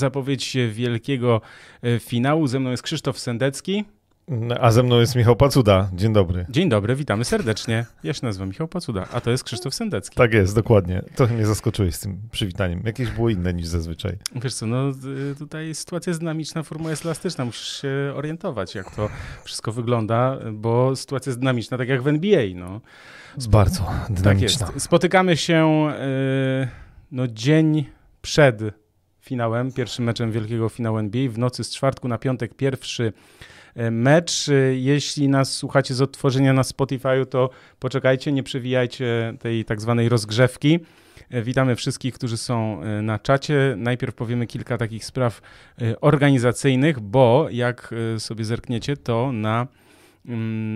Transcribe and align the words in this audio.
zapowiedź 0.00 0.56
wielkiego 0.70 1.40
e, 1.82 1.98
finału. 1.98 2.46
Ze 2.46 2.60
mną 2.60 2.70
jest 2.70 2.82
Krzysztof 2.82 3.18
Sendecki. 3.18 3.84
A 4.60 4.70
ze 4.70 4.82
mną 4.82 5.00
jest 5.00 5.16
Michał 5.16 5.36
Pacuda. 5.36 5.90
Dzień 5.92 6.12
dobry. 6.12 6.46
Dzień 6.48 6.68
dobry, 6.68 6.96
witamy 6.96 7.24
serdecznie. 7.24 7.86
Ja 8.04 8.12
się 8.12 8.20
nazywam 8.22 8.48
Michał 8.48 8.68
Pacuda, 8.68 9.06
a 9.12 9.20
to 9.20 9.30
jest 9.30 9.44
Krzysztof 9.44 9.74
Sendecki. 9.74 10.16
Tak 10.16 10.32
jest, 10.32 10.54
dokładnie. 10.54 11.02
Trochę 11.14 11.34
mnie 11.34 11.46
zaskoczyłeś 11.46 11.94
z 11.94 12.00
tym 12.00 12.18
przywitaniem. 12.32 12.82
Jakieś 12.84 13.10
było 13.10 13.28
inne 13.28 13.54
niż 13.54 13.66
zazwyczaj. 13.66 14.16
Wiesz 14.34 14.54
co, 14.54 14.66
no 14.66 14.90
y, 14.90 15.34
tutaj 15.38 15.74
sytuacja 15.74 16.10
jest 16.10 16.20
dynamiczna, 16.20 16.62
formuła 16.62 16.90
jest 16.90 17.04
elastyczna. 17.04 17.44
Musisz 17.44 17.80
się 17.82 18.12
orientować, 18.14 18.74
jak 18.74 18.96
to 18.96 19.08
wszystko 19.44 19.72
wygląda, 19.72 20.38
bo 20.52 20.96
sytuacja 20.96 21.30
jest 21.30 21.40
dynamiczna, 21.40 21.78
tak 21.78 21.88
jak 21.88 22.02
w 22.02 22.08
NBA. 22.08 22.42
No. 22.54 22.80
Bardzo 23.48 23.90
dynamiczna. 24.10 24.66
Tak 24.66 24.72
jest. 24.74 24.84
Spotykamy 24.84 25.36
się 25.36 25.88
yy, 26.60 26.68
no, 27.12 27.28
dzień 27.28 27.84
przed 28.22 28.62
finałem, 29.30 29.72
pierwszym 29.72 30.04
meczem 30.04 30.32
wielkiego 30.32 30.68
finału 30.68 30.98
NBA. 30.98 31.28
W 31.28 31.38
nocy 31.38 31.64
z 31.64 31.70
czwartku 31.70 32.08
na 32.08 32.18
piątek 32.18 32.54
pierwszy 32.54 33.12
E, 33.74 33.90
mecz. 33.90 34.48
E, 34.48 34.54
jeśli 34.74 35.28
nas 35.28 35.56
słuchacie 35.56 35.94
z 35.94 36.02
odtworzenia 36.02 36.52
na 36.52 36.62
Spotify, 36.62 37.26
to 37.30 37.50
poczekajcie, 37.78 38.32
nie 38.32 38.42
przewijajcie 38.42 39.34
tej 39.38 39.64
tak 39.64 39.80
zwanej 39.80 40.08
rozgrzewki. 40.08 40.78
E, 41.30 41.42
witamy 41.42 41.76
wszystkich, 41.76 42.14
którzy 42.14 42.36
są 42.36 42.80
na 43.02 43.18
czacie. 43.18 43.74
Najpierw 43.76 44.14
powiemy 44.14 44.46
kilka 44.46 44.78
takich 44.78 45.04
spraw 45.04 45.40
organizacyjnych, 46.00 47.00
bo 47.00 47.46
jak 47.50 47.94
sobie 48.18 48.44
zerkniecie, 48.44 48.96
to 48.96 49.32
na 49.32 49.66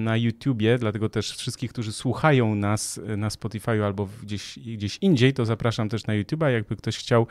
na 0.05 0.17
YouTubie, 0.17 0.79
dlatego 0.79 1.09
też 1.09 1.31
wszystkich, 1.37 1.73
którzy 1.73 1.93
słuchają 1.93 2.55
nas 2.55 3.01
na 3.17 3.31
Spotify 3.31 3.85
albo 3.85 4.09
gdzieś, 4.23 4.59
gdzieś 4.59 4.99
indziej, 5.01 5.33
to 5.33 5.45
zapraszam 5.45 5.89
też 5.89 6.07
na 6.07 6.15
YouTube'a, 6.15 6.47
jakby 6.47 6.77
ktoś 6.77 6.99
chciał, 6.99 7.27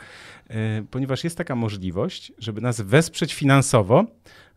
ponieważ 0.91 1.23
jest 1.23 1.37
taka 1.37 1.55
możliwość, 1.55 2.31
żeby 2.37 2.61
nas 2.61 2.81
wesprzeć 2.81 3.33
finansowo, 3.33 4.05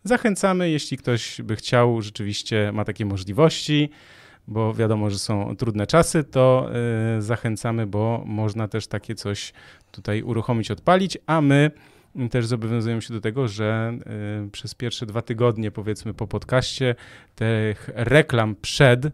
Zachęcamy, 0.07 0.71
jeśli 0.71 0.97
ktoś 0.97 1.43
by 1.43 1.57
chciał, 1.57 2.03
rzeczywiście 2.03 2.71
ma 2.75 2.85
takie 2.85 3.05
możliwości, 3.05 3.91
bo 4.49 4.75
wiadomo, 4.75 5.11
że 5.11 5.19
są 5.19 5.57
trudne 5.57 5.87
czasy, 5.87 6.25
to 6.25 6.69
y, 7.19 7.23
zachęcamy, 7.23 7.87
bo 7.87 8.23
można 8.27 8.69
też 8.69 8.87
takie 8.87 9.15
coś 9.15 9.53
tutaj 9.91 10.23
uruchomić, 10.23 10.71
odpalić, 10.71 11.19
a 11.27 11.41
my 11.41 11.71
też 12.31 12.47
zobowiązujemy 12.47 13.03
się 13.03 13.15
do 13.15 13.21
tego, 13.21 13.49
że 13.49 13.99
y, 14.47 14.51
przez 14.51 14.75
pierwsze 14.75 15.07
dwa 15.07 15.23
tygodnie, 15.23 15.71
powiedzmy 15.71 16.15
po 16.15 16.27
podcaście, 16.27 16.95
tych 17.35 17.91
reklam 17.95 18.57
przed 18.63 19.07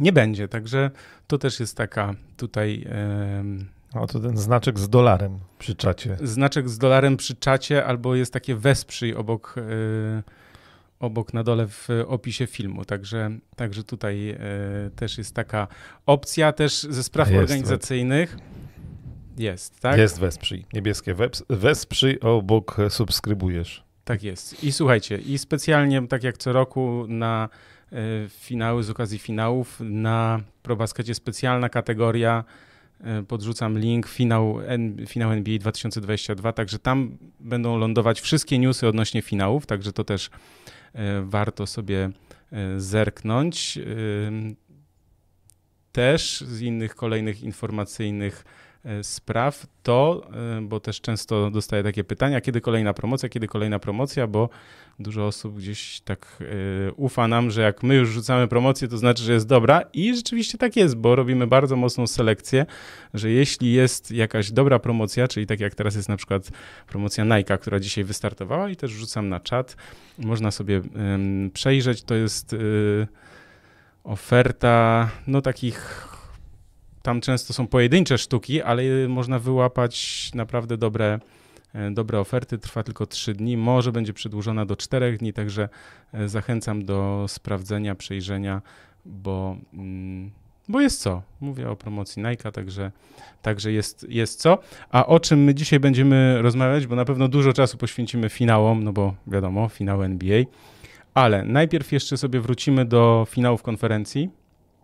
nie 0.00 0.12
będzie. 0.12 0.48
Także 0.48 0.90
to 1.26 1.38
też 1.38 1.60
jest 1.60 1.76
taka 1.76 2.14
tutaj 2.36 2.86
o, 3.94 4.06
to 4.06 4.20
ten 4.20 4.36
znaczek 4.36 4.78
z 4.78 4.88
dolarem 4.88 5.38
przy 5.58 5.74
czacie. 5.74 6.16
Znaczek 6.22 6.68
z 6.68 6.78
dolarem 6.78 7.16
przy 7.16 7.34
czacie, 7.36 7.84
albo 7.84 8.14
jest 8.14 8.32
takie 8.32 8.54
wesprzyj 8.54 9.14
obok, 9.14 9.54
yy, 9.56 10.22
obok 11.00 11.34
na 11.34 11.44
dole 11.44 11.66
w 11.68 11.88
opisie 12.06 12.46
filmu. 12.46 12.84
Także, 12.84 13.30
także 13.56 13.84
tutaj 13.84 14.24
yy, 14.24 14.36
też 14.96 15.18
jest 15.18 15.34
taka 15.34 15.68
opcja, 16.06 16.52
też 16.52 16.82
ze 16.82 17.02
spraw 17.02 17.30
jest, 17.30 17.40
organizacyjnych. 17.40 18.36
Jest, 19.38 19.80
tak? 19.80 19.98
Jest 19.98 20.20
wesprzyj. 20.20 20.66
Niebieskie 20.72 21.14
wesprzyj 21.48 22.20
obok 22.20 22.76
subskrybujesz. 22.88 23.84
Tak 24.04 24.22
jest. 24.22 24.64
I 24.64 24.72
słuchajcie, 24.72 25.18
i 25.18 25.38
specjalnie, 25.38 26.08
tak 26.08 26.22
jak 26.24 26.38
co 26.38 26.52
roku, 26.52 27.04
na 27.08 27.48
y, 27.92 27.96
finały, 28.28 28.82
z 28.82 28.90
okazji 28.90 29.18
finałów, 29.18 29.80
na 29.80 30.40
ProBaskecie 30.62 31.14
specjalna 31.14 31.68
kategoria 31.68 32.44
E, 33.04 33.22
podrzucam 33.22 33.78
link, 33.78 34.06
finał, 34.06 34.58
finał 35.06 35.32
NBA 35.32 35.58
2022, 35.58 36.52
także 36.52 36.78
tam 36.78 37.18
będą 37.40 37.78
lądować 37.78 38.20
wszystkie 38.20 38.58
newsy 38.58 38.88
odnośnie 38.88 39.22
finałów, 39.22 39.66
także 39.66 39.92
to 39.92 40.04
też 40.04 40.30
e, 40.92 41.22
warto 41.22 41.66
sobie 41.66 42.10
e, 42.52 42.80
zerknąć. 42.80 43.78
Też 45.92 46.40
z 46.40 46.60
innych 46.60 46.94
kolejnych 46.94 47.42
informacyjnych 47.42 48.44
spraw 49.02 49.66
to, 49.82 50.28
bo 50.62 50.80
też 50.80 51.00
często 51.00 51.50
dostaję 51.50 51.82
takie 51.82 52.04
pytania, 52.04 52.40
kiedy 52.40 52.60
kolejna 52.60 52.94
promocja, 52.94 53.28
kiedy 53.28 53.46
kolejna 53.48 53.78
promocja, 53.78 54.26
bo 54.26 54.48
dużo 54.98 55.26
osób 55.26 55.56
gdzieś 55.56 56.00
tak 56.00 56.38
y, 56.40 56.92
ufa 56.96 57.28
nam, 57.28 57.50
że 57.50 57.62
jak 57.62 57.82
my 57.82 57.94
już 57.94 58.08
rzucamy 58.08 58.48
promocję, 58.48 58.88
to 58.88 58.98
znaczy, 58.98 59.22
że 59.22 59.32
jest 59.32 59.46
dobra. 59.46 59.82
I 59.92 60.16
rzeczywiście 60.16 60.58
tak 60.58 60.76
jest, 60.76 60.96
bo 60.96 61.16
robimy 61.16 61.46
bardzo 61.46 61.76
mocną 61.76 62.06
selekcję, 62.06 62.66
że 63.14 63.30
jeśli 63.30 63.72
jest 63.72 64.10
jakaś 64.10 64.52
dobra 64.52 64.78
promocja, 64.78 65.28
czyli 65.28 65.46
tak 65.46 65.60
jak 65.60 65.74
teraz 65.74 65.94
jest 65.94 66.08
na 66.08 66.16
przykład 66.16 66.50
promocja 66.86 67.24
Nike, 67.24 67.58
która 67.58 67.80
dzisiaj 67.80 68.04
wystartowała 68.04 68.70
i 68.70 68.76
też 68.76 68.90
rzucam 68.90 69.28
na 69.28 69.40
czat, 69.40 69.76
można 70.18 70.50
sobie 70.50 70.82
przejrzeć, 71.52 72.02
to 72.02 72.14
jest 72.14 72.56
oferta 74.04 75.08
no 75.26 75.42
takich 75.42 76.08
tam 77.04 77.20
często 77.20 77.52
są 77.52 77.66
pojedyncze 77.66 78.18
sztuki, 78.18 78.62
ale 78.62 78.82
można 79.08 79.38
wyłapać 79.38 80.30
naprawdę 80.34 80.76
dobre 80.76 81.20
E, 81.74 81.90
dobre 81.90 82.20
oferty, 82.20 82.58
trwa 82.58 82.82
tylko 82.82 83.06
3 83.06 83.34
dni, 83.34 83.56
może 83.56 83.92
będzie 83.92 84.12
przedłużona 84.12 84.66
do 84.66 84.76
4 84.76 85.18
dni, 85.18 85.32
także 85.32 85.68
e, 86.12 86.28
zachęcam 86.28 86.84
do 86.84 87.24
sprawdzenia, 87.28 87.94
przejrzenia, 87.94 88.62
bo, 89.04 89.56
mm, 89.74 90.30
bo 90.68 90.80
jest 90.80 91.00
co. 91.00 91.22
Mówię 91.40 91.70
o 91.70 91.76
promocji 91.76 92.22
Nike, 92.22 92.52
także, 92.52 92.92
także 93.42 93.72
jest, 93.72 94.06
jest 94.08 94.40
co. 94.40 94.58
A 94.90 95.06
o 95.06 95.20
czym 95.20 95.44
my 95.44 95.54
dzisiaj 95.54 95.80
będziemy 95.80 96.42
rozmawiać, 96.42 96.86
bo 96.86 96.96
na 96.96 97.04
pewno 97.04 97.28
dużo 97.28 97.52
czasu 97.52 97.78
poświęcimy 97.78 98.28
finałom, 98.28 98.84
no 98.84 98.92
bo 98.92 99.14
wiadomo, 99.26 99.68
finał 99.68 100.02
NBA, 100.02 100.42
ale 101.14 101.42
najpierw 101.44 101.92
jeszcze 101.92 102.16
sobie 102.16 102.40
wrócimy 102.40 102.84
do 102.84 103.26
finałów 103.30 103.62
konferencji. 103.62 104.30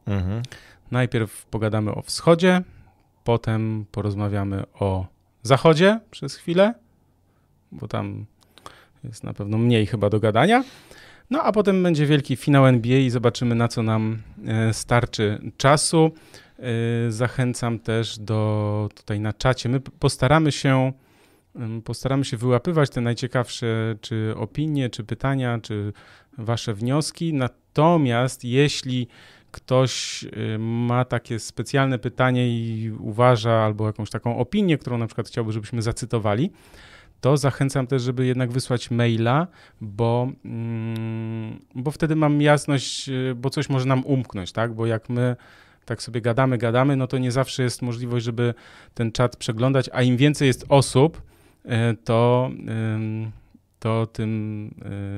Mhm. 0.07 0.43
Najpierw 0.91 1.47
pogadamy 1.47 1.95
o 1.95 2.03
wschodzie, 2.03 2.63
potem 3.25 3.87
porozmawiamy 3.93 4.65
o 4.75 5.07
zachodzie 5.43 6.01
przez 6.11 6.37
chwilę, 6.37 6.75
bo 7.73 7.89
tam 7.89 8.27
jest 9.05 9.25
na 9.25 9.35
pewno 9.35 9.59
mniej 9.59 9.87
chyba 9.87 10.11
do 10.11 10.21
gadania. 10.21 10.65
No 11.31 11.43
a 11.43 11.53
potem 11.53 11.83
będzie 11.83 12.07
wielki 12.07 12.37
finał 12.37 12.67
NBA 12.67 12.99
i 12.99 13.11
zobaczymy 13.11 13.55
na 13.55 13.69
co 13.69 13.83
nam 13.83 14.23
e, 14.47 14.75
starczy 14.75 15.53
czasu. 15.57 16.11
E, 16.59 17.11
zachęcam 17.11 17.79
też 17.79 18.19
do 18.19 18.89
tutaj 18.95 19.21
na 19.21 19.33
czacie. 19.33 19.69
My 19.69 19.81
postaramy 19.81 20.53
się 20.53 20.93
postaramy 21.85 22.25
się 22.25 22.37
wyłapywać 22.37 22.91
te 22.91 23.01
najciekawsze 23.01 23.97
czy 24.01 24.35
opinie, 24.37 24.91
czy 24.91 25.05
pytania, 25.05 25.59
czy 25.63 25.93
wasze 26.39 26.75
wnioski. 26.75 27.35
Natomiast 27.35 28.45
jeśli 28.45 29.09
ktoś 29.51 30.25
y, 30.25 30.59
ma 30.59 31.05
takie 31.05 31.39
specjalne 31.39 31.99
pytanie 31.99 32.49
i 32.49 32.91
uważa, 32.99 33.53
albo 33.53 33.87
jakąś 33.87 34.11
taką 34.11 34.39
opinię, 34.39 34.79
którą 34.79 34.99
na 34.99 35.07
przykład 35.07 35.29
chciałby, 35.29 35.53
żebyśmy 35.53 35.83
zacytowali, 35.83 36.51
to 37.21 37.37
zachęcam 37.37 37.87
też, 37.87 38.03
żeby 38.03 38.27
jednak 38.27 38.53
wysłać 38.53 38.91
maila, 38.91 39.47
bo, 39.81 40.33
mm, 40.45 41.61
bo 41.75 41.91
wtedy 41.91 42.17
mam 42.17 42.43
jasność, 42.43 43.09
y, 43.09 43.35
bo 43.37 43.51
coś 43.51 43.69
może 43.69 43.87
nam 43.87 44.05
umknąć, 44.05 44.53
tak? 44.53 44.75
Bo 44.75 44.87
jak 44.87 45.09
my 45.09 45.37
tak 45.85 46.03
sobie 46.03 46.21
gadamy, 46.21 46.59
gadamy, 46.59 46.97
no 46.97 47.07
to 47.07 47.19
nie 47.19 47.33
zawsze 47.33 47.63
jest 47.63 47.83
możliwość, 47.83 48.25
żeby 48.25 48.55
ten 48.95 49.13
czat 49.13 49.37
przeglądać, 49.37 49.91
a 49.93 50.03
im 50.03 50.17
więcej 50.17 50.47
jest 50.49 50.65
osób, 50.69 51.23
y, 51.65 51.69
to 52.05 52.51
to 53.81 54.07
tym, 54.07 54.67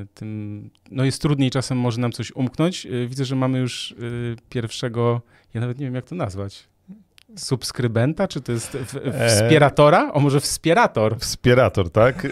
y, 0.02 0.06
tym 0.14 0.70
no 0.90 1.04
jest 1.04 1.22
trudniej 1.22 1.50
czasem 1.50 1.78
może 1.78 2.00
nam 2.00 2.12
coś 2.12 2.32
umknąć. 2.32 2.86
Y, 2.86 3.08
widzę, 3.08 3.24
że 3.24 3.36
mamy 3.36 3.58
już 3.58 3.90
y, 3.90 4.36
pierwszego, 4.48 5.20
ja 5.54 5.60
nawet 5.60 5.78
nie 5.78 5.86
wiem 5.86 5.94
jak 5.94 6.04
to 6.04 6.14
nazwać, 6.14 6.68
subskrybenta, 7.36 8.28
czy 8.28 8.40
to 8.40 8.52
jest 8.52 8.74
e, 9.04 9.28
wspieratora? 9.28 10.12
O, 10.12 10.20
może 10.20 10.40
wspierator? 10.40 11.18
Wspierator, 11.18 11.90
tak. 11.90 12.28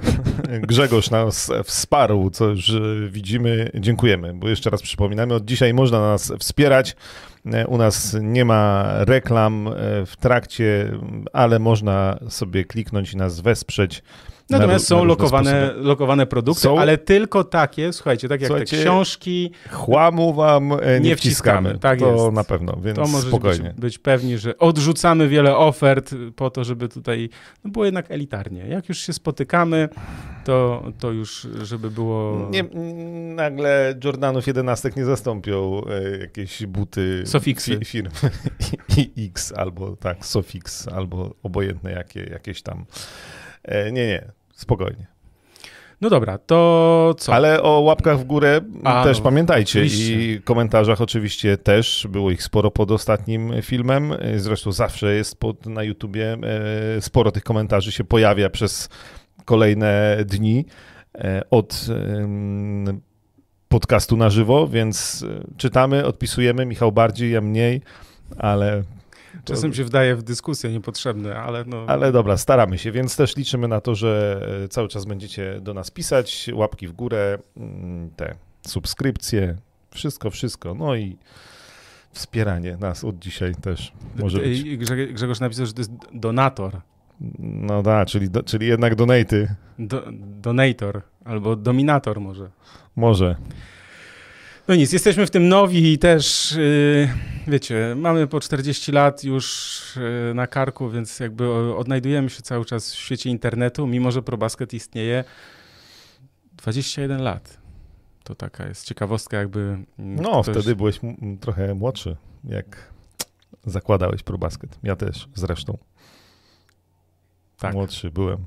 Grzegorz 0.68 1.10
nas 1.10 1.50
wsparł, 1.64 2.30
co 2.30 2.44
już 2.44 2.72
widzimy. 3.10 3.70
Dziękujemy, 3.74 4.34
bo 4.34 4.48
jeszcze 4.48 4.70
raz 4.70 4.82
przypominamy, 4.82 5.34
od 5.34 5.44
dzisiaj 5.44 5.74
można 5.74 6.00
nas 6.00 6.32
wspierać. 6.38 6.96
E, 7.46 7.66
u 7.66 7.78
nas 7.78 8.16
nie 8.20 8.44
ma 8.44 8.86
reklam 9.04 9.68
e, 9.68 9.72
w 10.06 10.16
trakcie, 10.16 10.92
ale 11.32 11.58
można 11.58 12.18
sobie 12.28 12.64
kliknąć 12.64 13.12
i 13.12 13.16
nas 13.16 13.40
wesprzeć 13.40 14.02
Natomiast 14.50 14.86
są 14.86 15.04
lokowane, 15.04 15.72
lokowane 15.76 16.26
produkty, 16.26 16.62
są... 16.62 16.78
ale 16.78 16.98
tylko 16.98 17.44
takie, 17.44 17.92
słuchajcie, 17.92 18.28
tak 18.28 18.40
jak 18.40 18.48
słuchajcie, 18.48 18.76
te 18.76 18.82
książki. 18.82 19.50
Chłamu 19.70 20.34
wam 20.34 20.72
e, 20.72 20.76
nie, 21.00 21.08
nie 21.08 21.16
wciskamy. 21.16 21.68
wciskamy. 21.68 21.78
Tak 21.78 21.98
to 21.98 22.12
jest. 22.12 22.32
na 22.32 22.44
pewno, 22.44 22.76
więc 22.82 22.96
to 22.96 23.06
spokojnie. 23.06 23.68
Być, 23.68 23.80
być 23.80 23.98
pewni, 23.98 24.38
że 24.38 24.58
odrzucamy 24.58 25.28
wiele 25.28 25.56
ofert 25.56 26.14
po 26.36 26.50
to, 26.50 26.64
żeby 26.64 26.88
tutaj 26.88 27.28
no 27.64 27.70
było 27.70 27.84
jednak 27.84 28.10
elitarnie. 28.10 28.66
Jak 28.68 28.88
już 28.88 28.98
się 28.98 29.12
spotykamy, 29.12 29.88
to, 30.44 30.84
to 30.98 31.10
już, 31.10 31.48
żeby 31.62 31.90
było... 31.90 32.48
Nie, 32.50 32.64
nagle 33.34 33.94
Jordanów 34.04 34.46
11 34.46 34.90
nie 34.96 35.04
zastąpią 35.04 35.82
jakieś 36.20 36.66
buty 36.66 37.22
Sofixy. 37.30 37.78
Fi, 37.78 37.84
firm 37.84 38.10
X 39.28 39.52
albo 39.56 39.96
tak, 39.96 40.26
Sofix, 40.26 40.88
albo 40.88 41.34
obojętne 41.42 41.92
jakie, 41.92 42.24
jakieś 42.24 42.62
tam. 42.62 42.84
E, 43.62 43.92
nie, 43.92 44.06
nie 44.06 44.32
spokojnie. 44.54 45.06
No 46.00 46.10
dobra, 46.10 46.38
to 46.38 47.14
co? 47.18 47.34
Ale 47.34 47.62
o 47.62 47.80
łapkach 47.80 48.18
w 48.18 48.24
górę 48.24 48.60
A, 48.84 49.04
też 49.04 49.18
no, 49.18 49.24
pamiętajcie 49.24 49.80
oczywiście. 49.80 50.34
i 50.34 50.40
komentarzach 50.42 51.00
oczywiście 51.00 51.56
też, 51.56 52.06
było 52.10 52.30
ich 52.30 52.42
sporo 52.42 52.70
pod 52.70 52.90
ostatnim 52.90 53.52
filmem, 53.62 54.14
zresztą 54.36 54.72
zawsze 54.72 55.14
jest 55.14 55.40
pod, 55.40 55.66
na 55.66 55.82
YouTubie, 55.82 56.36
e, 56.96 57.00
sporo 57.00 57.32
tych 57.32 57.42
komentarzy 57.42 57.92
się 57.92 58.04
pojawia 58.04 58.50
przez 58.50 58.88
kolejne 59.44 60.16
dni 60.24 60.64
e, 61.14 61.42
od 61.50 61.86
podcastu 63.70 64.16
na 64.16 64.30
żywo, 64.30 64.68
więc 64.68 65.24
e, 65.28 65.44
czytamy, 65.56 66.06
odpisujemy, 66.06 66.66
Michał 66.66 66.92
bardziej, 66.92 67.32
ja 67.32 67.40
mniej, 67.40 67.82
ale 68.38 68.82
Czasem 69.44 69.74
się 69.74 69.84
wdaje 69.84 70.16
w 70.16 70.22
dyskusje 70.22 70.72
niepotrzebne, 70.72 71.36
ale 71.36 71.64
no... 71.64 71.84
ale 71.86 72.12
dobra, 72.12 72.36
staramy 72.36 72.78
się, 72.78 72.92
więc 72.92 73.16
też 73.16 73.36
liczymy 73.36 73.68
na 73.68 73.80
to, 73.80 73.94
że 73.94 74.40
e, 74.64 74.68
cały 74.68 74.88
czas 74.88 75.04
będziecie 75.04 75.60
do 75.60 75.74
nas 75.74 75.90
pisać, 75.90 76.50
łapki 76.52 76.88
w 76.88 76.92
górę, 76.92 77.38
mm, 77.56 78.10
te 78.16 78.34
subskrypcje, 78.66 79.56
wszystko, 79.90 80.30
wszystko. 80.30 80.74
No 80.74 80.96
i 80.96 81.16
wspieranie 82.12 82.76
nas 82.76 83.04
od 83.04 83.18
dzisiaj 83.18 83.54
też 83.54 83.92
może 84.16 84.38
być. 84.38 84.76
Grzegorz 85.12 85.40
napisał, 85.40 85.66
że 85.66 85.72
to 85.72 85.80
jest 85.80 85.92
donator, 86.12 86.80
No 87.38 87.82
da, 87.82 88.06
czyli, 88.06 88.30
do, 88.30 88.42
czyli 88.42 88.66
jednak 88.66 88.94
donaty. 88.94 89.54
do, 89.78 90.02
donator 90.40 91.02
albo 91.24 91.56
dominator 91.56 92.20
może. 92.20 92.50
Może. 92.96 93.36
No 94.68 94.74
nic, 94.74 94.92
jesteśmy 94.92 95.26
w 95.26 95.30
tym 95.30 95.48
nowi 95.48 95.92
i 95.92 95.98
też, 95.98 96.52
yy, 96.56 97.08
wiecie, 97.46 97.94
mamy 97.96 98.26
po 98.26 98.40
40 98.40 98.92
lat 98.92 99.24
już 99.24 99.80
yy, 100.28 100.34
na 100.34 100.46
karku, 100.46 100.90
więc 100.90 101.20
jakby 101.20 101.52
odnajdujemy 101.76 102.30
się 102.30 102.42
cały 102.42 102.64
czas 102.64 102.92
w 102.94 102.98
świecie 102.98 103.30
internetu, 103.30 103.86
mimo 103.86 104.10
że 104.10 104.22
ProBasket 104.22 104.74
istnieje 104.74 105.24
21 106.52 107.22
lat. 107.22 107.58
To 108.24 108.34
taka 108.34 108.66
jest 108.68 108.84
ciekawostka 108.86 109.36
jakby. 109.36 109.60
mm, 109.60 109.86
No, 109.98 110.42
ktoś- 110.42 110.54
wtedy 110.56 110.76
byłeś 110.76 111.00
trochę 111.40 111.74
młodszy, 111.74 112.16
jak 112.44 112.92
zakładałeś 113.66 114.22
ProBasket. 114.22 114.78
Ja 114.82 114.96
też 114.96 115.28
zresztą. 115.34 115.78
Tak. 117.60 117.74
Młodszy 117.74 118.10
byłem. 118.10 118.38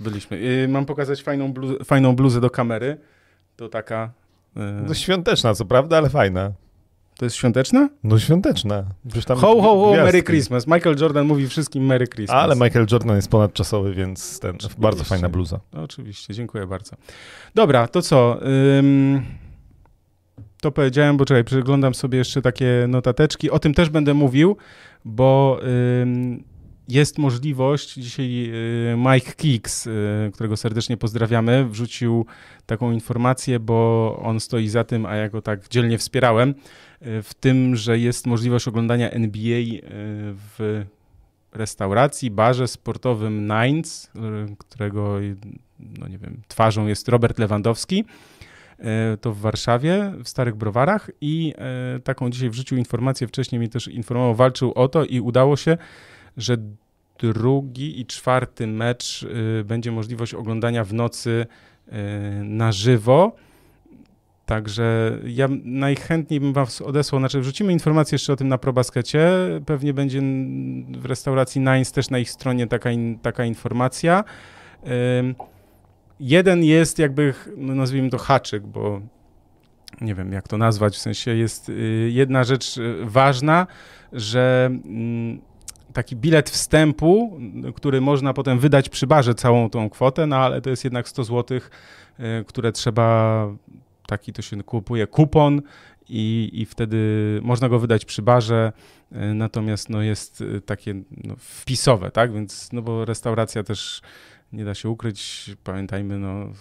Byliśmy. 0.00 0.38
Yy, 0.38 0.68
mam 0.68 0.86
pokazać 0.86 1.22
fajną, 1.22 1.54
fajną 1.84 2.16
bluzę 2.16 2.40
do 2.40 2.50
kamery. 2.50 2.98
To 3.56 3.68
taka... 3.68 4.12
yy, 4.56 4.62
No 4.88 4.94
świąteczna, 4.94 5.54
co 5.54 5.64
prawda, 5.64 5.96
ale 5.98 6.10
fajna. 6.10 6.52
to 7.18 7.24
jest 7.26 7.36
świąteczna? 7.36 7.88
No 8.04 8.18
świąteczna. 8.18 8.84
Przecież 9.06 9.24
tam 9.24 9.38
Ho, 9.38 9.46
ho, 9.46 9.62
ho, 9.62 9.86
gwiazdki. 9.92 10.04
Merry 10.04 10.22
Christmas. 10.22 10.66
Michael 10.66 10.96
Jordan 11.00 11.26
mówi 11.26 11.48
wszystkim 11.48 11.86
Merry 11.86 12.06
Christmas. 12.08 12.42
Ale 12.42 12.54
Michael 12.54 12.86
Jordan 12.92 13.16
jest 13.16 13.28
ponadczasowy, 13.30 13.94
więc 13.94 14.40
ten, 14.40 14.50
Oczywiście. 14.56 14.80
bardzo 14.82 15.04
fajna 15.04 15.28
bluza. 15.28 15.60
No, 15.72 15.82
Oczywiście, 15.82 16.34
dziękuję 16.34 16.66
bardzo. 16.66 16.96
Dobra, 17.54 17.88
to 17.88 18.02
co? 18.02 18.40
Ym, 18.78 19.22
to 20.60 20.70
powiedziałem, 20.72 21.16
bo 21.16 21.24
czekaj, 21.24 21.44
przeglądam 21.44 21.94
sobie 21.94 22.18
jeszcze 22.18 22.42
takie 22.42 22.84
notateczki. 22.88 23.50
O 23.50 23.58
tym 23.58 23.74
też 23.74 23.88
będę 23.90 24.14
mówił, 24.14 24.56
bo 25.04 25.58
ym, 26.02 26.44
jest 26.88 27.18
możliwość, 27.18 27.94
dzisiaj 27.94 28.50
y, 28.92 28.96
Mike 28.96 29.32
Kicks, 29.32 29.86
y, 29.86 29.90
którego 30.34 30.56
serdecznie 30.56 30.96
pozdrawiamy, 30.96 31.64
wrzucił 31.68 32.26
taką 32.66 32.92
informację, 32.92 33.60
bo 33.60 34.18
on 34.22 34.40
stoi 34.40 34.68
za 34.68 34.84
tym, 34.84 35.06
a 35.06 35.16
ja 35.16 35.28
go 35.28 35.42
tak 35.42 35.68
dzielnie 35.68 35.98
wspierałem, 35.98 36.50
y, 36.50 37.22
w 37.22 37.34
tym, 37.34 37.76
że 37.76 37.98
jest 37.98 38.26
możliwość 38.26 38.68
oglądania 38.68 39.10
NBA 39.10 39.62
w 40.58 40.84
restauracji, 41.52 42.30
barze 42.30 42.68
sportowym 42.68 43.48
Nines, 43.48 44.10
którego 44.58 45.18
no 45.98 46.08
nie 46.08 46.18
wiem, 46.18 46.42
twarzą 46.48 46.86
jest 46.86 47.08
Robert 47.08 47.38
Lewandowski. 47.38 48.04
To 49.20 49.32
w 49.32 49.38
Warszawie, 49.38 50.12
w 50.24 50.28
Starych 50.28 50.56
Browarach 50.56 51.10
i 51.20 51.54
taką 52.04 52.30
dzisiaj 52.30 52.50
wrzucił 52.50 52.78
informację, 52.78 53.26
wcześniej 53.26 53.60
mi 53.60 53.68
też 53.68 53.88
informował, 53.88 54.34
walczył 54.34 54.72
o 54.72 54.88
to 54.88 55.04
i 55.04 55.20
udało 55.20 55.56
się, 55.56 55.78
że 56.36 56.56
drugi 57.18 58.00
i 58.00 58.06
czwarty 58.06 58.66
mecz 58.66 59.22
y, 59.22 59.64
będzie 59.64 59.92
możliwość 59.92 60.34
oglądania 60.34 60.84
w 60.84 60.94
nocy 60.94 61.46
y, 61.88 61.92
na 62.44 62.72
żywo. 62.72 63.36
Także 64.46 65.18
ja 65.24 65.48
najchętniej 65.64 66.40
bym 66.40 66.52
was 66.52 66.82
odesłał, 66.82 67.20
znaczy 67.20 67.40
wrzucimy 67.40 67.72
informację 67.72 68.14
jeszcze 68.14 68.32
o 68.32 68.36
tym 68.36 68.48
na 68.48 68.58
ProBaskecie, 68.58 69.30
pewnie 69.66 69.94
będzie 69.94 70.20
w 70.98 71.04
restauracji 71.04 71.60
Nines 71.60 71.92
też 71.92 72.10
na 72.10 72.18
ich 72.18 72.30
stronie 72.30 72.66
taka, 72.66 72.90
in, 72.90 73.18
taka 73.18 73.44
informacja. 73.44 74.24
Jeden 76.20 76.64
jest 76.64 76.98
jakby, 76.98 77.34
no 77.56 77.74
nazwijmy 77.74 78.10
to 78.10 78.18
haczyk, 78.18 78.66
bo 78.66 79.00
nie 80.00 80.14
wiem 80.14 80.32
jak 80.32 80.48
to 80.48 80.58
nazwać, 80.58 80.94
w 80.94 80.98
sensie 80.98 81.36
jest 81.36 81.68
y, 81.68 82.10
jedna 82.12 82.44
rzecz 82.44 82.74
ważna, 83.02 83.66
że 84.12 84.66
mm, 84.66 84.82
taki 85.92 86.16
bilet 86.16 86.50
wstępu, 86.50 87.40
który 87.74 88.00
można 88.00 88.32
potem 88.32 88.58
wydać 88.58 88.88
przy 88.88 89.06
barze 89.06 89.34
całą 89.34 89.70
tą 89.70 89.90
kwotę, 89.90 90.26
no 90.26 90.36
ale 90.36 90.60
to 90.60 90.70
jest 90.70 90.84
jednak 90.84 91.08
100 91.08 91.24
zł, 91.24 91.58
y, 91.58 92.44
które 92.46 92.72
trzeba, 92.72 93.48
taki 94.06 94.32
to 94.32 94.42
się 94.42 94.62
kupuje 94.62 95.06
kupon 95.06 95.62
i, 96.08 96.50
i 96.52 96.66
wtedy 96.66 96.98
można 97.42 97.68
go 97.68 97.78
wydać 97.78 98.04
przy 98.04 98.22
barze, 98.22 98.72
y, 99.12 99.34
natomiast 99.34 99.90
no 99.90 100.02
jest 100.02 100.40
y, 100.40 100.60
takie 100.60 100.94
no, 101.24 101.34
wpisowe, 101.38 102.10
tak, 102.10 102.32
więc 102.32 102.72
no 102.72 102.82
bo 102.82 103.04
restauracja 103.04 103.62
też 103.62 104.02
nie 104.52 104.64
da 104.64 104.74
się 104.74 104.88
ukryć, 104.88 105.50
pamiętajmy, 105.64 106.18
no, 106.18 106.52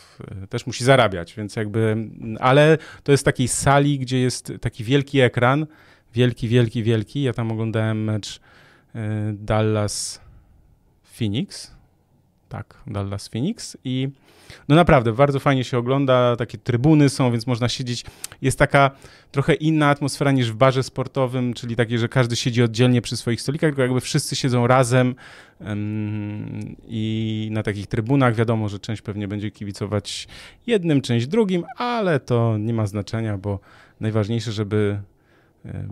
też 0.49 0.67
musi 0.67 0.83
zarabiać, 0.83 1.33
więc 1.33 1.55
jakby, 1.55 2.09
ale 2.39 2.77
to 3.03 3.11
jest 3.11 3.25
takiej 3.25 3.47
sali, 3.47 3.99
gdzie 3.99 4.19
jest 4.19 4.53
taki 4.61 4.83
wielki 4.83 5.19
ekran, 5.19 5.65
wielki, 6.13 6.47
wielki, 6.47 6.83
wielki. 6.83 7.21
Ja 7.21 7.33
tam 7.33 7.51
oglądałem 7.51 8.03
mecz 8.03 8.39
Dallas 9.33 10.21
Phoenix, 11.03 11.71
tak, 12.49 12.77
Dallas 12.87 13.27
Phoenix. 13.27 13.77
I 13.83 14.09
no 14.69 14.75
naprawdę 14.75 15.13
bardzo 15.13 15.39
fajnie 15.39 15.63
się 15.63 15.77
ogląda, 15.77 16.35
takie 16.35 16.57
trybuny 16.57 17.09
są, 17.09 17.31
więc 17.31 17.47
można 17.47 17.69
siedzieć. 17.69 18.05
Jest 18.41 18.59
taka 18.59 18.91
trochę 19.31 19.53
inna 19.53 19.89
atmosfera 19.89 20.31
niż 20.31 20.51
w 20.51 20.55
barze 20.55 20.83
sportowym, 20.83 21.53
czyli 21.53 21.75
takie, 21.75 21.97
że 21.97 22.09
każdy 22.09 22.35
siedzi 22.35 22.63
oddzielnie 22.63 23.01
przy 23.01 23.17
swoich 23.17 23.41
stolikach, 23.41 23.69
tylko 23.69 23.81
jakby 23.81 24.01
wszyscy 24.01 24.35
siedzą 24.35 24.67
razem 24.67 25.15
em, 25.59 26.75
i 26.87 27.49
na 27.51 27.63
takich 27.63 27.87
trybunach. 27.87 28.35
Wiadomo, 28.35 28.69
że 28.69 28.79
część 28.79 29.01
pewnie 29.01 29.27
będzie 29.27 29.51
kibicować 29.51 30.27
jednym, 30.67 31.01
część 31.01 31.27
drugim, 31.27 31.63
ale 31.77 32.19
to 32.19 32.57
nie 32.57 32.73
ma 32.73 32.85
znaczenia, 32.85 33.37
bo 33.37 33.59
najważniejsze, 33.99 34.51
żeby 34.51 35.01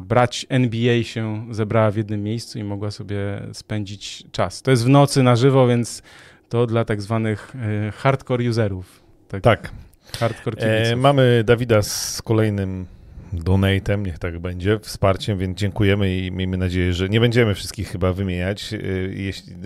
brać 0.08 0.46
NBA 0.50 1.04
się 1.04 1.46
zebrała 1.52 1.92
w 1.92 1.96
jednym 1.98 2.24
miejscu 2.24 2.60
i 2.60 2.64
mogła 2.64 2.92
sobie 2.92 3.18
spędzić 3.54 4.24
czas. 4.32 4.62
To 4.62 4.72
jest 4.72 4.86
w 4.86 4.90
nocy 4.90 5.24
na 5.24 5.36
żywo, 5.36 5.68
więc 5.68 6.02
to 6.50 6.68
dla 6.68 6.86
tak 6.86 7.02
zwanych 7.02 7.56
e, 7.56 7.92
hardcore 7.92 8.50
userów. 8.50 9.04
Tak. 9.42 9.72
Hardcore 10.20 10.58
E, 10.58 10.96
mamy 10.96 11.44
Dawida 11.46 11.82
z 11.82 12.22
kolejnym 12.22 12.86
donatem, 13.34 14.06
niech 14.06 14.20
tak 14.20 14.40
będzie, 14.40 14.80
wsparciem, 14.80 15.38
więc 15.38 15.58
dziękujemy 15.58 16.18
i 16.18 16.32
miejmy 16.32 16.58
nadzieję, 16.58 16.94
że 16.94 17.10
nie 17.10 17.20
będziemy 17.20 17.56
wszystkich 17.56 17.88
chyba 17.88 18.14
wymieniać, 18.14 18.74
e, 18.74 18.78
jeśli, 19.12 19.54
e, 19.54 19.58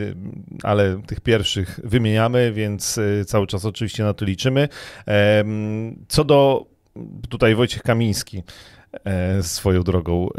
ale 0.64 1.02
tych 1.08 1.22
pierwszych 1.22 1.80
wymieniamy, 1.84 2.52
więc 2.52 2.98
e, 2.98 3.26
cały 3.26 3.48
czas 3.48 3.66
oczywiście 3.66 4.04
na 4.04 4.14
to 4.14 4.26
liczymy. 4.26 4.70
Co 6.08 6.24
do 6.24 6.66
tutaj 7.30 7.56
Wojciech 7.56 7.82
Kamiński 7.82 8.38
e, 8.38 8.44
swoją 9.42 9.84
drogą 9.84 10.30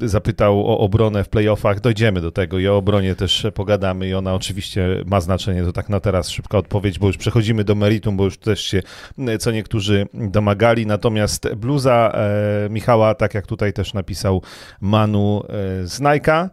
e, 0.00 0.08
zapytał 0.08 0.66
o 0.66 0.78
obronę 0.78 1.24
w 1.24 1.28
playoffach. 1.28 1.80
Dojdziemy 1.80 2.20
do 2.20 2.30
tego 2.30 2.58
i 2.58 2.68
o 2.68 2.76
obronie 2.76 3.14
też 3.14 3.46
pogadamy 3.54 4.08
i 4.08 4.14
ona 4.14 4.34
oczywiście 4.34 4.88
ma 5.06 5.20
znaczenie. 5.20 5.64
To 5.64 5.72
tak 5.72 5.88
na 5.88 6.00
teraz 6.00 6.30
szybka 6.30 6.58
odpowiedź, 6.58 6.98
bo 6.98 7.06
już 7.06 7.16
przechodzimy 7.16 7.64
do 7.64 7.74
meritum, 7.74 8.16
bo 8.16 8.24
już 8.24 8.38
też 8.38 8.60
się 8.60 8.82
e, 9.18 9.38
co 9.38 9.50
niektórzy 9.50 10.06
domagali. 10.14 10.86
Natomiast 10.86 11.54
bluza 11.54 12.12
e, 12.14 12.68
Michała, 12.70 13.14
tak 13.14 13.34
jak 13.34 13.46
tutaj 13.46 13.72
też 13.72 13.94
napisał 13.94 14.42
Manu 14.80 15.42
e, 15.48 15.86
z 15.86 16.00
Nike'a, 16.00 16.48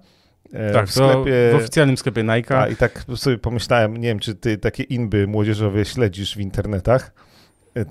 e, 0.53 0.73
tak, 0.73 0.87
w 0.87 0.91
sklepie... 0.91 1.33
w 1.51 1.55
oficjalnym 1.55 1.97
sklepie 1.97 2.23
Nike. 2.23 2.59
A, 2.59 2.67
I 2.67 2.75
tak 2.75 3.05
sobie 3.15 3.37
pomyślałem, 3.37 3.97
nie 3.97 4.07
wiem, 4.07 4.19
czy 4.19 4.35
ty 4.35 4.57
takie 4.57 4.83
inby 4.83 5.27
młodzieżowe 5.27 5.85
śledzisz 5.85 6.35
w 6.35 6.39
internetach, 6.39 7.30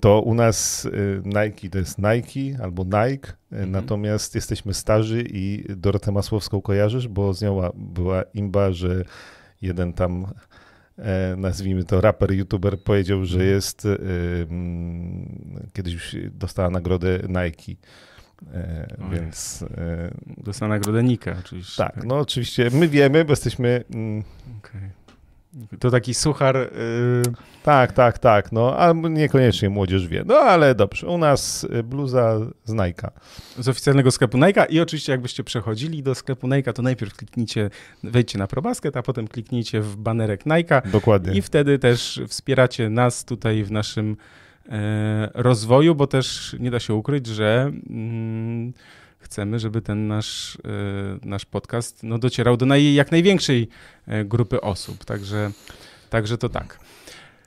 to 0.00 0.20
u 0.20 0.34
nas 0.34 0.84
y, 0.84 1.22
Nike 1.24 1.70
to 1.70 1.78
jest 1.78 1.98
Nike 1.98 2.62
albo 2.64 2.84
Nike, 2.84 3.28
y, 3.28 3.34
Mhm. 3.52 3.70
natomiast 3.70 4.34
jesteśmy 4.34 4.74
starzy 4.74 5.24
i 5.32 5.64
Dorotę 5.76 6.12
Masłowską 6.12 6.60
kojarzysz, 6.62 7.08
bo 7.08 7.34
z 7.34 7.42
nią 7.42 7.60
była 7.74 8.22
imba, 8.34 8.72
że 8.72 9.04
jeden 9.62 9.92
tam 9.92 10.26
e, 10.98 11.34
nazwijmy 11.36 11.84
to 11.84 12.00
raper, 12.00 12.32
youtuber 12.32 12.82
powiedział, 12.82 13.24
że 13.24 13.34
Mhm. 13.36 13.54
jest 13.54 13.84
y, 13.84 13.98
mm, 14.50 15.68
kiedyś 15.72 16.16
dostała 16.32 16.70
nagrodę 16.70 17.18
Nike. 17.28 17.72
E, 18.54 18.86
więc 19.12 19.64
e, 19.76 20.10
Dostała 20.44 20.68
nagrodę 20.68 21.02
Nika 21.02 21.36
oczywiście. 21.40 21.76
tak, 21.82 22.04
no 22.04 22.18
oczywiście 22.18 22.70
my 22.72 22.88
wiemy, 22.88 23.24
bo 23.24 23.32
jesteśmy 23.32 23.84
mm, 23.94 24.22
Okej. 24.58 24.80
To 25.78 25.90
taki 25.90 26.14
suchar. 26.14 26.56
Yy... 26.56 27.22
Tak, 27.62 27.92
tak, 27.92 28.18
tak. 28.18 28.52
No, 28.52 28.78
a 28.78 28.92
niekoniecznie 28.92 29.70
młodzież 29.70 30.08
wie. 30.08 30.24
No 30.26 30.34
ale 30.34 30.74
dobrze. 30.74 31.06
U 31.06 31.18
nas 31.18 31.64
y, 31.64 31.82
bluza 31.82 32.38
z 32.64 32.72
Nike'a. 32.72 33.10
Z 33.58 33.68
oficjalnego 33.68 34.10
sklepu 34.10 34.38
Nike'a 34.38 34.66
i 34.68 34.80
oczywiście 34.80 35.12
jakbyście 35.12 35.44
przechodzili 35.44 36.02
do 36.02 36.14
sklepu 36.14 36.48
Nike'a, 36.48 36.72
to 36.72 36.82
najpierw 36.82 37.16
kliknijcie, 37.16 37.70
wejdźcie 38.04 38.38
na 38.38 38.46
ProBasket, 38.46 38.96
a 38.96 39.02
potem 39.02 39.28
kliknijcie 39.28 39.80
w 39.80 39.96
banerek 39.96 40.46
Nike'a. 40.46 40.90
Dokładnie. 40.90 41.34
I 41.34 41.42
wtedy 41.42 41.78
też 41.78 42.20
wspieracie 42.28 42.90
nas 42.90 43.24
tutaj 43.24 43.64
w 43.64 43.70
naszym 43.70 44.16
e, 44.68 45.30
rozwoju, 45.34 45.94
bo 45.94 46.06
też 46.06 46.56
nie 46.60 46.70
da 46.70 46.80
się 46.80 46.94
ukryć, 46.94 47.26
że 47.26 47.72
mm, 47.90 48.72
chcemy, 49.30 49.58
żeby 49.58 49.82
ten 49.82 50.08
nasz, 50.08 50.58
e, 50.64 51.28
nasz 51.28 51.44
podcast 51.44 52.02
no, 52.02 52.18
docierał 52.18 52.56
do 52.56 52.66
naj, 52.66 52.94
jak 52.94 53.12
największej 53.12 53.68
e, 54.06 54.24
grupy 54.24 54.60
osób. 54.60 55.04
Także, 55.04 55.50
także 56.10 56.38
to 56.38 56.48
tak. 56.48 56.78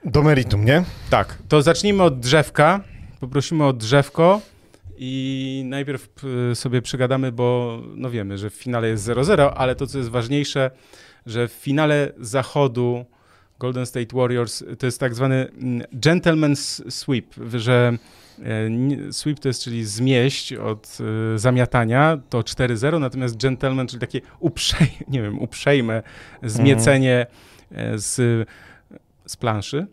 Do 0.04 0.22
meritum, 0.22 0.64
nie? 0.64 0.84
Tak. 1.10 1.38
To 1.48 1.62
zacznijmy 1.62 2.02
od 2.02 2.20
drzewka. 2.20 2.80
Poprosimy 3.20 3.64
o 3.64 3.72
drzewko. 3.72 4.40
I 4.96 5.62
najpierw 5.66 6.08
e, 6.50 6.54
sobie 6.54 6.82
przegadamy, 6.82 7.32
bo 7.32 7.78
no 7.94 8.10
wiemy, 8.10 8.38
że 8.38 8.50
w 8.50 8.54
finale 8.54 8.88
jest 8.88 9.06
0-0, 9.06 9.52
ale 9.56 9.74
to, 9.74 9.86
co 9.86 9.98
jest 9.98 10.10
ważniejsze, 10.10 10.70
że 11.26 11.48
w 11.48 11.52
finale 11.52 12.12
zachodu 12.18 13.04
Golden 13.58 13.86
State 13.86 14.16
Warriors 14.16 14.64
to 14.78 14.86
jest 14.86 15.00
tak 15.00 15.14
zwany 15.14 15.48
mm, 15.48 15.86
gentleman's 15.92 16.90
sweep, 16.90 17.26
że 17.54 17.98
sweep 19.10 19.40
to 19.40 19.48
jest, 19.48 19.62
czyli 19.62 19.84
zmieść 19.84 20.52
od 20.52 20.98
y, 21.34 21.38
zamiatania, 21.38 22.18
to 22.28 22.40
4-0, 22.40 23.00
natomiast 23.00 23.36
gentleman, 23.36 23.86
czyli 23.86 24.00
takie 24.00 24.20
uprzej, 24.38 24.88
nie 25.08 25.22
wiem, 25.22 25.38
uprzejme 25.38 26.02
zmiecenie 26.42 27.26
mm. 27.70 27.98
z, 27.98 28.48
z 29.26 29.36
planszy, 29.36 29.86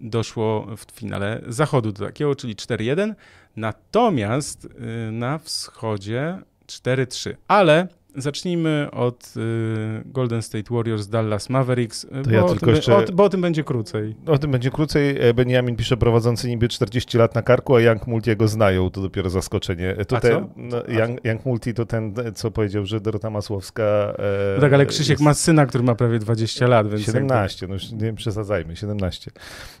doszło 0.00 0.66
w 0.76 0.92
finale 0.92 1.42
zachodu 1.46 1.92
do 1.92 2.06
takiego, 2.06 2.34
czyli 2.34 2.56
4-1, 2.56 3.14
natomiast 3.56 4.68
na 5.12 5.38
wschodzie 5.38 6.38
4-3, 6.66 7.34
ale 7.48 7.88
Zacznijmy 8.16 8.88
od 8.92 9.34
y, 9.36 10.02
Golden 10.04 10.42
State 10.42 10.74
Warriors, 10.74 11.08
Dallas 11.08 11.50
Mavericks, 11.50 12.06
bo, 12.24 12.30
ja 12.30 12.44
o 12.44 12.54
tym, 12.54 12.68
jeszcze... 12.68 12.96
o, 12.96 13.02
bo, 13.12 13.24
o 13.24 13.28
tym, 13.28 13.40
będzie 13.40 13.64
krócej. 13.64 14.16
O 14.26 14.38
tym 14.38 14.50
będzie 14.50 14.70
krócej. 14.70 15.28
E, 15.28 15.34
Benjamin 15.34 15.76
pisze, 15.76 15.96
prowadzący 15.96 16.48
niby 16.48 16.68
40 16.68 17.18
lat 17.18 17.34
na 17.34 17.42
karku, 17.42 17.76
a 17.76 17.80
Young 17.80 18.06
Multi 18.06 18.36
go 18.36 18.48
znają, 18.48 18.90
to 18.90 19.00
dopiero 19.00 19.30
zaskoczenie. 19.30 19.96
To 20.08 20.16
a 20.16 20.20
ten, 20.20 20.32
co? 20.32 20.48
No, 20.56 20.76
Young, 20.76 21.24
Young, 21.24 21.46
Multi 21.46 21.74
to 21.74 21.86
ten, 21.86 22.14
co 22.34 22.50
powiedział, 22.50 22.86
że 22.86 23.00
Dorota 23.00 23.30
Masłowska... 23.30 23.82
E, 23.82 24.54
no 24.54 24.60
tak, 24.60 24.72
ale 24.72 24.86
Krzysiek 24.86 25.10
jest... 25.10 25.22
ma 25.22 25.34
syna, 25.34 25.66
który 25.66 25.84
ma 25.84 25.94
prawie 25.94 26.18
20 26.18 26.66
lat, 26.66 26.88
więc... 26.90 27.02
17, 27.02 27.66
jakby... 27.66 27.76
no 27.76 27.82
już 27.82 28.02
nie 28.02 28.12
przesadzajmy, 28.12 28.76
17. 28.76 29.30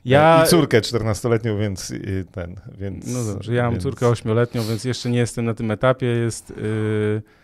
Ja... 0.04 0.42
E, 0.42 0.44
I 0.44 0.48
córkę 0.48 0.80
14-letnią, 0.80 1.58
więc 1.58 1.92
ten, 2.32 2.56
więc... 2.78 3.06
No 3.06 3.32
dobrze, 3.32 3.54
ja 3.54 3.62
mam 3.62 3.72
więc... 3.72 3.82
córkę 3.82 4.06
8-letnią, 4.06 4.62
więc 4.68 4.84
jeszcze 4.84 5.10
nie 5.10 5.18
jestem 5.18 5.44
na 5.44 5.54
tym 5.54 5.70
etapie, 5.70 6.06
jest... 6.06 6.50
Yy 6.50 7.41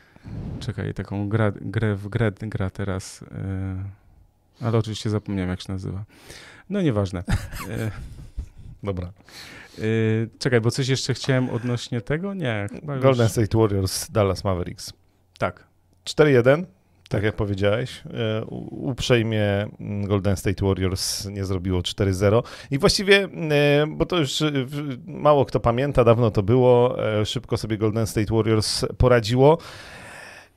Czekaj, 0.61 0.95
taką 0.95 1.29
gra, 1.29 1.53
grę 1.61 1.95
w 1.95 2.09
grę 2.09 2.33
gra 2.41 2.71
teraz, 2.71 3.21
yy, 3.21 4.67
ale 4.67 4.79
oczywiście 4.79 5.11
zapomniałem, 5.11 5.51
jak 5.51 5.61
się 5.61 5.73
nazywa. 5.73 6.05
No 6.71 6.83
nieważne. 6.83 7.25
Yy, 7.69 7.91
Dobra. 8.83 9.13
Yy, 9.79 10.29
czekaj, 10.39 10.61
bo 10.61 10.71
coś 10.71 10.89
jeszcze 10.89 11.15
chciałem 11.15 11.51
odnośnie 11.51 12.01
tego? 12.01 12.35
Nie. 12.35 12.67
Golden 12.83 13.27
już... 13.27 13.33
State 13.33 13.59
Warriors, 13.59 14.11
Dallas 14.11 14.45
Mavericks. 14.45 14.93
Tak. 15.39 15.65
4-1, 16.05 16.65
tak 17.09 17.23
jak 17.23 17.37
powiedziałeś. 17.37 18.03
Uprzejmie 18.71 19.67
mm, 19.81 20.07
Golden 20.07 20.37
State 20.37 20.67
Warriors 20.67 21.27
nie 21.27 21.45
zrobiło 21.45 21.81
4-0. 21.81 22.43
I 22.71 22.79
właściwie, 22.79 23.29
bo 23.89 24.07
to 24.07 24.19
już 24.19 24.43
mało 25.07 25.45
kto 25.45 25.61
pamięta, 25.61 26.05
dawno 26.05 26.31
to 26.31 26.43
było, 26.43 26.97
szybko 27.25 27.57
sobie 27.57 27.79
Golden 27.79 28.07
State 28.07 28.35
Warriors 28.35 28.85
poradziło. 28.99 29.59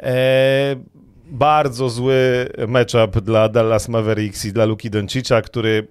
E, 0.02 0.76
bardzo 1.32 1.90
zły 1.90 2.50
matchup 2.68 3.20
dla 3.20 3.50
Dallas 3.50 3.90
Mavericks 3.90 4.46
i 4.46 4.54
dla 4.54 4.66
Luki 4.66 4.90
Doncicza, 4.90 5.42
który 5.42 5.88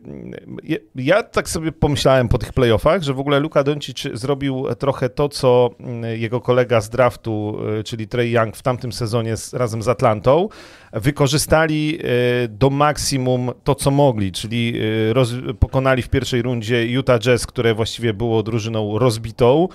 ja, 0.65 0.77
ja, 0.95 1.23
tak 1.23 1.49
sobie 1.49 1.73
pomyślałem 1.73 2.29
po 2.29 2.39
tych 2.39 2.53
playoffach, 2.53 3.03
że 3.03 3.15
w 3.15 3.21
ogóle 3.21 3.41
Luka 3.41 3.65
Doncic 3.65 4.09
zrobił 4.13 4.67
trochę 4.79 5.09
to, 5.09 5.29
co 5.29 5.71
jego 6.17 6.41
kolega 6.41 6.81
z 6.81 6.91
draftu, 6.91 7.59
e, 7.79 7.85
czyli 7.85 8.09
Trey 8.09 8.31
Young 8.31 8.57
w 8.57 8.63
tamtym 8.63 8.93
sezonie 8.93 9.37
z, 9.37 9.55
razem 9.55 9.83
z 9.83 9.89
Atlantą, 9.89 10.49
wykorzystali 10.93 11.99
e, 11.99 12.49
do 12.49 12.71
maksimum 12.71 13.51
to, 13.65 13.75
co 13.75 13.91
mogli, 13.91 14.33
czyli 14.33 14.75
roz, 15.13 15.33
pokonali 15.61 16.03
w 16.03 16.09
pierwszej 16.09 16.43
rundzie 16.43 16.87
Utah 16.87 17.19
Jazz, 17.19 17.47
które 17.47 17.75
właściwie 17.75 18.15
było 18.15 18.43
drużyną 18.43 18.99
rozbitą, 18.99 19.69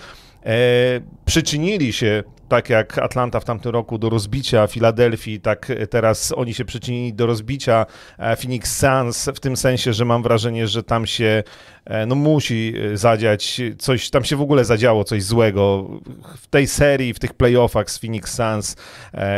przyczynili 1.25 1.93
się, 1.93 2.23
tak 2.47 2.69
jak 2.69 2.97
Atlanta 2.97 3.39
w 3.39 3.45
tamtym 3.45 3.71
roku, 3.71 3.97
do 3.97 4.09
rozbicia 4.09 4.67
Filadelfii, 4.67 5.41
tak 5.41 5.71
teraz 5.89 6.33
oni 6.35 6.53
się 6.53 6.65
przyczynili 6.65 7.13
do 7.13 7.25
rozbicia 7.25 7.85
e, 8.17 8.35
Phoenix 8.35 8.77
Suns, 8.77 9.29
w 9.35 9.39
tym 9.39 9.57
sensie, 9.57 9.93
że 9.93 10.05
mam 10.05 10.23
wrażenie, 10.23 10.67
że 10.67 10.83
tam 10.83 11.05
się 11.05 11.43
e, 11.85 12.05
no 12.05 12.15
musi 12.15 12.73
e, 12.93 12.97
zadziać 12.97 13.61
coś, 13.77 14.09
tam 14.09 14.23
się 14.23 14.35
w 14.35 14.41
ogóle 14.41 14.65
zadziało 14.65 15.03
coś 15.03 15.23
złego 15.23 15.89
w 16.37 16.47
tej 16.47 16.67
serii, 16.67 17.13
w 17.13 17.19
tych 17.19 17.33
playoffach 17.33 17.91
z 17.91 17.99
Phoenix 17.99 18.33
Suns 18.33 18.75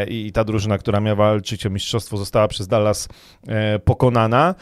i 0.07 0.31
ta 0.31 0.43
drużyna, 0.43 0.77
która 0.77 0.99
miała 0.99 1.15
walczyć 1.15 1.65
o 1.65 1.69
mistrzostwo, 1.69 2.17
została 2.17 2.47
przez 2.47 2.67
Dallas 2.67 3.07
pokonana. 3.85 4.55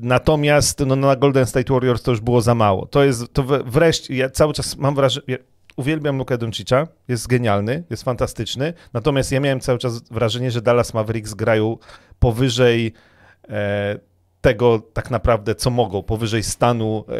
Natomiast 0.00 0.80
no, 0.86 0.96
na 0.96 1.16
Golden 1.16 1.46
State 1.46 1.72
Warriors 1.72 2.02
to 2.02 2.10
już 2.10 2.20
było 2.20 2.40
za 2.40 2.54
mało. 2.54 2.86
To 2.86 3.04
jest, 3.04 3.32
to 3.32 3.42
wreszcie, 3.64 4.16
ja 4.16 4.30
cały 4.30 4.52
czas 4.54 4.76
mam 4.76 4.94
wrażenie, 4.94 5.38
uwielbiam 5.76 6.18
Luka 6.18 6.36
Doncicza, 6.36 6.88
jest 7.08 7.26
genialny, 7.26 7.84
jest 7.90 8.02
fantastyczny, 8.02 8.72
natomiast 8.92 9.32
ja 9.32 9.40
miałem 9.40 9.60
cały 9.60 9.78
czas 9.78 10.02
wrażenie, 10.10 10.50
że 10.50 10.62
Dallas 10.62 10.94
Mavericks 10.94 11.34
grają 11.34 11.78
powyżej 12.18 12.92
e, 13.48 13.98
tego 14.40 14.78
tak 14.92 15.10
naprawdę, 15.10 15.54
co 15.54 15.70
mogą, 15.70 16.02
powyżej 16.02 16.42
stanu, 16.42 17.04
e, 17.08 17.14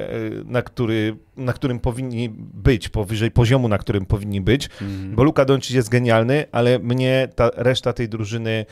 na, 0.45 0.63
który, 0.63 1.17
na 1.37 1.53
którym 1.53 1.81
powinni 1.81 2.29
być, 2.39 2.89
powyżej 2.89 3.31
poziomu, 3.31 3.69
na 3.69 3.79
którym 3.79 4.07
powinni 4.07 4.41
być, 4.41 4.69
mm. 4.83 5.15
bo 5.15 5.23
Luka 5.25 5.45
Doncic 5.45 5.71
jest 5.71 5.89
genialny, 5.89 6.45
ale 6.53 6.79
mnie 6.79 7.29
ta 7.37 7.51
reszta 7.55 7.93
tej 7.93 8.09
drużyny 8.09 8.67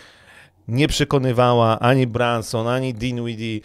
nie 0.69 0.89
przekonywała 0.89 1.79
ani 1.81 2.07
Branson, 2.07 2.69
ani 2.69 2.95
Dinwiddie. 2.95 3.61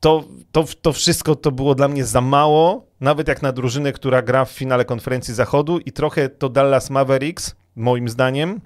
To, 0.00 0.24
to, 0.52 0.64
to 0.82 0.92
wszystko 0.92 1.34
to 1.34 1.52
było 1.52 1.74
dla 1.74 1.88
mnie 1.88 2.04
za 2.04 2.20
mało, 2.20 2.86
nawet 3.04 3.28
jak 3.28 3.42
na 3.42 3.52
drużynę, 3.52 3.92
która 3.92 4.22
gra 4.22 4.44
w 4.44 4.50
finale 4.50 4.84
konferencji 4.84 5.34
zachodu 5.34 5.78
i 5.78 5.92
trochę 5.92 6.28
to 6.28 6.48
Dallas 6.48 6.90
Mavericks, 6.90 7.56
moim 7.76 8.08
zdaniem, 8.08 8.60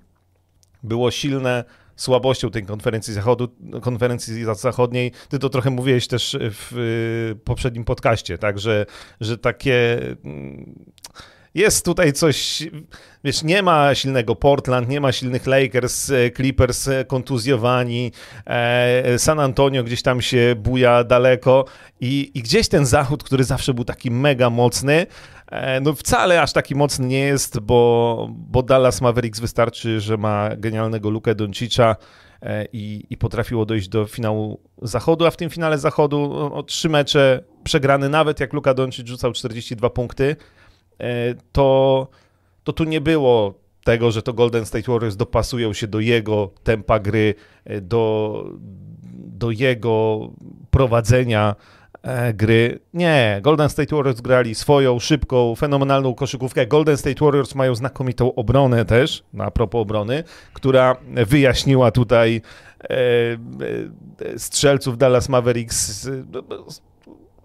było 0.83 1.11
silne 1.11 1.65
słabością 1.97 2.51
tej 2.51 2.63
konferencji 2.67 3.15
zachodu, 3.15 3.49
konferencji 3.83 4.45
zachodniej. 4.55 5.13
Ty 5.29 5.39
to 5.39 5.49
trochę 5.49 5.71
mówiłeś 5.71 6.09
też 6.09 6.37
w 6.41 7.35
poprzednim 7.45 7.85
podcaście, 7.85 8.39
tak, 8.39 8.59
że, 8.59 8.87
że 9.21 9.39
takie 9.39 9.99
mm, 10.25 10.75
jest 11.55 11.85
tutaj 11.85 12.13
coś, 12.13 12.69
wiesz, 13.25 13.43
nie 13.43 13.63
ma 13.63 13.95
silnego 13.95 14.37
Portland, 14.37 14.89
nie 14.89 15.01
ma 15.01 15.13
silnych 15.13 15.47
Lakers, 15.47 16.11
e, 16.11 16.31
Clippers 16.31 16.89
e, 16.89 17.05
kontuzjowani, 17.05 18.13
e, 18.47 19.19
San 19.19 19.41
Antonio 19.41 19.85
gdzieś 19.85 20.03
tam 20.03 20.23
się 20.23 20.55
buja 20.57 21.05
daleko 21.05 21.65
i, 22.01 22.31
i 22.35 22.43
gdzieś 22.43 22.69
ten 22.69 22.87
zachód, 22.87 23.25
który 23.25 23.45
zawsze 23.45 23.75
był 23.75 23.85
taki 23.85 24.11
mega 24.11 24.51
mocny, 24.51 25.07
no 25.83 25.95
wcale 25.95 26.43
aż 26.43 26.53
taki 26.53 26.75
mocny 26.75 27.07
nie 27.07 27.21
jest, 27.21 27.61
bo, 27.61 28.29
bo 28.31 28.63
Dallas 28.63 29.01
Mavericks 29.01 29.41
wystarczy, 29.41 30.01
że 30.01 30.17
ma 30.17 30.51
genialnego 30.57 31.11
Lukę 31.11 31.35
Doncicza, 31.35 31.97
i, 32.73 33.05
i 33.11 33.17
potrafiło 33.17 33.67
dojść 33.67 33.89
do 33.89 34.07
finału 34.07 34.61
zachodu, 34.83 35.27
a 35.27 35.31
w 35.31 35.37
tym 35.37 35.51
finale 35.51 35.79
zachodu 35.79 36.33
o, 36.55 36.63
trzy 36.63 36.89
mecze 36.89 37.45
przegrany, 37.65 38.09
nawet 38.09 38.41
jak 38.41 38.53
Luka 38.53 38.75
Doncic 38.75 39.07
rzucał 39.07 39.33
42 39.33 39.91
punkty, 39.91 40.37
to, 41.53 42.09
to 42.65 42.73
tu 42.73 42.85
nie 42.85 43.01
było 43.01 43.55
tego, 43.85 44.11
że 44.11 44.23
to 44.23 44.33
Golden 44.33 44.67
State 44.67 44.93
Warriors 44.93 45.17
dopasują 45.17 45.73
się 45.73 45.87
do 45.87 46.01
jego 46.01 46.51
tempa 46.63 46.99
gry, 46.99 47.35
e, 47.65 47.81
do, 47.81 48.45
do 49.13 49.51
jego 49.51 50.21
prowadzenia 50.71 51.57
e, 52.03 52.35
gry. 52.35 52.79
Nie, 52.95 53.41
Golden 53.43 53.69
State 53.69 53.97
Warriors 53.97 54.21
grali 54.21 54.55
swoją 54.55 54.99
szybką, 54.99 55.55
fenomenalną 55.55 56.15
koszykówkę. 56.15 56.67
Golden 56.67 56.97
State 56.97 57.25
Warriors 57.25 57.55
mają 57.55 57.75
znakomitą 57.75 58.35
obronę 58.35 58.85
też, 58.85 59.25
na 59.33 59.51
propos 59.51 59.83
obrony, 59.83 60.25
która 60.53 60.97
wyjaśniła 61.27 61.91
tutaj 61.91 62.43
strzelców 64.37 64.99
Dallas 64.99 65.29
Mavericks 65.29 66.09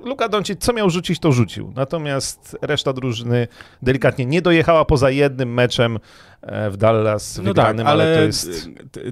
Luka 0.04 0.30
Doncic 0.30 0.62
co 0.62 0.74
miał 0.74 0.90
rzucić, 0.90 1.20
to 1.20 1.32
rzucił. 1.32 1.74
Natomiast 1.76 2.58
reszta 2.62 2.94
drużyny 2.94 3.48
delikatnie 3.82 4.26
nie 4.26 4.42
dojechała 4.42 4.86
poza 4.86 5.10
jednym 5.10 5.54
meczem 5.54 6.00
e, 6.42 6.70
w 6.70 6.78
Dallas 6.78 7.38
no 7.38 7.44
wygranym, 7.44 7.86
tak, 7.86 7.94
ale, 7.94 8.04
ale 8.04 8.16
to 8.16 8.22
jest 8.22 8.70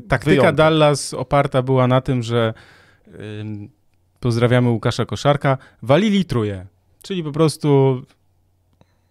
taktyka 0.07 0.31
wyjątek. 0.31 0.55
Dallas 0.55 1.13
oparta 1.13 1.62
była 1.62 1.88
na 1.88 2.01
tym, 2.01 2.24
że 2.24 2.53
pozdrawiamy 4.19 4.69
Łukasza 4.69 5.05
Koszarka, 5.05 5.57
walili 5.81 6.25
truje. 6.25 6.65
Czyli 7.01 7.24
po 7.24 7.31
prostu 7.31 8.01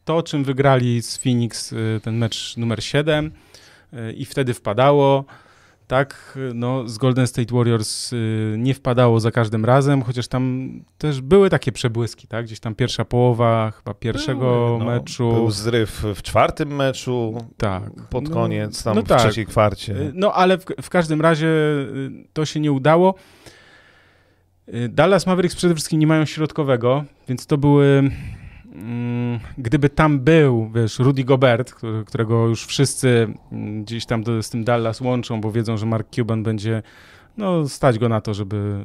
to, 0.04 0.22
czym 0.22 0.44
wygrali 0.44 1.02
z 1.02 1.18
Phoenix 1.18 1.72
y, 1.72 2.00
ten 2.02 2.16
mecz 2.16 2.56
numer 2.56 2.84
7 2.84 3.32
y, 3.92 4.12
i 4.12 4.24
wtedy 4.24 4.54
wpadało. 4.54 5.24
Tak, 5.90 6.38
no, 6.54 6.88
z 6.88 6.98
Golden 6.98 7.26
State 7.26 7.54
Warriors 7.54 8.12
y, 8.12 8.54
nie 8.58 8.74
wpadało 8.74 9.20
za 9.20 9.30
każdym 9.30 9.64
razem, 9.64 10.02
chociaż 10.02 10.28
tam 10.28 10.72
też 10.98 11.20
były 11.20 11.50
takie 11.50 11.72
przebłyski, 11.72 12.26
tak? 12.26 12.44
Gdzieś 12.44 12.60
tam 12.60 12.74
pierwsza 12.74 13.04
połowa 13.04 13.70
chyba 13.70 13.94
pierwszego 13.94 14.76
no, 14.78 14.84
meczu. 14.84 15.32
Był 15.32 15.50
zryw 15.50 16.04
w 16.14 16.22
czwartym 16.22 16.76
meczu, 16.76 17.38
tak. 17.56 17.82
pod 18.10 18.24
no, 18.24 18.34
koniec, 18.34 18.82
tam 18.82 18.96
no 18.96 19.02
w 19.02 19.08
tak. 19.08 19.18
trzeciej 19.18 19.46
kwarcie. 19.46 19.94
No 20.14 20.32
ale 20.32 20.58
w, 20.58 20.64
w 20.82 20.90
każdym 20.90 21.20
razie 21.20 21.48
to 22.32 22.44
się 22.44 22.60
nie 22.60 22.72
udało. 22.72 23.14
Dallas 24.88 25.26
Mavericks 25.26 25.56
przede 25.56 25.74
wszystkim 25.74 25.98
nie 25.98 26.06
mają 26.06 26.24
środkowego, 26.24 27.04
więc 27.28 27.46
to 27.46 27.58
były 27.58 28.10
gdyby 29.58 29.88
tam 29.88 30.20
był, 30.20 30.70
wiesz, 30.74 30.98
Rudy 30.98 31.24
Gobert, 31.24 31.74
którego 32.06 32.46
już 32.46 32.66
wszyscy 32.66 33.34
mm, 33.52 33.84
gdzieś 33.84 34.06
tam 34.06 34.22
do, 34.22 34.42
z 34.42 34.50
tym 34.50 34.64
Dallas 34.64 35.00
łączą, 35.00 35.40
bo 35.40 35.52
wiedzą, 35.52 35.76
że 35.76 35.86
Mark 35.86 36.08
Cuban 36.10 36.42
będzie 36.42 36.82
no, 37.36 37.68
stać 37.68 37.98
go 37.98 38.08
na 38.08 38.20
to, 38.20 38.34
żeby 38.34 38.84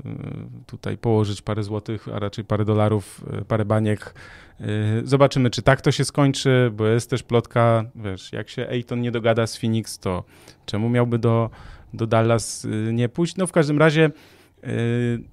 y, 0.62 0.65
tutaj 0.65 0.98
położyć 0.98 1.42
parę 1.42 1.63
złotych, 1.63 2.08
a 2.13 2.20
raczej 2.20 2.46
parę 2.46 2.65
dolarów, 2.65 3.25
y, 3.42 3.46
parę 3.46 3.65
baniek. 3.65 4.13
Y, 4.62 4.65
zobaczymy, 5.04 5.50
czy 5.50 5.62
tak 5.62 5.82
to 5.82 5.92
się 5.92 6.06
skończy, 6.06 6.72
bo 6.74 6.88
jest 6.88 7.10
też 7.10 7.24
plotka, 7.24 7.86
wiesz, 7.96 8.34
jak 8.34 8.50
się 8.50 8.68
Ayton 8.70 9.01
nie 9.01 9.12
dogada 9.12 9.48
z 9.48 9.58
Phoenix, 9.58 10.00
to 10.00 10.24
czemu 10.65 10.89
miałby 10.89 11.20
do, 11.20 11.50
do 11.94 12.08
Dallas 12.08 12.68
nie 12.94 13.10
pójść? 13.10 13.36
No 13.36 13.48
w 13.48 13.51
każdym 13.51 13.80
razie 13.80 14.12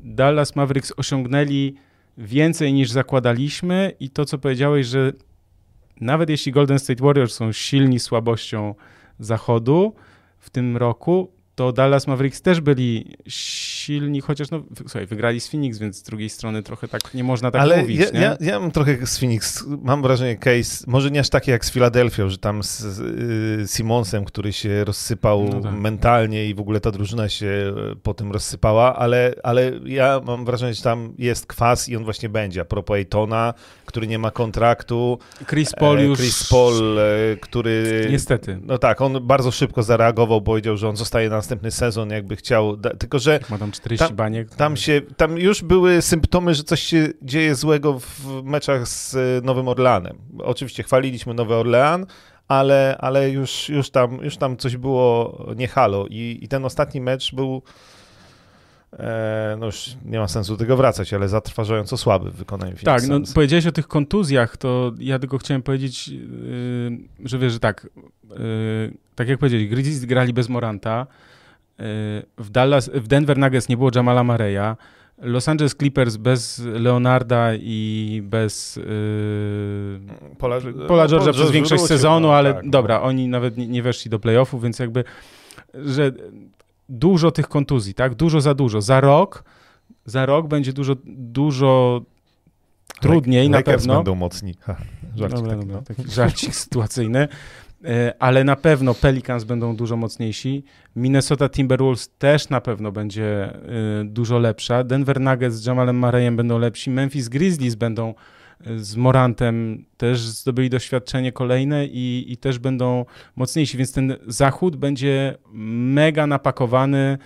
Dallas 0.01 0.57
Mavericks 0.57 0.93
osiągnęli 0.97 1.75
więcej 2.19 2.73
niż 2.73 2.91
zakładaliśmy 2.91 3.93
i 4.01 4.11
to, 4.11 4.25
co 4.25 4.39
powiedziałeś, 4.39 4.87
że 4.87 5.13
nawet 6.01 6.31
jeśli 6.31 6.53
Golden 6.53 6.79
State 6.79 7.05
Warriors 7.05 7.35
są 7.35 7.53
silni 7.53 8.01
słabością 8.01 8.75
zachodu 9.19 9.95
w 10.39 10.51
tym 10.51 10.77
roku, 10.77 11.33
to 11.55 11.73
Dallas 11.73 12.07
Mavericks 12.07 12.43
też 12.43 12.61
byli 12.61 13.17
silni, 13.29 14.21
chociaż 14.21 14.51
no, 14.51 14.63
słuchaj, 14.77 15.07
wygrali 15.07 15.41
z 15.41 15.49
Phoenix, 15.49 15.79
więc 15.79 15.97
z 15.97 16.03
drugiej 16.03 16.29
strony 16.29 16.63
trochę 16.63 16.89
tak 16.89 17.15
nie 17.15 17.25
można 17.25 17.51
tak 17.51 17.63
Ale 17.63 17.81
mówić. 17.81 18.01
Ja, 18.01 18.21
ja, 18.21 18.37
ja 18.41 18.61
mam 18.61 18.71
trochę 18.71 19.07
z 19.07 19.19
Phoenix, 19.19 19.65
mam 19.83 20.03
wrażenie 20.03 20.37
case, 20.37 20.85
może 20.87 21.11
nie 21.11 21.21
aż 21.21 21.29
taki 21.29 21.51
jak 21.51 21.65
z 21.65 21.71
Filadelfią, 21.71 22.29
że 22.29 22.39
tam 22.39 22.63
z, 22.63 22.79
z 22.79 23.71
Simonsem, 23.71 24.25
który 24.25 24.53
się 24.53 24.85
rozsypał 24.85 25.45
no 25.45 25.61
tak. 25.61 25.75
mentalnie 25.75 26.47
i 26.47 26.55
w 26.55 26.61
ogóle 26.61 26.81
ta 26.81 26.91
drużyna 26.91 27.29
się 27.29 27.75
e, 27.93 27.97
po 27.97 28.15
tym 28.15 28.33
rozsypała, 28.33 28.97
ale, 28.97 29.35
ale 29.43 29.73
ja 29.85 30.21
mam 30.25 30.45
wrażenie, 30.45 30.75
że 30.75 30.83
tam 30.83 31.15
jest 31.19 31.47
kwas 31.47 31.89
i 31.89 31.97
on 31.97 32.05
właśnie 32.05 32.29
będzie. 32.29 32.61
A 32.61 32.65
propos 32.65 32.95
Aytona, 32.95 33.55
który 33.87 34.07
nie 34.07 34.19
ma 34.19 34.31
kontraktu. 34.31 35.19
Chris 35.47 35.73
Paul 35.73 35.99
e, 35.99 36.05
już... 36.05 36.19
Chris 36.19 36.49
Paul, 36.49 36.99
e, 36.99 37.37
który... 37.41 38.07
Niestety. 38.11 38.59
No 38.63 38.79
tak, 38.79 39.01
on 39.01 39.27
bardzo 39.27 39.51
szybko 39.51 39.83
zareagował, 39.83 40.43
powiedział, 40.43 40.77
że 40.77 40.89
on 40.89 40.97
zostaje 40.97 41.29
na 41.29 41.43
następny 41.53 41.71
sezon, 41.71 42.11
jakby 42.11 42.37
chciał, 42.37 42.77
tylko 42.77 43.19
że... 43.19 43.41
Ma 43.51 43.59
tam 43.59 43.73
40 43.73 44.07
tam, 44.07 44.17
baniek. 44.17 44.55
Tam, 44.55 44.77
się, 44.77 45.01
tam 45.17 45.39
już 45.39 45.63
były 45.63 46.03
symptomy, 46.03 46.55
że 46.55 46.65
coś 46.65 46.83
się 46.83 47.09
dzieje 47.23 47.55
złego 47.55 47.99
w 48.01 48.43
meczach 48.45 48.89
z 48.89 49.15
e, 49.15 49.19
Nowym 49.47 49.69
Orleanem. 49.69 50.19
Oczywiście 50.39 50.83
chwaliliśmy 50.83 51.35
Nowy 51.35 51.55
Orlean, 51.55 52.07
ale, 52.49 52.97
ale 53.01 53.31
już, 53.31 53.69
już, 53.69 53.91
tam, 53.91 54.19
już 54.23 54.37
tam 54.37 54.57
coś 54.57 54.77
było 54.77 55.39
nie 55.57 55.69
halo 55.69 56.07
i, 56.11 56.39
i 56.43 56.49
ten 56.49 56.65
ostatni 56.65 57.01
mecz 57.01 57.35
był 57.35 57.63
e, 58.93 59.57
no 59.59 59.67
już 59.67 59.97
nie 60.05 60.19
ma 60.19 60.29
sensu 60.29 60.53
do 60.53 60.59
tego 60.59 60.77
wracać, 60.77 61.13
ale 61.13 61.29
zatrważająco 61.29 61.97
słaby 61.97 62.31
w 62.31 62.35
wykonaniu 62.35 62.77
Tak, 62.85 63.09
no 63.09 63.21
powiedziałeś 63.35 63.67
o 63.67 63.73
tych 63.73 63.89
kontuzjach, 63.89 64.57
to 64.57 64.93
ja 64.99 65.19
tylko 65.19 65.39
chciałem 65.39 65.63
powiedzieć, 65.63 66.09
yy, 66.09 66.19
że 67.25 67.39
wiesz, 67.39 67.53
że 67.53 67.61
tak, 67.61 67.89
yy, 68.31 68.39
tak 69.15 69.29
jak 69.29 69.39
powiedzieli, 69.39 69.69
Grizzlies 69.69 70.05
grali 70.05 70.33
bez 70.33 70.49
Moranta, 70.49 71.07
w, 72.39 72.51
Dallas, 72.51 72.91
w 72.95 73.09
Denver 73.09 73.39
Nuggets 73.39 73.69
nie 73.69 73.77
było 73.77 73.91
Jamala 73.95 74.25
Mareya. 74.25 74.77
Los 75.19 75.49
Angeles 75.49 75.75
Clippers 75.75 76.17
bez 76.17 76.59
Leonarda 76.59 77.55
i 77.55 78.21
bez 78.25 78.77
yy, 78.77 78.85
Pola, 80.39 80.59
Pola 80.89 81.07
George'a 81.07 81.27
no, 81.27 81.33
przez 81.33 81.51
większość 81.51 81.85
sezonu, 81.85 82.29
no, 82.29 82.35
ale 82.35 82.55
tak, 82.55 82.71
dobra, 82.71 82.99
no. 82.99 83.05
oni 83.05 83.29
nawet 83.29 83.57
nie, 83.57 83.69
nie 83.69 83.83
weszli 83.83 84.11
do 84.11 84.19
playoffów, 84.19 84.63
więc 84.63 84.79
jakby, 84.79 85.05
że 85.75 86.13
dużo 86.89 87.31
tych 87.31 87.49
kontuzji, 87.49 87.95
tak? 87.95 88.15
Dużo 88.15 88.41
za 88.41 88.55
dużo. 88.55 88.81
Za 88.81 89.01
rok, 89.01 89.45
za 90.07 90.27
rok 90.27 90.49
będzie 90.49 90.73
dużo, 90.73 90.97
dużo 91.07 92.03
trudniej 93.01 93.51
na 93.51 93.63
pewno. 93.63 93.95
będą 93.95 94.15
mocni. 94.15 94.55
Ha, 94.61 94.77
żarcik 95.17 95.39
dobra, 95.39 95.55
taki, 95.55 95.67
dobra, 95.67 95.77
no. 95.77 95.83
taki 95.83 96.11
żarcik 96.11 96.55
sytuacyjny. 96.65 97.29
E, 97.85 98.15
ale 98.19 98.45
na 98.45 98.57
pewno 98.57 98.95
Pelicans 98.95 99.45
będą 99.45 99.77
dużo 99.77 99.97
mocniejsi. 99.97 100.65
Minnesota 100.97 101.49
Timberwolves 101.49 102.11
też 102.19 102.49
na 102.49 102.61
pewno 102.61 102.93
będzie 102.93 103.25
e, 103.25 103.55
dużo 104.05 104.39
lepsza. 104.39 104.85
Denver 104.85 105.21
Nuggets 105.21 105.55
z 105.55 105.67
Jamalem 105.67 105.99
Murrayem 105.99 106.37
będą 106.37 106.59
lepsi. 106.59 106.91
Memphis 106.91 107.29
Grizzlies 107.29 107.75
będą 107.75 108.15
e, 108.67 108.79
z 108.79 108.97
Morantem 108.97 109.85
też 109.97 110.21
zdobyli 110.21 110.71
doświadczenie 110.71 111.33
kolejne 111.33 111.87
i, 111.87 112.25
i 112.29 112.37
też 112.37 112.59
będą 112.59 113.05
mocniejsi, 113.37 113.77
więc 113.77 113.93
ten 113.93 114.17
zachód 114.27 114.77
będzie 114.77 115.39
mega 115.53 116.27
napakowany, 116.27 117.19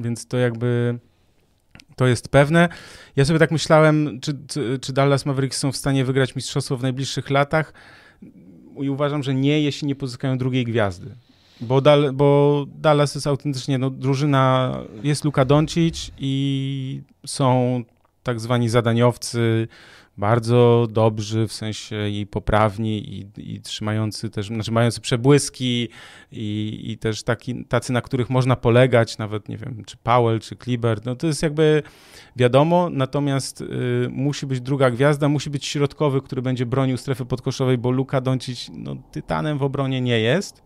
więc 0.00 0.26
to 0.26 0.36
jakby 0.36 0.98
to 1.96 2.06
jest 2.06 2.28
pewne. 2.28 2.68
Ja 3.16 3.24
sobie 3.24 3.38
tak 3.38 3.50
myślałem, 3.50 4.20
czy, 4.20 4.32
czy 4.80 4.92
Dallas 4.92 5.26
Mavericks 5.26 5.58
są 5.58 5.72
w 5.72 5.76
stanie 5.76 6.04
wygrać 6.04 6.36
mistrzostwo 6.36 6.76
w 6.76 6.82
najbliższych 6.82 7.30
latach 7.30 7.72
i 8.82 8.90
uważam, 8.90 9.22
że 9.22 9.34
nie, 9.34 9.60
jeśli 9.60 9.88
nie 9.88 9.94
pozyskają 9.94 10.38
drugiej 10.38 10.64
gwiazdy. 10.64 11.14
Bo, 11.60 11.80
Dal, 11.80 12.12
bo 12.12 12.66
Dallas 12.74 13.14
jest 13.14 13.26
autentycznie, 13.26 13.78
no, 13.78 13.90
drużyna, 13.90 14.74
jest 15.02 15.24
Luka 15.24 15.44
Doncic 15.44 16.10
i 16.18 17.02
są 17.26 17.82
tak 18.22 18.40
zwani 18.40 18.68
zadaniowcy, 18.68 19.68
bardzo 20.18 20.86
dobrzy, 20.90 21.48
w 21.48 21.52
sensie 21.52 22.08
i 22.08 22.26
poprawni, 22.26 23.18
i, 23.18 23.26
i 23.54 23.60
trzymający 23.60 24.30
też, 24.30 24.46
znaczy 24.46 24.72
mający 24.72 25.00
przebłyski 25.00 25.88
i, 26.32 26.80
i 26.84 26.98
też 26.98 27.22
taki, 27.22 27.64
tacy, 27.64 27.92
na 27.92 28.00
których 28.00 28.30
można 28.30 28.56
polegać, 28.56 29.18
nawet 29.18 29.48
nie 29.48 29.56
wiem, 29.56 29.84
czy 29.86 29.96
Powell, 29.96 30.40
czy 30.40 30.56
Kliber, 30.56 31.00
no 31.04 31.16
to 31.16 31.26
jest 31.26 31.42
jakby 31.42 31.82
wiadomo, 32.36 32.90
natomiast 32.90 33.60
y, 33.60 34.08
musi 34.10 34.46
być 34.46 34.60
druga 34.60 34.90
gwiazda, 34.90 35.28
musi 35.28 35.50
być 35.50 35.66
środkowy, 35.66 36.22
który 36.22 36.42
będzie 36.42 36.66
bronił 36.66 36.96
strefy 36.96 37.24
podkoszowej, 37.24 37.78
bo 37.78 37.90
Luka 37.90 38.20
Doncic, 38.20 38.70
no 38.74 38.96
tytanem 39.12 39.58
w 39.58 39.62
obronie 39.62 40.00
nie 40.00 40.20
jest. 40.20 40.62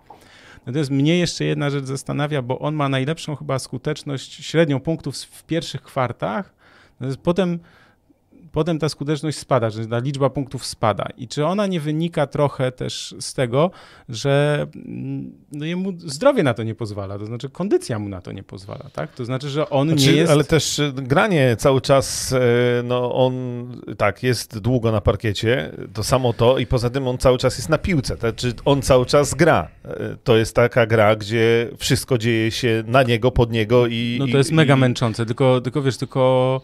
Natomiast 0.66 0.90
mnie 0.90 1.18
jeszcze 1.18 1.44
jedna 1.44 1.70
rzecz 1.70 1.84
zastanawia, 1.84 2.42
bo 2.42 2.58
on 2.58 2.74
ma 2.74 2.88
najlepszą 2.88 3.36
chyba 3.36 3.58
skuteczność, 3.58 4.46
średnią 4.46 4.80
punktów 4.80 5.16
w 5.16 5.44
pierwszych 5.44 5.82
kwartach, 5.82 6.54
natomiast 6.92 7.20
potem 7.20 7.58
potem 8.52 8.78
ta 8.78 8.88
skuteczność 8.88 9.38
spada, 9.38 9.70
że 9.70 9.86
ta 9.86 9.98
liczba 9.98 10.30
punktów 10.30 10.66
spada. 10.66 11.06
I 11.16 11.28
czy 11.28 11.46
ona 11.46 11.66
nie 11.66 11.80
wynika 11.80 12.26
trochę 12.26 12.72
też 12.72 13.14
z 13.20 13.34
tego, 13.34 13.70
że 14.08 14.66
mm, 14.76 15.32
no 15.52 15.64
jemu 15.64 15.92
zdrowie 15.98 16.42
na 16.42 16.54
to 16.54 16.62
nie 16.62 16.74
pozwala, 16.74 17.18
to 17.18 17.26
znaczy 17.26 17.48
kondycja 17.50 17.98
mu 17.98 18.08
na 18.08 18.20
to 18.20 18.32
nie 18.32 18.42
pozwala, 18.42 18.84
tak? 18.92 19.14
To 19.14 19.24
znaczy, 19.24 19.48
że 19.48 19.70
on 19.70 19.88
znaczy, 19.88 20.06
nie 20.06 20.12
jest... 20.12 20.32
Ale 20.32 20.44
też 20.44 20.78
e, 20.78 20.92
granie 20.92 21.56
cały 21.58 21.80
czas, 21.80 22.32
e, 22.32 22.38
no 22.84 23.14
on 23.14 23.32
tak, 23.96 24.22
jest 24.22 24.58
długo 24.58 24.92
na 24.92 25.00
parkiecie, 25.00 25.72
to 25.92 26.04
samo 26.04 26.32
to 26.32 26.58
i 26.58 26.66
poza 26.66 26.90
tym 26.90 27.08
on 27.08 27.18
cały 27.18 27.38
czas 27.38 27.56
jest 27.58 27.68
na 27.68 27.78
piłce, 27.78 28.16
to 28.16 28.20
znaczy 28.20 28.52
on 28.64 28.82
cały 28.82 29.06
czas 29.06 29.34
gra. 29.34 29.68
E, 29.84 30.16
to 30.24 30.36
jest 30.36 30.56
taka 30.56 30.86
gra, 30.86 31.16
gdzie 31.16 31.70
wszystko 31.78 32.18
dzieje 32.18 32.50
się 32.50 32.84
na 32.86 33.02
niego, 33.02 33.30
pod 33.30 33.52
niego 33.52 33.86
i... 33.86 34.16
No 34.20 34.26
to 34.26 34.38
jest 34.38 34.50
i, 34.50 34.54
mega 34.54 34.76
i... 34.76 34.78
męczące, 34.78 35.26
tylko, 35.26 35.60
tylko 35.60 35.82
wiesz, 35.82 35.96
tylko 35.96 36.60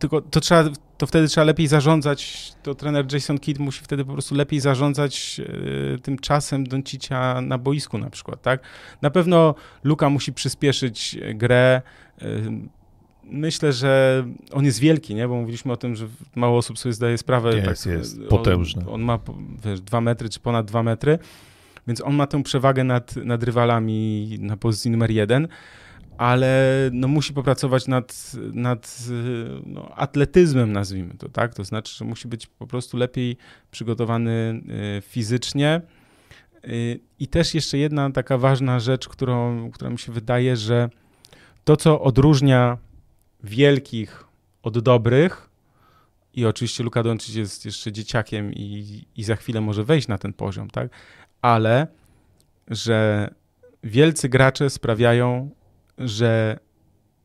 tylko 0.00 0.20
to 0.20 0.40
trzeba, 0.40 0.64
to 0.98 1.06
wtedy 1.06 1.28
trzeba 1.28 1.44
lepiej 1.44 1.66
zarządzać, 1.66 2.52
to 2.62 2.74
trener 2.74 3.12
Jason 3.12 3.38
Kidd 3.38 3.58
musi 3.58 3.84
wtedy 3.84 4.04
po 4.04 4.12
prostu 4.12 4.34
lepiej 4.34 4.60
zarządzać 4.60 5.40
e, 5.94 5.98
tym 5.98 6.18
czasem 6.18 6.66
Doncicia 6.66 7.40
na 7.40 7.58
boisku 7.58 7.98
na 7.98 8.10
przykład, 8.10 8.42
tak? 8.42 8.60
Na 9.02 9.10
pewno 9.10 9.54
Luka 9.84 10.10
musi 10.10 10.32
przyspieszyć 10.32 11.18
grę, 11.34 11.82
e, 12.22 12.26
Myślę, 13.32 13.72
że 13.72 14.24
on 14.52 14.64
jest 14.64 14.78
wielki, 14.78 15.14
nie? 15.14 15.28
bo 15.28 15.34
mówiliśmy 15.34 15.72
o 15.72 15.76
tym, 15.76 15.96
że 15.96 16.06
mało 16.34 16.58
osób 16.58 16.78
sobie 16.78 16.92
zdaje 16.92 17.18
sprawę. 17.18 17.56
Jest, 17.56 17.84
tak, 17.84 17.92
jest, 17.92 18.20
potężny. 18.28 18.82
On, 18.82 18.94
on, 18.94 19.00
ma 19.00 19.18
wiesz, 19.64 19.80
dwa 19.80 20.00
metry 20.00 20.28
czy 20.28 20.40
ponad 20.40 20.66
dwa 20.66 20.82
metry, 20.82 21.18
więc 21.86 22.00
on 22.00 22.14
ma 22.14 22.26
tę 22.26 22.42
przewagę 22.42 22.84
nad, 22.84 23.16
nad 23.16 23.42
rywalami 23.42 24.28
na 24.40 24.56
pozycji 24.56 24.90
numer 24.90 25.10
jeden 25.10 25.48
ale 26.20 26.90
no, 26.92 27.08
musi 27.08 27.32
popracować 27.32 27.86
nad, 27.86 28.32
nad 28.52 29.04
no, 29.66 29.94
atletyzmem, 29.96 30.72
nazwijmy 30.72 31.14
to, 31.14 31.28
tak? 31.28 31.54
To 31.54 31.64
znaczy, 31.64 31.96
że 31.96 32.04
musi 32.04 32.28
być 32.28 32.46
po 32.46 32.66
prostu 32.66 32.96
lepiej 32.96 33.36
przygotowany 33.70 34.62
y, 34.98 35.00
fizycznie. 35.00 35.80
Y, 36.64 37.00
I 37.18 37.28
też 37.28 37.54
jeszcze 37.54 37.78
jedna 37.78 38.10
taka 38.10 38.38
ważna 38.38 38.80
rzecz, 38.80 39.08
którą, 39.08 39.70
która 39.70 39.90
mi 39.90 39.98
się 39.98 40.12
wydaje, 40.12 40.56
że 40.56 40.88
to, 41.64 41.76
co 41.76 42.00
odróżnia 42.00 42.78
wielkich 43.44 44.24
od 44.62 44.78
dobrych, 44.78 45.50
i 46.34 46.46
oczywiście 46.46 46.84
Luka 46.84 47.02
Doncic 47.02 47.34
jest 47.34 47.64
jeszcze 47.64 47.92
dzieciakiem 47.92 48.52
i, 48.54 49.04
i 49.16 49.24
za 49.24 49.36
chwilę 49.36 49.60
może 49.60 49.84
wejść 49.84 50.08
na 50.08 50.18
ten 50.18 50.32
poziom, 50.32 50.70
tak? 50.70 50.90
Ale 51.42 51.86
że 52.68 53.30
wielcy 53.84 54.28
gracze 54.28 54.70
sprawiają, 54.70 55.50
że 56.00 56.58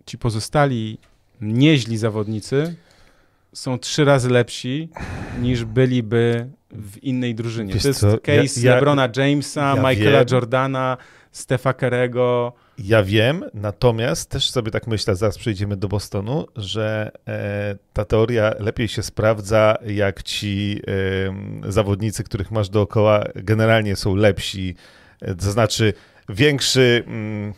ci 0.06 0.18
pozostali 0.18 0.98
nieźli 1.42 1.98
zawodnicy 1.98 2.76
są 3.56 3.80
trzy 3.80 4.06
razy 4.06 4.30
lepsi 4.30 4.90
niż 5.42 5.66
byliby 5.66 6.50
w 6.72 7.04
innej 7.04 7.36
drużynie. 7.36 7.74
Wiesz 7.74 7.84
to 7.84 7.88
jest 7.88 8.00
co? 8.00 8.18
case 8.18 8.62
ja, 8.62 8.70
ja, 8.70 8.76
LeBrona 8.76 9.10
Jamesa, 9.18 9.76
ja 9.76 9.76
Michaela 9.76 10.20
wiem. 10.20 10.28
Jordana, 10.32 10.98
Stefa 11.32 11.74
Kerego. 11.74 12.54
Ja 12.78 13.04
wiem, 13.04 13.44
natomiast 13.54 14.30
też 14.30 14.50
sobie 14.50 14.72
tak 14.72 14.88
myślę, 14.88 15.16
zaraz 15.16 15.38
przejdziemy 15.38 15.78
do 15.78 15.88
Bostonu, 15.88 16.46
że 16.56 17.12
e, 17.28 17.76
ta 17.94 18.06
teoria 18.06 18.54
lepiej 18.60 18.88
się 18.88 19.04
sprawdza, 19.04 19.78
jak 19.86 20.24
ci 20.24 20.82
e, 21.66 21.72
zawodnicy, 21.72 22.24
których 22.24 22.52
masz 22.52 22.70
dookoła, 22.70 23.24
generalnie 23.36 23.96
są 23.96 24.16
lepsi. 24.16 24.76
E, 25.22 25.36
to 25.36 25.52
znaczy, 25.52 25.94
większy. 26.30 27.04
Mm, 27.08 27.54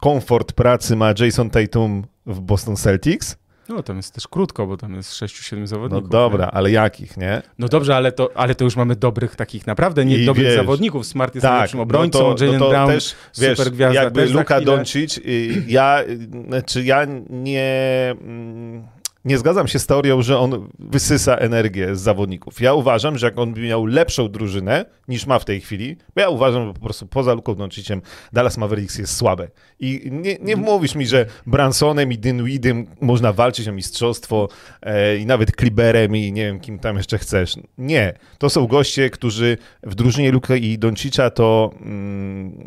komfort 0.00 0.52
pracy 0.52 0.96
ma 0.96 1.14
Jason 1.18 1.50
Tatum 1.50 2.04
w 2.26 2.40
Boston 2.40 2.76
Celtics. 2.76 3.36
No, 3.68 3.82
tam 3.82 3.96
jest 3.96 4.14
też 4.14 4.28
krótko, 4.28 4.66
bo 4.66 4.76
tam 4.76 4.94
jest 4.94 5.12
6-7 5.12 5.66
zawodników. 5.66 6.04
No 6.04 6.08
dobra, 6.08 6.44
nie? 6.44 6.50
ale 6.50 6.70
jakich, 6.70 7.16
nie? 7.16 7.42
No 7.58 7.68
dobrze, 7.68 7.96
ale 7.96 8.12
to, 8.12 8.30
ale 8.34 8.54
to 8.54 8.64
już 8.64 8.76
mamy 8.76 8.96
dobrych 8.96 9.36
takich 9.36 9.66
naprawdę 9.66 10.04
nie 10.04 10.18
I 10.18 10.26
dobrych 10.26 10.46
wiesz, 10.46 10.56
zawodników. 10.56 11.06
Smart 11.06 11.34
jest 11.34 11.42
tak, 11.42 11.52
najlepszym 11.52 11.80
obrońcą, 11.80 12.18
no 12.18 12.34
to, 12.34 12.44
Jalen 12.44 12.60
no 12.60 12.66
to 12.66 12.70
Brown, 12.70 12.90
też, 12.90 13.14
wiesz, 13.38 13.58
super 13.58 13.72
gwiazda. 13.72 14.02
Jakby 14.02 14.26
Luka 14.26 14.60
Doncic, 14.60 15.20
ja, 15.66 16.00
znaczy 16.48 16.84
ja 16.84 17.06
nie 17.30 18.14
mm, 18.20 18.86
nie 19.28 19.38
zgadzam 19.38 19.68
się 19.68 19.78
z 19.78 19.86
teorią, 19.86 20.22
że 20.22 20.38
on 20.38 20.68
wysysa 20.78 21.36
energię 21.36 21.96
z 21.96 22.00
zawodników. 22.00 22.60
Ja 22.60 22.74
uważam, 22.74 23.18
że 23.18 23.26
jak 23.26 23.38
on 23.38 23.54
by 23.54 23.60
miał 23.60 23.86
lepszą 23.86 24.28
drużynę 24.28 24.84
niż 25.08 25.26
ma 25.26 25.38
w 25.38 25.44
tej 25.44 25.60
chwili, 25.60 25.96
bo 26.14 26.20
ja 26.20 26.28
uważam, 26.28 26.66
że 26.66 26.74
po 26.74 26.80
prostu 26.80 27.06
poza 27.06 27.34
Luką 27.34 27.54
Donciciem 27.54 28.02
Dallas 28.32 28.58
Mavericks 28.58 28.98
jest 28.98 29.16
słabe. 29.16 29.48
I 29.80 30.08
nie, 30.12 30.36
nie 30.40 30.56
mówisz 30.56 30.94
mi, 30.94 31.06
że 31.06 31.26
Bransonem 31.46 32.12
i 32.12 32.18
Dinwiddiem 32.18 32.86
można 33.00 33.32
walczyć 33.32 33.68
o 33.68 33.72
mistrzostwo 33.72 34.48
e, 34.82 35.16
i 35.16 35.26
nawet 35.26 35.52
Kliberem 35.52 36.16
i 36.16 36.32
nie 36.32 36.44
wiem, 36.46 36.60
kim 36.60 36.78
tam 36.78 36.96
jeszcze 36.96 37.18
chcesz. 37.18 37.56
Nie. 37.78 38.14
To 38.38 38.50
są 38.50 38.66
goście, 38.66 39.10
którzy 39.10 39.58
w 39.82 39.94
drużynie 39.94 40.32
Luka 40.32 40.56
i 40.56 40.78
Doncicza 40.78 41.30
to 41.30 41.70
mm, 41.80 42.64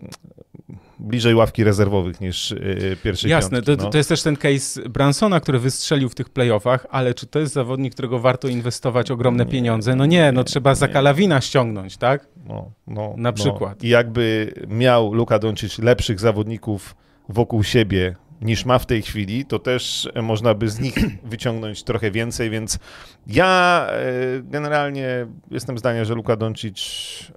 bliżej 1.01 1.35
ławki 1.35 1.63
rezerwowych 1.63 2.21
niż 2.21 2.51
yy, 2.51 2.97
pierwszej 3.03 3.31
Jasne, 3.31 3.57
piątki, 3.57 3.77
to, 3.77 3.83
no. 3.83 3.89
to 3.89 3.97
jest 3.97 4.09
też 4.09 4.23
ten 4.23 4.37
case 4.37 4.89
Bransona, 4.89 5.39
który 5.39 5.59
wystrzelił 5.59 6.09
w 6.09 6.15
tych 6.15 6.29
playoffach, 6.29 6.87
ale 6.89 7.13
czy 7.13 7.27
to 7.27 7.39
jest 7.39 7.53
zawodnik, 7.53 7.93
którego 7.93 8.19
warto 8.19 8.47
inwestować 8.47 9.11
ogromne 9.11 9.45
nie, 9.45 9.51
pieniądze? 9.51 9.95
No 9.95 10.05
nie, 10.05 10.31
no 10.31 10.43
trzeba 10.43 10.75
za 10.75 10.87
Kalawina 10.87 11.41
ściągnąć, 11.41 11.97
tak? 11.97 12.27
No, 12.47 12.71
no, 12.87 13.13
Na 13.17 13.29
no. 13.29 13.33
przykład. 13.33 13.83
I 13.83 13.89
jakby 13.89 14.53
miał 14.67 15.13
Luka 15.13 15.39
Doncic 15.39 15.79
lepszych 15.79 16.19
zawodników 16.19 16.95
wokół 17.29 17.63
siebie 17.63 18.15
niż 18.41 18.65
ma 18.65 18.79
w 18.79 18.85
tej 18.85 19.01
chwili, 19.01 19.45
to 19.45 19.59
też 19.59 20.09
można 20.21 20.53
by 20.53 20.69
z 20.69 20.79
nich 20.79 20.95
wyciągnąć 21.23 21.83
trochę 21.83 22.11
więcej, 22.11 22.49
więc 22.49 22.79
ja 23.27 23.87
e, 23.89 24.03
generalnie 24.43 25.27
jestem 25.51 25.77
zdania, 25.77 26.05
że 26.05 26.15
Luka 26.15 26.35
Doncic 26.35 26.77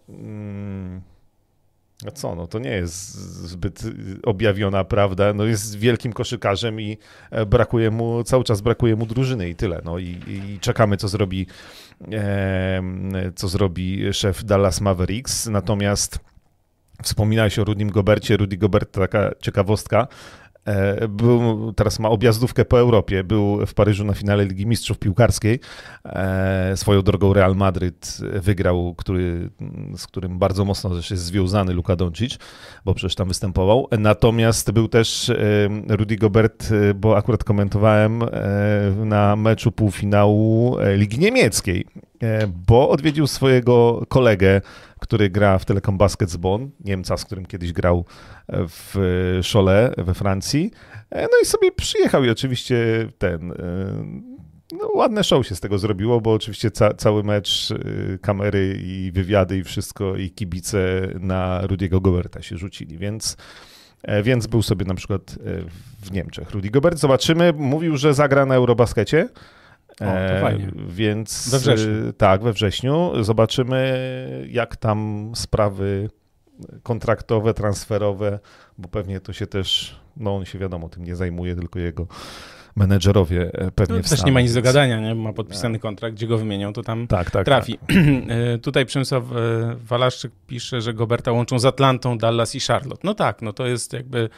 mm, 0.08 1.02
no 2.04 2.10
co, 2.10 2.34
no 2.34 2.46
to 2.46 2.58
nie 2.58 2.70
jest 2.70 3.14
zbyt 3.48 3.82
objawiona 4.22 4.84
prawda. 4.84 5.32
No 5.32 5.44
jest 5.44 5.78
wielkim 5.78 6.12
koszykarzem 6.12 6.80
i 6.80 6.98
e, 7.30 7.46
brakuje 7.46 7.90
mu, 7.90 8.24
cały 8.24 8.44
czas 8.44 8.60
brakuje 8.60 8.96
mu 8.96 9.06
drużyny 9.06 9.48
i 9.48 9.54
tyle. 9.54 9.80
No 9.84 9.98
i, 9.98 10.20
i 10.28 10.58
czekamy, 10.60 10.96
co 10.96 11.08
zrobi, 11.08 11.46
e, 12.12 12.82
co 13.34 13.48
zrobi 13.48 14.12
szef 14.12 14.44
Dallas 14.44 14.80
Mavericks. 14.80 15.46
Natomiast 15.46 16.18
wspominałeś 17.02 17.58
o 17.58 17.64
Rudim 17.64 17.90
Gobercie. 17.90 18.36
Rudy 18.36 18.56
Gobert, 18.56 18.92
taka 18.92 19.30
ciekawostka, 19.42 20.08
był, 21.08 21.72
teraz 21.72 21.98
ma 21.98 22.08
objazdówkę 22.08 22.64
po 22.64 22.78
Europie. 22.78 23.24
Był 23.24 23.66
w 23.66 23.74
Paryżu 23.74 24.04
na 24.04 24.14
finale 24.14 24.44
Ligi 24.44 24.66
Mistrzów 24.66 24.98
Piłkarskiej. 24.98 25.60
E, 26.04 26.72
swoją 26.76 27.02
drogą 27.02 27.32
Real 27.32 27.56
Madryt 27.56 28.18
wygrał, 28.20 28.94
który, 28.94 29.50
z 29.96 30.06
którym 30.06 30.38
bardzo 30.38 30.64
mocno 30.64 30.90
też 30.90 31.10
jest 31.10 31.22
związany 31.22 31.74
Luka 31.74 31.96
Doncic, 31.96 32.38
bo 32.84 32.94
przecież 32.94 33.14
tam 33.14 33.28
występował. 33.28 33.88
Natomiast 33.98 34.70
był 34.70 34.88
też 34.88 35.30
e, 35.30 35.36
Rudy 35.88 36.16
Gobert, 36.16 36.72
bo 36.94 37.16
akurat 37.16 37.44
komentowałem 37.44 38.22
na 38.96 39.36
meczu 39.36 39.72
półfinału 39.72 40.76
Ligi 40.96 41.18
Niemieckiej, 41.18 41.86
bo 42.68 42.88
odwiedził 42.88 43.26
swojego 43.26 44.02
kolegę 44.08 44.60
który 45.04 45.30
gra 45.30 45.58
w 45.58 45.64
Telekom 45.64 45.98
Basketball, 45.98 46.68
Niemca, 46.80 47.16
z 47.16 47.24
którym 47.24 47.46
kiedyś 47.46 47.72
grał 47.72 48.04
w 48.48 48.94
Cholet 49.52 49.94
we 49.98 50.14
Francji. 50.14 50.70
E, 51.10 51.22
no 51.22 51.38
i 51.42 51.46
sobie 51.46 51.72
przyjechał 51.72 52.24
i 52.24 52.30
oczywiście 52.30 52.76
ten... 53.18 53.52
E, 53.52 53.56
no, 54.72 54.88
ładne 54.94 55.24
show 55.24 55.46
się 55.46 55.54
z 55.54 55.60
tego 55.60 55.78
zrobiło, 55.78 56.20
bo 56.20 56.32
oczywiście 56.32 56.70
ca 56.70 56.94
cały 56.94 57.22
mecz, 57.22 57.70
e, 57.70 58.18
kamery 58.18 58.78
i 58.82 59.12
wywiady 59.12 59.58
i 59.58 59.64
wszystko 59.64 60.16
i 60.16 60.30
kibice 60.30 61.08
na 61.20 61.66
Rudiego 61.66 62.00
Goberta 62.00 62.42
się 62.42 62.56
rzucili, 62.56 62.98
więc 62.98 63.36
więc 64.22 64.46
był 64.46 64.62
sobie 64.62 64.84
na 64.84 64.94
przykład 64.94 65.38
w 66.02 66.12
Niemczech. 66.12 66.50
Rudy 66.50 66.70
Gobert, 66.70 66.98
zobaczymy, 66.98 67.52
mówił, 67.52 67.96
że 67.96 68.14
zagra 68.14 68.46
na 68.46 68.54
Eurobaskecie. 68.54 69.28
O, 70.00 70.04
to 70.04 70.40
fajnie. 70.40 70.70
Więc 70.88 71.50
we 71.50 71.58
wrześniu. 71.58 72.12
tak, 72.12 72.42
we 72.42 72.52
wrześniu. 72.52 73.12
Zobaczymy, 73.24 74.48
jak 74.50 74.76
tam 74.76 75.30
sprawy 75.34 76.10
kontraktowe, 76.82 77.54
transferowe, 77.54 78.38
bo 78.78 78.88
pewnie 78.88 79.20
to 79.20 79.32
się 79.32 79.46
też, 79.46 79.96
no 80.16 80.36
on 80.36 80.44
się 80.44 80.58
wiadomo 80.58 80.88
tym 80.88 81.04
nie 81.04 81.16
zajmuje, 81.16 81.56
tylko 81.56 81.78
jego 81.78 82.06
menedżerowie 82.76 83.50
e, 83.52 83.70
pewnie 83.70 83.96
no, 83.96 84.02
Też 84.02 84.24
nie 84.24 84.32
ma 84.32 84.40
nic 84.40 84.54
do 84.54 84.62
gadania, 84.62 85.00
nie? 85.00 85.14
Ma 85.14 85.32
podpisany 85.32 85.78
kontrakt, 85.78 86.16
gdzie 86.16 86.26
go 86.26 86.38
wymienią, 86.38 86.72
to 86.72 86.82
tam 86.82 87.06
tak, 87.06 87.30
tak, 87.30 87.44
trafi. 87.44 87.78
Tak. 87.78 87.96
E, 88.28 88.58
tutaj 88.58 88.86
Przemysław 88.86 89.24
e, 89.24 89.76
Walaszczyk 89.76 90.32
pisze, 90.46 90.80
że 90.80 90.94
Goberta 90.94 91.32
łączą 91.32 91.58
z 91.58 91.64
Atlantą, 91.64 92.18
Dallas 92.18 92.54
i 92.54 92.60
Charlotte. 92.60 93.00
No 93.04 93.14
tak, 93.14 93.42
no 93.42 93.52
to 93.52 93.66
jest 93.66 93.92
jakby 93.92 94.28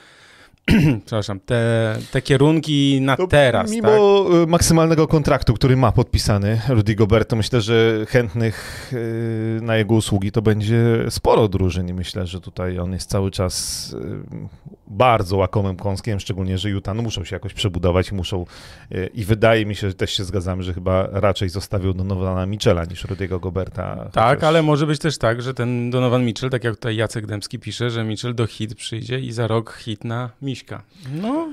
przepraszam, 1.07 1.41
te, 1.41 1.97
te 2.13 2.23
kierunki 2.23 3.01
na 3.01 3.17
to 3.17 3.27
teraz. 3.27 3.71
Mimo 3.71 4.25
tak? 4.25 4.49
maksymalnego 4.49 5.09
kontraktu, 5.09 5.55
który 5.55 5.77
ma 5.77 5.93
podpisany 5.93 6.61
Rudy 6.69 6.95
Gobert, 6.95 7.29
to 7.29 7.37
myślę, 7.37 7.61
że 7.61 8.07
chętnych 8.09 8.91
y, 8.93 9.59
na 9.63 9.77
jego 9.77 9.95
usługi 9.95 10.33
to 10.33 10.43
będzie 10.43 10.79
sporo 11.11 11.49
drużyn 11.49 11.89
i 11.89 11.95
myślę, 11.95 12.27
że 12.27 12.41
tutaj 12.41 12.79
on 12.79 12.93
jest 12.93 13.11
cały 13.11 13.31
czas 13.31 13.93
y, 13.93 14.77
bardzo 14.89 15.37
łakomym 15.37 15.77
kąskiem, 15.77 16.21
szczególnie, 16.21 16.59
że 16.59 16.71
Utah 16.71 16.97
no, 16.97 17.03
muszą 17.03 17.25
się 17.25 17.37
jakoś 17.37 17.55
przebudować, 17.55 18.13
muszą 18.13 18.47
y, 18.93 19.11
i 19.15 19.25
wydaje 19.25 19.67
mi 19.67 19.75
się, 19.75 19.89
że 19.89 19.95
też 19.95 20.11
się 20.11 20.25
zgadzamy, 20.25 20.63
że 20.63 20.75
chyba 20.75 21.09
raczej 21.13 21.49
zostawił 21.49 21.95
Donowana 21.95 22.47
Michela 22.47 22.85
niż 22.85 23.05
Rudiego 23.05 23.41
Goberta. 23.41 24.11
Tak, 24.13 24.29
chociaż... 24.29 24.49
ale 24.49 24.63
może 24.63 24.87
być 24.87 24.99
też 24.99 25.19
tak, 25.19 25.43
że 25.43 25.55
ten 25.55 25.91
Donovan 25.91 26.25
Mitchell, 26.25 26.51
tak 26.51 26.65
jak 26.65 26.77
tutaj 26.77 26.97
Jacek 26.97 27.27
Dębski 27.27 27.59
pisze, 27.59 27.91
że 27.91 28.05
Mitchell 28.05 28.35
do 28.35 28.47
hit 28.47 28.75
przyjdzie 28.75 29.21
i 29.21 29.33
za 29.33 29.47
rok 29.47 29.79
hit 29.81 30.05
na 30.05 30.31
Miśka. 30.57 30.83
No, 31.13 31.49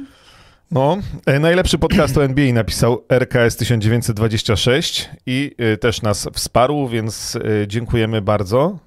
no, 0.72 0.98
e, 1.26 1.40
najlepszy 1.40 1.78
podcast 1.78 2.18
o 2.18 2.26
NBA 2.26 2.54
napisał 2.54 3.06
RKS 3.10 3.56
1926 3.56 5.10
i 5.26 5.56
e, 5.58 5.78
też 5.78 6.02
nas 6.02 6.28
wsparł, 6.34 6.88
więc 6.88 7.36
e, 7.36 7.68
dziękujemy 7.68 8.22
bardzo. 8.22 8.80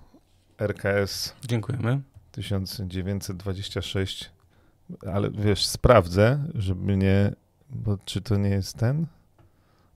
RKS. 0.59 1.35
Dziękujemy. 1.49 2.01
1926 2.33 4.31
ale 5.13 5.31
wiesz, 5.31 5.67
sprawdzę, 5.67 6.45
żeby 6.55 6.97
nie, 6.97 7.33
bo 7.71 7.99
czy 8.05 8.21
to 8.21 8.37
nie 8.37 8.51
jest 8.51 8.77
ten? 8.77 9.07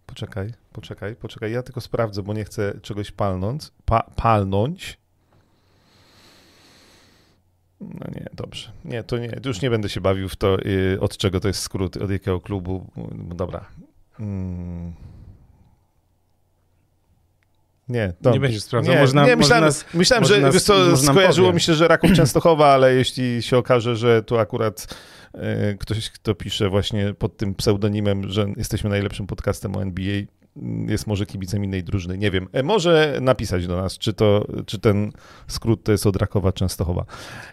Poczekaj, 0.07 0.53
poczekaj, 0.73 1.17
poczekaj, 1.17 1.53
ja 1.53 1.63
tylko 1.63 1.81
sprawdzę, 1.81 2.23
bo 2.23 2.35
nie 2.35 2.45
chcę 2.45 2.81
czegoś 2.83 3.11
palnąć, 3.11 3.71
pa, 3.85 4.03
palnąć. 4.17 5.00
No 7.81 8.07
nie, 8.15 8.27
dobrze. 8.33 8.71
Nie, 8.85 9.03
to 9.03 9.19
nie, 9.19 9.31
już 9.45 9.63
nie 9.63 9.71
będę 9.71 9.89
się 9.89 10.01
bawił 10.01 10.29
w 10.29 10.37
to, 10.37 10.59
y, 10.67 11.01
od 11.01 11.17
czego 11.17 11.41
to 11.41 11.49
jest 11.49 11.61
skrót, 11.61 11.97
od 11.97 12.11
jakiego 12.11 12.41
klubu. 12.41 12.87
Dobra. 13.35 13.65
Mm. 14.21 14.93
Nie, 17.91 18.13
to, 18.23 18.31
nie 18.31 18.41
będziesz 18.41 18.63
sprawdzał. 18.63 18.95
Nie, 18.95 19.01
można, 19.01 19.27
nie 19.27 19.37
myślałem, 19.37 19.65
nas, 19.65 19.85
myślałem 19.95 20.25
że 20.25 20.41
nas, 20.41 20.55
wiesz 20.55 20.63
co, 20.63 20.97
skojarzyło 20.97 21.53
mi 21.53 21.61
się, 21.61 21.75
że 21.75 21.89
Raków 21.89 22.13
Częstochowa, 22.13 22.67
ale 22.67 22.95
jeśli 22.95 23.43
się 23.43 23.59
okaże, 23.59 23.97
że 23.97 24.23
tu 24.23 24.39
akurat 24.39 24.95
e, 25.35 25.75
ktoś, 25.75 26.11
kto 26.11 26.35
pisze 26.35 26.69
właśnie 26.69 27.15
pod 27.19 27.37
tym 27.37 27.55
pseudonimem, 27.55 28.29
że 28.29 28.47
jesteśmy 28.57 28.91
najlepszym 28.91 29.27
podcastem 29.27 29.77
o 29.77 29.83
NBA, 29.83 30.23
jest 30.87 31.07
może 31.07 31.27
kibicem 31.27 31.65
innej 31.65 31.85
drużyny, 31.85 32.19
nie 32.19 32.31
wiem. 32.31 32.49
E, 32.53 32.63
może 32.63 33.19
napisać 33.21 33.67
do 33.67 33.77
nas, 33.77 33.99
czy, 33.99 34.13
to, 34.13 34.47
czy 34.67 34.79
ten 34.79 35.13
skrót 35.49 35.85
to 35.85 35.93
jest 35.93 36.07
od 36.07 36.17
Rakowa 36.17 36.53
Częstochowa. 36.53 37.05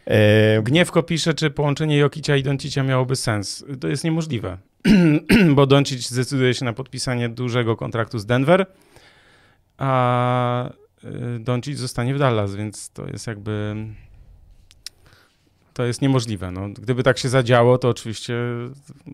E... 0.05 0.61
Gniewko 0.61 1.03
pisze, 1.03 1.33
czy 1.33 1.49
połączenie 1.49 1.97
Jokicia 1.97 2.35
i 2.35 2.43
Doncicia 2.43 2.83
miałoby 2.83 3.15
sens. 3.15 3.65
To 3.79 3.87
jest 3.87 4.03
niemożliwe, 4.03 4.57
bo 5.55 5.65
Doncic 5.65 6.09
zdecyduje 6.09 6.53
się 6.53 6.65
na 6.65 6.73
podpisanie 6.73 7.29
dużego 7.29 7.75
kontraktu 7.75 8.19
z 8.19 8.25
Denver, 8.25 8.65
a 9.77 10.69
y, 11.03 11.39
Doncic 11.39 11.77
zostanie 11.77 12.15
w 12.15 12.19
Dallas, 12.19 12.55
więc 12.55 12.89
to 12.89 13.07
jest 13.07 13.27
jakby 13.27 13.75
to 15.73 15.85
jest 15.85 16.01
niemożliwe. 16.01 16.51
No, 16.51 16.69
gdyby 16.69 17.03
tak 17.03 17.17
się 17.17 17.29
zadziało, 17.29 17.77
to 17.77 17.89
oczywiście 17.89 18.35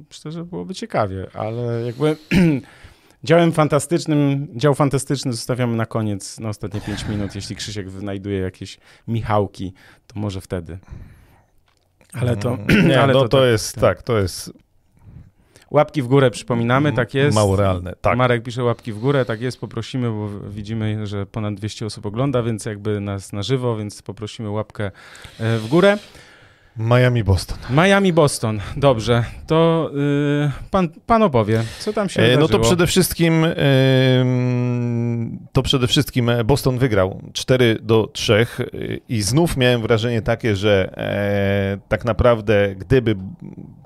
myślę, 0.09 0.31
że 0.31 0.43
byłoby 0.43 0.75
ciekawie, 0.75 1.27
ale 1.33 1.81
jakby 1.85 2.17
działem 3.23 3.51
fantastycznym, 3.51 4.47
dział 4.55 4.73
fantastyczny 4.73 5.31
zostawiamy 5.31 5.75
na 5.75 5.85
koniec, 5.85 6.39
na 6.39 6.49
ostatnie 6.49 6.81
5 6.81 7.05
minut. 7.07 7.35
Jeśli 7.35 7.55
Krzysiek 7.55 7.89
wynajduje 7.89 8.39
jakieś 8.39 8.77
Michałki, 9.07 9.73
to 10.07 10.19
może 10.19 10.41
wtedy. 10.41 10.77
Ale 12.13 12.37
to... 12.37 12.57
Nie, 12.87 13.01
ale 13.01 13.13
no 13.13 13.19
to, 13.19 13.29
to, 13.29 13.37
to 13.37 13.45
jest, 13.45 13.75
tak, 13.75 13.81
tak 13.81 14.01
to 14.01 14.17
jest 14.17 14.53
Łapki 15.73 16.01
w 16.01 16.07
górę 16.07 16.31
przypominamy, 16.31 16.93
tak 16.93 17.13
jest. 17.13 17.35
Mało 17.35 17.55
realne, 17.55 17.93
tak. 18.01 18.17
Marek 18.17 18.43
pisze 18.43 18.63
łapki 18.63 18.93
w 18.93 18.99
górę, 18.99 19.25
tak 19.25 19.41
jest, 19.41 19.59
poprosimy, 19.59 20.09
bo 20.09 20.29
widzimy, 20.49 21.07
że 21.07 21.25
ponad 21.25 21.53
200 21.53 21.85
osób 21.85 22.05
ogląda, 22.05 22.43
więc 22.43 22.65
jakby 22.65 22.99
nas 22.99 23.33
na 23.33 23.43
żywo, 23.43 23.77
więc 23.77 24.01
poprosimy 24.01 24.49
łapkę 24.49 24.91
e, 25.39 25.57
w 25.57 25.67
górę. 25.67 25.97
Miami 26.77 27.23
Boston. 27.23 27.57
Miami 27.69 28.13
Boston, 28.13 28.59
dobrze. 28.77 29.23
To 29.47 29.91
yy, 29.93 30.51
pan, 30.71 30.89
pan 31.05 31.23
opowie, 31.23 31.63
co 31.79 31.93
tam 31.93 32.09
się 32.09 32.21
e, 32.21 32.37
No 32.37 32.47
to 32.47 32.59
przede 32.59 32.87
wszystkim 32.87 33.41
yy, 33.41 33.49
to 35.51 35.63
przede 35.63 35.87
wszystkim 35.87 36.31
Boston 36.45 36.77
wygrał 36.77 37.21
4 37.33 37.77
do 37.81 38.07
3 38.13 38.47
i 39.09 39.21
znów 39.21 39.57
miałem 39.57 39.81
wrażenie 39.81 40.21
takie, 40.21 40.55
że 40.55 40.93
e, 40.97 41.77
tak 41.87 42.05
naprawdę 42.05 42.75
gdyby 42.75 43.15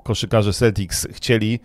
koszykarze 0.02 0.52
Celtics 0.52 1.06
chcieli 1.12 1.60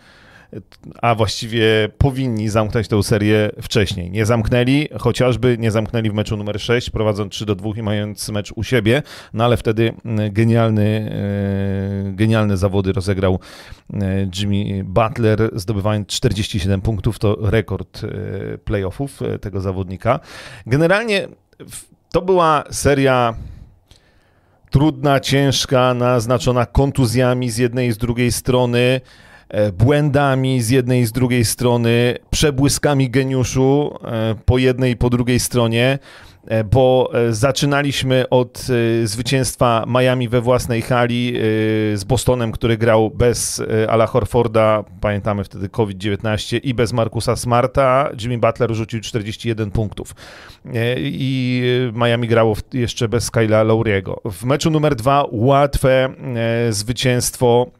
a 1.01 1.15
właściwie 1.15 1.89
powinni 1.97 2.49
zamknąć 2.49 2.87
tę 2.87 3.03
serię 3.03 3.49
wcześniej. 3.61 4.11
Nie 4.11 4.25
zamknęli, 4.25 4.89
chociażby 4.99 5.57
nie 5.59 5.71
zamknęli 5.71 6.09
w 6.09 6.13
meczu 6.13 6.37
numer 6.37 6.61
6, 6.61 6.89
prowadząc 6.89 7.33
3 7.33 7.45
do 7.45 7.55
2 7.55 7.69
i 7.77 7.81
mając 7.81 8.29
mecz 8.29 8.51
u 8.55 8.63
siebie, 8.63 9.03
no 9.33 9.43
ale 9.43 9.57
wtedy 9.57 9.93
mm, 10.05 10.33
genialny, 10.33 11.11
e, 12.09 12.11
genialne 12.11 12.57
zawody 12.57 12.93
rozegrał 12.93 13.39
e, 13.93 14.29
Jimmy 14.39 14.83
Butler, 14.83 15.49
zdobywając 15.53 16.07
47 16.07 16.81
punktów, 16.81 17.19
to 17.19 17.37
rekord 17.41 18.01
e, 18.03 18.57
playoffów 18.57 19.19
tego 19.41 19.61
zawodnika. 19.61 20.19
Generalnie 20.65 21.27
to 22.11 22.21
była 22.21 22.63
seria 22.71 23.33
trudna, 24.73 25.19
ciężka, 25.19 25.93
naznaczona 25.93 26.65
kontuzjami 26.65 27.49
z 27.49 27.57
jednej 27.57 27.87
i 27.87 27.91
z 27.91 27.97
drugiej 27.97 28.31
strony. 28.31 29.01
E, 29.53 29.71
błędami 29.71 30.61
z 30.61 30.69
jednej 30.69 31.01
i 31.01 31.05
z 31.05 31.11
drugiej 31.11 31.45
strony, 31.45 32.17
przebłyskami 32.29 33.09
geniuszu 33.09 33.95
e, 34.03 34.35
po 34.45 34.57
jednej 34.57 34.91
i 34.91 34.97
po 34.97 35.09
drugiej 35.09 35.39
stronie, 35.39 35.99
e, 36.47 36.63
bo 36.63 37.11
zaczynaliśmy 37.29 38.29
od 38.29 38.67
zwycięstwa 39.03 39.85
Miami 39.87 40.29
we 40.29 40.41
własnej 40.41 40.81
hali 40.81 41.33
z 41.93 42.03
Bostonem, 42.03 42.51
który 42.51 42.77
grał 42.77 43.09
bez 43.09 43.61
Ala 43.87 44.07
Horforda, 44.07 44.83
pamiętamy 45.01 45.43
wtedy 45.43 45.69
COVID-19 45.69 46.59
i 46.63 46.73
bez 46.73 46.93
Markusa 46.93 47.35
Smarta. 47.35 48.09
Jimmy 48.21 48.37
Butler 48.37 48.73
rzucił 48.75 49.01
41 49.01 49.71
punktów 49.71 50.15
i 50.97 51.61
Miami 51.93 52.27
grało 52.27 52.55
jeszcze 52.73 53.07
bez 53.07 53.31
Kyla 53.31 53.63
Lauriego. 53.63 54.21
W 54.25 54.43
meczu 54.45 54.71
numer 54.71 54.95
dwa 54.95 55.25
łatwe 55.31 56.13
zwycięstwo 56.69 57.71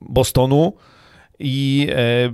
Bostonu 0.00 0.72
i 1.38 1.88
e, 1.90 2.32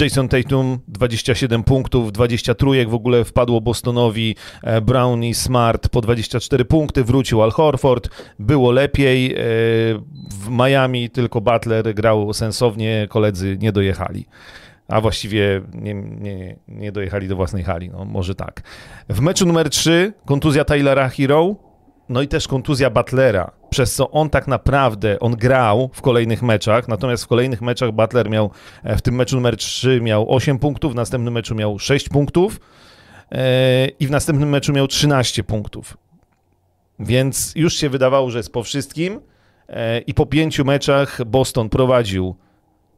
Jason 0.00 0.28
Tatum 0.28 0.78
27 0.88 1.64
punktów, 1.64 2.12
20 2.12 2.54
trójek 2.54 2.88
w 2.88 2.94
ogóle 2.94 3.24
wpadło 3.24 3.60
Bostonowi, 3.60 4.36
e, 4.62 4.80
Brown 4.80 5.24
i 5.24 5.34
Smart 5.34 5.88
po 5.88 6.00
24 6.00 6.64
punkty, 6.64 7.04
wrócił 7.04 7.42
Al 7.42 7.50
Horford, 7.50 8.08
było 8.38 8.70
lepiej, 8.70 9.34
w 10.30 10.48
Miami 10.50 11.10
tylko 11.10 11.40
Butler 11.40 11.94
grał 11.94 12.32
sensownie, 12.32 13.06
koledzy 13.10 13.56
nie 13.60 13.72
dojechali 13.72 14.26
a 14.88 15.00
właściwie 15.00 15.62
nie, 15.74 15.94
nie, 15.94 16.56
nie 16.68 16.92
dojechali 16.92 17.28
do 17.28 17.36
własnej 17.36 17.64
hali, 17.64 17.90
no 17.90 18.04
może 18.04 18.34
tak. 18.34 18.62
W 19.08 19.20
meczu 19.20 19.46
numer 19.46 19.70
3 19.70 20.12
kontuzja 20.24 20.64
Taylora 20.64 21.08
Hero, 21.08 21.56
no 22.08 22.22
i 22.22 22.28
też 22.28 22.48
kontuzja 22.48 22.90
Butlera, 22.90 23.50
przez 23.70 23.94
co 23.94 24.10
on 24.10 24.30
tak 24.30 24.46
naprawdę, 24.48 25.20
on 25.20 25.36
grał 25.36 25.90
w 25.92 26.02
kolejnych 26.02 26.42
meczach, 26.42 26.88
natomiast 26.88 27.24
w 27.24 27.26
kolejnych 27.26 27.62
meczach 27.62 27.92
Butler 27.92 28.30
miał, 28.30 28.50
e, 28.84 28.96
w 28.96 29.02
tym 29.02 29.14
meczu 29.14 29.36
numer 29.36 29.56
3 29.56 30.00
miał 30.00 30.34
8 30.34 30.58
punktów, 30.58 30.92
w 30.92 30.96
następnym 30.96 31.34
meczu 31.34 31.54
miał 31.54 31.78
6 31.78 32.08
punktów 32.08 32.60
e, 33.32 33.86
i 33.86 34.06
w 34.06 34.10
następnym 34.10 34.48
meczu 34.48 34.72
miał 34.72 34.86
13 34.86 35.44
punktów. 35.44 35.96
Więc 36.98 37.52
już 37.56 37.76
się 37.76 37.88
wydawało, 37.88 38.30
że 38.30 38.38
jest 38.38 38.52
po 38.52 38.62
wszystkim 38.62 39.20
e, 39.68 40.00
i 40.00 40.14
po 40.14 40.26
pięciu 40.26 40.64
meczach 40.64 41.24
Boston 41.24 41.68
prowadził 41.68 42.36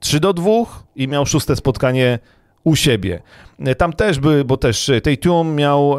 3 0.00 0.20
do 0.20 0.32
2 0.32 0.50
i 0.96 1.08
miał 1.08 1.26
szóste 1.26 1.56
spotkanie 1.56 2.18
u 2.64 2.76
siebie. 2.76 3.22
Tam 3.78 3.92
też 3.92 4.18
były, 4.18 4.44
bo 4.44 4.56
też 4.56 4.90
Tatum 5.02 5.54
miał 5.54 5.98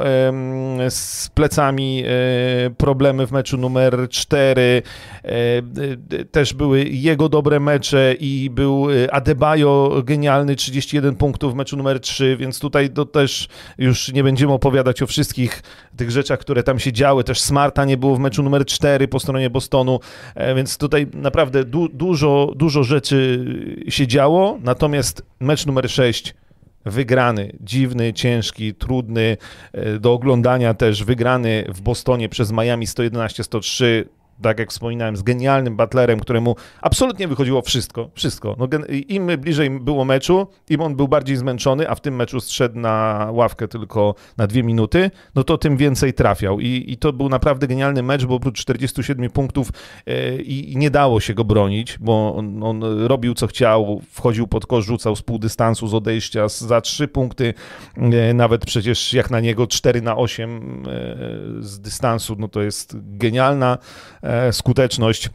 z 0.89 1.29
plecami 1.29 2.03
e, 2.05 2.69
problemy 2.69 3.27
w 3.27 3.31
meczu 3.31 3.57
numer 3.57 4.09
4. 4.09 4.81
E, 5.23 5.31
też 6.31 6.53
były 6.53 6.83
jego 6.83 7.29
dobre 7.29 7.59
mecze 7.59 8.15
i 8.19 8.49
był 8.49 8.87
e, 8.91 9.13
Adebayo 9.13 10.01
genialny, 10.03 10.55
31 10.55 11.15
punktów 11.15 11.53
w 11.53 11.55
meczu 11.55 11.77
numer 11.77 11.99
3, 11.99 12.37
więc 12.37 12.59
tutaj 12.59 12.89
to 12.89 13.05
też 13.05 13.47
już 13.77 14.13
nie 14.13 14.23
będziemy 14.23 14.53
opowiadać 14.53 15.01
o 15.01 15.07
wszystkich 15.07 15.63
tych 15.97 16.11
rzeczach, 16.11 16.39
które 16.39 16.63
tam 16.63 16.79
się 16.79 16.93
działy. 16.93 17.23
Też 17.23 17.41
Smarta 17.41 17.85
nie 17.85 17.97
było 17.97 18.15
w 18.15 18.19
meczu 18.19 18.43
numer 18.43 18.65
4 18.65 19.07
po 19.07 19.19
stronie 19.19 19.49
Bostonu, 19.49 19.99
więc 20.55 20.77
tutaj 20.77 21.07
naprawdę 21.13 21.65
du 21.65 21.89
dużo, 21.89 22.53
dużo 22.55 22.83
rzeczy 22.83 23.45
się 23.89 24.07
działo. 24.07 24.57
Natomiast 24.63 25.25
mecz 25.39 25.65
numer 25.65 25.89
6 25.89 26.33
wygrany, 26.85 27.53
dziwny, 27.59 28.13
ciężki, 28.13 28.73
trudny 28.73 29.37
e, 29.73 29.99
do 29.99 30.13
oglądania 30.13 30.73
też, 30.73 31.03
wygrany 31.03 31.65
w 31.69 31.81
Bostonie 31.81 32.29
przez 32.29 32.51
Miami 32.51 32.87
111-103 32.87 33.85
tak 34.41 34.59
jak 34.59 34.69
wspominałem, 34.69 35.17
z 35.17 35.23
genialnym 35.23 35.77
Butlerem, 35.77 36.19
któremu 36.19 36.55
absolutnie 36.81 37.27
wychodziło 37.27 37.61
wszystko, 37.61 38.09
wszystko. 38.13 38.55
No, 38.59 38.67
Im 39.07 39.27
bliżej 39.37 39.69
było 39.69 40.05
meczu, 40.05 40.47
im 40.69 40.81
on 40.81 40.95
był 40.95 41.07
bardziej 41.07 41.37
zmęczony, 41.37 41.89
a 41.89 41.95
w 41.95 42.01
tym 42.01 42.15
meczu 42.15 42.39
zszedł 42.39 42.79
na 42.79 43.27
ławkę 43.31 43.67
tylko 43.67 44.15
na 44.37 44.47
dwie 44.47 44.63
minuty, 44.63 45.11
no 45.35 45.43
to 45.43 45.57
tym 45.57 45.77
więcej 45.77 46.13
trafiał. 46.13 46.59
I, 46.59 46.85
i 46.87 46.97
to 46.97 47.13
był 47.13 47.29
naprawdę 47.29 47.67
genialny 47.67 48.03
mecz, 48.03 48.25
bo 48.25 48.35
oprócz 48.35 48.59
47 48.59 49.29
punktów 49.29 49.69
e, 50.07 50.35
i, 50.35 50.77
nie 50.77 50.91
dało 50.91 51.19
się 51.19 51.33
go 51.33 51.43
bronić, 51.43 51.97
bo 51.99 52.35
on, 52.35 52.63
on, 52.63 52.83
robił 52.83 53.33
co 53.33 53.47
chciał, 53.47 54.01
wchodził 54.11 54.47
pod 54.47 54.65
kosz, 54.65 54.85
rzucał 54.85 55.15
z 55.15 55.21
pół 55.21 55.39
dystansu, 55.39 55.87
z 55.87 55.93
odejścia, 55.93 56.47
za 56.49 56.81
trzy 56.81 57.07
punkty, 57.07 57.53
e, 57.97 58.33
nawet 58.33 58.65
przecież 58.65 59.13
jak 59.13 59.31
na 59.31 59.39
niego 59.39 59.67
4 59.67 60.01
na 60.01 60.17
8 60.17 60.83
e, 60.87 60.91
z 61.59 61.79
dystansu, 61.79 62.35
no 62.39 62.47
to 62.47 62.61
jest 62.61 62.95
genialna 63.17 63.77
skuteczność. 64.51 65.29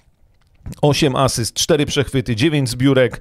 8 0.82 1.16
asyst, 1.16 1.54
4 1.54 1.86
przechwyty, 1.86 2.36
9 2.36 2.70
zbiórek. 2.70 3.20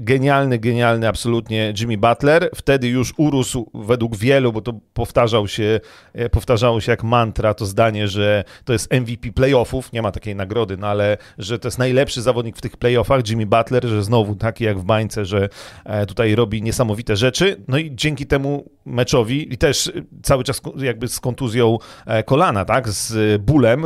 Genialny, 0.00 0.58
genialny 0.58 1.08
absolutnie 1.08 1.74
Jimmy 1.80 1.98
Butler. 1.98 2.50
Wtedy 2.54 2.88
już 2.88 3.14
urósł 3.16 3.70
według 3.74 4.16
wielu, 4.16 4.52
bo 4.52 4.60
to 4.60 4.72
powtarzał 4.94 5.48
się, 5.48 5.80
e, 6.12 6.28
powtarzało 6.28 6.80
się 6.80 6.92
jak 6.92 7.02
mantra 7.02 7.54
to 7.54 7.66
zdanie, 7.66 8.08
że 8.08 8.44
to 8.64 8.72
jest 8.72 8.92
MVP 8.92 9.32
playoffów, 9.32 9.92
nie 9.92 10.02
ma 10.02 10.12
takiej 10.12 10.36
nagrody, 10.36 10.76
no 10.76 10.86
ale 10.86 11.16
że 11.38 11.58
to 11.58 11.68
jest 11.68 11.78
najlepszy 11.78 12.22
zawodnik 12.22 12.56
w 12.56 12.60
tych 12.60 12.76
playoffach, 12.76 13.28
Jimmy 13.28 13.46
Butler, 13.46 13.86
że 13.86 14.02
znowu 14.02 14.34
taki 14.34 14.64
jak 14.64 14.78
w 14.78 14.84
bańce, 14.84 15.24
że 15.24 15.48
e, 15.84 16.06
tutaj 16.06 16.34
robi 16.34 16.62
niesamowite 16.62 17.16
rzeczy. 17.16 17.64
No 17.68 17.78
i 17.78 17.96
dzięki 17.96 18.26
temu 18.26 18.70
meczowi 18.84 19.54
i 19.54 19.58
też 19.58 19.92
cały 20.22 20.44
czas 20.44 20.60
jakby 20.76 21.08
z 21.08 21.20
kontuzją 21.20 21.78
kolana, 22.24 22.64
tak, 22.64 22.88
z 22.88 23.42
bólem, 23.42 23.84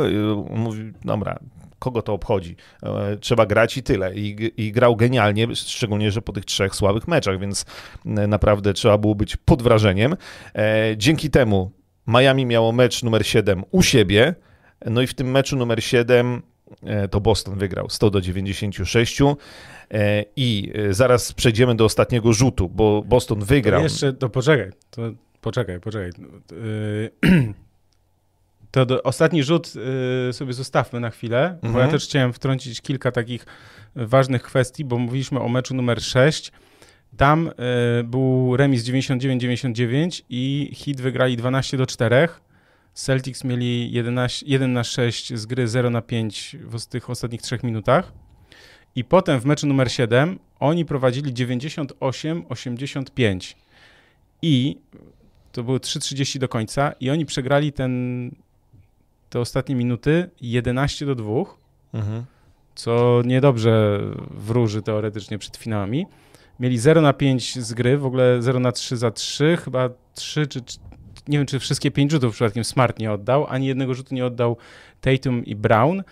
mówi, 0.49 0.91
dobra, 1.05 1.39
kogo 1.83 2.01
to 2.01 2.13
obchodzi? 2.13 2.55
E, 2.83 3.17
trzeba 3.17 3.45
grać 3.45 3.77
i 3.77 3.83
tyle. 3.83 4.15
I, 4.15 4.51
I 4.57 4.71
grał 4.71 4.95
genialnie, 4.95 5.55
szczególnie, 5.55 6.11
że 6.11 6.21
po 6.21 6.33
tych 6.33 6.45
trzech 6.45 6.75
słabych 6.75 7.07
meczach, 7.07 7.39
więc 7.39 7.65
naprawdę 8.05 8.73
trzeba 8.73 8.97
było 8.97 9.15
być 9.15 9.37
pod 9.37 9.61
wrażeniem. 9.61 10.15
Dzięki 10.97 11.29
temu 11.29 11.71
Miami 12.07 12.45
miało 12.45 12.71
mecz 12.71 13.03
numer 13.03 13.27
7 13.27 13.63
u 13.71 13.81
siebie, 13.81 14.35
no 14.85 15.01
i 15.01 15.07
w 15.07 15.13
tym 15.13 15.31
meczu 15.31 15.55
numer 15.55 15.83
7 15.83 16.41
to 17.11 17.21
Boston 17.21 17.57
wygrał 17.57 17.89
100 17.89 18.09
do 18.09 18.21
96 18.21 19.21
i 20.35 20.73
zaraz 20.89 21.33
przejdziemy 21.33 21.75
do 21.75 21.85
ostatniego 21.85 22.33
rzutu, 22.33 22.69
bo 22.69 23.01
Boston 23.05 23.39
wygrał. 23.39 23.79
To 23.79 23.83
jeszcze, 23.83 24.13
to 24.13 24.29
poczekaj, 24.29 24.71
to 24.89 25.01
poczekaj, 25.41 25.79
poczekaj. 25.79 26.11
To 28.73 28.85
do, 28.85 29.03
ostatni 29.03 29.43
rzut 29.43 29.75
yy, 29.75 30.33
sobie 30.33 30.53
zostawmy 30.53 30.99
na 30.99 31.09
chwilę, 31.09 31.45
mhm. 31.45 31.73
bo 31.73 31.79
ja 31.79 31.85
mhm. 31.85 31.91
też 31.91 32.07
chciałem 32.07 32.33
wtrącić 32.33 32.81
kilka 32.81 33.11
takich 33.11 33.45
ważnych 33.95 34.43
kwestii, 34.43 34.85
bo 34.85 34.97
mówiliśmy 34.97 35.39
o 35.39 35.49
meczu 35.49 35.75
numer 35.75 36.01
6. 36.01 36.51
Tam 37.17 37.45
yy, 37.45 37.51
był 38.03 38.57
remis 38.57 38.83
99-99 38.83 40.21
i 40.29 40.71
Hit 40.73 41.01
wygrali 41.01 41.37
12 41.37 41.77
do 41.77 41.85
4. 41.85 42.29
Celtics 42.93 43.43
mieli 43.43 43.91
11, 43.91 44.45
1 44.49 44.73
na 44.73 44.83
6 44.83 45.33
z 45.33 45.45
gry 45.45 45.67
0 45.67 45.89
na 45.89 46.01
5 46.01 46.55
w 46.63 46.85
tych 46.85 47.09
ostatnich 47.09 47.41
trzech 47.41 47.63
minutach. 47.63 48.11
I 48.95 49.03
potem 49.03 49.39
w 49.39 49.45
meczu 49.45 49.67
numer 49.67 49.91
7 49.91 50.39
oni 50.59 50.85
prowadzili 50.85 51.33
98-85. 51.33 53.55
I 54.41 54.77
to 55.51 55.63
było 55.63 55.77
3.30 55.77 56.39
do 56.39 56.47
końca 56.47 56.93
i 56.99 57.09
oni 57.09 57.25
przegrali 57.25 57.73
ten, 57.73 58.31
te 59.33 59.39
ostatnie 59.39 59.75
minuty 59.75 60.29
11 60.41 61.05
do 61.05 61.15
2, 61.15 61.31
mhm. 61.93 62.25
co 62.75 63.21
niedobrze 63.25 63.99
wróży 64.29 64.81
teoretycznie 64.81 65.37
przed 65.37 65.57
finałami. 65.57 66.05
Mieli 66.59 66.77
0 66.77 67.01
na 67.01 67.13
5 67.13 67.59
z 67.59 67.73
gry, 67.73 67.97
w 67.97 68.05
ogóle 68.05 68.41
0 68.41 68.59
na 68.59 68.71
3 68.71 68.97
za 68.97 69.11
3, 69.11 69.57
chyba 69.63 69.89
3 70.13 70.47
czy 70.47 70.61
nie 71.27 71.37
wiem, 71.37 71.47
czy 71.47 71.59
wszystkie 71.59 71.91
5 71.91 72.11
rzutów 72.11 72.33
przypadkiem 72.33 72.63
Smart 72.63 72.99
nie 72.99 73.11
oddał, 73.11 73.47
ani 73.47 73.67
jednego 73.67 73.93
rzutu 73.93 74.15
nie 74.15 74.25
oddał 74.25 74.57
Tatum 75.01 75.45
i 75.45 75.55
Brown. 75.55 76.03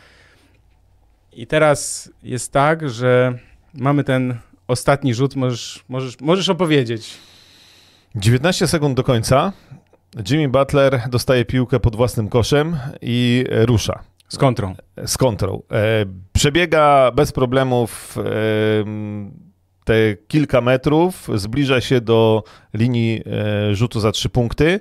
I 1.34 1.48
teraz 1.48 2.12
jest 2.24 2.52
tak, 2.52 2.90
że 2.90 3.38
mamy 3.74 4.04
ten 4.04 4.38
ostatni 4.68 5.14
rzut, 5.14 5.36
możesz, 5.36 5.84
możesz, 5.90 6.20
możesz 6.20 6.50
opowiedzieć. 6.50 7.18
19 8.16 8.68
sekund 8.68 8.98
do 8.98 9.04
końca. 9.04 9.54
Jimmy 10.30 10.50
Butler 10.50 11.02
dostaje 11.10 11.46
piłkę 11.46 11.80
pod 11.80 11.96
własnym 11.96 12.30
koszem 12.30 12.78
i 13.02 13.46
rusza. 13.50 14.04
Z 14.32 14.38
kontrą. 14.38 14.76
Z 15.06 15.18
kontrą. 15.18 15.62
E, 15.72 16.06
przebiega 16.34 17.12
bez 17.16 17.32
problemów 17.32 18.18
e, 18.18 18.24
te 19.84 19.94
kilka 20.28 20.62
metrów, 20.62 21.30
zbliża 21.36 21.82
się 21.82 22.02
do 22.02 22.44
linii 22.74 23.24
e, 23.26 23.76
rzutu 23.76 24.00
za 24.00 24.12
trzy 24.12 24.30
punkty. 24.30 24.80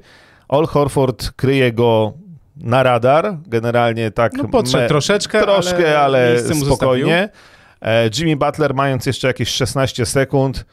All 0.48 0.66
Horford 0.66 1.30
kryje 1.30 1.72
go 1.72 2.12
na 2.56 2.82
radar, 2.82 3.36
generalnie 3.46 4.10
tak. 4.10 4.32
No 4.34 4.48
podszedł 4.48 4.82
me, 4.82 4.88
troszeczkę, 4.88 5.42
troszkę, 5.42 6.00
ale, 6.00 6.38
ale 6.44 6.54
spokojnie. 6.54 7.28
Jimmy 8.18 8.36
Butler, 8.36 8.74
mając 8.74 9.06
jeszcze 9.06 9.28
jakieś 9.28 9.48
16 9.48 10.06
sekund, 10.06 10.64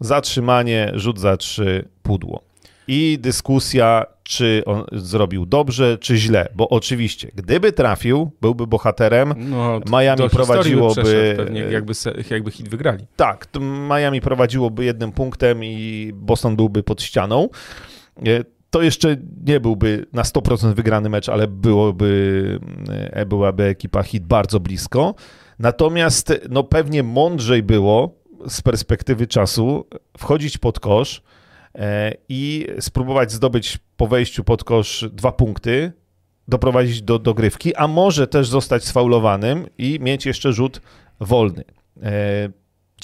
zatrzymanie, 0.00 0.92
rzut 0.94 1.18
za 1.18 1.36
trzy, 1.36 1.88
pudło. 2.02 2.49
I 2.92 3.18
dyskusja, 3.20 4.06
czy 4.22 4.62
on 4.66 4.84
zrobił 4.92 5.46
dobrze, 5.46 5.98
czy 5.98 6.16
źle, 6.16 6.48
bo 6.54 6.68
oczywiście, 6.68 7.28
gdyby 7.34 7.72
trafił, 7.72 8.30
byłby 8.40 8.66
bohaterem, 8.66 9.34
no, 9.36 9.80
Miami 9.90 10.30
prowadziłoby... 10.30 11.34
Pewnie 11.36 11.60
jakby, 11.60 11.92
jakby 12.30 12.50
hit 12.50 12.68
wygrali. 12.68 13.06
Tak, 13.16 13.48
Miami 13.88 14.20
prowadziłoby 14.20 14.84
jednym 14.84 15.12
punktem 15.12 15.64
i 15.64 16.12
Boston 16.14 16.56
byłby 16.56 16.82
pod 16.82 17.02
ścianą. 17.02 17.48
E, 18.18 18.44
to 18.70 18.82
jeszcze 18.82 19.16
nie 19.46 19.60
byłby 19.60 20.06
na 20.12 20.22
100% 20.22 20.74
wygrany 20.74 21.08
mecz, 21.08 21.28
ale 21.28 21.48
byłoby, 21.48 22.58
e, 22.88 23.26
byłaby 23.26 23.64
ekipa 23.64 24.02
hit 24.02 24.26
bardzo 24.26 24.60
blisko. 24.60 25.14
Natomiast 25.58 26.32
no 26.48 26.64
pewnie 26.64 27.02
mądrzej 27.02 27.62
było 27.62 28.14
z 28.48 28.62
perspektywy 28.62 29.26
czasu 29.26 29.86
wchodzić 30.18 30.58
pod 30.58 30.80
kosz 30.80 31.22
i 32.28 32.66
spróbować 32.80 33.32
zdobyć 33.32 33.78
po 33.96 34.06
wejściu 34.06 34.44
pod 34.44 34.64
kosz 34.64 35.04
dwa 35.12 35.32
punkty, 35.32 35.92
doprowadzić 36.48 37.02
do 37.02 37.18
dogrywki, 37.18 37.74
a 37.74 37.88
może 37.88 38.26
też 38.26 38.48
zostać 38.48 38.84
sfaulowanym 38.84 39.66
i 39.78 39.98
mieć 40.00 40.26
jeszcze 40.26 40.52
rzut 40.52 40.80
wolny. 41.20 41.64
E, 42.02 42.48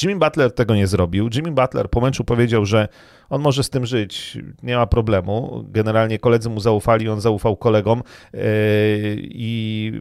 Jimmy 0.02 0.16
Butler 0.16 0.52
tego 0.52 0.74
nie 0.74 0.86
zrobił. 0.86 1.28
Jimmy 1.34 1.52
Butler 1.52 1.90
po 1.90 2.00
meczu 2.00 2.24
powiedział, 2.24 2.64
że 2.64 2.88
on 3.28 3.42
może 3.42 3.62
z 3.62 3.70
tym 3.70 3.86
żyć, 3.86 4.38
nie 4.62 4.76
ma 4.76 4.86
problemu. 4.86 5.64
Generalnie 5.68 6.18
koledzy 6.18 6.50
mu 6.50 6.60
zaufali, 6.60 7.08
on 7.08 7.20
zaufał 7.20 7.56
kolegom 7.56 8.02
e, 8.34 8.38
i 9.18 9.92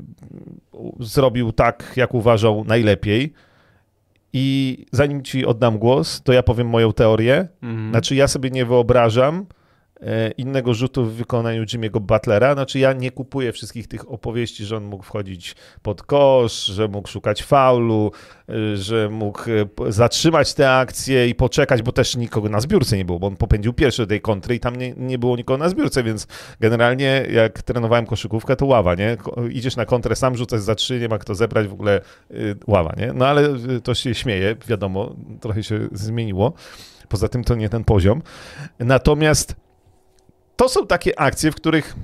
zrobił 1.00 1.52
tak, 1.52 1.94
jak 1.96 2.14
uważał 2.14 2.64
najlepiej. 2.64 3.34
I 4.38 4.86
zanim 4.92 5.24
ci 5.24 5.46
oddam 5.46 5.80
głos, 5.80 6.22
to 6.24 6.34
ja 6.34 6.44
powiem 6.44 6.68
moją 6.68 6.94
teorię. 6.94 7.48
Mhm. 7.62 7.90
Znaczy, 7.90 8.16
ja 8.16 8.28
sobie 8.28 8.50
nie 8.50 8.66
wyobrażam, 8.66 9.46
innego 10.38 10.74
rzutu 10.74 11.06
w 11.06 11.14
wykonaniu 11.14 11.64
Jimmy'ego 11.64 12.00
Butlera. 12.00 12.54
Znaczy 12.54 12.80
ja 12.80 12.94
nie 12.94 13.12
kupuję 13.12 13.52
wszystkich 13.52 13.88
tych 13.88 14.12
opowieści, 14.12 14.66
że 14.66 14.78
on 14.78 14.84
mógł 14.84 15.04
wchodzić 15.04 15.56
pod 15.82 16.04
kosz, 16.04 16.66
że 16.66 16.88
mógł 16.88 17.08
szukać 17.08 17.44
faulu, 17.44 18.12
e, 18.50 18.78
że 18.78 19.10
mógł 19.10 19.42
e, 19.88 19.92
zatrzymać 19.92 20.54
tę 20.54 20.72
akcję 20.72 21.28
i 21.28 21.36
poczekać, 21.36 21.82
bo 21.82 21.92
też 21.92 22.16
nikogo 22.16 22.50
na 22.50 22.60
zbiórce 22.60 22.98
nie 22.98 23.06
było, 23.06 23.20
bo 23.20 23.28
on 23.28 23.36
popędził 23.36 23.74
pierwszy 23.74 24.02
do 24.02 24.08
tej 24.08 24.22
kontry 24.22 24.56
i 24.56 24.60
tam 24.60 24.76
nie, 24.76 24.94
nie 24.98 25.18
było 25.18 25.38
nikogo 25.38 25.58
na 25.58 25.70
zbiórce, 25.70 26.04
więc 26.04 26.28
generalnie 26.60 27.28
jak 27.32 27.62
trenowałem 27.62 28.06
koszykówkę, 28.06 28.56
to 28.56 28.66
ława, 28.66 28.96
nie? 28.96 29.18
Idziesz 29.52 29.76
na 29.76 29.86
kontrę, 29.86 30.16
sam 30.16 30.38
rzucasz 30.38 30.62
za 30.62 30.76
trzy, 30.76 31.00
nie 31.00 31.10
ma 31.10 31.18
kto 31.18 31.36
zebrać, 31.36 31.68
w 31.68 31.74
ogóle 31.74 32.02
ława, 32.68 32.94
nie? 32.98 33.14
No 33.14 33.28
ale 33.28 33.50
to 33.84 33.96
się 33.96 34.16
śmieje, 34.16 34.56
wiadomo, 34.68 35.16
trochę 35.42 35.64
się 35.64 35.88
zmieniło. 35.92 36.54
Poza 37.10 37.28
tym 37.28 37.44
to 37.44 37.56
nie 37.56 37.70
ten 37.70 37.84
poziom. 37.84 38.22
Natomiast 38.80 39.65
to 40.56 40.70
są 40.70 40.88
takie 40.88 41.20
akcje, 41.20 41.52
w 41.52 41.56
których 41.56 41.96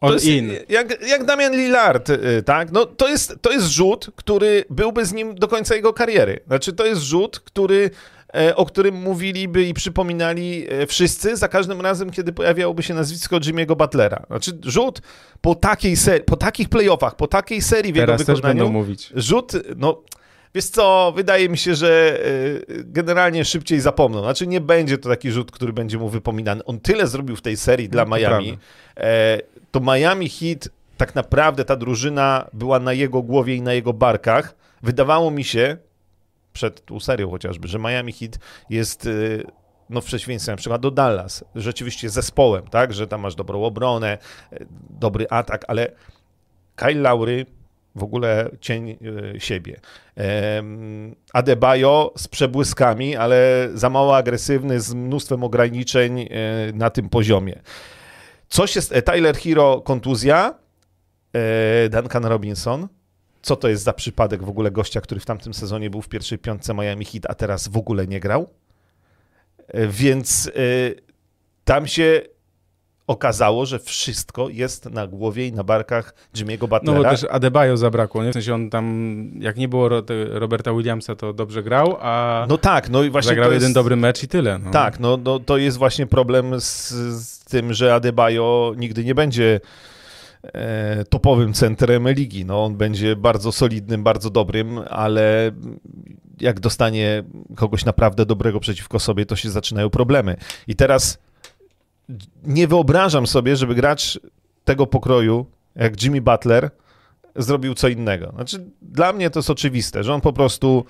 All 0.00 0.12
jest, 0.12 0.26
in. 0.26 0.50
Jak, 0.68 1.08
jak 1.08 1.24
Damian 1.24 1.52
Lillard, 1.52 2.10
y, 2.10 2.42
tak? 2.42 2.72
No, 2.72 2.86
to, 2.86 3.08
jest, 3.08 3.34
to 3.40 3.52
jest 3.52 3.66
rzut, 3.66 4.10
który 4.16 4.64
byłby 4.70 5.06
z 5.06 5.12
nim 5.12 5.34
do 5.34 5.48
końca 5.48 5.74
jego 5.74 5.92
kariery. 5.92 6.40
Znaczy, 6.46 6.72
to 6.72 6.86
jest 6.86 7.02
rzut, 7.02 7.40
który, 7.40 7.90
e, 8.34 8.56
o 8.56 8.66
którym 8.66 8.94
mówiliby 8.94 9.64
i 9.64 9.74
przypominali 9.74 10.66
e, 10.68 10.86
wszyscy 10.86 11.36
za 11.36 11.48
każdym 11.48 11.80
razem, 11.80 12.10
kiedy 12.10 12.32
pojawiałoby 12.32 12.82
się 12.82 12.94
nazwisko 12.94 13.36
Jimmy'ego 13.36 13.76
Butlera. 13.76 14.24
Znaczy, 14.26 14.58
rzut 14.62 15.00
po 15.40 15.54
takiej 15.54 15.96
serii, 15.96 16.24
po 16.24 16.36
takich 16.36 16.68
playoffach, 16.68 17.16
po 17.16 17.26
takiej 17.26 17.62
serii 17.62 17.92
w 17.92 17.96
Teraz 17.96 18.20
jego 18.20 18.34
wykonaniu. 18.34 18.58
Też 18.58 18.64
będą 18.64 18.78
mówić. 18.78 19.12
Rzut, 19.14 19.52
no 19.76 20.02
Wiesz 20.54 20.64
co, 20.64 21.12
wydaje 21.16 21.48
mi 21.48 21.58
się, 21.58 21.74
że 21.74 22.20
e, 22.20 22.84
generalnie 22.84 23.44
szybciej 23.44 23.80
zapomną. 23.80 24.20
Znaczy 24.20 24.46
nie 24.46 24.60
będzie 24.60 24.98
to 24.98 25.08
taki 25.08 25.30
rzut, 25.30 25.50
który 25.50 25.72
będzie 25.72 25.98
mu 25.98 26.08
wypominany. 26.08 26.64
On 26.64 26.80
tyle 26.80 27.06
zrobił 27.06 27.36
w 27.36 27.42
tej 27.42 27.56
serii 27.56 27.88
dla 27.88 28.04
Miami. 28.04 28.58
E, 28.96 29.38
to 29.70 29.80
Miami 29.80 30.28
Heat, 30.28 30.68
tak 30.96 31.14
naprawdę 31.14 31.64
ta 31.64 31.76
drużyna 31.76 32.48
była 32.52 32.78
na 32.78 32.92
jego 32.92 33.22
głowie 33.22 33.54
i 33.54 33.62
na 33.62 33.72
jego 33.72 33.92
barkach. 33.92 34.54
Wydawało 34.82 35.30
mi 35.30 35.44
się, 35.44 35.76
przed 36.52 36.84
tą 36.84 37.00
serią 37.00 37.30
chociażby, 37.30 37.68
że 37.68 37.78
Miami 37.78 38.12
Heat 38.12 38.38
jest 38.70 39.06
e, 39.06 39.10
no 39.90 40.00
w 40.00 40.04
przeciwieństwie 40.04 40.52
na 40.52 40.56
przykład 40.56 40.82
do 40.82 40.90
Dallas, 40.90 41.44
rzeczywiście 41.54 42.10
zespołem, 42.10 42.66
tak, 42.66 42.92
że 42.92 43.06
tam 43.06 43.20
masz 43.20 43.34
dobrą 43.34 43.64
obronę, 43.64 44.18
dobry 44.90 45.26
atak, 45.30 45.64
ale 45.68 45.92
Kyle 46.76 47.00
Lowry 47.00 47.46
w 47.94 48.02
ogóle 48.02 48.50
cień 48.60 48.90
e, 49.34 49.40
siebie. 49.40 49.80
Adebayo 51.32 52.12
z 52.16 52.28
przebłyskami, 52.28 53.16
ale 53.16 53.68
za 53.74 53.90
mało 53.90 54.16
agresywny, 54.16 54.80
z 54.80 54.94
mnóstwem 54.94 55.44
ograniczeń 55.44 56.20
e, 56.20 56.26
na 56.74 56.90
tym 56.90 57.08
poziomie. 57.08 57.60
Jest, 58.74 58.92
e, 58.92 59.02
Tyler 59.02 59.36
Hero 59.36 59.80
kontuzja, 59.80 60.54
Duncan 61.90 62.24
Robinson, 62.24 62.88
co 63.42 63.56
to 63.56 63.68
jest 63.68 63.82
za 63.82 63.92
przypadek 63.92 64.42
w 64.42 64.48
ogóle 64.48 64.70
gościa, 64.70 65.00
który 65.00 65.20
w 65.20 65.26
tamtym 65.26 65.54
sezonie 65.54 65.90
był 65.90 66.02
w 66.02 66.08
pierwszej 66.08 66.38
piątce 66.38 66.74
Miami 66.74 67.04
Heat, 67.04 67.26
a 67.28 67.34
teraz 67.34 67.68
w 67.68 67.76
ogóle 67.76 68.06
nie 68.06 68.20
grał? 68.20 68.48
Więc 69.74 70.50
tam 71.64 71.86
się 71.86 72.22
okazało, 73.08 73.66
że 73.66 73.78
wszystko 73.78 74.48
jest 74.48 74.90
na 74.90 75.06
głowie 75.06 75.46
i 75.46 75.52
na 75.52 75.64
barkach 75.64 76.14
Jimmy'ego 76.34 76.60
Butlera. 76.60 76.82
No 76.84 76.94
bo 76.94 77.10
też 77.10 77.24
Adebayo 77.30 77.76
zabrakło, 77.76 78.24
nie? 78.24 78.30
W 78.30 78.32
sensie 78.32 78.54
on 78.54 78.70
tam, 78.70 79.30
jak 79.40 79.56
nie 79.56 79.68
było 79.68 79.88
Roberta 80.28 80.72
Williamsa, 80.72 81.16
to 81.16 81.32
dobrze 81.32 81.62
grał, 81.62 81.96
a 82.00 82.46
no 82.48 82.58
tak, 82.58 82.90
no 82.90 83.02
i 83.02 83.10
właśnie 83.10 83.28
zagrał 83.28 83.52
jest... 83.52 83.62
jeden 83.62 83.72
dobry 83.72 83.96
mecz 83.96 84.22
i 84.22 84.28
tyle. 84.28 84.58
No. 84.58 84.70
Tak, 84.70 85.00
no, 85.00 85.18
no 85.24 85.38
to 85.38 85.56
jest 85.56 85.76
właśnie 85.76 86.06
problem 86.06 86.60
z, 86.60 86.88
z 87.22 87.44
tym, 87.44 87.72
że 87.72 87.94
Adebayo 87.94 88.74
nigdy 88.76 89.04
nie 89.04 89.14
będzie 89.14 89.60
e, 90.42 91.04
topowym 91.04 91.52
centrem 91.52 92.08
ligi. 92.08 92.44
No, 92.44 92.64
on 92.64 92.76
będzie 92.76 93.16
bardzo 93.16 93.52
solidnym, 93.52 94.02
bardzo 94.02 94.30
dobrym, 94.30 94.80
ale 94.90 95.52
jak 96.40 96.60
dostanie 96.60 97.24
kogoś 97.56 97.84
naprawdę 97.84 98.26
dobrego 98.26 98.60
przeciwko 98.60 98.98
sobie, 98.98 99.26
to 99.26 99.36
się 99.36 99.50
zaczynają 99.50 99.90
problemy. 99.90 100.36
I 100.66 100.76
teraz 100.76 101.18
nie 102.44 102.68
wyobrażam 102.68 103.26
sobie, 103.26 103.56
żeby 103.56 103.74
gracz 103.74 104.20
tego 104.64 104.86
pokroju, 104.86 105.46
jak 105.76 106.02
Jimmy 106.02 106.20
Butler, 106.20 106.70
zrobił 107.36 107.74
co 107.74 107.88
innego. 107.88 108.32
Znaczy, 108.34 108.70
dla 108.82 109.12
mnie 109.12 109.30
to 109.30 109.38
jest 109.38 109.50
oczywiste, 109.50 110.04
że 110.04 110.14
on 110.14 110.20
po 110.20 110.32
prostu 110.32 110.84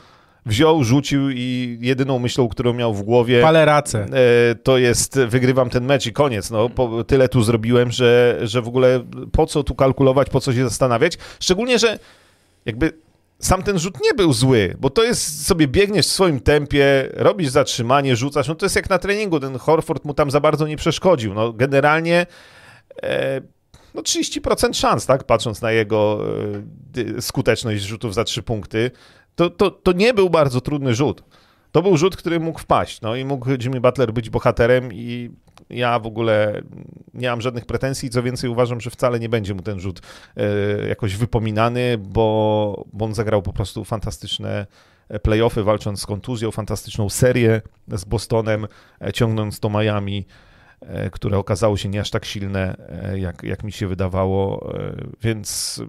wziął, 0.46 0.84
rzucił 0.84 1.30
i 1.30 1.78
jedyną 1.80 2.18
myślą, 2.18 2.48
którą 2.48 2.72
miał 2.72 2.94
w 2.94 3.02
głowie 3.02 3.42
Paleracę. 3.42 4.06
E, 4.12 4.54
to 4.54 4.78
jest 4.78 5.20
wygrywam 5.20 5.70
ten 5.70 5.84
mecz 5.84 6.06
i 6.06 6.12
koniec. 6.12 6.50
No, 6.50 6.68
po, 6.68 7.04
tyle 7.04 7.28
tu 7.28 7.42
zrobiłem, 7.42 7.90
że, 7.90 8.38
że 8.42 8.62
w 8.62 8.68
ogóle 8.68 9.04
po 9.32 9.46
co 9.46 9.62
tu 9.62 9.74
kalkulować, 9.74 10.30
po 10.30 10.40
co 10.40 10.52
się 10.52 10.64
zastanawiać. 10.64 11.18
Szczególnie, 11.40 11.78
że 11.78 11.98
jakby 12.66 12.92
sam 13.38 13.62
ten 13.62 13.78
rzut 13.78 14.00
nie 14.02 14.14
był 14.14 14.32
zły, 14.32 14.76
bo 14.78 14.90
to 14.90 15.04
jest 15.04 15.46
sobie 15.46 15.68
biegniesz 15.68 16.06
w 16.06 16.12
swoim 16.12 16.40
tempie, 16.40 17.08
robisz 17.12 17.48
zatrzymanie, 17.48 18.16
rzucasz, 18.16 18.48
no 18.48 18.54
to 18.54 18.66
jest 18.66 18.76
jak 18.76 18.90
na 18.90 18.98
treningu, 18.98 19.40
ten 19.40 19.58
Horford 19.58 20.04
mu 20.04 20.14
tam 20.14 20.30
za 20.30 20.40
bardzo 20.40 20.66
nie 20.66 20.76
przeszkodził. 20.76 21.34
No 21.34 21.52
generalnie 21.52 22.26
e, 23.02 23.40
no 23.94 24.02
30% 24.02 24.74
szans, 24.74 25.06
tak, 25.06 25.24
patrząc 25.24 25.62
na 25.62 25.72
jego 25.72 26.20
e, 27.16 27.22
skuteczność 27.22 27.82
rzutów 27.82 28.14
za 28.14 28.24
trzy 28.24 28.42
punkty, 28.42 28.90
to, 29.34 29.50
to, 29.50 29.70
to 29.70 29.92
nie 29.92 30.14
był 30.14 30.30
bardzo 30.30 30.60
trudny 30.60 30.94
rzut. 30.94 31.22
To 31.72 31.82
był 31.82 31.96
rzut, 31.96 32.16
który 32.16 32.40
mógł 32.40 32.58
wpaść, 32.58 33.00
no 33.00 33.16
i 33.16 33.24
mógł 33.24 33.50
Jimmy 33.60 33.80
Butler 33.80 34.12
być 34.12 34.30
bohaterem 34.30 34.92
i 34.92 35.30
ja 35.70 35.98
w 35.98 36.06
ogóle 36.06 36.62
nie 37.14 37.28
mam 37.28 37.40
żadnych 37.40 37.66
pretensji, 37.66 38.10
co 38.10 38.22
więcej 38.22 38.50
uważam, 38.50 38.80
że 38.80 38.90
wcale 38.90 39.20
nie 39.20 39.28
będzie 39.28 39.54
mu 39.54 39.62
ten 39.62 39.80
rzut 39.80 40.00
e, 40.36 40.88
jakoś 40.88 41.16
wypominany, 41.16 41.98
bo, 41.98 42.84
bo 42.92 43.04
on 43.04 43.14
zagrał 43.14 43.42
po 43.42 43.52
prostu 43.52 43.84
fantastyczne 43.84 44.66
playoffy, 45.22 45.62
walcząc 45.62 46.00
z 46.00 46.06
kontuzją, 46.06 46.50
fantastyczną 46.50 47.08
serię 47.08 47.62
z 47.88 48.04
Bostonem, 48.04 48.66
e, 49.02 49.12
ciągnąc 49.12 49.60
to 49.60 49.70
Miami, 49.70 50.26
e, 50.80 51.10
które 51.10 51.38
okazało 51.38 51.76
się 51.76 51.88
nie 51.88 52.00
aż 52.00 52.10
tak 52.10 52.24
silne, 52.24 52.76
jak, 53.14 53.42
jak 53.42 53.64
mi 53.64 53.72
się 53.72 53.86
wydawało, 53.86 54.72
więc 55.22 55.80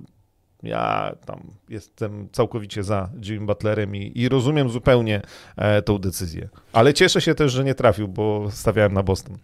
ja 0.63 1.15
tam 1.25 1.43
jestem 1.69 2.29
całkowicie 2.31 2.83
za 2.83 3.09
Jimmy 3.23 3.45
Butlerem 3.45 3.95
i, 3.95 4.11
i 4.15 4.29
rozumiem 4.29 4.69
zupełnie 4.69 5.21
e, 5.57 5.81
tą 5.81 5.97
decyzję. 5.97 6.49
Ale 6.73 6.93
cieszę 6.93 7.21
się 7.21 7.35
też, 7.35 7.51
że 7.51 7.63
nie 7.63 7.75
trafił, 7.75 8.07
bo 8.07 8.51
stawiałem 8.51 8.93
na 8.93 9.03
Boston. 9.03 9.37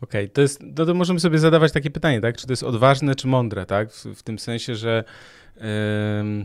Okej, 0.00 0.24
okay, 0.24 0.28
to 0.28 0.40
jest, 0.40 0.62
no 0.78 0.86
to 0.86 0.94
możemy 0.94 1.20
sobie 1.20 1.38
zadawać 1.38 1.72
takie 1.72 1.90
pytanie, 1.90 2.20
tak? 2.20 2.36
Czy 2.36 2.46
to 2.46 2.52
jest 2.52 2.62
odważne, 2.62 3.14
czy 3.14 3.26
mądre, 3.26 3.66
tak? 3.66 3.92
W, 3.92 4.04
w 4.04 4.22
tym 4.22 4.38
sensie, 4.38 4.76
że 4.76 5.04
ym, 6.20 6.44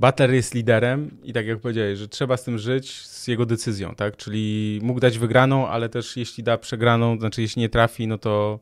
Butler 0.00 0.34
jest 0.34 0.54
liderem 0.54 1.10
i 1.24 1.32
tak 1.32 1.46
jak 1.46 1.58
powiedziałeś, 1.58 1.98
że 1.98 2.08
trzeba 2.08 2.36
z 2.36 2.44
tym 2.44 2.58
żyć, 2.58 3.06
z 3.06 3.28
jego 3.28 3.46
decyzją, 3.46 3.94
tak? 3.94 4.16
Czyli 4.16 4.78
mógł 4.82 5.00
dać 5.00 5.18
wygraną, 5.18 5.68
ale 5.68 5.88
też 5.88 6.16
jeśli 6.16 6.44
da 6.44 6.58
przegraną, 6.58 7.18
znaczy 7.18 7.42
jeśli 7.42 7.60
nie 7.60 7.68
trafi, 7.68 8.06
no 8.06 8.18
to 8.18 8.58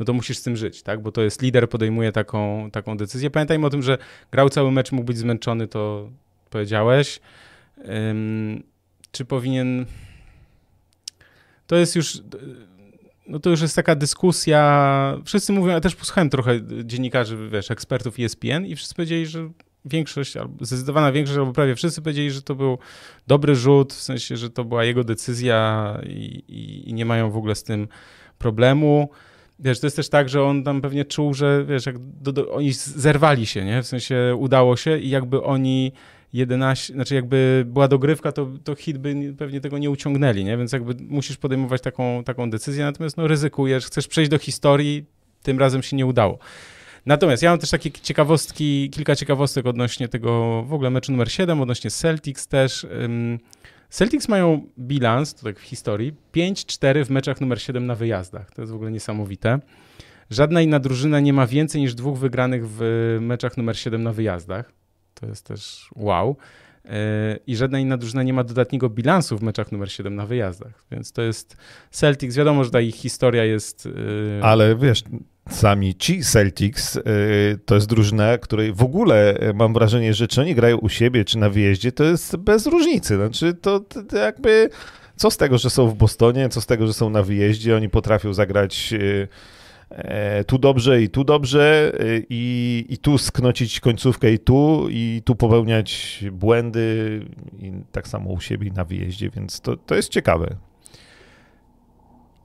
no 0.00 0.06
to 0.06 0.12
musisz 0.12 0.38
z 0.38 0.42
tym 0.42 0.56
żyć, 0.56 0.82
tak? 0.82 1.02
Bo 1.02 1.12
to 1.12 1.22
jest 1.22 1.42
lider, 1.42 1.68
podejmuje 1.68 2.12
taką, 2.12 2.70
taką 2.70 2.96
decyzję. 2.96 3.30
Pamiętajmy 3.30 3.66
o 3.66 3.70
tym, 3.70 3.82
że 3.82 3.98
grał 4.32 4.48
cały 4.48 4.70
mecz, 4.72 4.92
mógł 4.92 5.06
być 5.06 5.18
zmęczony, 5.18 5.68
to 5.68 6.10
powiedziałeś. 6.50 7.20
Um, 7.84 8.62
czy 9.12 9.24
powinien. 9.24 9.86
To 11.66 11.76
jest 11.76 11.96
już. 11.96 12.22
No 13.26 13.38
to 13.38 13.50
już 13.50 13.62
jest 13.62 13.76
taka 13.76 13.94
dyskusja. 13.94 15.20
Wszyscy 15.24 15.52
mówią, 15.52 15.72
ja 15.72 15.80
też 15.80 15.96
posłuchałem 15.96 16.30
trochę 16.30 16.60
dziennikarzy, 16.84 17.48
wiesz, 17.48 17.70
ekspertów 17.70 18.14
ESPN 18.18 18.66
i 18.66 18.76
wszyscy 18.76 18.94
powiedzieli, 18.94 19.26
że 19.26 19.50
większość, 19.84 20.36
albo 20.36 20.64
zdecydowana 20.64 21.12
większość, 21.12 21.38
albo 21.38 21.52
prawie 21.52 21.74
wszyscy 21.74 22.02
powiedzieli, 22.02 22.30
że 22.30 22.42
to 22.42 22.54
był 22.54 22.78
dobry 23.26 23.54
rzut, 23.54 23.92
w 23.92 24.02
sensie, 24.02 24.36
że 24.36 24.50
to 24.50 24.64
była 24.64 24.84
jego 24.84 25.04
decyzja 25.04 26.00
i, 26.06 26.44
i, 26.48 26.90
i 26.90 26.94
nie 26.94 27.04
mają 27.04 27.30
w 27.30 27.36
ogóle 27.36 27.54
z 27.54 27.62
tym 27.62 27.88
problemu. 28.38 29.08
Wiesz, 29.58 29.80
to 29.80 29.86
jest 29.86 29.96
też 29.96 30.08
tak, 30.08 30.28
że 30.28 30.42
on 30.42 30.62
tam 30.62 30.80
pewnie 30.80 31.04
czuł, 31.04 31.34
że 31.34 31.64
wiesz, 31.68 31.86
jak 31.86 31.98
do, 31.98 32.32
do, 32.32 32.52
oni 32.52 32.72
zerwali 32.72 33.46
się, 33.46 33.64
nie? 33.64 33.82
W 33.82 33.86
sensie 33.86 34.36
udało 34.38 34.76
się 34.76 34.98
i 34.98 35.10
jakby 35.10 35.42
oni 35.42 35.92
11, 36.32 36.94
znaczy 36.94 37.14
jakby 37.14 37.64
była 37.66 37.88
dogrywka, 37.88 38.32
to, 38.32 38.48
to 38.64 38.74
hit 38.74 38.98
by 38.98 39.34
pewnie 39.38 39.60
tego 39.60 39.78
nie 39.78 39.90
uciągnęli, 39.90 40.44
nie? 40.44 40.56
Więc 40.56 40.72
jakby 40.72 40.94
musisz 41.08 41.36
podejmować 41.36 41.82
taką, 41.82 42.24
taką 42.24 42.50
decyzję, 42.50 42.84
natomiast 42.84 43.16
no 43.16 43.28
ryzykujesz, 43.28 43.86
chcesz 43.86 44.08
przejść 44.08 44.30
do 44.30 44.38
historii, 44.38 45.04
tym 45.42 45.58
razem 45.58 45.82
się 45.82 45.96
nie 45.96 46.06
udało. 46.06 46.38
Natomiast 47.06 47.42
ja 47.42 47.50
mam 47.50 47.58
też 47.58 47.70
takie 47.70 47.90
ciekawostki, 47.90 48.90
kilka 48.90 49.16
ciekawostek 49.16 49.66
odnośnie 49.66 50.08
tego 50.08 50.62
w 50.62 50.72
ogóle 50.72 50.90
meczu 50.90 51.12
numer 51.12 51.32
7, 51.32 51.60
odnośnie 51.60 51.90
Celtics 51.90 52.46
też. 52.46 52.86
Celtics 53.90 54.28
mają 54.28 54.66
bilans, 54.78 55.34
to 55.34 55.42
tak 55.42 55.58
w 55.58 55.62
historii, 55.62 56.14
5-4 56.34 57.04
w 57.04 57.10
meczach 57.10 57.40
numer 57.40 57.62
7 57.62 57.86
na 57.86 57.94
wyjazdach. 57.94 58.50
To 58.50 58.62
jest 58.62 58.72
w 58.72 58.74
ogóle 58.74 58.90
niesamowite. 58.90 59.60
Żadna 60.30 60.62
inna 60.62 60.78
drużyna 60.80 61.20
nie 61.20 61.32
ma 61.32 61.46
więcej 61.46 61.80
niż 61.80 61.94
dwóch 61.94 62.18
wygranych 62.18 62.68
w 62.68 62.80
meczach 63.20 63.56
numer 63.56 63.78
7 63.78 64.02
na 64.02 64.12
wyjazdach. 64.12 64.72
To 65.14 65.26
jest 65.26 65.46
też 65.46 65.90
wow. 65.96 66.36
E, 66.84 67.38
I 67.46 67.56
żadna 67.56 67.78
inna 67.78 67.96
drużyna 67.96 68.22
nie 68.22 68.32
ma 68.32 68.44
dodatniego 68.44 68.90
bilansu 68.90 69.38
w 69.38 69.42
meczach 69.42 69.72
numer 69.72 69.92
7 69.92 70.14
na 70.14 70.26
wyjazdach. 70.26 70.84
Więc 70.90 71.12
to 71.12 71.22
jest 71.22 71.56
Celtics. 71.90 72.36
Wiadomo, 72.36 72.64
że 72.64 72.70
ta 72.70 72.80
ich 72.80 72.94
historia 72.94 73.44
jest. 73.44 73.88
E, 74.40 74.44
Ale 74.44 74.76
wiesz, 74.76 75.04
sami 75.50 75.94
ci 75.94 76.22
Celtics 76.22 76.96
y, 76.96 77.02
to 77.64 77.74
jest 77.74 77.88
drużyna, 77.88 78.38
której 78.38 78.72
w 78.72 78.82
ogóle 78.82 79.42
y, 79.48 79.54
mam 79.54 79.72
wrażenie, 79.72 80.14
że 80.14 80.28
czy 80.28 80.40
oni 80.40 80.54
grają 80.54 80.78
u 80.78 80.88
siebie, 80.88 81.24
czy 81.24 81.38
na 81.38 81.50
wyjeździe, 81.50 81.92
to 81.92 82.04
jest 82.04 82.36
bez 82.36 82.66
różnicy. 82.66 83.16
Znaczy, 83.16 83.54
to, 83.54 83.80
to 83.80 84.16
jakby 84.16 84.70
co 85.16 85.30
z 85.30 85.36
tego, 85.36 85.58
że 85.58 85.70
są 85.70 85.88
w 85.88 85.94
Bostonie, 85.94 86.48
co 86.48 86.60
z 86.60 86.66
tego, 86.66 86.86
że 86.86 86.92
są 86.92 87.10
na 87.10 87.22
wyjeździe, 87.22 87.76
oni 87.76 87.88
potrafią 87.88 88.34
zagrać 88.34 88.92
y, 88.92 89.28
e, 89.90 90.44
tu 90.44 90.58
dobrze 90.58 91.02
i 91.02 91.08
tu 91.08 91.24
dobrze 91.24 91.92
i, 92.30 92.84
i 92.88 92.98
tu 92.98 93.18
sknocić 93.18 93.80
końcówkę 93.80 94.32
i 94.32 94.38
tu 94.38 94.86
i 94.90 95.22
tu 95.24 95.36
popełniać 95.36 96.24
błędy 96.32 97.20
i 97.58 97.72
tak 97.92 98.08
samo 98.08 98.30
u 98.30 98.40
siebie 98.40 98.68
i 98.68 98.72
na 98.72 98.84
wyjeździe, 98.84 99.30
więc 99.30 99.60
to, 99.60 99.76
to 99.76 99.94
jest 99.94 100.08
ciekawe. 100.08 100.56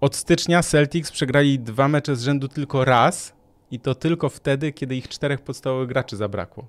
Od 0.02 0.16
stycznia 0.16 0.64
Celtics 0.64 1.12
przegrali 1.12 1.60
dwa 1.60 1.88
mecze 1.88 2.16
z 2.16 2.24
rzędu 2.24 2.48
tylko 2.48 2.86
raz 2.86 3.34
i 3.72 3.80
to 3.80 3.96
tylko 3.96 4.30
wtedy, 4.30 4.72
kiedy 4.72 4.96
ich 4.96 5.08
czterech 5.08 5.42
podstawowych 5.42 5.88
graczy 5.88 6.18
zabrakło. 6.18 6.68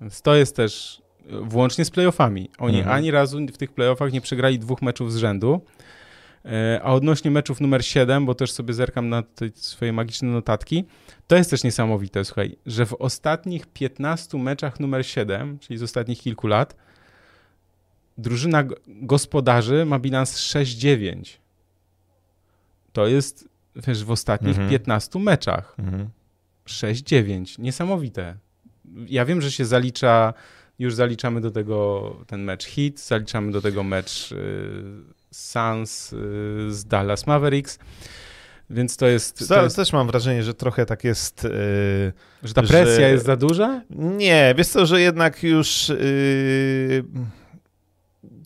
Więc 0.00 0.22
to 0.22 0.34
jest 0.34 0.56
też 0.56 1.02
włącznie 1.42 1.84
z 1.84 1.90
playoffami. 1.90 2.50
Oni 2.58 2.78
mhm. 2.78 2.96
ani 2.96 3.10
razu 3.10 3.38
w 3.46 3.56
tych 3.56 3.72
playoffach 3.72 4.12
nie 4.12 4.20
przegrali 4.20 4.58
dwóch 4.58 4.82
meczów 4.82 5.12
z 5.12 5.16
rzędu. 5.16 5.60
E, 6.44 6.80
a 6.82 6.92
odnośnie 6.92 7.30
meczów 7.30 7.60
numer 7.60 7.84
7, 7.84 8.26
bo 8.26 8.34
też 8.34 8.52
sobie 8.52 8.74
zerkam 8.74 9.08
na 9.08 9.22
te 9.22 9.48
swoje 9.54 9.92
magiczne 9.92 10.28
notatki, 10.28 10.84
to 11.26 11.36
jest 11.36 11.50
też 11.50 11.64
niesamowite, 11.64 12.24
słuchaj, 12.24 12.56
że 12.66 12.86
w 12.86 12.94
ostatnich 12.94 13.66
15 13.66 14.38
meczach 14.38 14.80
numer 14.80 15.06
7, 15.06 15.58
czyli 15.58 15.78
z 15.78 15.82
ostatnich 15.82 16.18
kilku 16.18 16.46
lat, 16.46 16.76
drużyna 18.18 18.64
gospodarzy 18.86 19.84
ma 19.84 19.98
bilans 19.98 20.36
6-9 20.36 21.38
to 22.98 23.06
jest, 23.06 23.48
wiesz, 23.76 24.04
w 24.04 24.10
ostatnich 24.10 24.50
mhm. 24.50 24.70
15 24.70 25.18
meczach. 25.18 25.74
Mhm. 25.78 26.08
6-9. 26.66 27.58
Niesamowite. 27.58 28.36
Ja 29.06 29.24
wiem, 29.24 29.40
że 29.40 29.52
się 29.52 29.64
zalicza, 29.64 30.34
już 30.78 30.94
zaliczamy 30.94 31.40
do 31.40 31.50
tego 31.50 32.16
ten 32.26 32.42
mecz 32.42 32.64
hit, 32.64 33.00
zaliczamy 33.00 33.52
do 33.52 33.60
tego 33.60 33.82
mecz 33.82 34.32
y, 34.32 34.36
Suns 35.30 36.12
y, 36.12 36.16
z 36.70 36.84
Dallas 36.84 37.26
Mavericks. 37.26 37.78
Więc 38.70 38.96
to 38.96 39.06
jest. 39.06 39.48
To 39.48 39.62
jest... 39.62 39.76
Też 39.76 39.92
mam 39.92 40.06
wrażenie, 40.06 40.42
że 40.42 40.54
trochę 40.54 40.86
tak 40.86 41.04
jest. 41.04 41.44
Yy, 41.44 42.12
że 42.42 42.54
ta 42.54 42.62
presja 42.62 42.94
że... 42.94 43.10
jest 43.10 43.26
za 43.26 43.36
duża? 43.36 43.82
Nie, 43.90 44.54
wiesz 44.56 44.68
co, 44.68 44.86
że 44.86 45.00
jednak 45.00 45.42
już 45.42 45.88
yy, 45.88 47.04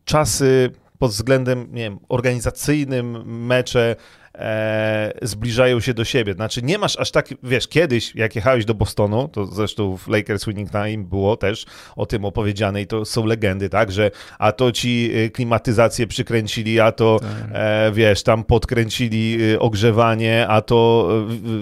czasy 0.05 0.71
pod 0.99 1.11
względem 1.11 1.69
nie 1.71 1.83
wiem, 1.83 1.99
organizacyjnym 2.09 3.37
mecze 3.47 3.97
e, 4.35 5.13
zbliżają 5.23 5.81
się 5.81 5.95
do 5.95 6.05
siebie. 6.05 6.33
Znaczy 6.33 6.63
nie 6.63 6.79
masz 6.79 6.97
aż 6.97 7.11
tak, 7.11 7.29
wiesz, 7.43 7.69
kiedyś 7.69 8.15
jak 8.15 8.37
jechałeś 8.37 8.65
do 8.65 8.75
Bostonu, 8.75 9.29
to 9.29 9.47
zresztą 9.47 9.97
w 9.97 10.09
Lakers 10.09 10.47
Winning 10.47 10.71
Time 10.71 10.99
było 10.99 11.37
też 11.37 11.67
o 11.97 12.07
tym 12.07 12.25
opowiedziane 12.25 12.83
i 12.83 12.87
to 12.87 13.05
są 13.05 13.27
legendy, 13.27 13.69
tak, 13.69 13.93
że 13.93 14.11
a 14.39 14.53
to 14.53 14.73
ci 14.73 15.11
y, 15.17 15.31
klimatyzację 15.31 16.07
przykręcili, 16.07 16.81
a 16.81 16.93
to 16.93 17.21
tak. 17.21 17.29
e, 17.53 17.93
wiesz, 17.93 18.23
tam 18.23 18.45
podkręcili 18.45 19.53
y, 19.53 19.61
ogrzewanie, 19.61 20.47
a 20.49 20.61
to 20.61 21.09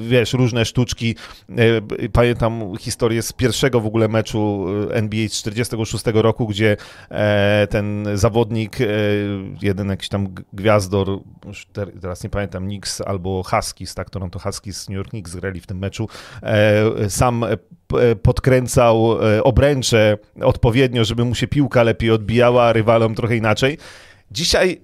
wiesz, 0.09 0.33
różne 0.33 0.64
sztuczki. 0.64 1.14
E, 1.51 2.09
pamiętam 2.09 2.77
historię 2.79 3.23
z 3.23 3.33
pierwszego 3.33 3.81
w 3.81 3.87
ogóle 3.87 4.09
meczu 4.09 4.66
y, 4.91 4.95
NBA 4.95 5.29
z 5.29 5.33
46 5.33 6.05
roku, 6.14 6.47
gdzie 6.47 6.77
e, 7.11 7.66
ten 7.71 8.07
zawodnik, 8.14 8.81
e, 8.81 8.87
jeden 9.62 9.89
jakiś 9.89 10.09
tam 10.09 10.35
gwiazdor, 10.53 11.09
już 11.47 11.66
teraz 12.01 12.25
nie 12.25 12.31
pamiętam 12.31 12.60
tam 12.61 12.69
Knicks 12.69 13.01
albo 13.01 13.43
Huskies, 13.43 13.95
tak, 13.95 14.11
Toronto 14.11 14.39
Huskies, 14.39 14.89
New 14.89 14.97
York 14.97 15.11
Knicks 15.11 15.35
grali 15.35 15.61
w 15.61 15.67
tym 15.67 15.79
meczu, 15.79 16.09
e, 16.43 17.11
sam 17.11 17.45
podkręcał 18.23 19.19
obręcze 19.45 20.19
odpowiednio, 20.43 21.05
żeby 21.05 21.25
mu 21.25 21.35
się 21.35 21.49
piłka 21.49 21.83
lepiej 21.83 22.11
odbijała, 22.11 22.73
rywalom 22.73 23.15
trochę 23.15 23.37
inaczej. 23.37 23.79
Dzisiaj 24.31 24.81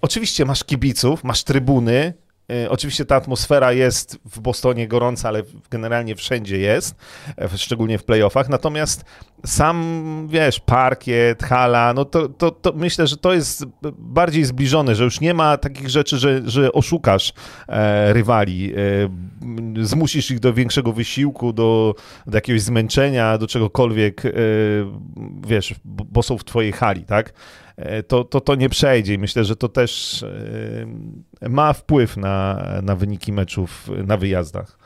oczywiście 0.00 0.44
masz 0.44 0.64
kibiców, 0.64 1.24
masz 1.24 1.44
trybuny, 1.44 2.14
E, 2.18 2.23
oczywiście 2.68 3.04
ta 3.04 3.16
atmosfera 3.16 3.72
jest 3.72 4.18
w 4.24 4.40
Bostonie 4.40 4.88
gorąca, 4.88 5.28
ale 5.28 5.42
generalnie 5.70 6.16
wszędzie 6.16 6.58
jest, 6.58 6.94
e, 7.38 7.58
szczególnie 7.58 7.98
w 7.98 8.04
playoffach. 8.04 8.48
Natomiast 8.48 9.04
sam, 9.46 10.26
wiesz, 10.30 10.60
parkiet, 10.60 11.42
hala, 11.42 11.92
no 11.94 12.04
to, 12.04 12.28
to, 12.28 12.50
to 12.50 12.72
myślę, 12.72 13.06
że 13.06 13.16
to 13.16 13.34
jest 13.34 13.64
bardziej 13.98 14.44
zbliżone, 14.44 14.94
że 14.94 15.04
już 15.04 15.20
nie 15.20 15.34
ma 15.34 15.56
takich 15.56 15.90
rzeczy, 15.90 16.18
że, 16.18 16.42
że 16.46 16.72
oszukasz 16.72 17.32
e, 17.68 18.12
rywali, 18.12 18.72
e, 18.74 19.84
zmusisz 19.84 20.30
ich 20.30 20.40
do 20.40 20.52
większego 20.52 20.92
wysiłku, 20.92 21.52
do, 21.52 21.94
do 22.26 22.36
jakiegoś 22.36 22.62
zmęczenia, 22.62 23.38
do 23.38 23.46
czegokolwiek, 23.46 24.26
e, 24.26 24.30
wiesz, 25.46 25.74
bo 25.84 26.22
są 26.22 26.38
w 26.38 26.44
twojej 26.44 26.72
hali, 26.72 27.04
tak? 27.04 27.32
E, 27.76 28.02
to, 28.02 28.24
to, 28.24 28.40
to 28.40 28.54
nie 28.54 28.68
przejdzie 28.68 29.14
i 29.14 29.18
myślę, 29.18 29.44
że 29.44 29.56
to 29.56 29.68
też 29.68 30.22
e, 31.42 31.48
ma 31.48 31.72
wpływ 31.72 32.16
na, 32.16 32.64
na 32.82 32.96
wyniki 32.96 33.32
meczów 33.32 33.90
na 34.06 34.16
wyjazdach, 34.16 34.78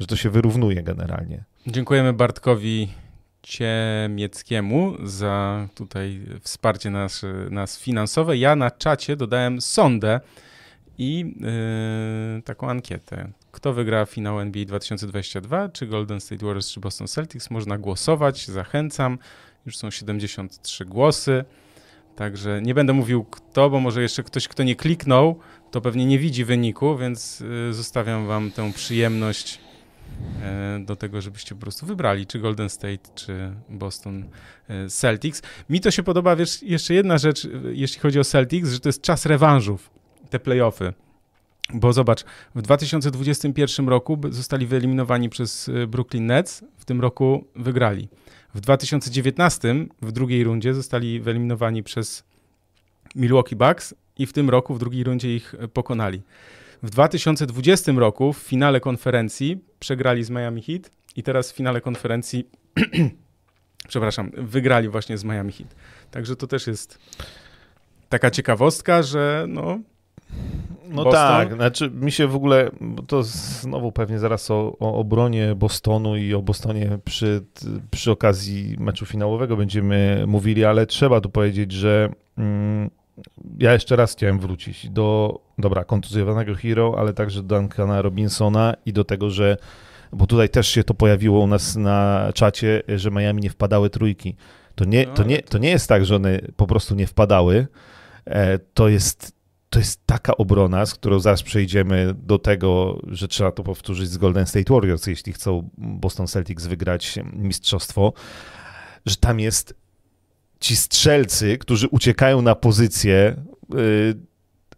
że 0.00 0.06
to 0.06 0.16
się 0.16 0.30
wyrównuje 0.30 0.82
generalnie. 0.82 1.44
Dziękujemy 1.66 2.12
Bartkowi 2.12 2.88
Ciemieckiemu 3.42 4.94
za 5.02 5.68
tutaj 5.74 6.20
wsparcie 6.40 6.90
nas, 6.90 7.22
nas 7.50 7.78
finansowe. 7.78 8.36
Ja 8.36 8.56
na 8.56 8.70
czacie 8.70 9.16
dodałem 9.16 9.60
sondę 9.60 10.20
i 10.98 11.34
yy, 12.36 12.42
taką 12.42 12.70
ankietę. 12.70 13.28
Kto 13.52 13.72
wygra 13.72 14.06
finał 14.06 14.40
NBA 14.40 14.64
2022? 14.64 15.68
Czy 15.68 15.86
Golden 15.86 16.20
State 16.20 16.46
Warriors, 16.46 16.72
czy 16.72 16.80
Boston 16.80 17.06
Celtics? 17.06 17.50
Można 17.50 17.78
głosować, 17.78 18.46
zachęcam. 18.46 19.18
Już 19.66 19.76
są 19.76 19.90
73 19.90 20.84
głosy. 20.84 21.44
Także 22.16 22.62
nie 22.62 22.74
będę 22.74 22.92
mówił 22.92 23.24
kto, 23.24 23.70
bo 23.70 23.80
może 23.80 24.02
jeszcze 24.02 24.22
ktoś, 24.22 24.48
kto 24.48 24.62
nie 24.62 24.76
kliknął, 24.76 25.38
to 25.70 25.80
pewnie 25.80 26.06
nie 26.06 26.18
widzi 26.18 26.44
wyniku, 26.44 26.96
więc 26.96 27.40
y, 27.40 27.72
zostawiam 27.72 28.26
wam 28.26 28.50
tę 28.50 28.72
przyjemność 28.72 29.60
e, 30.42 30.78
do 30.84 30.96
tego, 30.96 31.20
żebyście 31.20 31.54
po 31.54 31.60
prostu 31.60 31.86
wybrali, 31.86 32.26
czy 32.26 32.38
Golden 32.38 32.68
State, 32.68 33.10
czy 33.14 33.52
Boston 33.68 34.24
e, 34.68 34.88
Celtics. 34.88 35.42
Mi 35.70 35.80
to 35.80 35.90
się 35.90 36.02
podoba, 36.02 36.36
wiesz, 36.36 36.62
jeszcze 36.62 36.94
jedna 36.94 37.18
rzecz, 37.18 37.44
y, 37.44 37.50
jeśli 37.72 38.00
chodzi 38.00 38.20
o 38.20 38.24
Celtics, 38.24 38.70
że 38.70 38.80
to 38.80 38.88
jest 38.88 39.02
czas 39.02 39.26
rewanżów, 39.26 39.90
te 40.30 40.38
playoffy. 40.38 40.92
Bo 41.74 41.92
zobacz, 41.92 42.24
w 42.54 42.62
2021 42.62 43.88
roku 43.88 44.20
zostali 44.30 44.66
wyeliminowani 44.66 45.28
przez 45.28 45.68
y, 45.68 45.86
Brooklyn 45.86 46.26
Nets, 46.26 46.64
w 46.76 46.84
tym 46.84 47.00
roku 47.00 47.44
wygrali. 47.56 48.08
W 48.54 48.60
2019 48.60 49.86
w 50.02 50.12
drugiej 50.12 50.44
rundzie 50.44 50.74
zostali 50.74 51.20
wyeliminowani 51.20 51.82
przez 51.82 52.24
Milwaukee 53.14 53.56
Bucks 53.56 53.94
i 54.18 54.26
w 54.26 54.32
tym 54.32 54.50
roku 54.50 54.74
w 54.74 54.78
drugiej 54.78 55.04
rundzie 55.04 55.36
ich 55.36 55.54
pokonali. 55.72 56.22
W 56.82 56.90
2020 56.90 57.92
roku 57.92 58.32
w 58.32 58.38
finale 58.38 58.80
konferencji 58.80 59.64
przegrali 59.78 60.24
z 60.24 60.30
Miami 60.30 60.62
Heat 60.62 60.90
i 61.16 61.22
teraz 61.22 61.52
w 61.52 61.56
finale 61.56 61.80
konferencji 61.80 62.48
przepraszam, 63.88 64.30
wygrali 64.36 64.88
właśnie 64.88 65.18
z 65.18 65.24
Miami 65.24 65.52
Heat. 65.52 65.74
Także 66.10 66.36
to 66.36 66.46
też 66.46 66.66
jest 66.66 66.98
taka 68.08 68.30
ciekawostka, 68.30 69.02
że 69.02 69.46
no 69.48 69.78
no 70.88 71.04
Boston? 71.04 71.12
tak, 71.12 71.54
znaczy 71.54 71.90
mi 71.90 72.12
się 72.12 72.26
w 72.26 72.36
ogóle, 72.36 72.70
to 73.06 73.22
znowu 73.22 73.92
pewnie 73.92 74.18
zaraz 74.18 74.50
o, 74.50 74.76
o 74.78 74.94
obronie 74.94 75.54
Bostonu 75.54 76.16
i 76.16 76.34
o 76.34 76.42
Bostonie 76.42 76.98
przy, 77.04 77.44
przy 77.90 78.10
okazji 78.10 78.76
meczu 78.78 79.06
finałowego 79.06 79.56
będziemy 79.56 80.24
mówili, 80.26 80.64
ale 80.64 80.86
trzeba 80.86 81.20
tu 81.20 81.30
powiedzieć, 81.30 81.72
że 81.72 82.08
mm, 82.38 82.90
ja 83.58 83.72
jeszcze 83.72 83.96
raz 83.96 84.12
chciałem 84.12 84.38
wrócić 84.38 84.90
do, 84.90 85.40
dobra, 85.58 85.84
kontuzjowanego 85.84 86.54
Hero, 86.54 86.94
ale 86.98 87.12
także 87.12 87.42
do 87.42 87.58
Duncana 87.58 88.02
Robinsona 88.02 88.74
i 88.86 88.92
do 88.92 89.04
tego, 89.04 89.30
że, 89.30 89.56
bo 90.12 90.26
tutaj 90.26 90.48
też 90.48 90.68
się 90.68 90.84
to 90.84 90.94
pojawiło 90.94 91.40
u 91.40 91.46
nas 91.46 91.76
na 91.76 92.30
czacie, 92.34 92.82
że 92.88 93.10
Miami 93.10 93.42
nie 93.42 93.50
wpadały 93.50 93.90
trójki. 93.90 94.36
To 94.74 94.84
nie, 94.84 95.06
to 95.06 95.24
nie, 95.24 95.42
to 95.42 95.58
nie 95.58 95.70
jest 95.70 95.88
tak, 95.88 96.04
że 96.04 96.16
one 96.16 96.40
po 96.56 96.66
prostu 96.66 96.94
nie 96.94 97.06
wpadały, 97.06 97.66
e, 98.26 98.58
to 98.58 98.88
jest 98.88 99.34
to 99.74 99.78
jest 99.78 100.06
taka 100.06 100.36
obrona, 100.36 100.86
z 100.86 100.94
którą 100.94 101.20
zaraz 101.20 101.42
przejdziemy 101.42 102.14
do 102.18 102.38
tego, 102.38 103.00
że 103.06 103.28
trzeba 103.28 103.52
to 103.52 103.62
powtórzyć 103.62 104.10
z 104.10 104.18
Golden 104.18 104.46
State 104.46 104.74
Warriors, 104.74 105.06
jeśli 105.06 105.32
chcą 105.32 105.70
Boston 105.78 106.26
Celtics 106.26 106.66
wygrać 106.66 107.18
mistrzostwo, 107.32 108.12
że 109.06 109.16
tam 109.16 109.40
jest 109.40 109.74
ci 110.60 110.76
strzelcy, 110.76 111.58
którzy 111.58 111.88
uciekają 111.88 112.42
na 112.42 112.54
pozycję, 112.54 113.36
yy, 113.70 114.14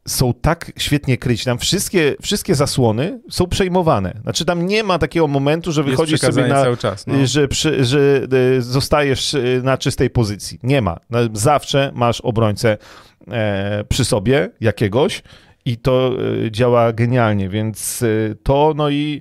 są 0.07 0.35
tak 0.35 0.73
świetnie 0.79 1.19
kryci. 1.19 1.45
Tam 1.45 1.59
wszystkie, 1.59 2.17
wszystkie 2.23 2.55
zasłony 2.55 3.21
są 3.31 3.47
przejmowane. 3.47 4.19
Znaczy 4.23 4.45
tam 4.45 4.67
nie 4.67 4.85
ma 4.85 4.99
takiego 4.99 5.27
momentu, 5.27 5.73
że 5.73 5.83
wychodzisz 5.83 6.21
sobie 6.21 6.47
na... 6.47 6.63
Cały 6.63 6.77
czas, 6.77 7.07
no. 7.07 7.27
że, 7.27 7.49
przy, 7.49 7.85
że 7.85 8.27
y, 8.59 8.63
zostajesz 8.63 9.35
y, 9.35 9.61
na 9.65 9.79
czystej 9.79 10.11
pozycji. 10.11 10.59
Nie 10.63 10.83
ma. 10.83 10.97
Zawsze 11.33 11.93
masz 11.95 12.21
obrońcę 12.21 12.77
E, 13.31 13.85
przy 13.89 14.05
sobie 14.05 14.51
jakiegoś 14.61 15.23
i 15.65 15.77
to 15.77 16.13
e, 16.47 16.51
działa 16.51 16.93
genialnie, 16.93 17.49
więc 17.49 18.03
e, 18.03 18.35
to, 18.43 18.73
no 18.77 18.91
i, 18.91 19.21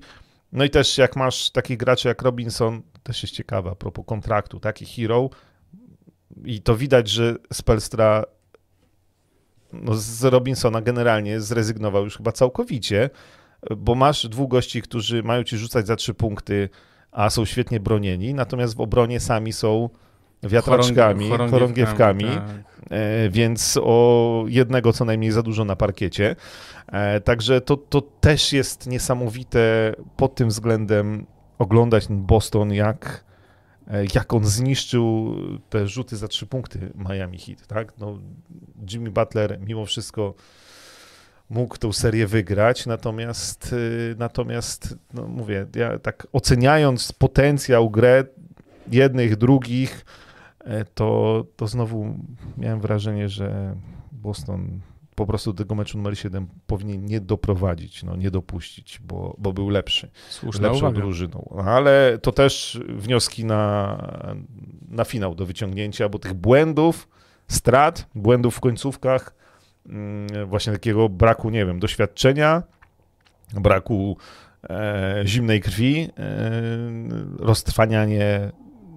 no 0.52 0.64
i 0.64 0.70
też 0.70 0.98
jak 0.98 1.16
masz 1.16 1.52
takich 1.52 1.78
graczy 1.78 2.08
jak 2.08 2.22
Robinson, 2.22 2.82
też 3.04 3.24
jest 3.24 3.36
ciekawe 3.36 3.70
a 3.72 3.76
propos 3.76 4.06
kontraktu, 4.08 4.60
taki 4.60 4.86
hero 4.86 5.30
i 6.44 6.62
to 6.62 6.76
widać, 6.78 7.10
że 7.10 7.36
Spelstra 7.54 8.24
no 9.82 9.95
z 9.95 10.23
Robinsona 10.23 10.82
generalnie 10.82 11.41
zrezygnował 11.41 12.03
już 12.03 12.17
chyba 12.17 12.32
całkowicie, 12.32 13.09
bo 13.78 13.95
masz 13.95 14.28
dwóch 14.28 14.49
gości, 14.49 14.82
którzy 14.82 15.23
mają 15.23 15.43
ci 15.43 15.57
rzucać 15.57 15.88
za 15.88 15.95
trzy 15.95 16.13
punkty, 16.13 16.69
a 17.11 17.30
są 17.30 17.45
świetnie 17.45 17.80
bronieni, 17.80 18.34
natomiast 18.34 18.76
w 18.76 18.82
obronie 18.82 19.19
sami 19.19 19.53
są 19.53 19.89
wiatraczkami, 20.43 21.30
chorągiewkami, 21.30 21.51
chorągiewkami 21.51 22.26
tak. 22.26 22.43
E, 22.89 23.30
więc 23.30 23.80
o 23.84 24.45
jednego 24.47 24.93
co 24.93 25.05
najmniej 25.05 25.32
za 25.32 25.43
dużo 25.43 25.65
na 25.65 25.76
parkiecie. 25.76 26.36
E, 26.88 27.21
także 27.21 27.61
to, 27.61 27.78
to 27.78 28.01
też 28.01 28.53
jest 28.53 28.88
niesamowite 28.88 29.93
pod 30.17 30.36
tym 30.36 30.49
względem 30.49 31.26
oglądać 31.59 32.07
Boston, 32.09 32.73
jak, 32.73 33.26
jak 34.16 34.34
on 34.34 34.46
zniszczył 34.46 35.36
te 35.70 35.88
rzuty 35.88 36.18
za 36.18 36.28
trzy 36.28 36.48
punkty 36.48 36.94
Miami 37.10 37.38
Heat. 37.38 37.68
Tak? 37.68 37.98
No, 37.98 38.20
Jimmy 38.92 39.12
Butler 39.12 39.60
mimo 39.60 39.86
wszystko 39.86 40.34
mógł 41.50 41.78
tą 41.78 41.94
serię 41.94 42.28
wygrać, 42.28 42.86
natomiast, 42.86 43.76
natomiast 44.18 44.98
no 45.14 45.28
mówię, 45.28 45.66
ja 45.76 46.00
tak 46.00 46.28
oceniając 46.34 47.12
potencjał 47.12 47.90
grę 47.90 48.24
jednych, 48.92 49.36
drugich, 49.36 50.06
E, 50.66 50.86
to, 50.86 51.46
to 51.56 51.68
znowu 51.68 52.16
miałem 52.58 52.82
wrażenie, 52.82 53.30
że 53.30 53.76
Boston 54.12 54.80
po 55.16 55.26
prostu 55.26 55.53
do 55.53 55.63
tego 55.63 55.76
meczu 55.76 55.97
numer 55.97 56.18
7 56.18 56.47
powinien 56.68 57.05
nie 57.05 57.22
doprowadzić, 57.22 58.03
no, 58.03 58.16
nie 58.16 58.32
dopuścić, 58.32 58.99
bo, 59.03 59.36
bo 59.38 59.53
był 59.53 59.70
lepszy. 59.70 60.11
Słuszna 60.30 60.68
lepszą 60.68 60.80
uwaga. 60.80 60.95
drużyną. 60.95 61.55
Ale 61.66 62.18
to 62.22 62.32
też 62.32 62.80
wnioski 62.89 63.45
na, 63.45 63.97
na 64.89 65.03
finał 65.05 65.36
do 65.36 65.45
wyciągnięcia, 65.45 66.09
bo 66.09 66.20
tych 66.20 66.34
błędów, 66.34 67.07
strat, 67.47 68.07
błędów 68.16 68.55
w 68.55 68.59
końcówkach, 68.59 69.36
mm, 69.86 70.45
właśnie 70.45 70.74
takiego 70.74 71.09
braku, 71.09 71.49
nie 71.49 71.66
wiem, 71.66 71.80
doświadczenia, 71.80 72.63
braku 73.53 74.18
e, 74.70 75.22
zimnej 75.26 75.61
krwi, 75.61 76.09
e, 76.18 76.51
roztrwanianie 77.39 78.51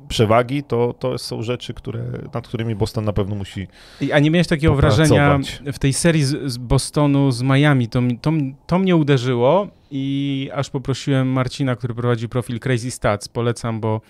przewagi, 0.09 0.63
to, 0.63 0.95
to 0.99 1.19
są 1.19 1.43
rzeczy, 1.43 1.75
które, 1.75 2.05
nad 2.35 2.49
którymi 2.49 2.75
Boston 2.75 3.05
na 3.05 3.13
pewno 3.13 3.35
musi. 3.35 3.67
A 4.13 4.19
nie 4.19 4.31
miałeś 4.31 4.47
takiego 4.47 4.75
wrażenia 4.75 5.39
w 5.73 5.79
tej 5.79 5.93
serii 5.93 6.25
z, 6.25 6.53
z, 6.53 6.59
Bostonu 6.59 7.31
z 7.31 7.43
Miami? 7.43 7.89
To, 7.89 8.01
to, 8.21 8.33
to 8.67 8.79
mnie 8.79 8.97
uderzyło 8.97 9.69
i 9.91 10.51
aż 10.55 10.71
poprosiłem 10.71 11.29
Marcina, 11.29 11.77
który 11.77 11.95
prowadzi 11.95 12.29
profil 12.29 12.61
Crazy 12.61 12.91
Stats. 12.91 13.29
Polecam, 13.29 13.81
bo 13.81 14.01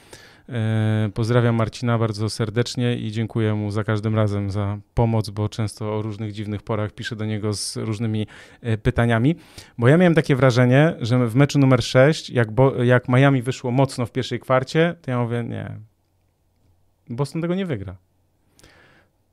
e, 0.48 1.10
pozdrawiam 1.14 1.54
Marcina 1.54 1.98
bardzo 1.98 2.30
serdecznie 2.30 2.96
i 2.96 3.12
dziękuję 3.12 3.54
mu 3.54 3.70
za 3.70 3.84
każdym 3.84 4.14
razem 4.14 4.50
za 4.50 4.78
pomoc, 4.94 5.30
bo 5.30 5.48
często 5.48 5.96
o 5.96 6.02
różnych 6.02 6.32
dziwnych 6.32 6.62
porach 6.62 6.92
piszę 6.92 7.16
do 7.16 7.24
niego 7.24 7.54
z 7.54 7.76
różnymi 7.76 8.26
e, 8.60 8.78
pytaniami. 8.78 9.36
Bo 9.78 9.88
ja 9.88 9.96
miałem 9.96 10.14
takie 10.14 10.36
wrażenie, 10.36 10.94
że 11.00 11.26
w 11.26 11.34
meczu 11.34 11.58
numer 11.58 11.84
6, 11.84 12.30
jak, 12.30 12.52
bo, 12.52 12.84
jak 12.84 13.08
Miami 13.08 13.42
wyszło 13.42 13.70
mocno 13.70 14.06
w 14.06 14.12
pierwszej 14.12 14.40
kwarcie, 14.40 14.94
to 15.02 15.10
ja 15.10 15.18
mówię, 15.18 15.44
nie, 15.44 15.87
Boston 17.10 17.42
tego 17.42 17.54
nie 17.54 17.66
wygra. 17.66 17.96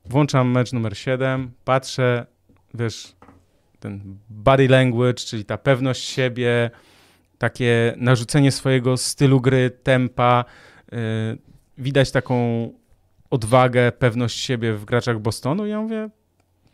Włączam 0.04 0.50
mecz 0.50 0.72
numer 0.72 0.98
7, 0.98 1.50
patrzę, 1.64 2.26
wiesz, 2.74 3.16
ten 3.80 4.18
body 4.30 4.68
language, 4.68 5.14
czyli 5.14 5.44
ta 5.44 5.58
pewność 5.58 6.04
siebie, 6.04 6.70
takie 7.38 7.94
narzucenie 7.96 8.52
swojego 8.52 8.96
stylu 8.96 9.40
gry, 9.40 9.70
tempa. 9.70 10.44
Yy, 10.92 10.98
widać 11.78 12.10
taką 12.10 12.68
odwagę, 13.30 13.92
pewność 13.92 14.38
siebie 14.40 14.72
w 14.72 14.84
graczach 14.84 15.18
Bostonu. 15.18 15.66
I 15.66 15.70
ja 15.70 15.80
mówię, 15.80 16.10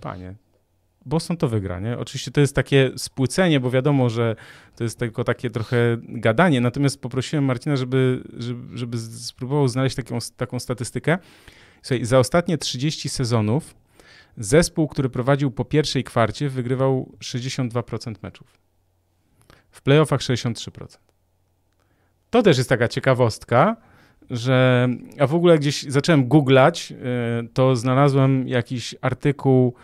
panie, 0.00 0.34
Boston 1.06 1.36
to 1.36 1.48
wygra, 1.48 1.80
nie? 1.80 1.98
Oczywiście 1.98 2.30
to 2.30 2.40
jest 2.40 2.54
takie 2.54 2.90
spłycenie, 2.96 3.60
bo 3.60 3.70
wiadomo, 3.70 4.10
że 4.10 4.36
to 4.76 4.84
jest 4.84 4.98
tylko 4.98 5.24
takie 5.24 5.50
trochę 5.50 5.76
gadanie, 6.02 6.60
natomiast 6.60 7.00
poprosiłem 7.00 7.44
Marcina, 7.44 7.76
żeby, 7.76 8.22
żeby, 8.74 8.98
spróbował 8.98 9.68
znaleźć 9.68 9.96
taką, 9.96 10.18
taką 10.36 10.60
statystykę. 10.60 11.18
Słuchaj, 11.82 12.04
za 12.04 12.18
ostatnie 12.18 12.58
30 12.58 13.08
sezonów 13.08 13.74
zespół, 14.36 14.88
który 14.88 15.08
prowadził 15.08 15.50
po 15.50 15.64
pierwszej 15.64 16.04
kwarcie, 16.04 16.48
wygrywał 16.48 17.12
62% 17.20 18.14
meczów. 18.22 18.58
W 19.70 19.82
playoffach 19.82 20.20
63%. 20.20 20.98
To 22.30 22.42
też 22.42 22.58
jest 22.58 22.68
taka 22.68 22.88
ciekawostka, 22.88 23.76
że 24.30 24.88
a 25.18 25.26
w 25.26 25.34
ogóle 25.34 25.58
gdzieś 25.58 25.82
zacząłem 25.82 26.28
googlać, 26.28 26.92
y, 26.92 27.48
to 27.48 27.76
znalazłem 27.76 28.48
jakiś 28.48 28.94
artykuł 29.00 29.74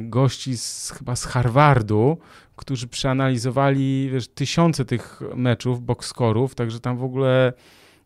gości 0.00 0.56
z, 0.56 0.90
chyba 0.98 1.16
z 1.16 1.24
Harvardu, 1.24 2.18
którzy 2.56 2.88
przeanalizowali 2.88 4.10
wiesz, 4.12 4.28
tysiące 4.28 4.84
tych 4.84 5.20
meczów, 5.34 5.82
boxscorów, 5.82 6.54
także 6.54 6.80
tam 6.80 6.96
w 6.96 7.04
ogóle 7.04 7.52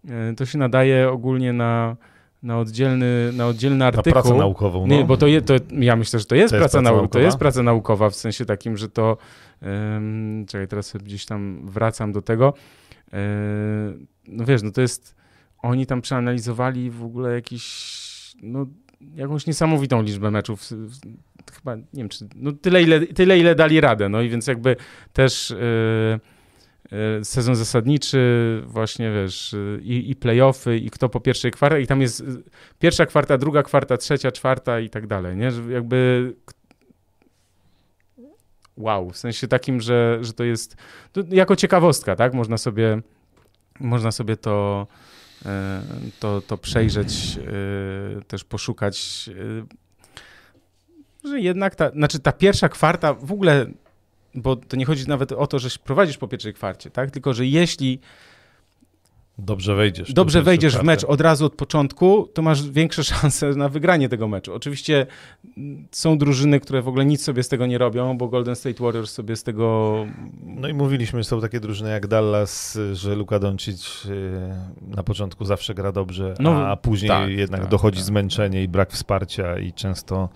y, 0.04 0.34
to 0.36 0.46
się 0.46 0.58
nadaje 0.58 1.10
ogólnie 1.10 1.52
na, 1.52 1.96
na 2.42 2.58
oddzielny, 2.58 3.30
na 3.32 3.46
oddzielny 3.46 3.84
artykuł. 3.84 4.14
Na 4.14 4.22
pracę 4.22 4.34
naukową. 4.34 4.86
No. 4.86 4.96
Nie, 4.96 5.04
bo 5.04 5.16
to, 5.16 5.26
je, 5.26 5.42
to 5.42 5.54
ja 5.70 5.96
myślę, 5.96 6.18
że 6.18 6.24
to 6.24 6.34
jest, 6.34 6.54
to 6.54 6.58
praca, 6.58 6.72
praca 6.72 6.82
naukowa. 6.82 7.08
To 7.08 7.18
jest 7.18 7.38
praca 7.38 7.62
naukowa 7.62 8.10
w 8.10 8.14
sensie 8.14 8.44
takim, 8.44 8.76
że 8.76 8.88
to 8.88 9.16
um, 9.62 10.46
czekaj, 10.48 10.68
teraz 10.68 10.92
gdzieś 10.92 11.26
tam 11.26 11.60
wracam 11.64 12.12
do 12.12 12.22
tego. 12.22 12.54
no 14.28 14.44
wiesz, 14.44 14.62
no 14.62 14.70
to 14.70 14.80
jest 14.80 15.20
oni 15.62 15.86
tam 15.86 16.00
przeanalizowali 16.00 16.90
w 16.90 17.04
ogóle 17.04 17.34
jakiś, 17.34 18.36
no, 18.42 18.66
jakąś 19.14 19.46
niesamowitą 19.46 20.02
liczbę 20.02 20.30
meczów. 20.30 20.70
Chyba, 21.52 21.76
nie 21.76 21.84
wiem, 21.94 22.08
czy, 22.08 22.28
no 22.36 22.52
tyle, 22.52 22.82
ile, 22.82 23.06
tyle, 23.06 23.38
ile 23.38 23.54
dali 23.54 23.80
radę. 23.80 24.08
No 24.08 24.20
i 24.20 24.28
więc 24.28 24.46
jakby 24.46 24.76
też 25.12 25.50
yy, 25.50 26.98
yy, 26.98 27.24
sezon 27.24 27.56
zasadniczy, 27.56 28.62
właśnie 28.66 29.12
wiesz, 29.12 29.56
i, 29.82 30.10
i 30.10 30.16
playoffy, 30.16 30.78
i 30.78 30.90
kto 30.90 31.08
po 31.08 31.20
pierwszej 31.20 31.50
kwarcie, 31.50 31.80
i 31.80 31.86
tam 31.86 32.00
jest 32.00 32.24
pierwsza 32.78 33.06
kwarta, 33.06 33.38
druga 33.38 33.62
kwarta, 33.62 33.96
trzecia, 33.96 34.32
czwarta 34.32 34.80
i 34.80 34.90
tak 34.90 35.06
dalej, 35.06 35.36
nie? 35.36 35.50
Że 35.50 35.62
jakby 35.72 36.32
wow, 38.76 39.10
w 39.10 39.16
sensie 39.16 39.48
takim, 39.48 39.80
że, 39.80 40.18
że 40.20 40.32
to 40.32 40.44
jest 40.44 40.76
to 41.12 41.20
jako 41.30 41.56
ciekawostka, 41.56 42.16
tak? 42.16 42.34
Można 42.34 42.58
sobie, 42.58 43.00
można 43.80 44.12
sobie 44.12 44.36
to 44.36 44.86
to, 46.20 46.40
to 46.40 46.58
przejrzeć, 46.58 47.38
też 48.28 48.44
poszukać, 48.44 49.30
że 51.24 51.40
jednak 51.40 51.74
ta, 51.74 51.90
znaczy 51.90 52.18
ta 52.18 52.32
pierwsza 52.32 52.68
kwarta 52.68 53.14
w 53.14 53.32
ogóle, 53.32 53.66
bo 54.34 54.56
to 54.56 54.76
nie 54.76 54.84
chodzi 54.84 55.08
nawet 55.08 55.32
o 55.32 55.46
to, 55.46 55.58
że 55.58 55.68
prowadzisz 55.84 56.18
po 56.18 56.28
pierwszej 56.28 56.54
kwarcie, 56.54 56.90
tak? 56.90 57.10
Tylko, 57.10 57.34
że 57.34 57.46
jeśli 57.46 58.00
Dobrze 59.40 59.74
wejdziesz. 59.74 60.12
Dobrze 60.12 60.42
wejdziesz 60.42 60.76
w 60.76 60.82
mecz 60.82 61.04
od 61.04 61.20
razu 61.20 61.46
od 61.46 61.54
początku, 61.54 62.28
to 62.34 62.42
masz 62.42 62.70
większe 62.70 63.04
szanse 63.14 63.50
na 63.50 63.68
wygranie 63.68 64.08
tego 64.08 64.28
meczu. 64.28 64.54
Oczywiście 64.54 65.06
są 65.90 66.18
drużyny, 66.18 66.60
które 66.60 66.82
w 66.82 66.88
ogóle 66.88 67.04
nic 67.04 67.22
sobie 67.22 67.42
z 67.42 67.48
tego 67.48 67.66
nie 67.66 67.78
robią, 67.78 68.18
bo 68.18 68.28
Golden 68.28 68.56
State 68.56 68.84
Warriors 68.84 69.12
sobie 69.12 69.36
z 69.36 69.42
tego... 69.42 69.94
No 70.42 70.68
i 70.68 70.74
mówiliśmy, 70.74 71.24
są 71.24 71.40
takie 71.40 71.60
drużyny 71.60 71.90
jak 71.90 72.06
Dallas, 72.06 72.78
że 72.92 73.14
Luka 73.14 73.38
Doncic 73.38 74.06
y, 74.06 74.40
na 74.96 75.02
początku 75.02 75.44
zawsze 75.44 75.74
gra 75.74 75.92
dobrze, 75.92 76.34
no, 76.40 76.66
a 76.66 76.76
później 76.76 77.08
tak, 77.08 77.30
jednak 77.30 77.60
tak, 77.60 77.70
dochodzi 77.70 77.98
tak. 77.98 78.06
zmęczenie 78.06 78.62
i 78.62 78.68
brak 78.68 78.92
wsparcia 78.92 79.58
i 79.58 79.72
często 79.72 80.28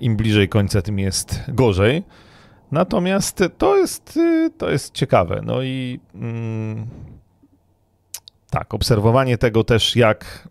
im 0.00 0.16
bliżej 0.16 0.48
końca, 0.48 0.82
tym 0.82 0.98
jest 0.98 1.40
gorzej. 1.48 2.02
Natomiast 2.72 3.42
to 3.58 3.76
jest, 3.76 4.16
y, 4.16 4.50
to 4.58 4.70
jest 4.70 4.94
ciekawe. 4.94 5.40
No 5.44 5.62
i... 5.62 6.00
Mm, 6.14 6.86
tak, 8.50 8.74
obserwowanie 8.74 9.38
tego 9.38 9.64
też, 9.64 9.96
jak 9.96 10.48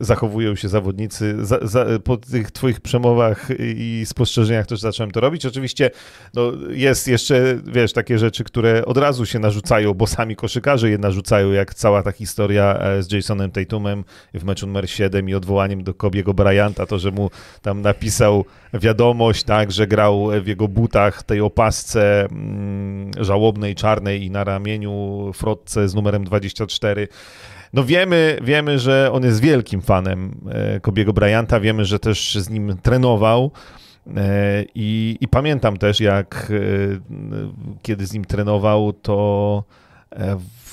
zachowują 0.00 0.56
się 0.56 0.68
zawodnicy. 0.68 1.46
Za, 1.46 1.58
za, 1.62 1.86
po 2.04 2.16
tych 2.16 2.50
twoich 2.50 2.80
przemowach 2.80 3.48
i 3.58 4.02
spostrzeżeniach 4.06 4.66
też 4.66 4.80
zacząłem 4.80 5.10
to 5.10 5.20
robić. 5.20 5.46
Oczywiście 5.46 5.90
no, 6.34 6.52
jest 6.70 7.08
jeszcze, 7.08 7.58
wiesz, 7.66 7.92
takie 7.92 8.18
rzeczy, 8.18 8.44
które 8.44 8.84
od 8.84 8.98
razu 8.98 9.26
się 9.26 9.38
narzucają, 9.38 9.94
bo 9.94 10.06
sami 10.06 10.36
koszykarze 10.36 10.90
je 10.90 10.98
narzucają, 10.98 11.52
jak 11.52 11.74
cała 11.74 12.02
ta 12.02 12.12
historia 12.12 12.78
e, 12.78 13.02
z 13.02 13.12
Jasonem 13.12 13.50
Tatumem 13.50 14.04
w 14.34 14.44
meczu 14.44 14.66
numer 14.66 14.90
7 14.90 15.28
i 15.28 15.34
odwołaniem 15.34 15.84
do 15.84 15.94
Kobiego 15.94 16.34
Bryanta, 16.34 16.86
to, 16.86 16.98
że 16.98 17.10
mu 17.10 17.30
tam 17.62 17.82
napisał 17.82 18.44
wiadomość, 18.74 19.44
tak, 19.44 19.72
że 19.72 19.86
grał 19.86 20.28
w 20.42 20.46
jego 20.46 20.68
butach, 20.68 21.22
tej 21.22 21.40
opasce 21.40 22.24
mm, 22.24 23.10
żałobnej, 23.20 23.74
czarnej 23.74 24.24
i 24.24 24.30
na 24.30 24.44
ramieniu 24.44 25.30
frotce 25.34 25.88
z 25.88 25.94
numerem 25.94 26.24
24. 26.24 27.08
No 27.74 27.84
wiemy, 27.84 28.38
wiemy, 28.42 28.78
że 28.78 29.12
on 29.12 29.24
jest 29.24 29.40
wielkim 29.40 29.82
fanem 29.82 30.40
e, 30.50 30.80
Kobiego 30.80 31.12
Bryanta, 31.12 31.60
wiemy, 31.60 31.84
że 31.84 31.98
też 31.98 32.34
z 32.34 32.50
nim 32.50 32.76
trenował. 32.82 33.50
E, 34.16 34.64
I, 34.74 35.18
I, 35.20 35.28
pamiętam 35.28 35.76
też, 35.76 36.00
jak 36.00 36.52
e, 36.52 37.74
kiedy 37.82 38.06
z 38.06 38.12
nim 38.12 38.24
trenował, 38.24 38.92
to 38.92 39.64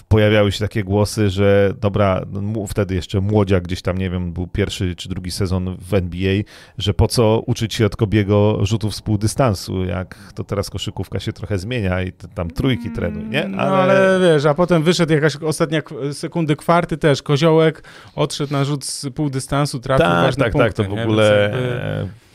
pojawiały 0.07 0.51
się 0.51 0.59
takie 0.59 0.83
głosy, 0.83 1.29
że 1.29 1.73
dobra, 1.81 2.25
no, 2.31 2.67
wtedy 2.67 2.95
jeszcze 2.95 3.21
młodziak 3.21 3.63
gdzieś 3.63 3.81
tam, 3.81 3.97
nie 3.97 4.09
wiem, 4.09 4.33
był 4.33 4.47
pierwszy 4.47 4.95
czy 4.95 5.09
drugi 5.09 5.31
sezon 5.31 5.77
w 5.79 5.93
NBA, 5.93 6.43
że 6.77 6.93
po 6.93 7.07
co 7.07 7.43
uczyć 7.45 7.73
się 7.73 7.85
od 7.85 7.95
Kobiego 7.95 8.65
rzutów 8.65 8.95
z 8.95 9.01
pół 9.01 9.17
dystansu, 9.17 9.85
jak 9.85 10.33
to 10.35 10.43
teraz 10.43 10.69
koszykówka 10.69 11.19
się 11.19 11.33
trochę 11.33 11.57
zmienia 11.57 12.01
i 12.01 12.11
tam 12.11 12.51
trójki 12.51 12.83
mm, 12.83 12.95
trenuj, 12.95 13.23
nie? 13.25 13.43
Ale... 13.43 13.51
No 13.51 13.61
ale 13.61 14.19
wiesz, 14.21 14.45
a 14.45 14.53
potem 14.53 14.83
wyszedł 14.83 15.13
jakaś 15.13 15.35
ostatnia 15.35 15.81
sekundy 16.11 16.55
kwarty 16.55 16.97
też, 16.97 17.21
Koziołek 17.21 17.83
odszedł 18.15 18.53
na 18.53 18.65
rzut 18.65 18.85
z 18.85 19.05
pół 19.15 19.29
dystansu, 19.29 19.79
trafił 19.79 20.05
tak, 20.05 20.25
ważne 20.25 20.43
tak, 20.43 20.53
punkty. 20.53 20.69
Tak, 20.69 20.87
to 20.87 20.95
w 20.95 20.99
ogóle... 20.99 21.53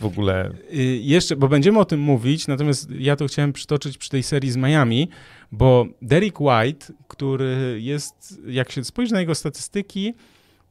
W 0.00 0.04
ogóle... 0.04 0.50
Jeszcze, 1.00 1.36
bo 1.36 1.48
będziemy 1.48 1.78
o 1.78 1.84
tym 1.84 2.00
mówić, 2.00 2.48
natomiast 2.48 2.90
ja 2.90 3.16
to 3.16 3.26
chciałem 3.26 3.52
przytoczyć 3.52 3.98
przy 3.98 4.10
tej 4.10 4.22
serii 4.22 4.50
z 4.50 4.56
Miami, 4.56 5.08
bo 5.52 5.86
Derek 6.02 6.40
White, 6.40 6.86
który 7.08 7.78
jest, 7.80 8.40
jak 8.46 8.72
się 8.72 8.84
spojrzy 8.84 9.14
na 9.14 9.20
jego 9.20 9.34
statystyki, 9.34 10.14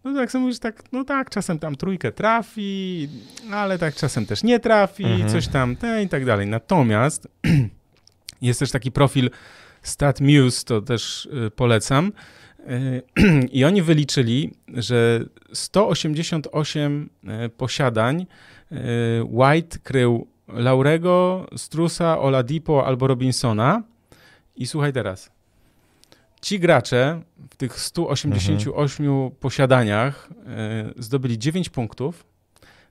no 0.04 0.14
tak 0.14 0.32
sobie 0.32 0.42
mówisz, 0.42 0.60
tak, 0.60 0.84
no 0.92 1.04
tak, 1.04 1.30
czasem 1.30 1.60
tam 1.60 1.76
trójkę 1.76 2.12
trafi, 2.12 3.10
ale 3.52 3.78
tak 3.78 3.96
czasem 3.96 4.26
też 4.26 4.44
nie 4.44 4.60
trafi, 4.60 5.04
mhm. 5.04 5.30
coś 5.30 5.48
tam, 5.48 5.76
te 5.76 6.04
i 6.04 6.10
tak 6.10 6.26
dalej. 6.26 6.48
Natomiast 6.48 7.28
jest 8.42 8.60
też 8.60 8.72
taki 8.72 8.92
profil 8.92 9.30
StatMuse, 9.82 10.66
to 10.66 10.82
też 10.82 11.26
y, 11.48 11.52
polecam. 11.52 12.12
Y, 12.70 13.02
I 13.58 13.66
oni 13.66 13.82
wyliczyli, 13.82 14.54
że 14.74 15.26
188 15.54 17.10
y, 17.46 17.50
posiadań 17.50 18.26
White 19.24 19.78
krył 19.84 20.28
Laurego, 20.48 21.46
Strusa, 21.56 22.20
Oladipo 22.20 22.88
albo 22.88 23.08
Robinsona 23.08 23.84
i 24.56 24.68
słuchaj 24.68 24.94
teraz. 24.94 25.32
Ci 26.42 26.60
gracze 26.60 27.22
w 27.50 27.56
tych 27.56 27.80
188 27.80 29.06
mhm. 29.06 29.32
posiadaniach 29.32 30.30
y, 30.98 31.04
zdobyli 31.04 31.40
9 31.40 31.70
punktów, 31.70 32.26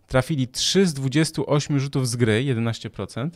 trafili 0.06 0.48
3 0.48 0.86
z 0.86 0.94
28 0.94 1.80
rzutów 1.80 2.08
z 2.08 2.16
gry, 2.16 2.44
11%. 2.44 3.30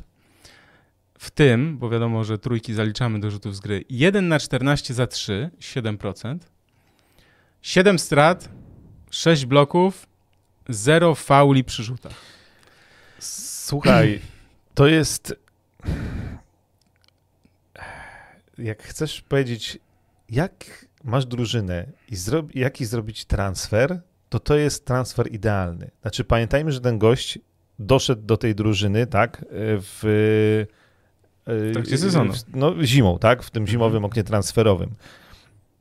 W 1.19 1.31
tym, 1.31 1.79
bo 1.79 1.91
wiadomo, 1.91 2.25
że 2.25 2.39
trójki 2.39 2.75
zaliczamy 2.75 3.21
do 3.21 3.31
rzutów 3.31 3.57
z 3.57 3.61
gry, 3.61 3.85
1 3.91 4.29
na 4.29 4.39
14 4.39 4.95
za 4.95 5.07
3, 5.07 5.51
7%. 5.61 6.39
7 7.63 7.99
strat, 7.99 8.49
6 9.11 9.45
bloków, 9.47 10.07
0 10.69 11.15
fauli 11.15 11.65
przy 11.65 11.83
rzutach. 11.83 12.15
Słuchaj, 13.19 14.21
to 14.75 14.87
jest 14.87 15.35
jak 18.59 18.83
chcesz 18.83 19.21
powiedzieć, 19.21 19.79
jak 20.31 20.87
masz 21.05 21.27
drużynę 21.27 21.87
i 22.11 22.17
zro, 22.17 22.43
jaki 22.55 22.85
zrobić 22.85 23.25
transfer, 23.25 24.01
to 24.29 24.41
to 24.41 24.57
jest 24.57 24.85
transfer 24.85 25.33
idealny. 25.33 25.91
Znaczy 26.03 26.25
pamiętajmy, 26.25 26.73
że 26.73 26.81
ten 26.81 26.99
gość 26.99 27.39
doszedł 27.79 28.23
do 28.23 28.37
tej 28.37 28.55
drużyny, 28.55 29.07
tak, 29.07 29.45
w... 29.51 30.67
W 31.47 31.71
trakcie 31.73 31.99
sezonu. 31.99 32.33
No, 32.55 32.75
zimą, 32.85 33.19
tak, 33.19 33.43
w 33.43 33.51
tym 33.51 33.63
mhm. 33.63 33.73
zimowym 33.73 34.05
oknie 34.05 34.25
transferowym. 34.25 34.91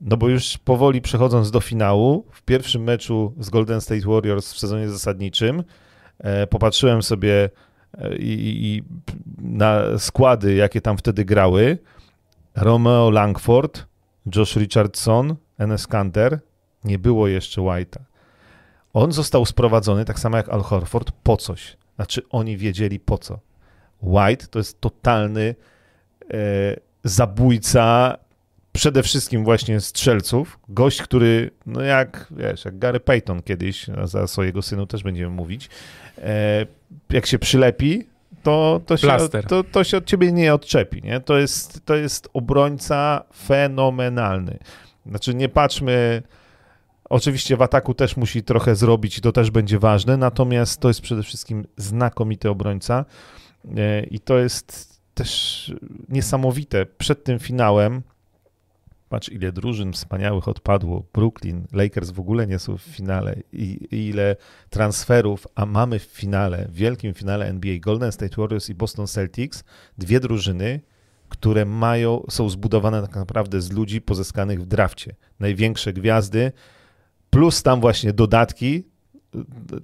No 0.00 0.16
bo 0.16 0.28
już 0.28 0.58
powoli 0.58 1.00
przechodząc 1.00 1.50
do 1.50 1.60
finału, 1.60 2.24
w 2.32 2.42
pierwszym 2.42 2.82
meczu 2.82 3.34
z 3.40 3.50
Golden 3.50 3.80
State 3.80 4.06
Warriors 4.06 4.52
w 4.52 4.58
sezonie 4.58 4.88
zasadniczym, 4.88 5.64
e, 6.18 6.46
popatrzyłem 6.46 7.02
sobie 7.02 7.50
i, 8.18 8.18
i 8.18 8.82
na 9.38 9.98
składy, 9.98 10.54
jakie 10.54 10.80
tam 10.80 10.96
wtedy 10.96 11.24
grały, 11.24 11.78
Romeo 12.60 13.10
Langford, 13.10 13.86
Josh 14.36 14.56
Richardson, 14.56 15.36
Enes 15.58 15.86
Kanter, 15.86 16.40
nie 16.84 16.98
było 16.98 17.28
jeszcze 17.28 17.60
White'a. 17.60 17.98
On 18.92 19.12
został 19.12 19.46
sprowadzony, 19.46 20.04
tak 20.04 20.18
samo 20.18 20.36
jak 20.36 20.48
Al 20.48 20.62
Horford, 20.62 21.12
po 21.22 21.36
coś. 21.36 21.76
Znaczy, 21.96 22.22
oni 22.30 22.56
wiedzieli 22.56 23.00
po 23.00 23.18
co. 23.18 23.38
White 24.02 24.46
to 24.46 24.58
jest 24.58 24.80
totalny 24.80 25.54
e, 26.30 26.34
zabójca 27.04 28.16
przede 28.72 29.02
wszystkim 29.02 29.44
właśnie 29.44 29.80
strzelców. 29.80 30.58
Gość, 30.68 31.02
który, 31.02 31.50
no 31.66 31.82
jak, 31.82 32.26
wiesz, 32.30 32.64
jak 32.64 32.78
Gary 32.78 33.00
Payton 33.00 33.42
kiedyś, 33.42 33.86
za 34.04 34.26
swojego 34.26 34.62
synu 34.62 34.86
też 34.86 35.02
będziemy 35.02 35.30
mówić, 35.30 35.68
e, 36.18 36.66
jak 37.10 37.26
się 37.26 37.38
przylepi, 37.38 38.07
to, 38.42 38.80
to, 38.86 38.96
się, 38.96 39.08
to, 39.48 39.64
to 39.64 39.84
się 39.84 39.96
od 39.96 40.04
ciebie 40.04 40.32
nie 40.32 40.54
odczepi, 40.54 41.02
nie? 41.02 41.20
To 41.20 41.38
jest, 41.38 41.84
to 41.84 41.94
jest 41.96 42.28
obrońca 42.32 43.24
fenomenalny. 43.34 44.58
Znaczy 45.06 45.34
nie 45.34 45.48
patrzmy, 45.48 46.22
oczywiście 47.04 47.56
w 47.56 47.62
ataku 47.62 47.94
też 47.94 48.16
musi 48.16 48.42
trochę 48.42 48.76
zrobić 48.76 49.18
i 49.18 49.20
to 49.20 49.32
też 49.32 49.50
będzie 49.50 49.78
ważne, 49.78 50.16
natomiast 50.16 50.80
to 50.80 50.88
jest 50.88 51.00
przede 51.00 51.22
wszystkim 51.22 51.66
znakomity 51.76 52.50
obrońca 52.50 53.04
e, 53.76 54.04
i 54.04 54.20
to 54.20 54.38
jest 54.38 54.98
też 55.14 55.72
niesamowite. 56.08 56.86
Przed 56.86 57.24
tym 57.24 57.38
finałem 57.38 58.02
Patrz, 59.08 59.28
ile 59.28 59.52
drużyn 59.52 59.92
wspaniałych 59.92 60.48
odpadło. 60.48 61.04
Brooklyn, 61.14 61.66
Lakers 61.72 62.10
w 62.10 62.20
ogóle 62.20 62.46
nie 62.46 62.58
są 62.58 62.78
w 62.78 62.82
finale. 62.82 63.36
I, 63.52 63.88
ile 64.08 64.36
transferów, 64.70 65.46
a 65.54 65.66
mamy 65.66 65.98
w 65.98 66.02
finale, 66.02 66.68
w 66.68 66.74
wielkim 66.74 67.14
finale 67.14 67.46
NBA 67.46 67.78
Golden 67.78 68.12
State 68.12 68.36
Warriors 68.36 68.70
i 68.70 68.74
Boston 68.74 69.06
Celtics, 69.06 69.64
dwie 69.98 70.20
drużyny, 70.20 70.80
które 71.28 71.64
mają, 71.64 72.24
są 72.30 72.48
zbudowane 72.48 73.02
tak 73.02 73.16
naprawdę 73.16 73.60
z 73.60 73.72
ludzi 73.72 74.00
pozyskanych 74.00 74.62
w 74.62 74.66
drafcie. 74.66 75.14
Największe 75.40 75.92
gwiazdy, 75.92 76.52
plus 77.30 77.62
tam 77.62 77.80
właśnie 77.80 78.12
dodatki, 78.12 78.84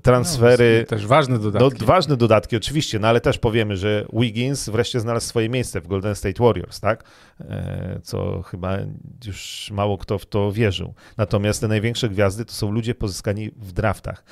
transfery. 0.03 0.79
No, 0.81 0.97
też 0.97 1.07
ważne 1.07 1.39
dodatki. 1.39 1.81
No, 1.81 1.87
ważne 1.87 2.17
dodatki, 2.17 2.57
oczywiście, 2.57 2.99
no 2.99 3.09
ale 3.09 3.21
też 3.21 3.39
powiemy, 3.39 3.77
że 3.77 4.07
Wiggins 4.13 4.69
wreszcie 4.69 5.01
znalazł 5.01 5.27
swoje 5.27 5.49
miejsce 5.49 5.81
w 5.81 5.87
Golden 5.87 6.15
State 6.15 6.45
Warriors, 6.45 6.81
tak? 6.81 7.05
E, 7.41 8.01
co 8.03 8.43
chyba 8.43 8.79
już 9.27 9.71
mało 9.73 9.99
kto 9.99 10.19
w 10.19 10.27
to 10.27 10.53
wierzył. 10.53 10.95
Natomiast 11.17 11.61
te 11.61 11.69
największe 11.69 12.09
gwiazdy 12.09 12.45
to 12.45 12.53
są 12.53 12.71
ludzie 12.71 12.95
pozyskani 12.95 13.51
w 13.51 13.73
draftach. 13.73 14.25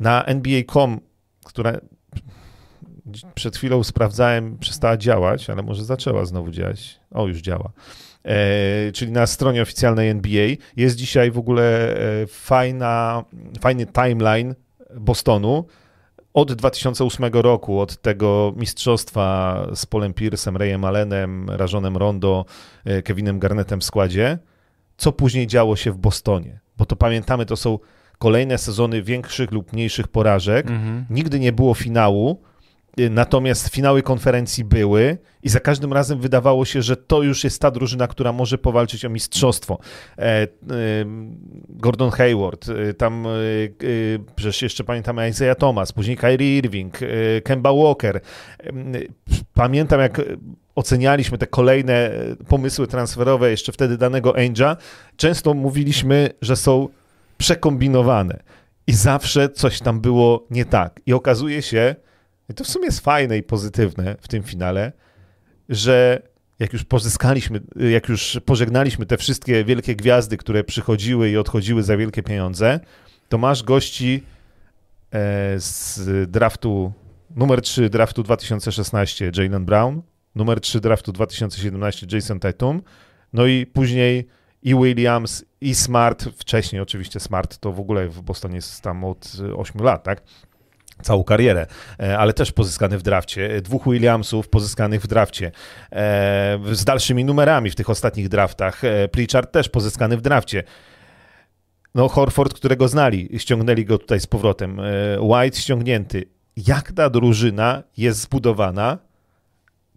Na 0.00 0.24
NBA.com, 0.24 1.00
która 1.44 1.80
przed 3.34 3.56
chwilą 3.56 3.84
sprawdzałem, 3.84 4.58
przestała 4.58 4.96
działać, 4.96 5.50
ale 5.50 5.62
może 5.62 5.84
zaczęła 5.84 6.24
znowu 6.24 6.50
działać. 6.50 7.00
O, 7.10 7.26
już 7.26 7.38
działa. 7.38 7.72
E, 8.26 8.92
czyli 8.92 9.12
na 9.12 9.26
stronie 9.26 9.62
oficjalnej 9.62 10.08
NBA. 10.08 10.48
Jest 10.76 10.96
dzisiaj 10.96 11.30
w 11.30 11.38
ogóle 11.38 11.96
e, 11.96 12.26
fajna, 12.26 13.24
fajny 13.60 13.86
timeline 13.86 14.54
Bostonu 14.96 15.64
od 16.34 16.52
2008 16.52 17.24
roku, 17.32 17.80
od 17.80 18.02
tego 18.02 18.54
mistrzostwa 18.56 19.56
z 19.74 19.86
Polem 19.86 20.12
Pierce'em, 20.12 20.56
Rayem 20.56 20.84
Allenem, 20.84 21.50
Rażonem 21.50 21.96
Rondo, 21.96 22.44
e, 22.84 23.02
Kevinem 23.02 23.38
Garnettem 23.38 23.80
w 23.80 23.84
składzie, 23.84 24.38
co 24.96 25.12
później 25.12 25.46
działo 25.46 25.76
się 25.76 25.92
w 25.92 25.96
Bostonie. 25.96 26.60
Bo 26.76 26.86
to 26.86 26.96
pamiętamy, 26.96 27.46
to 27.46 27.56
są 27.56 27.78
kolejne 28.18 28.58
sezony 28.58 29.02
większych 29.02 29.50
lub 29.50 29.72
mniejszych 29.72 30.08
porażek. 30.08 30.70
Mhm. 30.70 31.06
Nigdy 31.10 31.40
nie 31.40 31.52
było 31.52 31.74
finału, 31.74 32.42
Natomiast 33.10 33.68
finały 33.68 34.02
konferencji 34.02 34.64
były 34.64 35.18
i 35.42 35.48
za 35.48 35.60
każdym 35.60 35.92
razem 35.92 36.20
wydawało 36.20 36.64
się, 36.64 36.82
że 36.82 36.96
to 36.96 37.22
już 37.22 37.44
jest 37.44 37.60
ta 37.60 37.70
drużyna, 37.70 38.08
która 38.08 38.32
może 38.32 38.58
powalczyć 38.58 39.04
o 39.04 39.10
mistrzostwo. 39.10 39.78
E, 40.18 40.22
e, 40.22 40.48
Gordon 41.68 42.10
Hayward, 42.10 42.68
e, 42.68 42.94
tam 42.94 43.26
przecież 44.36 44.62
jeszcze 44.62 44.84
pamiętamy 44.84 45.28
Isaiah 45.28 45.56
Thomas, 45.56 45.92
później 45.92 46.16
Kyrie 46.16 46.58
Irving, 46.58 46.98
Kemba 47.44 47.72
Walker. 47.72 48.20
Pamiętam 49.54 50.00
jak 50.00 50.22
ocenialiśmy 50.74 51.38
te 51.38 51.46
kolejne 51.46 52.10
pomysły 52.48 52.86
transferowe 52.86 53.50
jeszcze 53.50 53.72
wtedy 53.72 53.98
danego 53.98 54.32
Ainge'a, 54.32 54.76
często 55.16 55.54
mówiliśmy, 55.54 56.30
że 56.42 56.56
są 56.56 56.88
przekombinowane 57.38 58.42
i 58.86 58.92
zawsze 58.92 59.48
coś 59.48 59.80
tam 59.80 60.00
było 60.00 60.46
nie 60.50 60.64
tak. 60.64 61.00
I 61.06 61.12
okazuje 61.12 61.62
się, 61.62 61.96
i 62.48 62.54
to 62.54 62.64
w 62.64 62.68
sumie 62.68 62.86
jest 62.86 63.00
fajne 63.00 63.38
i 63.38 63.42
pozytywne 63.42 64.16
w 64.20 64.28
tym 64.28 64.42
finale, 64.42 64.92
że 65.68 66.22
jak 66.58 66.72
już 66.72 66.84
pozyskaliśmy, 66.84 67.60
jak 67.90 68.08
już 68.08 68.40
pożegnaliśmy 68.44 69.06
te 69.06 69.16
wszystkie 69.16 69.64
wielkie 69.64 69.96
gwiazdy, 69.96 70.36
które 70.36 70.64
przychodziły 70.64 71.30
i 71.30 71.36
odchodziły 71.36 71.82
za 71.82 71.96
wielkie 71.96 72.22
pieniądze, 72.22 72.80
to 73.28 73.38
masz 73.38 73.62
gości 73.62 74.22
e, 75.12 75.60
z 75.60 76.00
draftu 76.30 76.92
numer 77.36 77.60
3 77.62 77.90
draftu 77.90 78.22
2016 78.22 79.32
Jalen 79.36 79.64
Brown, 79.64 80.02
numer 80.34 80.60
3 80.60 80.80
draftu 80.80 81.12
2017 81.12 82.06
Jason 82.12 82.40
Tatum, 82.40 82.82
no 83.32 83.46
i 83.46 83.66
później 83.66 84.26
i 84.62 84.74
Williams, 84.74 85.44
i 85.60 85.74
Smart, 85.74 86.24
wcześniej 86.24 86.82
oczywiście 86.82 87.20
Smart 87.20 87.58
to 87.58 87.72
w 87.72 87.80
ogóle 87.80 88.08
w 88.08 88.22
Bostonie 88.22 88.56
jest 88.56 88.82
tam 88.82 89.04
od 89.04 89.32
8 89.56 89.82
lat, 89.82 90.04
tak? 90.04 90.22
Całą 91.02 91.24
karierę, 91.24 91.66
e, 92.00 92.18
ale 92.18 92.32
też 92.32 92.52
pozyskany 92.52 92.98
w 92.98 93.02
drafcie. 93.02 93.54
E, 93.54 93.60
dwóch 93.60 93.84
Williamsów 93.84 94.48
pozyskanych 94.48 95.02
w 95.02 95.06
drafcie. 95.06 95.52
E, 95.92 96.58
z 96.72 96.84
dalszymi 96.84 97.24
numerami 97.24 97.70
w 97.70 97.74
tych 97.74 97.90
ostatnich 97.90 98.28
draftach. 98.28 98.82
Pritchard 99.12 99.52
też 99.52 99.68
pozyskany 99.68 100.16
w 100.16 100.20
drafcie. 100.20 100.62
No, 101.94 102.08
Horford, 102.08 102.54
którego 102.54 102.88
znali, 102.88 103.28
ściągnęli 103.38 103.84
go 103.84 103.98
tutaj 103.98 104.20
z 104.20 104.26
powrotem. 104.26 104.80
White 105.20 105.58
ściągnięty. 105.58 106.24
Jak 106.56 106.92
ta 106.92 107.10
drużyna 107.10 107.82
jest 107.96 108.20
zbudowana, 108.20 108.98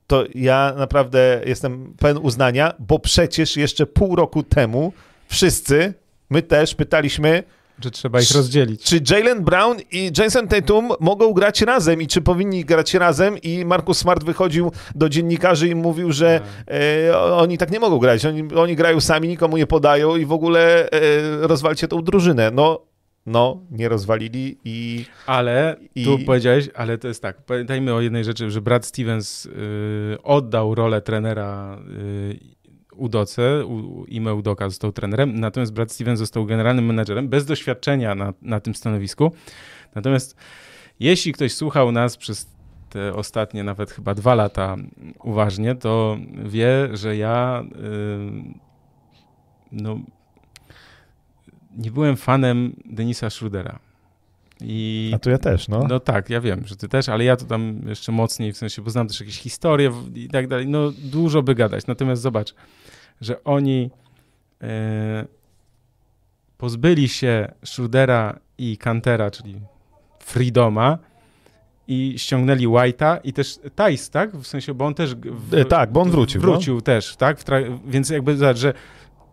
to 0.08 0.24
ja 0.36 0.74
naprawdę 0.78 1.42
jestem 1.46 1.94
pełen 2.00 2.18
uznania, 2.18 2.74
bo 2.80 3.00
przecież 3.00 3.58
jeszcze 3.58 3.86
pół 3.86 4.16
roku 4.16 4.44
temu 4.44 4.94
wszyscy, 5.28 5.94
my 6.30 6.42
też 6.42 6.76
pytaliśmy, 6.76 7.44
że 7.84 7.92
trzeba 7.92 8.22
ich 8.22 8.32
rozdzielić. 8.32 8.84
Czy 8.84 9.02
Jalen 9.10 9.44
Brown 9.44 9.78
i 9.92 10.12
Jason 10.18 10.48
Tatum 10.48 10.90
mogą 11.00 11.34
grać 11.34 11.62
razem 11.62 12.02
i 12.02 12.08
czy 12.08 12.22
powinni 12.22 12.66
grać 12.66 12.94
razem? 12.94 13.38
I 13.38 13.66
Markus 13.66 13.98
Smart 13.98 14.24
wychodził 14.24 14.72
do 14.96 15.10
dziennikarzy 15.10 15.68
i 15.68 15.76
mówił, 15.76 16.12
że 16.12 16.40
tak. 16.40 16.76
e, 16.76 17.18
oni 17.18 17.58
tak 17.58 17.72
nie 17.72 17.80
mogą 17.80 17.98
grać. 17.98 18.26
Oni, 18.26 18.54
oni 18.56 18.76
grają 18.76 19.02
sami, 19.02 19.28
nikomu 19.28 19.58
nie 19.58 19.68
podają 19.68 20.16
i 20.16 20.26
w 20.26 20.32
ogóle 20.32 20.92
e, 20.92 21.00
rozwalcie 21.48 21.88
tą 21.88 22.02
drużynę. 22.02 22.52
No, 22.52 22.90
no, 23.26 23.62
nie 23.72 23.90
rozwalili 23.90 24.58
i... 24.66 25.06
Ale, 25.26 25.76
i... 25.96 26.06
tu 26.06 26.20
powiedziałeś, 26.26 26.70
ale 26.76 26.98
to 26.98 27.08
jest 27.08 27.22
tak, 27.22 27.46
pamiętajmy 27.46 27.94
o 27.94 28.02
jednej 28.02 28.24
rzeczy, 28.24 28.52
że 28.52 28.62
Brad 28.62 28.86
Stevens 28.86 29.46
y, 29.46 29.52
oddał 30.24 30.76
rolę 30.76 31.02
trenera 31.02 31.80
y, 31.98 32.40
Udoce, 33.00 33.64
Ime 34.08 34.34
Udoka 34.34 34.70
został 34.70 34.92
trenerem, 34.92 35.40
natomiast 35.40 35.74
Brad 35.74 35.92
Stevens 35.92 36.20
został 36.20 36.46
generalnym 36.46 36.86
menedżerem 36.86 37.30
bez 37.30 37.46
doświadczenia 37.46 38.16
na, 38.16 38.34
na 38.42 38.60
tym 38.60 38.76
stanowisku. 38.76 39.32
Natomiast 39.96 40.36
jeśli 41.00 41.34
ktoś 41.34 41.54
słuchał 41.54 41.92
nas 41.92 42.18
przez 42.18 42.48
te 42.90 43.14
ostatnie 43.14 43.64
nawet 43.64 43.92
chyba 43.92 44.16
dwa 44.16 44.36
lata 44.36 44.76
uważnie, 45.24 45.76
to 45.76 46.18
wie, 46.46 46.90
że 46.94 47.18
ja 47.18 47.64
yy, 47.72 48.44
no, 49.72 50.00
nie 51.78 51.92
byłem 51.92 52.18
fanem 52.18 52.76
Denisa 52.86 53.30
Schrudera. 53.30 53.80
I, 54.62 55.12
A 55.16 55.20
to 55.20 55.30
ja 55.30 55.38
też, 55.38 55.68
no. 55.68 55.86
No 55.90 56.00
tak, 56.00 56.30
ja 56.30 56.42
wiem, 56.42 56.68
że 56.68 56.76
ty 56.76 56.90
też, 56.90 57.10
ale 57.10 57.24
ja 57.24 57.36
to 57.36 57.46
tam 57.46 57.82
jeszcze 57.88 58.12
mocniej, 58.12 58.54
w 58.54 58.58
sensie, 58.58 58.82
bo 58.82 58.90
znam 58.90 59.08
też 59.08 59.20
jakieś 59.20 59.38
historie 59.38 59.92
i 60.16 60.28
tak 60.28 60.48
dalej, 60.48 60.68
no 60.68 60.92
dużo 60.92 61.42
by 61.42 61.56
gadać. 61.56 61.88
Natomiast 61.88 62.22
zobacz, 62.22 62.56
że 63.22 63.44
oni 63.44 63.90
e, 64.62 65.26
pozbyli 66.58 67.10
się 67.10 67.52
Schrudera 67.66 68.40
i 68.58 68.78
Kantera, 68.78 69.32
czyli 69.32 69.62
Freedoma 70.20 70.98
i 71.88 72.14
ściągnęli 72.18 72.68
White'a 72.68 73.20
i 73.24 73.34
też 73.34 73.60
Tice, 73.76 74.12
tak? 74.12 74.38
W 74.38 74.48
sensie, 74.48 74.74
bo 74.74 74.86
on 74.86 74.94
też... 74.94 75.16
W, 75.16 75.54
e, 75.54 75.66
tak, 75.66 75.92
bo 75.92 76.02
on 76.02 76.12
wrócił. 76.12 76.42
Wrócił 76.42 76.76
no? 76.76 76.82
też, 76.82 77.16
tak? 77.16 77.38
Więc 77.88 78.10
jakby, 78.10 78.38
zobacz, 78.38 78.58
że 78.58 78.74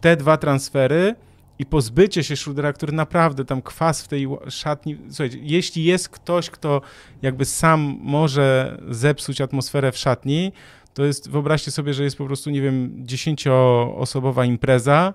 te 0.00 0.16
dwa 0.16 0.36
transfery 0.36 1.14
i 1.58 1.66
pozbycie 1.66 2.24
się 2.24 2.36
Schrudera, 2.36 2.72
który 2.72 2.92
naprawdę 2.92 3.44
tam 3.44 3.62
kwas 3.62 4.02
w 4.02 4.08
tej 4.08 4.28
szatni. 4.48 4.98
Słuchajcie, 5.08 5.38
jeśli 5.42 5.84
jest 5.84 6.08
ktoś, 6.08 6.50
kto 6.50 6.80
jakby 7.22 7.44
sam 7.44 7.98
może 8.00 8.78
zepsuć 8.90 9.40
atmosferę 9.40 9.92
w 9.92 9.98
szatni, 9.98 10.52
to 10.96 11.04
jest, 11.04 11.30
wyobraźcie 11.30 11.70
sobie, 11.70 11.94
że 11.94 12.04
jest 12.04 12.16
po 12.16 12.26
prostu, 12.26 12.50
nie 12.50 12.62
wiem, 12.62 12.92
dziesięcioosobowa 13.06 14.44
impreza 14.44 15.14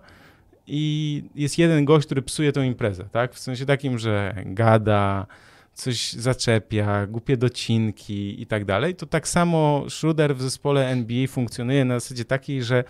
i 0.67 1.23
jest 1.35 1.57
jeden 1.57 1.85
gość, 1.85 2.05
który 2.05 2.21
psuje 2.21 2.51
tę 2.51 2.65
imprezę, 2.65 3.05
tak? 3.11 3.33
W 3.33 3.39
sensie 3.39 3.65
takim, 3.65 3.99
że 3.99 4.35
gada, 4.45 5.25
coś 5.73 6.13
zaczepia, 6.13 7.07
głupie 7.07 7.37
docinki 7.37 8.41
i 8.41 8.45
tak 8.45 8.65
dalej, 8.65 8.95
to 8.95 9.05
tak 9.05 9.27
samo 9.27 9.85
Schroeder 9.89 10.35
w 10.35 10.41
zespole 10.41 10.87
NBA 10.87 11.27
funkcjonuje 11.27 11.85
na 11.85 11.99
zasadzie 11.99 12.25
takiej, 12.25 12.63
że, 12.63 12.83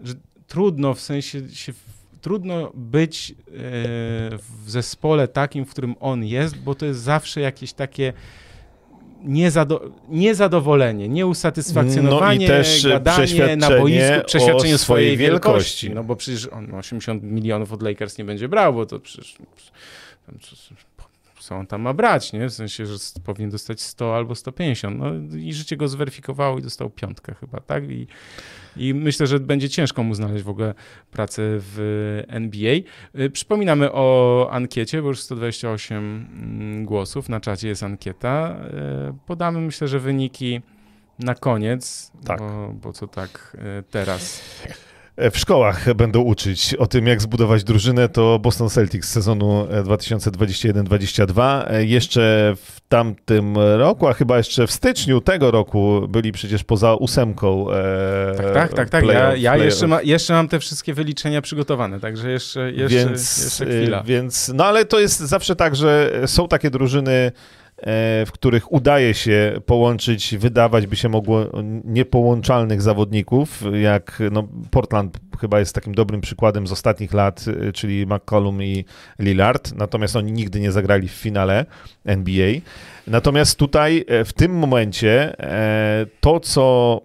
że 0.00 0.14
trudno 0.46 0.94
w 0.94 1.00
sensie 1.00 1.48
się 1.48 1.72
trudno 2.20 2.72
być 2.74 3.30
e, 3.30 3.34
w 4.38 4.70
zespole 4.70 5.28
takim, 5.28 5.66
w 5.66 5.70
którym 5.70 5.94
on 6.00 6.24
jest, 6.24 6.58
bo 6.58 6.74
to 6.74 6.86
jest 6.86 7.00
zawsze 7.00 7.40
jakieś 7.40 7.72
takie 7.72 8.12
niezado 9.24 9.80
niezadowolenie, 10.08 11.08
nieusatysfakcjonowanie, 11.08 12.48
no 12.48 12.54
i 12.54 12.56
też 12.56 12.86
gadanie 12.88 13.56
na 13.56 13.70
boisku, 13.70 14.26
przeświadczenie 14.26 14.78
swojej 14.78 15.16
wielkości. 15.16 15.86
wielkości. 15.86 15.90
No 15.90 16.04
bo 16.04 16.16
przecież 16.16 16.46
on 16.46 16.74
80 16.74 17.22
milionów 17.22 17.72
od 17.72 17.82
Lakers 17.82 18.18
nie 18.18 18.24
będzie 18.24 18.48
brał, 18.48 18.74
bo 18.74 18.86
to 18.86 19.00
przecież 19.00 19.36
co 21.42 21.56
on 21.56 21.66
tam 21.66 21.82
ma 21.82 21.94
brać, 21.94 22.32
nie? 22.32 22.48
W 22.48 22.52
sensie, 22.52 22.86
że 22.86 22.94
powinien 23.24 23.50
dostać 23.50 23.80
100 23.80 24.16
albo 24.16 24.34
150. 24.34 24.98
No 24.98 25.36
i 25.38 25.52
życie 25.52 25.76
go 25.76 25.88
zweryfikowało 25.88 26.58
i 26.58 26.62
dostał 26.62 26.90
piątkę 26.90 27.34
chyba, 27.34 27.60
tak? 27.60 27.90
I, 27.90 28.06
i 28.76 28.94
myślę, 28.94 29.26
że 29.26 29.40
będzie 29.40 29.68
ciężko 29.68 30.02
mu 30.02 30.14
znaleźć 30.14 30.44
w 30.44 30.48
ogóle 30.48 30.74
pracę 31.10 31.42
w 31.46 32.22
NBA. 32.28 32.74
Y, 33.18 33.30
przypominamy 33.30 33.92
o 33.92 34.48
ankiecie, 34.50 35.02
bo 35.02 35.08
już 35.08 35.20
128 35.20 35.98
mm, 35.98 36.84
głosów, 36.84 37.28
na 37.28 37.40
czacie 37.40 37.68
jest 37.68 37.82
ankieta. 37.82 38.56
Y, 39.10 39.14
podamy 39.26 39.60
myślę, 39.60 39.88
że 39.88 40.00
wyniki 40.00 40.60
na 41.18 41.34
koniec, 41.34 42.12
tak. 42.24 42.38
bo, 42.38 42.74
bo 42.82 42.92
co 42.92 43.06
tak 43.06 43.56
y, 43.80 43.82
teraz 43.90 44.42
w 45.30 45.38
szkołach 45.38 45.94
będą 45.94 46.20
uczyć 46.20 46.74
o 46.74 46.86
tym, 46.86 47.06
jak 47.06 47.22
zbudować 47.22 47.64
drużynę, 47.64 48.08
to 48.08 48.38
Boston 48.38 48.68
Celtics 48.68 49.08
z 49.08 49.12
sezonu 49.12 49.66
2021-22. 49.84 51.64
E, 51.66 51.84
jeszcze 51.84 52.54
w 52.56 52.80
tamtym 52.88 53.56
roku, 53.58 54.08
a 54.08 54.12
chyba 54.12 54.36
jeszcze 54.36 54.66
w 54.66 54.72
styczniu 54.72 55.20
tego 55.20 55.50
roku 55.50 56.08
byli 56.08 56.32
przecież 56.32 56.64
poza 56.64 56.94
ósemką. 56.94 57.66
E, 57.70 58.34
tak, 58.36 58.52
tak, 58.52 58.72
tak. 58.72 58.90
tak. 58.90 59.04
ja, 59.04 59.36
ja 59.36 59.56
jeszcze, 59.56 59.86
ma, 59.86 60.02
jeszcze 60.02 60.32
mam 60.32 60.48
te 60.48 60.60
wszystkie 60.60 60.94
wyliczenia 60.94 61.42
przygotowane, 61.42 62.00
także 62.00 62.30
jeszcze, 62.30 62.72
jeszcze, 62.72 62.98
więc, 62.98 63.44
jeszcze 63.44 63.66
chwila. 63.66 64.02
Więc, 64.02 64.52
no 64.54 64.64
ale 64.64 64.84
to 64.84 65.00
jest 65.00 65.20
zawsze 65.20 65.56
tak, 65.56 65.76
że 65.76 66.20
są 66.26 66.48
takie 66.48 66.70
drużyny, 66.70 67.12
E, 67.12 67.61
w 68.26 68.28
których 68.32 68.72
udaje 68.72 69.14
się 69.14 69.60
połączyć, 69.66 70.36
wydawać 70.38 70.86
by 70.86 70.96
się 70.96 71.08
mogło 71.08 71.46
niepołączalnych 71.84 72.82
zawodników, 72.82 73.62
jak 73.80 74.22
no, 74.32 74.48
Portland 74.70 75.18
chyba 75.40 75.58
jest 75.58 75.74
takim 75.74 75.94
dobrym 75.94 76.20
przykładem 76.20 76.66
z 76.66 76.72
ostatnich 76.72 77.12
lat, 77.12 77.44
e, 77.68 77.72
czyli 77.72 78.06
McCollum 78.06 78.62
i 78.62 78.84
Lillard, 79.18 79.74
natomiast 79.74 80.16
oni 80.16 80.32
nigdy 80.32 80.60
nie 80.60 80.72
zagrali 80.72 81.08
w 81.08 81.12
finale 81.12 81.66
NBA. 82.04 82.52
Natomiast 83.06 83.58
tutaj 83.58 84.04
e, 84.08 84.24
w 84.24 84.32
tym 84.32 84.58
momencie 84.58 85.36
to, 86.20 86.40
co 86.40 87.00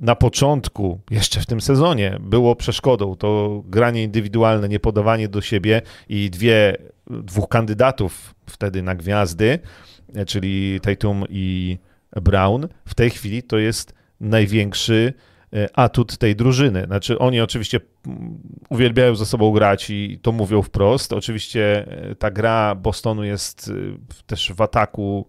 na 0.00 0.14
początku, 0.14 1.00
jeszcze 1.10 1.40
w 1.40 1.46
tym 1.46 1.60
sezonie, 1.60 2.18
było 2.20 2.56
przeszkodą, 2.56 3.16
to 3.16 3.62
granie 3.66 4.02
indywidualne, 4.02 4.68
niepodawanie 4.68 5.28
do 5.28 5.40
siebie 5.40 5.82
i 6.08 6.30
dwie, 6.30 6.76
dwóch 7.10 7.48
kandydatów 7.48 8.34
wtedy 8.46 8.82
na 8.82 8.94
gwiazdy, 8.94 9.58
czyli 10.26 10.80
Tatum 10.80 11.24
i 11.28 11.78
Brown, 12.22 12.68
w 12.84 12.94
tej 12.94 13.10
chwili 13.10 13.42
to 13.42 13.58
jest 13.58 13.94
największy 14.20 15.14
e, 15.52 15.78
atut 15.78 16.18
tej 16.18 16.36
drużyny. 16.36 16.84
Znaczy, 16.86 17.18
oni 17.18 17.40
oczywiście 17.40 17.80
mm, 18.06 18.38
uwielbiają 18.68 19.14
ze 19.14 19.26
sobą 19.26 19.52
grać 19.52 19.90
i 19.90 20.18
to 20.22 20.32
mówią 20.32 20.62
wprost. 20.62 21.12
Oczywiście 21.12 21.86
e, 22.10 22.14
ta 22.14 22.30
gra 22.30 22.74
Bostonu 22.74 23.24
jest 23.24 23.70
e, 23.70 24.24
też 24.26 24.52
w 24.52 24.60
ataku 24.60 25.28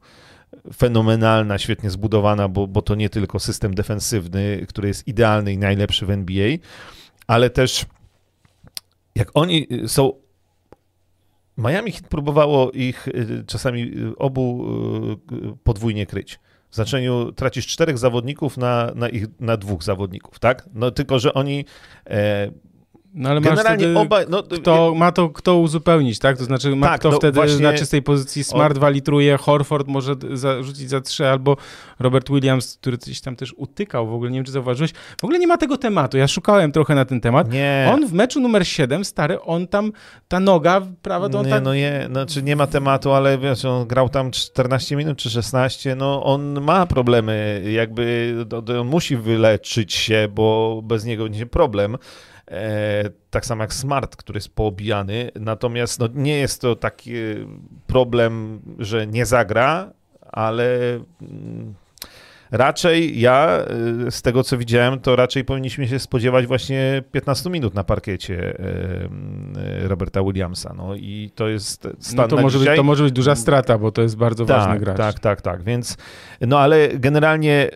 fenomenalna, 0.76 1.58
świetnie 1.58 1.90
zbudowana, 1.90 2.48
bo, 2.48 2.68
bo 2.68 2.82
to 2.82 2.96
nie 2.96 3.10
tylko 3.10 3.40
system 3.40 3.76
defensywny, 3.76 4.66
który 4.68 4.88
jest 4.88 5.08
idealny 5.08 5.54
i 5.54 5.58
najlepszy 5.58 6.06
w 6.06 6.10
NBA, 6.10 6.58
ale 7.28 7.50
też 7.50 7.86
jak 9.16 9.32
oni 9.34 9.68
są 9.88 10.14
Miami 11.60 11.91
Heat 11.91 12.07
próbowało 12.07 12.72
ich 12.72 13.07
y, 13.07 13.43
czasami 13.47 13.82
y, 13.82 14.18
obu 14.18 14.66
y, 15.32 15.55
podwójnie 15.64 16.05
kryć. 16.05 16.39
W 16.70 16.76
znaczeniu 16.76 17.32
tracisz 17.32 17.68
czterech 17.68 17.97
zawodników 17.97 18.57
na, 18.57 18.91
na, 18.95 19.10
ich, 19.10 19.26
na 19.39 19.57
dwóch 19.57 19.84
zawodników, 19.84 20.39
tak? 20.39 20.70
No 20.74 20.91
tylko, 20.91 21.20
że 21.20 21.34
oni 21.34 21.66
e, 22.07 22.51
no 23.14 23.30
ale 23.30 23.41
Generalnie 23.41 23.88
masz 23.88 24.05
oba, 24.05 24.20
no, 24.30 24.43
kto, 24.43 24.95
ma 24.95 25.12
to 25.12 25.30
kto 25.30 25.57
uzupełnić, 25.57 26.20
tak? 26.20 26.38
To 26.38 26.43
znaczy 26.43 26.76
ma 26.76 26.88
tak, 26.88 26.99
kto 26.99 27.12
no, 27.12 27.18
wtedy 27.18 27.36
właśnie... 27.36 27.64
na 27.64 27.74
czystej 27.74 28.01
pozycji 28.01 28.43
Smart 28.43 28.78
o... 28.78 28.80
walitruje, 28.80 29.38
Horford 29.38 29.88
może 29.88 30.16
za, 30.34 30.64
rzucić 30.64 30.89
za 30.89 31.01
trzy, 31.01 31.28
albo 31.28 31.57
Robert 31.99 32.30
Williams, 32.30 32.78
który 32.78 32.97
gdzieś 32.97 33.22
tam 33.22 33.36
też 33.36 33.53
utykał, 33.57 34.07
w 34.07 34.14
ogóle 34.14 34.32
nie 34.32 34.38
wiem, 34.38 34.45
czy 34.45 34.51
zauważyłeś. 34.51 34.91
W 35.22 35.24
ogóle 35.24 35.39
nie 35.39 35.47
ma 35.47 35.57
tego 35.57 35.78
tematu, 35.78 36.18
ja 36.18 36.28
szukałem 36.28 36.72
trochę 36.72 36.95
na 36.95 37.05
ten 37.05 37.22
temat. 37.22 37.51
Nie. 37.51 37.89
On 37.93 38.07
w 38.07 38.14
meczu 38.14 38.39
numer 38.39 38.68
7, 38.68 39.05
stary, 39.05 39.41
on 39.41 39.68
tam, 39.68 39.91
ta 40.28 40.39
noga, 40.39 40.82
prawa, 41.01 41.30
to 41.30 41.39
on 41.39 41.45
nie, 41.45 41.51
tak... 41.51 41.64
No 41.64 41.76
nie, 41.76 42.07
znaczy 42.12 42.43
nie 42.43 42.55
ma 42.55 42.68
tematu, 42.68 43.12
ale 43.12 43.38
wiesz, 43.38 43.66
on 43.66 43.88
grał 43.88 44.10
tam 44.10 44.32
14 44.32 44.95
minut 44.95 45.18
czy 45.18 45.30
16, 45.30 45.95
no 45.95 46.24
on 46.24 46.62
ma 46.62 46.86
problemy, 46.86 47.64
jakby 47.72 48.36
on 48.80 48.88
musi 48.88 49.18
wyleczyć 49.18 49.93
się, 49.93 50.28
bo 50.32 50.80
bez 50.84 51.05
niego 51.05 51.24
będzie 51.24 51.45
problem. 51.45 51.97
E, 52.50 53.10
tak 53.30 53.45
samo 53.45 53.64
jak 53.64 53.74
Smart, 53.74 54.16
który 54.16 54.38
jest 54.38 54.56
poobijany. 54.56 55.32
Natomiast 55.36 56.00
no, 56.00 56.08
nie 56.14 56.38
jest 56.38 56.62
to 56.62 56.76
taki 56.76 57.14
problem, 57.88 58.62
że 58.80 59.08
nie 59.08 59.26
zagra, 59.26 59.91
ale 60.32 61.00
mm, 61.22 61.74
raczej 62.52 63.20
ja, 63.20 63.47
e, 64.08 64.12
z 64.12 64.22
tego 64.22 64.43
co 64.43 64.58
widziałem, 64.58 65.00
to 65.00 65.16
raczej 65.16 65.45
powinniśmy 65.45 65.88
się 65.88 66.00
spodziewać 66.00 66.47
właśnie 66.47 67.04
15 67.12 67.50
minut 67.50 67.74
na 67.74 67.84
parkiecie 67.84 68.60
e, 68.60 69.88
Roberta 69.88 70.24
Williamsa. 70.24 70.74
No 70.78 70.95
i 70.95 71.32
to 71.36 71.47
jest 71.47 71.88
stan 72.00 72.16
no 72.16 72.28
to, 72.28 72.38
może 72.41 72.60
być, 72.60 72.70
to 72.76 72.84
może 72.84 73.04
być 73.04 73.14
duża 73.14 73.36
strata, 73.36 73.78
bo 73.78 73.91
to 73.91 74.02
jest 74.02 74.18
bardzo 74.18 74.45
tak, 74.45 74.58
ważny 74.58 74.80
gracz. 74.80 74.97
Tak, 74.97 75.20
tak, 75.20 75.41
tak. 75.41 75.64
Więc, 75.64 75.97
no 76.41 76.60
ale 76.60 76.89
generalnie 76.89 77.70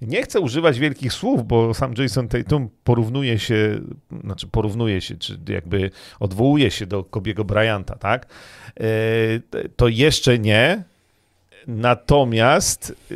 nie 0.00 0.22
chcę 0.22 0.40
używać 0.40 0.78
wielkich 0.78 1.12
słów, 1.12 1.46
bo 1.46 1.74
sam 1.74 1.94
Jason 1.98 2.28
Tatum 2.28 2.68
porównuje 2.84 3.38
się, 3.38 3.80
znaczy 4.24 4.46
porównuje 4.46 5.00
się, 5.00 5.16
czy 5.16 5.38
jakby 5.48 5.90
odwołuje 6.20 6.70
się 6.70 6.86
do 6.86 7.04
Kobiego 7.04 7.44
Bryanta, 7.44 7.96
tak? 7.96 8.26
E, 8.80 8.84
to 9.76 9.88
jeszcze 9.88 10.38
nie, 10.38 10.84
natomiast... 11.66 12.94
E, 13.10 13.14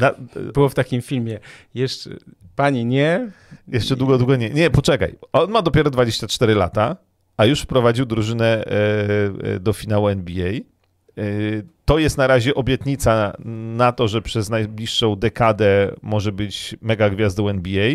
na... 0.00 0.14
Było 0.52 0.68
w 0.68 0.74
takim 0.74 1.02
filmie, 1.02 1.38
jeszcze, 1.74 2.10
pani 2.56 2.84
nie... 2.84 3.30
Jeszcze 3.68 3.96
długo, 3.96 4.18
długo 4.18 4.36
nie. 4.36 4.50
Nie, 4.50 4.70
poczekaj, 4.70 5.14
on 5.32 5.50
ma 5.50 5.62
dopiero 5.62 5.90
24 5.90 6.54
lata, 6.54 6.96
a 7.36 7.46
już 7.46 7.60
wprowadził 7.60 8.06
drużynę 8.06 8.64
e, 8.64 9.60
do 9.60 9.72
finału 9.72 10.08
NBA 10.08 10.52
to 11.90 11.98
jest 11.98 12.18
na 12.18 12.26
razie 12.26 12.54
obietnica 12.54 13.32
na 13.74 13.92
to, 13.92 14.08
że 14.08 14.22
przez 14.22 14.50
najbliższą 14.50 15.16
dekadę 15.16 15.94
może 16.02 16.32
być 16.32 16.76
mega 16.80 17.10
gwiazdą 17.10 17.48
NBA. 17.48 17.94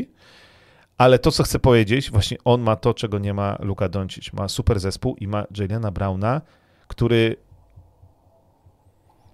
Ale 0.98 1.20
to, 1.20 1.32
co 1.32 1.44
chcę 1.44 1.60
powiedzieć, 1.60 2.12
właśnie 2.12 2.38
on 2.46 2.62
ma 2.62 2.76
to, 2.76 2.94
czego 2.94 3.20
nie 3.20 3.34
ma 3.34 3.58
Luka 3.60 3.90
Doncic. 3.90 4.34
Ma 4.34 4.48
super 4.48 4.80
zespół 4.80 5.16
i 5.16 5.28
ma 5.28 5.46
Jalena 5.58 5.92
Browna, 5.92 6.42
który 6.88 7.36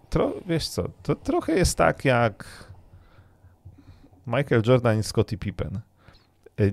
tro, 0.09 0.33
wiesz 0.47 0.67
co, 0.67 0.89
to 1.03 1.15
trochę 1.15 1.53
jest 1.53 1.77
tak 1.77 2.05
jak 2.05 2.67
Michael 4.27 4.61
Jordan 4.67 4.99
i 4.99 5.03
Scottie 5.03 5.37
Pippen. 5.37 5.79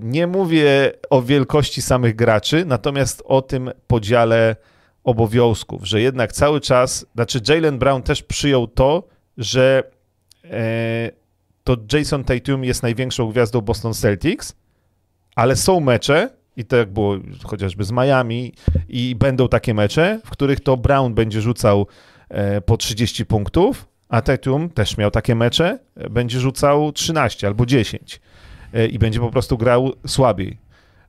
Nie 0.01 0.27
mówię 0.27 0.91
o 1.09 1.21
wielkości 1.21 1.81
samych 1.81 2.15
graczy, 2.15 2.65
natomiast 2.65 3.23
o 3.25 3.41
tym 3.41 3.71
podziale 3.87 4.55
obowiązków, 5.03 5.87
że 5.87 6.01
jednak 6.01 6.33
cały 6.33 6.61
czas, 6.61 7.05
znaczy 7.15 7.41
Jalen 7.47 7.79
Brown 7.79 8.03
też 8.03 8.23
przyjął 8.23 8.67
to, 8.67 9.03
że 9.37 9.83
e, 10.43 11.11
to 11.63 11.77
Jason 11.93 12.23
Tatum 12.23 12.63
jest 12.63 12.83
największą 12.83 13.31
gwiazdą 13.31 13.61
Boston 13.61 13.93
Celtics, 13.93 14.55
ale 15.35 15.55
są 15.55 15.79
mecze, 15.79 16.29
i 16.57 16.65
to 16.65 16.75
jak 16.75 16.89
było 16.93 17.17
chociażby 17.43 17.83
z 17.83 17.91
Miami, 17.91 18.53
i 18.89 19.15
będą 19.15 19.47
takie 19.47 19.73
mecze, 19.73 20.19
w 20.25 20.29
których 20.29 20.59
to 20.59 20.77
Brown 20.77 21.13
będzie 21.13 21.41
rzucał 21.41 21.87
e, 22.29 22.61
po 22.61 22.77
30 22.77 23.25
punktów, 23.25 23.87
a 24.09 24.21
Tatum 24.21 24.69
też 24.69 24.97
miał 24.97 25.11
takie 25.11 25.35
mecze, 25.35 25.79
będzie 26.09 26.39
rzucał 26.39 26.91
13 26.91 27.47
albo 27.47 27.65
10 27.65 28.21
e, 28.73 28.87
i 28.87 28.99
będzie 28.99 29.19
po 29.19 29.31
prostu 29.31 29.57
grał 29.57 29.93
słabiej. 30.07 30.57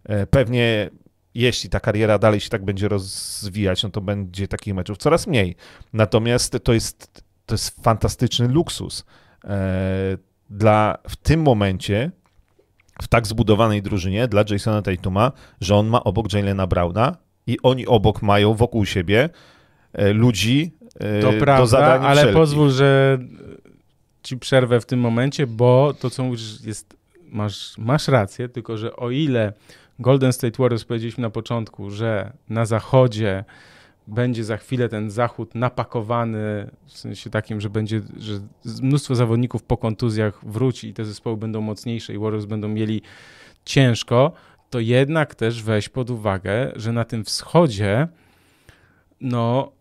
E, 0.04 0.26
pewnie 0.26 0.90
jeśli 1.34 1.70
ta 1.70 1.80
kariera 1.80 2.18
dalej 2.18 2.40
się 2.40 2.48
tak 2.48 2.64
będzie 2.64 2.88
rozwijać, 2.88 3.82
no 3.82 3.90
to 3.90 4.00
będzie 4.00 4.48
takich 4.48 4.74
meczów 4.74 4.98
coraz 4.98 5.26
mniej. 5.26 5.56
Natomiast 5.92 6.56
to 6.64 6.72
jest, 6.72 7.24
to 7.46 7.54
jest 7.54 7.82
fantastyczny 7.84 8.48
luksus 8.48 9.04
e, 9.44 10.18
dla 10.50 10.98
w 11.08 11.16
tym 11.16 11.42
momencie 11.42 12.10
w 13.02 13.08
tak 13.08 13.26
zbudowanej 13.26 13.82
drużynie 13.82 14.28
dla 14.28 14.44
Jasona 14.50 14.82
Tatuma, 14.82 15.32
że 15.60 15.76
on 15.76 15.86
ma 15.86 16.04
obok 16.04 16.32
Jalena 16.32 16.66
Browna 16.66 17.16
i 17.46 17.58
oni 17.62 17.86
obok 17.86 18.22
mają 18.22 18.54
wokół 18.54 18.86
siebie 18.86 19.28
e, 19.92 20.12
ludzi 20.12 20.72
to 21.22 21.32
prawda, 21.40 22.00
ale 22.00 22.20
wszelkich. 22.20 22.36
pozwól, 22.36 22.70
że 22.70 23.18
ci 24.22 24.36
przerwę 24.36 24.80
w 24.80 24.86
tym 24.86 25.00
momencie, 25.00 25.46
bo 25.46 25.94
to, 26.00 26.10
co 26.10 26.24
mówisz, 26.24 26.64
jest, 26.64 26.96
masz, 27.24 27.78
masz 27.78 28.08
rację, 28.08 28.48
tylko 28.48 28.76
że 28.76 28.96
o 28.96 29.10
ile 29.10 29.52
Golden 30.00 30.32
State 30.32 30.62
Warriors 30.62 30.84
powiedzieliśmy 30.84 31.22
na 31.22 31.30
początku, 31.30 31.90
że 31.90 32.32
na 32.48 32.66
zachodzie 32.66 33.44
będzie 34.06 34.44
za 34.44 34.56
chwilę 34.56 34.88
ten 34.88 35.10
zachód 35.10 35.54
napakowany, 35.54 36.70
w 36.86 36.92
sensie 36.92 37.30
takim, 37.30 37.60
że 37.60 37.70
będzie, 37.70 38.00
że 38.16 38.40
mnóstwo 38.82 39.14
zawodników 39.14 39.62
po 39.62 39.76
kontuzjach 39.76 40.40
wróci 40.42 40.88
i 40.88 40.94
te 40.94 41.04
zespoły 41.04 41.36
będą 41.36 41.60
mocniejsze 41.60 42.14
i 42.14 42.18
Warriors 42.18 42.44
będą 42.44 42.68
mieli 42.68 43.02
ciężko, 43.64 44.32
to 44.70 44.80
jednak 44.80 45.34
też 45.34 45.62
weź 45.62 45.88
pod 45.88 46.10
uwagę, 46.10 46.72
że 46.76 46.92
na 46.92 47.04
tym 47.04 47.24
wschodzie 47.24 48.08
no 49.20 49.72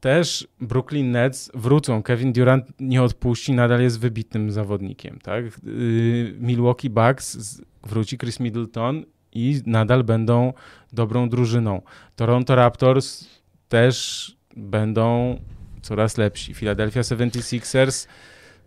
też 0.00 0.48
Brooklyn 0.60 1.10
Nets 1.10 1.50
wrócą. 1.54 2.02
Kevin 2.02 2.32
Durant 2.32 2.66
nie 2.80 3.02
odpuści, 3.02 3.52
nadal 3.52 3.82
jest 3.82 4.00
wybitnym 4.00 4.50
zawodnikiem. 4.50 5.18
Tak? 5.22 5.44
Y, 5.66 6.34
Milwaukee 6.40 6.90
Bucks 6.90 7.60
wróci 7.82 8.18
Chris 8.18 8.40
Middleton 8.40 9.04
i 9.34 9.62
nadal 9.66 10.04
będą 10.04 10.52
dobrą 10.92 11.28
drużyną. 11.28 11.82
Toronto 12.16 12.54
Raptors 12.54 13.26
też 13.68 14.36
będą 14.56 15.38
coraz 15.82 16.18
lepsi. 16.18 16.54
Philadelphia 16.54 17.00
76ers 17.00 18.06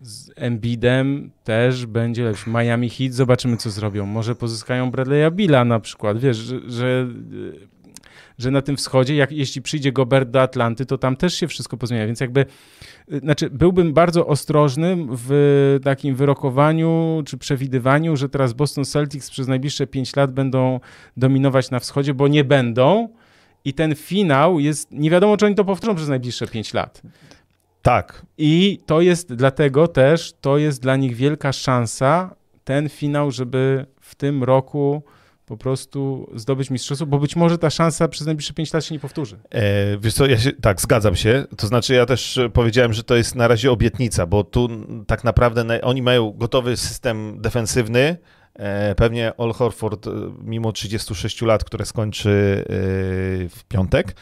z 0.02 0.32
Embiidem 0.36 1.32
też 1.44 1.86
będzie 1.86 2.24
lepszy. 2.24 2.50
Miami 2.50 2.90
Heat, 2.90 3.14
zobaczymy 3.14 3.58
co 3.58 3.70
zrobią. 3.70 4.06
Może 4.06 4.36
pozyskają 4.36 4.92
Bradley'a 4.92 5.32
Billa 5.32 5.66
na 5.66 5.80
przykład. 5.80 6.20
Wiesz, 6.20 6.38
że, 6.38 6.60
że, 6.70 7.08
że 8.38 8.52
na 8.52 8.62
tym 8.62 8.78
wschodzie, 8.78 9.16
jak, 9.16 9.32
jeśli 9.32 9.62
przyjdzie 9.62 9.92
Gobert 9.92 10.30
do 10.30 10.42
Atlanty, 10.42 10.86
to 10.86 10.98
tam 10.98 11.16
też 11.16 11.34
się 11.34 11.48
wszystko 11.48 11.78
pozmienia. 11.78 12.08
Więc 12.08 12.20
jakby, 12.20 12.46
znaczy 13.08 13.50
byłbym 13.50 13.94
bardzo 13.94 14.28
ostrożny 14.28 14.98
w 15.10 15.80
takim 15.84 16.16
wyrokowaniu 16.16 17.22
czy 17.26 17.38
przewidywaniu, 17.38 18.18
że 18.18 18.30
teraz 18.30 18.54
Boston 18.54 18.86
Celtics 18.86 19.30
przez 19.30 19.48
najbliższe 19.48 19.88
5 19.88 20.16
lat 20.16 20.32
będą 20.32 20.80
dominować 21.18 21.72
na 21.72 21.80
wschodzie, 21.80 22.14
bo 22.14 22.28
nie 22.28 22.44
będą 22.44 23.10
i 23.66 23.74
ten 23.74 23.96
finał 23.96 24.60
jest, 24.60 24.92
nie 24.92 25.10
wiadomo, 25.10 25.38
czy 25.38 25.46
oni 25.46 25.56
to 25.56 25.66
powtórzą 25.66 25.96
przez 25.96 26.10
najbliższe 26.10 26.48
5 26.48 26.74
lat. 26.74 27.02
Tak. 27.82 28.26
I 28.38 28.80
to 28.86 29.02
jest 29.02 29.34
dlatego 29.34 29.88
też, 29.88 30.34
to 30.42 30.58
jest 30.58 30.82
dla 30.82 30.96
nich 30.96 31.16
wielka 31.16 31.54
szansa, 31.54 32.36
ten 32.64 32.90
finał, 32.90 33.32
żeby 33.32 33.86
w 34.02 34.16
tym 34.16 34.44
roku 34.44 35.04
po 35.48 35.58
prostu 35.58 36.30
zdobyć 36.36 36.70
mistrzostwo, 36.70 37.06
bo 37.06 37.20
być 37.20 37.36
może 37.36 37.58
ta 37.58 37.70
szansa 37.70 38.08
przez 38.08 38.28
najbliższe 38.28 38.54
5 38.54 38.74
lat 38.74 38.86
się 38.86 38.96
nie 38.96 39.00
powtórzy. 39.00 39.40
E, 39.50 39.98
wiesz 39.98 40.14
co, 40.14 40.26
ja 40.26 40.38
się, 40.38 40.52
tak, 40.52 40.82
zgadzam 40.82 41.16
się. 41.16 41.46
To 41.58 41.68
znaczy 41.68 41.94
ja 41.94 42.06
też 42.06 42.40
powiedziałem, 42.54 42.94
że 42.94 43.04
to 43.04 43.16
jest 43.16 43.36
na 43.36 43.48
razie 43.48 43.72
obietnica, 43.72 44.26
bo 44.26 44.44
tu 44.44 44.70
tak 45.08 45.24
naprawdę 45.24 45.82
oni 45.82 46.02
mają 46.02 46.32
gotowy 46.32 46.78
system 46.78 47.42
defensywny, 47.42 48.18
E, 48.58 48.96
pewnie 48.96 49.34
All 49.38 49.54
Horford, 49.54 50.08
e, 50.08 50.12
mimo 50.44 50.72
36 50.72 51.42
lat, 51.42 51.64
które 51.64 51.86
skończy 51.86 52.30
e, 52.30 52.74
w 53.50 53.64
piątek, 53.68 54.16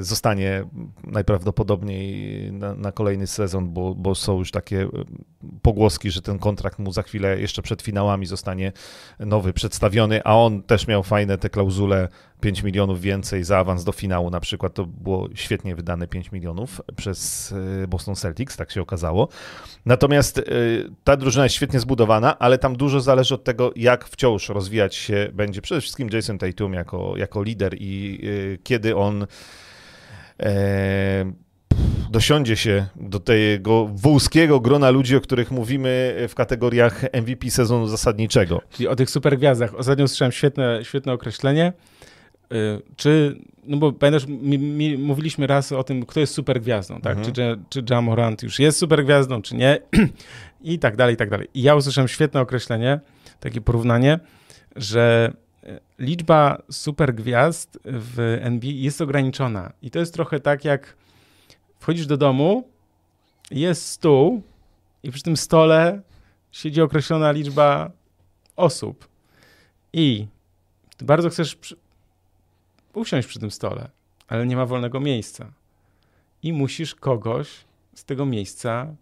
zostanie 0.00 0.64
najprawdopodobniej 1.04 2.52
na, 2.52 2.74
na 2.74 2.92
kolejny 2.92 3.26
sezon, 3.26 3.72
bo, 3.72 3.94
bo, 3.94 4.14
są 4.14 4.38
już 4.38 4.50
takie 4.50 4.88
pogłoski, 5.62 6.10
że 6.10 6.22
ten 6.22 6.38
kontrakt 6.38 6.78
mu 6.78 6.92
za 6.92 7.02
chwilę, 7.02 7.40
jeszcze 7.40 7.62
przed 7.62 7.82
finałami 7.82 8.26
zostanie 8.26 8.72
nowy 9.20 9.52
przedstawiony, 9.52 10.20
a 10.24 10.36
on 10.36 10.62
też 10.62 10.86
miał 10.86 11.02
fajne 11.02 11.38
te 11.38 11.50
klauzule 11.50 12.08
5 12.40 12.62
milionów 12.62 13.00
więcej 13.00 13.44
za 13.44 13.58
awans 13.58 13.84
do 13.84 13.92
finału 13.92 14.30
na 14.30 14.40
przykład, 14.40 14.74
to 14.74 14.86
było 14.86 15.28
świetnie 15.34 15.74
wydane 15.74 16.06
5 16.06 16.32
milionów 16.32 16.80
przez 16.96 17.52
y, 17.84 17.88
Boston 17.88 18.14
Celtics, 18.14 18.56
tak 18.56 18.70
się 18.70 18.82
okazało. 18.82 19.28
Natomiast 19.86 20.38
y, 20.38 20.42
ta 21.04 21.16
drużyna 21.16 21.44
jest 21.44 21.56
świetnie 21.56 21.80
zbudowana, 21.80 22.38
ale 22.38 22.58
tam 22.58 22.76
dużo 22.76 23.00
zależy 23.00 23.34
od 23.34 23.44
tego, 23.44 23.72
jak 23.76 24.04
wciąż 24.04 24.48
rozwijać 24.48 24.94
się 24.94 25.30
będzie 25.32 25.62
przede 25.62 25.80
wszystkim 25.80 26.08
Jason 26.12 26.38
Tatum 26.38 26.74
jako, 26.74 27.16
jako 27.16 27.42
lider 27.42 27.74
i 27.78 28.20
y, 28.24 28.58
kiedy 28.62 28.96
on 28.96 29.26
e, 30.40 31.32
dosiądzie 32.10 32.56
się 32.56 32.86
do 32.96 33.20
tego 33.20 33.86
wąskiego 33.94 34.60
grona 34.60 34.90
ludzi, 34.90 35.16
o 35.16 35.20
których 35.20 35.50
mówimy 35.50 36.16
w 36.28 36.34
kategoriach 36.34 37.02
MVP 37.12 37.50
sezonu 37.50 37.86
zasadniczego. 37.86 38.62
Czyli 38.70 38.88
o 38.88 38.96
tych 38.96 39.10
supergwiazdach. 39.10 39.74
Ostatnio 39.74 40.04
usłyszałem 40.04 40.32
świetne, 40.32 40.80
świetne 40.82 41.12
określenie. 41.12 41.72
Y, 42.52 42.82
czy, 42.96 43.36
no 43.64 43.76
bo 43.76 43.92
pamiętasz, 43.92 44.26
mi, 44.26 44.58
mi, 44.58 44.98
mówiliśmy 44.98 45.46
raz 45.46 45.72
o 45.72 45.84
tym, 45.84 46.06
kto 46.06 46.20
jest 46.20 46.34
supergwiazdą, 46.34 47.00
tak? 47.00 47.18
Mhm. 47.18 47.34
Czy, 47.34 47.58
czy 47.68 47.94
Jamorant 47.94 48.42
już 48.42 48.58
jest 48.58 48.78
supergwiazdą, 48.78 49.42
czy 49.42 49.56
nie? 49.56 49.78
I 50.62 50.78
tak 50.78 50.96
dalej, 50.96 51.14
i 51.14 51.16
tak 51.16 51.30
dalej. 51.30 51.48
I 51.54 51.62
ja 51.62 51.74
usłyszałem 51.74 52.08
świetne 52.08 52.40
określenie, 52.40 53.00
takie 53.40 53.60
porównanie, 53.60 54.18
że 54.76 55.32
y, 55.64 55.80
liczba 55.98 56.62
supergwiazd 56.70 57.78
w 57.84 58.38
NBA 58.40 58.70
jest 58.74 59.00
ograniczona. 59.00 59.72
I 59.82 59.90
to 59.90 59.98
jest 59.98 60.14
trochę 60.14 60.40
tak, 60.40 60.64
jak 60.64 61.01
wchodzisz 61.82 62.06
do 62.06 62.16
domu, 62.16 62.68
jest 63.50 63.86
stół 63.86 64.42
i 65.02 65.10
przy 65.10 65.22
tym 65.22 65.36
stole 65.36 66.02
siedzi 66.52 66.82
określona 66.82 67.32
liczba 67.32 67.90
osób. 68.56 69.08
I 69.92 70.26
bardzo 71.00 71.30
chcesz 71.30 71.58
usiąść 72.94 73.28
przy 73.28 73.40
tym 73.40 73.50
stole, 73.50 73.90
ale 74.28 74.46
nie 74.46 74.56
ma 74.56 74.66
wolnego 74.66 75.00
miejsca. 75.00 75.52
I 76.42 76.52
musisz 76.52 76.94
kogoś 76.94 77.48
z 77.94 78.04
tego 78.04 78.26
miejsca 78.26 78.94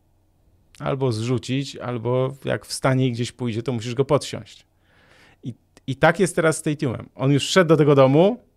albo 0.79 1.13
zrzucić, 1.13 1.77
albo 1.77 2.35
jak 2.45 2.67
wstanie 2.67 3.07
i 3.07 3.13
gdzieś 3.13 3.33
pójdzie, 3.33 3.63
to 3.63 3.73
musisz 3.73 3.95
go 3.95 4.05
podsiąść. 4.05 4.67
I, 5.43 5.55
i 5.87 5.97
tak 5.97 6.21
jest 6.21 6.37
teraz 6.37 6.57
z 6.57 6.63
Tatumem. 6.63 7.09
On 7.15 7.33
już 7.33 7.43
szedł 7.43 7.69
do 7.69 7.77
tego 7.77 7.95
domu. 7.95 8.50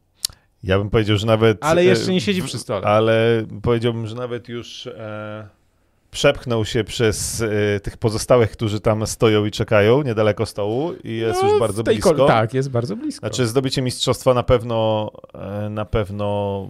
Ja 0.64 0.78
bym 0.78 0.89
powiedział, 0.89 1.18
że 1.18 1.28
nawet. 1.28 1.57
Ale 1.61 1.86
jeszcze 1.86 2.11
nie 2.11 2.22
siedzi 2.22 2.43
przy 2.43 2.59
stole. 2.59 2.88
Ale 2.88 3.45
powiedziałbym, 3.61 4.07
że 4.07 4.16
nawet 4.16 4.49
już. 4.49 4.88
E 4.88 5.64
przepchnął 6.14 6.66
się 6.66 6.84
przez 6.84 7.41
y, 7.41 7.80
tych 7.84 7.97
pozostałych, 7.97 8.51
którzy 8.51 8.80
tam 8.80 9.07
stoją 9.07 9.45
i 9.45 9.51
czekają 9.51 10.01
niedaleko 10.01 10.45
stołu 10.45 10.93
i 11.03 11.18
jest 11.18 11.43
no, 11.43 11.49
już 11.49 11.59
bardzo 11.59 11.84
blisko. 11.84 12.26
tak, 12.28 12.53
jest 12.53 12.70
bardzo 12.70 12.95
blisko. 12.95 13.20
Znaczy 13.20 13.47
zdobycie 13.47 13.82
mistrzostwa 13.82 14.34
na 14.34 14.43
pewno 14.43 15.11
e, 15.34 15.70
na 15.70 15.86
pewno 15.86 16.70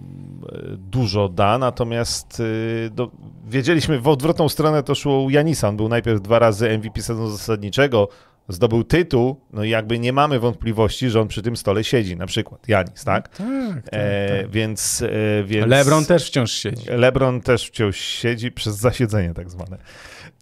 dużo 0.76 1.28
da, 1.28 1.58
natomiast 1.58 2.40
y, 2.40 2.90
do, 2.92 3.10
wiedzieliśmy 3.46 4.00
w 4.00 4.08
odwrotną 4.08 4.48
stronę 4.48 4.82
to 4.82 4.94
szło 4.94 5.22
u 5.22 5.30
Janisa. 5.30 5.68
On 5.68 5.76
był 5.76 5.88
najpierw 5.88 6.20
dwa 6.20 6.38
razy 6.38 6.78
MVP 6.78 7.02
sezonu 7.02 7.30
zasadniczego, 7.30 8.08
zdobył 8.48 8.84
tytuł, 8.84 9.40
no 9.52 9.64
i 9.64 9.70
jakby 9.70 9.98
nie 9.98 10.12
mamy 10.12 10.38
wątpliwości, 10.38 11.10
że 11.10 11.20
on 11.20 11.28
przy 11.28 11.42
tym 11.42 11.56
stole 11.56 11.84
siedzi, 11.84 12.16
na 12.16 12.26
przykład 12.26 12.68
Janis, 12.68 13.04
tak? 13.04 13.28
tak, 13.28 13.38
tak, 13.38 13.84
e, 13.92 14.42
tak. 14.42 14.50
Więc, 14.50 15.02
e, 15.02 15.44
więc... 15.44 15.66
LeBron 15.66 16.04
też 16.04 16.26
wciąż 16.26 16.52
siedzi. 16.52 16.86
LeBron 16.88 17.40
też 17.40 17.66
wciąż 17.66 17.96
siedzi 17.96 18.52
przez 18.52 18.76
zasiedzenie 18.76 19.34
tak 19.34 19.50
zwane. 19.50 19.78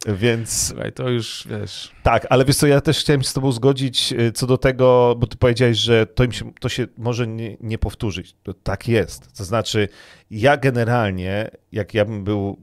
Więc... 0.07 0.67
Słuchaj, 0.69 0.93
to 0.93 1.09
już, 1.09 1.47
wiesz... 1.51 1.93
Tak, 2.03 2.27
ale 2.31 2.45
wiesz 2.45 2.57
co, 2.57 2.67
ja 2.67 2.81
też 2.81 2.99
chciałem 2.99 3.23
się 3.23 3.29
z 3.29 3.33
tobą 3.33 3.53
zgodzić 3.53 4.13
e, 4.13 4.33
co 4.33 4.47
do 4.47 4.59
tego, 4.59 5.15
bo 5.19 5.27
ty 5.27 5.37
powiedziałeś, 5.37 5.79
że 5.79 6.07
to, 6.07 6.25
im 6.25 6.33
się, 6.33 6.53
to 6.61 6.69
się 6.69 6.87
może 6.99 7.27
nie, 7.27 7.57
nie 7.61 7.79
powtórzyć. 7.79 8.35
To 8.43 8.55
tak 8.55 8.89
jest. 8.89 9.37
To 9.37 9.45
znaczy, 9.45 9.89
ja 10.31 10.57
generalnie, 10.57 11.51
jak 11.73 11.95
ja 11.95 12.05
bym 12.05 12.25
był 12.25 12.59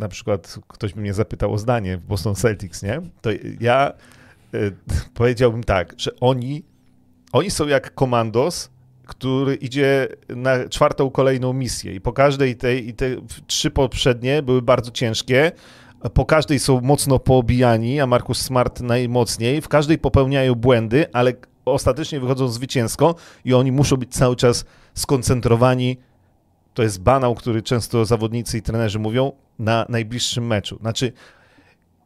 na 0.00 0.08
przykład 0.08 0.58
ktoś 0.68 0.92
by 0.92 1.00
mnie 1.00 1.14
zapytał 1.14 1.52
o 1.52 1.58
zdanie 1.58 1.96
w 1.96 2.04
Boston 2.04 2.34
Celtics, 2.34 2.82
nie? 2.82 3.00
To 3.20 3.30
ja 3.60 3.92
powiedziałbym 5.14 5.64
tak, 5.64 5.94
że 5.98 6.10
oni, 6.20 6.64
oni 7.32 7.50
są 7.50 7.66
jak 7.66 7.94
komandos, 7.94 8.70
który 9.06 9.54
idzie 9.54 10.08
na 10.28 10.68
czwartą 10.68 11.10
kolejną 11.10 11.52
misję. 11.52 11.94
I 11.94 12.00
po 12.00 12.12
każdej 12.12 12.56
tej, 12.56 12.88
i 12.88 12.94
te 12.94 13.06
trzy 13.46 13.70
poprzednie 13.70 14.42
były 14.42 14.62
bardzo 14.62 14.90
ciężkie, 14.90 15.52
po 16.14 16.24
każdej 16.24 16.58
są 16.58 16.80
mocno 16.80 17.18
poobijani, 17.18 18.00
a 18.00 18.06
Markus 18.06 18.40
Smart 18.40 18.80
najmocniej, 18.80 19.60
w 19.60 19.68
każdej 19.68 19.98
popełniają 19.98 20.54
błędy, 20.54 21.06
ale 21.12 21.32
ostatecznie 21.64 22.20
wychodzą 22.20 22.48
zwycięsko 22.48 23.14
i 23.44 23.54
oni 23.54 23.72
muszą 23.72 23.96
być 23.96 24.14
cały 24.14 24.36
czas 24.36 24.64
skoncentrowani, 24.94 25.96
to 26.74 26.82
jest 26.82 27.02
banał, 27.02 27.34
który 27.34 27.62
często 27.62 28.04
zawodnicy 28.04 28.58
i 28.58 28.62
trenerzy 28.62 28.98
mówią, 28.98 29.32
na 29.58 29.86
najbliższym 29.88 30.46
meczu. 30.46 30.78
Znaczy, 30.80 31.12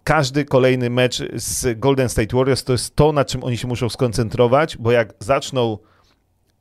każdy 0.06 0.44
kolejny 0.44 0.90
mecz 0.90 1.22
z 1.34 1.78
Golden 1.78 2.08
State 2.08 2.36
Warriors 2.36 2.64
to 2.64 2.72
jest 2.72 2.96
to, 2.96 3.12
na 3.12 3.24
czym 3.24 3.44
oni 3.44 3.56
się 3.56 3.68
muszą 3.68 3.88
skoncentrować, 3.88 4.76
bo 4.76 4.92
jak 4.92 5.14
zaczną 5.18 5.78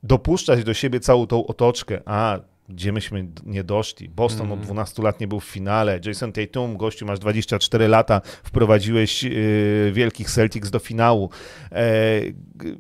dopuszczać 0.04 0.64
do 0.64 0.74
siebie 0.74 1.00
całą 1.00 1.28
tą 1.28 1.48
otoczkę, 1.48 2.02
a 2.06 2.40
gdzie 2.70 2.92
myśmy 2.92 3.28
nie 3.46 3.64
doszli. 3.64 4.10
Boston 4.10 4.46
mm. 4.46 4.60
od 4.60 4.66
12 4.66 4.92
mhm. 4.92 5.06
lat 5.06 5.20
nie 5.20 5.28
był 5.28 5.40
w 5.40 5.46
finale. 5.46 6.00
Jason 6.06 6.32
Tatum, 6.32 6.78
gościu, 6.78 7.06
masz 7.06 7.20
24 7.20 7.88
lata, 7.88 8.22
wprowadziłeś 8.44 9.24
yy, 9.24 9.92
wielkich 9.94 10.32
Celtics 10.32 10.70
do 10.70 10.80
finału. 10.80 11.30
E, 11.72 11.86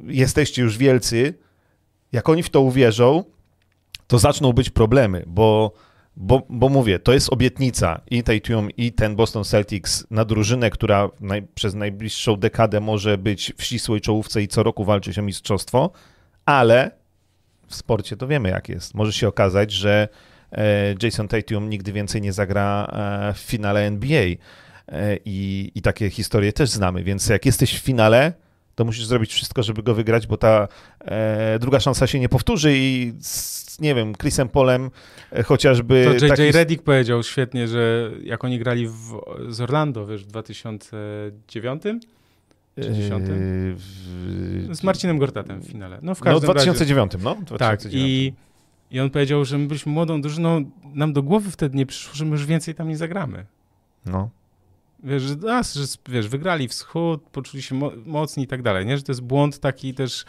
jesteście 0.07 0.61
już 0.61 0.78
wielcy. 0.78 1.34
Jak 2.11 2.30
oni 2.30 2.43
w 2.43 2.49
to 2.49 2.61
uwierzą, 2.61 3.24
to 4.07 4.20
zaczną 4.20 4.53
być 4.53 4.70
problemy, 4.70 5.24
bo 5.28 5.72
bo, 6.18 6.41
bo 6.49 6.70
mówię, 6.70 6.99
to 6.99 7.13
jest 7.13 7.34
obietnica. 7.34 8.01
I 8.11 8.24
Tatum, 8.24 8.72
i 8.78 8.91
ten 8.93 9.16
Boston 9.16 9.43
Celtics 9.43 10.07
na 10.11 10.26
drużynę, 10.26 10.70
która 10.70 11.09
naj, 11.20 11.43
przez 11.55 11.74
najbliższą 11.74 12.36
dekadę 12.36 12.80
może 12.80 13.18
być 13.18 13.53
w 13.57 13.63
ścisłej 13.63 14.01
czołówce 14.01 14.41
i 14.41 14.47
co 14.47 14.63
roku 14.63 14.86
walczyć 14.86 15.20
o 15.20 15.22
mistrzostwo, 15.22 15.91
ale 16.45 16.91
w 17.68 17.76
sporcie 17.76 18.18
to 18.18 18.28
wiemy 18.28 18.49
jak 18.49 18.70
jest. 18.70 18.93
Może 18.93 19.13
się 19.13 19.28
okazać, 19.28 19.72
że 19.72 20.07
e, 20.51 20.95
Jason 21.03 21.28
Tatum 21.28 21.70
nigdy 21.70 21.91
więcej 21.91 22.22
nie 22.22 22.34
zagra 22.34 22.88
e, 23.30 23.34
w 23.34 23.38
finale 23.38 23.82
NBA 23.82 24.22
e, 24.22 24.38
i, 25.26 25.72
i 25.76 25.82
takie 25.82 26.09
historie 26.09 26.53
też 26.53 26.70
znamy, 26.70 27.03
więc 27.03 27.30
jak 27.30 27.45
jesteś 27.45 27.80
w 27.80 27.84
finale, 27.84 28.34
to 28.76 28.86
musisz 28.86 29.05
zrobić 29.05 29.34
wszystko, 29.34 29.63
żeby 29.63 29.84
go 29.84 29.93
wygrać, 29.95 30.28
bo 30.28 30.38
ta 30.38 30.67
e, 30.99 31.59
druga 31.59 31.80
szansa 31.80 32.07
się 32.07 32.19
nie 32.19 32.30
powtórzy 32.30 32.71
i 32.76 33.13
z, 33.19 33.80
nie 33.80 33.95
wiem, 33.95 34.15
Chrisem 34.15 34.49
Polem 34.49 34.91
e, 35.32 35.43
chociażby... 35.43 36.03
To 36.05 36.13
J.J. 36.13 36.30
taki... 36.30 36.51
Reddick 36.51 36.84
powiedział 36.84 37.23
świetnie, 37.23 37.67
że 37.67 38.11
jak 38.23 38.43
oni 38.43 38.59
grali 38.59 38.88
w, 38.88 39.19
z 39.49 39.61
Orlando, 39.61 40.05
wiesz, 40.07 40.23
w 40.23 40.28
2009 40.28 41.84
czy 42.82 42.93
10? 42.93 43.23
W- 43.76 44.76
z 44.76 44.84
Marcinem 44.84 45.17
Gortatem 45.17 45.61
w 45.61 45.65
finale. 45.67 45.99
No 46.01 46.15
w 46.15 46.19
No, 46.19 46.26
każdym 46.26 46.51
razie. 46.51 46.65
2009, 46.65 47.11
no. 47.23 47.36
2009. 47.36 47.59
Tak, 47.59 47.93
i, 47.93 48.34
i 48.91 48.99
on 48.99 49.09
powiedział, 49.09 49.45
że 49.45 49.57
my 49.57 49.67
byliśmy 49.67 49.91
młodą 49.91 50.21
drużyną, 50.21 50.71
nam 50.93 51.13
do 51.13 51.23
głowy 51.23 51.51
wtedy 51.51 51.78
nie 51.78 51.86
przyszło, 51.86 52.15
że 52.15 52.26
my 52.26 52.32
już 52.32 52.45
więcej 52.45 52.76
tam 52.76 52.88
nie 52.89 52.97
zagramy. 52.97 53.45
No. 54.05 54.30
Wiesz, 55.06 55.24
że, 55.24 55.36
a, 55.49 55.64
że 55.64 55.86
wiesz, 56.10 56.28
wygrali 56.28 56.68
wschód, 56.68 57.24
poczuli 57.32 57.64
się 57.64 57.76
mo 57.76 57.91
mocni 58.06 58.43
i 58.43 58.47
tak 58.47 58.62
dalej, 58.62 58.86
nie? 58.86 58.97
Że 58.97 59.03
to 59.03 59.12
jest 59.12 59.22
błąd 59.22 59.60
taki 59.60 59.93
też 59.93 60.26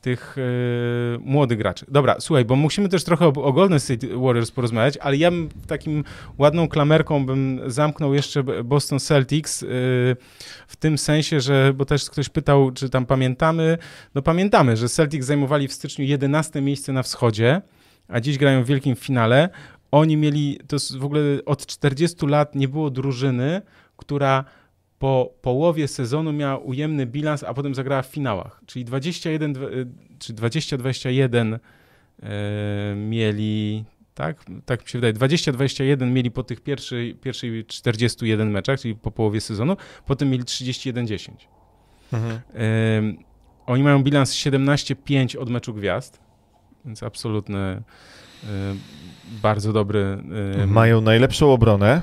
tych 0.00 0.36
e, 0.38 1.18
młodych 1.20 1.58
graczy. 1.58 1.86
Dobra, 1.88 2.16
słuchaj, 2.18 2.44
bo 2.44 2.56
musimy 2.56 2.88
też 2.88 3.04
trochę 3.04 3.26
o, 3.26 3.32
o 3.32 3.52
Golden 3.52 3.80
State 3.80 4.06
Warriors 4.06 4.50
porozmawiać, 4.50 4.96
ale 4.96 5.16
ja 5.16 5.30
bym 5.30 5.48
takim 5.66 6.04
ładną 6.38 6.68
klamerką 6.68 7.26
bym 7.26 7.60
zamknął 7.66 8.14
jeszcze 8.14 8.42
Boston 8.64 9.00
Celtics 9.00 9.62
e, 9.62 9.66
w 10.66 10.76
tym 10.78 10.98
sensie, 10.98 11.40
że, 11.40 11.72
bo 11.74 11.84
też 11.84 12.10
ktoś 12.10 12.28
pytał, 12.28 12.70
czy 12.70 12.90
tam 12.90 13.06
pamiętamy, 13.06 13.78
no 14.14 14.22
pamiętamy, 14.22 14.76
że 14.76 14.88
Celtics 14.88 15.26
zajmowali 15.26 15.68
w 15.68 15.72
styczniu 15.72 16.04
11 16.04 16.60
miejsce 16.60 16.92
na 16.92 17.02
wschodzie, 17.02 17.62
a 18.08 18.20
dziś 18.20 18.38
grają 18.38 18.64
w 18.64 18.66
wielkim 18.66 18.96
finale. 18.96 19.48
Oni 19.90 20.16
mieli, 20.16 20.60
to 20.68 20.76
w 20.98 21.04
ogóle 21.04 21.20
od 21.46 21.66
40 21.66 22.26
lat 22.26 22.54
nie 22.54 22.68
było 22.68 22.90
drużyny, 22.90 23.62
która 23.96 24.44
po 24.98 25.32
połowie 25.42 25.88
sezonu 25.88 26.32
miała 26.32 26.58
ujemny 26.58 27.06
bilans, 27.06 27.42
a 27.44 27.54
potem 27.54 27.74
zagrała 27.74 28.02
w 28.02 28.06
finałach. 28.06 28.60
Czyli 28.66 28.84
21 28.84 29.52
dwa- 29.52 29.66
y, 29.68 29.86
czy 30.18 30.34
20-21 30.34 31.58
e, 32.22 32.94
mieli, 32.96 33.84
tak? 34.14 34.44
Tak 34.66 34.82
mi 34.82 34.88
się 34.88 34.98
wydaje. 34.98 35.14
20-21 35.14 36.10
mieli 36.10 36.30
po 36.30 36.42
tych 36.42 36.60
pierwszej, 36.60 37.14
pierwszej 37.14 37.64
41 37.64 38.50
meczach, 38.50 38.80
czyli 38.80 38.94
po 38.94 39.10
połowie 39.10 39.40
sezonu, 39.40 39.76
potem 40.06 40.30
mieli 40.30 40.44
31-10. 40.44 41.30
Mhm. 42.12 42.40
Ym, 42.98 43.16
Oni 43.66 43.82
mają 43.82 44.02
bilans 44.02 44.32
17-5 44.34 45.38
od 45.38 45.50
meczu 45.50 45.74
gwiazd, 45.74 46.20
więc 46.84 47.02
absolutny, 47.02 47.82
y, 48.44 48.46
bardzo 49.42 49.72
dobry. 49.72 50.18
Mają 50.66 51.00
najlepszą 51.00 51.52
obronę. 51.52 52.02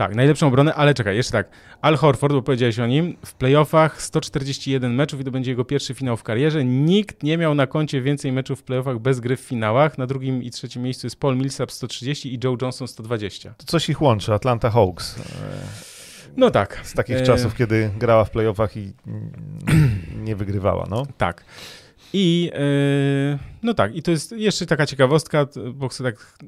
Tak, 0.00 0.14
najlepszą 0.14 0.46
obronę, 0.46 0.74
ale 0.74 0.94
czekaj, 0.94 1.16
jeszcze 1.16 1.32
tak. 1.32 1.48
Al 1.80 1.96
Horford, 1.96 2.34
bo 2.34 2.42
powiedziałeś 2.42 2.78
o 2.78 2.86
nim, 2.86 3.16
w 3.24 3.34
playoffach 3.34 4.02
141 4.02 4.94
meczów 4.94 5.20
i 5.20 5.24
to 5.24 5.30
będzie 5.30 5.50
jego 5.50 5.64
pierwszy 5.64 5.94
finał 5.94 6.16
w 6.16 6.22
karierze. 6.22 6.64
Nikt 6.64 7.22
nie 7.22 7.38
miał 7.38 7.54
na 7.54 7.66
koncie 7.66 8.02
więcej 8.02 8.32
meczów 8.32 8.60
w 8.60 8.62
playoffach 8.62 8.98
bez 8.98 9.20
gry 9.20 9.36
w 9.36 9.40
finałach. 9.40 9.98
Na 9.98 10.06
drugim 10.06 10.42
i 10.42 10.50
trzecim 10.50 10.82
miejscu 10.82 11.06
jest 11.06 11.20
Paul 11.20 11.36
Millsap 11.36 11.72
130 11.72 12.34
i 12.34 12.38
Joe 12.44 12.56
Johnson 12.62 12.88
120. 12.88 13.54
To 13.56 13.66
coś 13.66 13.88
ich 13.88 14.02
łączy, 14.02 14.34
Atlanta 14.34 14.70
Hawks. 14.70 15.18
e, 15.18 15.22
No 16.36 16.50
tak. 16.50 16.80
Z 16.82 16.94
takich 16.94 17.16
E, 17.16 17.22
czasów, 17.22 17.54
kiedy 17.56 17.90
grała 17.98 18.24
w 18.24 18.30
playoffach 18.30 18.76
i 18.76 18.92
nie 20.26 20.36
wygrywała, 20.36 20.86
no. 20.90 21.06
Tak. 21.18 21.44
I 22.12 22.50
yy, 23.32 23.38
no 23.62 23.74
tak, 23.74 23.96
i 23.96 24.02
to 24.02 24.10
jest 24.10 24.32
jeszcze 24.32 24.66
taka 24.66 24.86
ciekawostka, 24.86 25.46
bo 25.74 25.88
chcę 25.88 26.04
tak, 26.04 26.38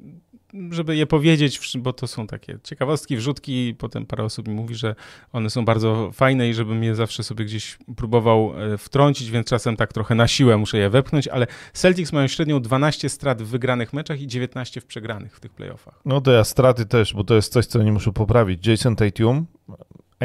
żeby 0.71 0.97
je 0.97 1.07
powiedzieć, 1.07 1.79
bo 1.79 1.93
to 1.93 2.07
są 2.07 2.27
takie 2.27 2.59
ciekawostki, 2.63 3.17
wrzutki, 3.17 3.69
i 3.69 3.75
potem 3.75 4.07
parę 4.07 4.25
osób 4.25 4.49
mi 4.49 4.55
mówi, 4.55 4.75
że 4.75 4.95
one 5.33 5.51
są 5.51 5.65
bardzo 5.65 6.11
fajne 6.13 6.49
i 6.49 6.55
żebym 6.55 6.85
je 6.85 6.95
zawsze 6.95 7.23
sobie 7.23 7.45
gdzieś 7.45 7.79
próbował 7.97 8.53
e, 8.57 8.79
wtrącić, 8.79 9.31
więc 9.31 9.47
czasem 9.47 9.77
tak 9.77 9.93
trochę 9.93 10.15
na 10.15 10.29
siłę 10.29 10.57
muszę 10.57 10.79
je 10.79 10.91
wepchnąć, 10.91 11.29
ale 11.29 11.47
Celtics 11.73 12.13
mają 12.13 12.29
średnią 12.29 12.61
12 12.61 13.09
strat 13.09 13.43
w 13.43 13.47
wygranych 13.47 13.93
meczach 13.93 14.21
i 14.21 14.27
19 14.27 14.81
w 14.81 14.87
przegranych 14.87 15.37
w 15.37 15.41
tych 15.41 15.53
playoffach. 15.53 16.01
No 16.05 16.21
to 16.21 16.33
ja 16.33 16.45
straty 16.45 16.87
też, 16.87 17.15
bo 17.15 17.25
to 17.25 17.35
jest 17.35 17.53
coś, 17.53 17.67
co 17.67 17.79
oni 17.79 17.93
muszą 17.93 18.13
poprawić. 18.13 18.67
Jason 18.67 18.97
Tatum, 18.97 19.47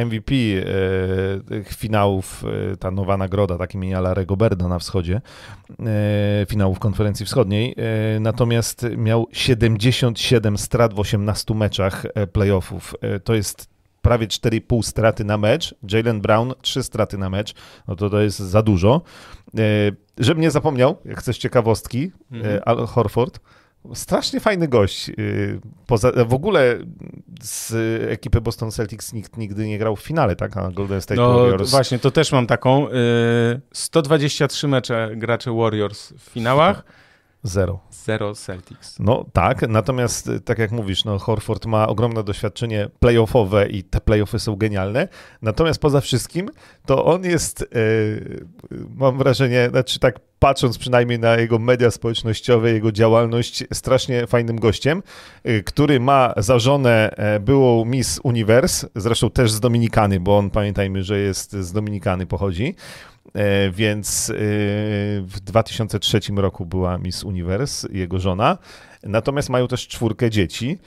MVP 0.06 0.36
e, 0.36 0.64
tych 1.43 1.74
finałów, 1.74 2.43
e, 2.74 2.78
ta 2.78 2.91
nowa 2.91 3.18
nagroda, 3.18 3.58
tak 3.58 3.74
imienia 3.76 4.02
Larego 4.02 4.38
Berda 4.38 4.68
na 4.68 4.80
wschodzie, 4.80 5.22
e, 5.80 6.45
finałów 6.50 6.80
konferencji 6.80 7.26
wschodniej, 7.26 7.76
natomiast 8.20 8.86
miał 8.98 9.28
77 9.32 10.58
strat 10.58 10.93
w 10.93 11.00
18 11.00 11.54
meczach 11.54 12.06
playoffów. 12.34 12.95
To 13.24 13.36
jest 13.36 13.70
prawie 14.02 14.28
4,5 14.28 14.84
straty 14.84 15.24
na 15.24 15.38
mecz. 15.38 15.76
Jalen 15.91 16.22
Brown 16.22 16.54
3 16.62 16.84
straty 16.84 17.18
na 17.18 17.30
mecz, 17.30 17.54
no 17.88 17.95
to 17.95 18.10
to 18.10 18.22
jest 18.22 18.39
za 18.39 18.62
dużo. 18.62 19.02
Żebym 20.18 20.41
nie 20.41 20.52
zapomniał, 20.52 20.98
jak 21.06 21.20
chcesz 21.20 21.38
ciekawostki, 21.38 22.12
Mhm. 22.32 22.60
Al 22.66 22.88
Horford, 22.88 23.39
strasznie 23.94 24.40
fajny 24.40 24.68
gość. 24.68 25.10
y, 25.10 25.60
Poza, 25.88 26.12
w 26.26 26.34
ogóle 26.34 26.78
z 27.42 27.74
ekipy 28.12 28.42
Boston 28.42 28.72
Celtics 28.72 29.14
nikt 29.14 29.38
nigdy 29.38 29.68
nie 29.68 29.78
grał 29.78 29.96
w 29.96 30.02
finale, 30.02 30.36
tak? 30.36 30.58
A 30.58 30.72
Golden 30.72 31.02
State 31.02 31.22
No 31.22 31.40
Warriors. 31.40 31.72
właśnie, 31.72 32.00
to 32.00 32.12
też 32.12 32.32
mam 32.32 32.48
taką, 32.48 32.90
y, 32.90 32.92
123 33.74 34.68
mecze 34.68 35.12
gracze 35.16 35.52
Warriors 35.52 36.14
w 36.14 36.22
finałach, 36.22 36.84
Zero. 37.44 37.80
Zero 38.08 38.36
Celtics. 38.36 38.99
No 38.99 39.26
tak, 39.34 39.70
natomiast 39.70 40.28
y, 40.28 40.39
tak 40.39 40.60
jak 40.60 40.72
mówisz, 40.72 41.05
no 41.05 41.20
Horford 41.20 41.66
ma 41.66 41.88
ogromne 41.88 42.24
doświadczenie 42.24 42.89
playoffowe 42.99 43.68
i 43.68 43.84
te 43.84 44.01
playoffy 44.01 44.39
są 44.39 44.55
genialne. 44.55 45.08
Natomiast 45.41 45.82
poza 45.82 46.01
wszystkim, 46.01 46.49
to 46.86 47.05
on 47.05 47.24
jest, 47.24 47.62
y, 47.62 47.66
y, 47.76 48.45
mam 48.95 49.18
wrażenie, 49.18 49.70
znaczy 49.70 49.99
tak 49.99 50.20
patrząc 50.39 50.78
przynajmniej 50.78 51.20
na 51.20 51.38
jego 51.38 51.60
media 51.60 51.91
społecznościowe, 51.91 52.72
jego 52.72 52.91
działalność, 52.91 53.64
strasznie 53.74 54.28
fajnym 54.28 54.60
gościem, 54.60 55.03
y, 55.47 55.64
który 55.64 55.99
ma 55.99 56.34
za 56.38 56.60
żonę 56.60 57.12
e, 57.18 57.39
byłą 57.39 57.86
Miss 57.86 58.20
Universe, 58.24 58.88
zresztą 58.95 59.30
też 59.30 59.51
z 59.51 59.60
Dominikany, 59.60 60.20
bo 60.20 60.38
on 60.38 60.49
pamiętajmy, 60.49 61.03
że 61.03 61.20
jest 61.20 61.51
z 61.51 61.72
Dominikany 61.72 62.26
pochodzi. 62.26 62.76
E, 63.34 63.72
Więc 63.72 64.30
e, 64.30 64.34
w 65.22 65.40
2003 65.40 66.20
roku 66.36 66.66
była 66.66 66.98
Miss 66.98 67.24
Universe, 67.24 67.88
jego 67.92 68.20
żona. 68.20 68.58
Natomiast 69.04 69.50
mają 69.50 69.68
też 69.68 69.88
czwórkę 69.88 70.30
dzieci. 70.30 70.80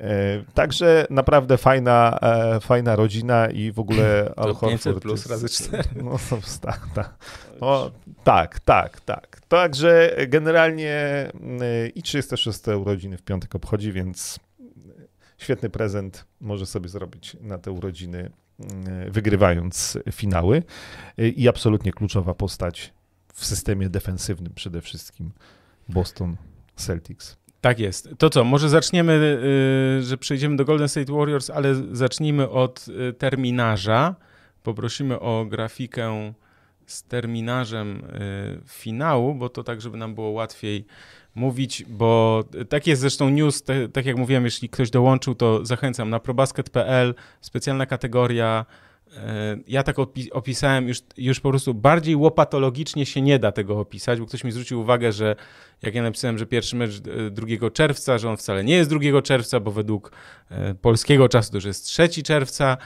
E, 0.00 0.42
Także 0.54 1.06
naprawdę 1.10 1.56
fajna, 1.58 2.18
fajna 2.60 2.96
rodzina 2.96 3.50
i 3.50 3.72
w 3.72 3.78
ogóle 3.78 4.32
Al 4.36 4.54
To 4.56 4.60
500 4.68 4.82
Horford 4.84 5.02
plus 5.02 5.20
jest- 5.20 5.30
razy 5.30 5.48
cztery. 5.48 5.88
No, 6.04 6.16
to 6.30 6.38
tak, 6.60 6.80
tak. 6.94 7.14
O, 7.60 7.90
tak, 8.24 8.60
tak, 8.60 9.00
tak. 9.00 9.40
Także 9.48 10.16
generalnie 10.28 11.26
i 11.94 12.02
36 12.02 12.68
urodziny 12.80 13.16
w 13.18 13.22
piątek 13.22 13.54
obchodzi, 13.54 13.92
więc 13.92 14.38
świetny 15.38 15.70
prezent 15.70 16.24
może 16.40 16.66
sobie 16.66 16.88
zrobić 16.88 17.36
na 17.40 17.58
te 17.58 17.70
urodziny, 17.70 18.30
wygrywając 19.08 19.98
finały. 20.12 20.62
Y, 21.18 21.28
I 21.28 21.48
absolutnie 21.48 21.92
kluczowa 21.92 22.34
postać 22.34 22.92
w 23.34 23.46
systemie 23.46 23.88
defensywnym 23.88 24.52
przede 24.54 24.80
wszystkim 24.80 25.30
Boston 25.88 26.36
Celtics. 26.76 27.36
Tak 27.60 27.78
jest. 27.78 28.08
To 28.18 28.30
co, 28.30 28.44
może 28.44 28.68
zaczniemy, 28.68 29.12
y, 29.98 30.02
że 30.02 30.18
przejdziemy 30.18 30.56
do 30.56 30.64
Golden 30.64 30.88
State 30.88 31.12
Warriors, 31.12 31.50
ale 31.50 31.74
zacznijmy 31.74 32.48
od 32.48 32.86
terminarza. 33.18 34.14
Poprosimy 34.62 35.20
o 35.20 35.46
grafikę 35.48 36.32
z 36.86 37.02
terminarzem 37.02 38.02
finału, 38.68 39.34
bo 39.34 39.48
to 39.48 39.64
tak, 39.64 39.80
żeby 39.80 39.96
nam 39.96 40.14
było 40.14 40.30
łatwiej 40.30 40.86
mówić, 41.36 41.84
bo 41.88 42.44
tak 42.68 42.86
jest 42.86 43.00
zresztą 43.00 43.28
news, 43.30 43.62
te, 43.62 43.88
tak 43.88 44.06
jak 44.06 44.16
mówiłem, 44.16 44.44
jeśli 44.44 44.68
ktoś 44.68 44.90
dołączył, 44.90 45.34
to 45.34 45.66
zachęcam 45.66 46.10
na 46.10 46.20
probasket.pl, 46.20 47.14
specjalna 47.40 47.86
kategoria. 47.86 48.66
y, 49.06 49.12
Ja 49.66 49.82
tak 49.82 49.96
opi- 49.96 50.28
opisałem 50.32 50.88
już, 50.88 50.98
już 51.16 51.40
po 51.40 51.50
prostu 51.50 51.74
bardziej 51.74 52.16
łopatologicznie 52.16 53.06
się 53.06 53.22
nie 53.22 53.38
da 53.38 53.52
tego 53.52 53.80
opisać, 53.80 54.20
bo 54.20 54.26
ktoś 54.26 54.44
mi 54.44 54.52
zwrócił 54.52 54.80
uwagę, 54.80 55.12
że 55.12 55.36
jak 55.82 55.94
ja 55.94 56.02
napisałem, 56.02 56.38
że 56.38 56.46
pierwszy 56.46 56.76
mecz 56.76 56.90
e, 57.26 57.30
2 57.30 57.70
czerwca, 57.72 58.18
że 58.18 58.30
on 58.30 58.36
wcale 58.36 58.64
nie 58.64 58.74
jest 58.74 58.90
2 58.90 59.22
czerwca, 59.22 59.60
bo 59.60 59.70
według 59.70 60.12
e, 60.50 60.74
polskiego 60.74 61.28
czasu 61.28 61.50
to 61.50 61.56
już 61.56 61.64
jest 61.64 61.84
3 61.84 62.08
czerwca. 62.08 62.76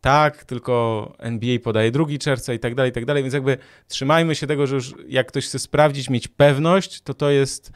Tak, 0.00 0.44
tylko 0.44 1.12
NBA 1.18 1.58
podaje 1.58 1.90
2 1.90 2.04
czerwca 2.20 2.54
i 2.54 2.58
tak 2.58 2.74
dalej, 2.74 2.90
i 2.90 2.92
tak 2.94 3.04
dalej. 3.04 3.22
Więc 3.22 3.34
jakby 3.34 3.58
trzymajmy 3.88 4.34
się 4.34 4.46
tego, 4.46 4.66
że 4.66 4.74
już 4.74 4.94
jak 5.08 5.26
ktoś 5.28 5.46
chce 5.46 5.58
sprawdzić, 5.58 6.10
mieć 6.10 6.28
pewność, 6.28 7.00
to 7.00 7.14
to 7.14 7.30
jest 7.30 7.72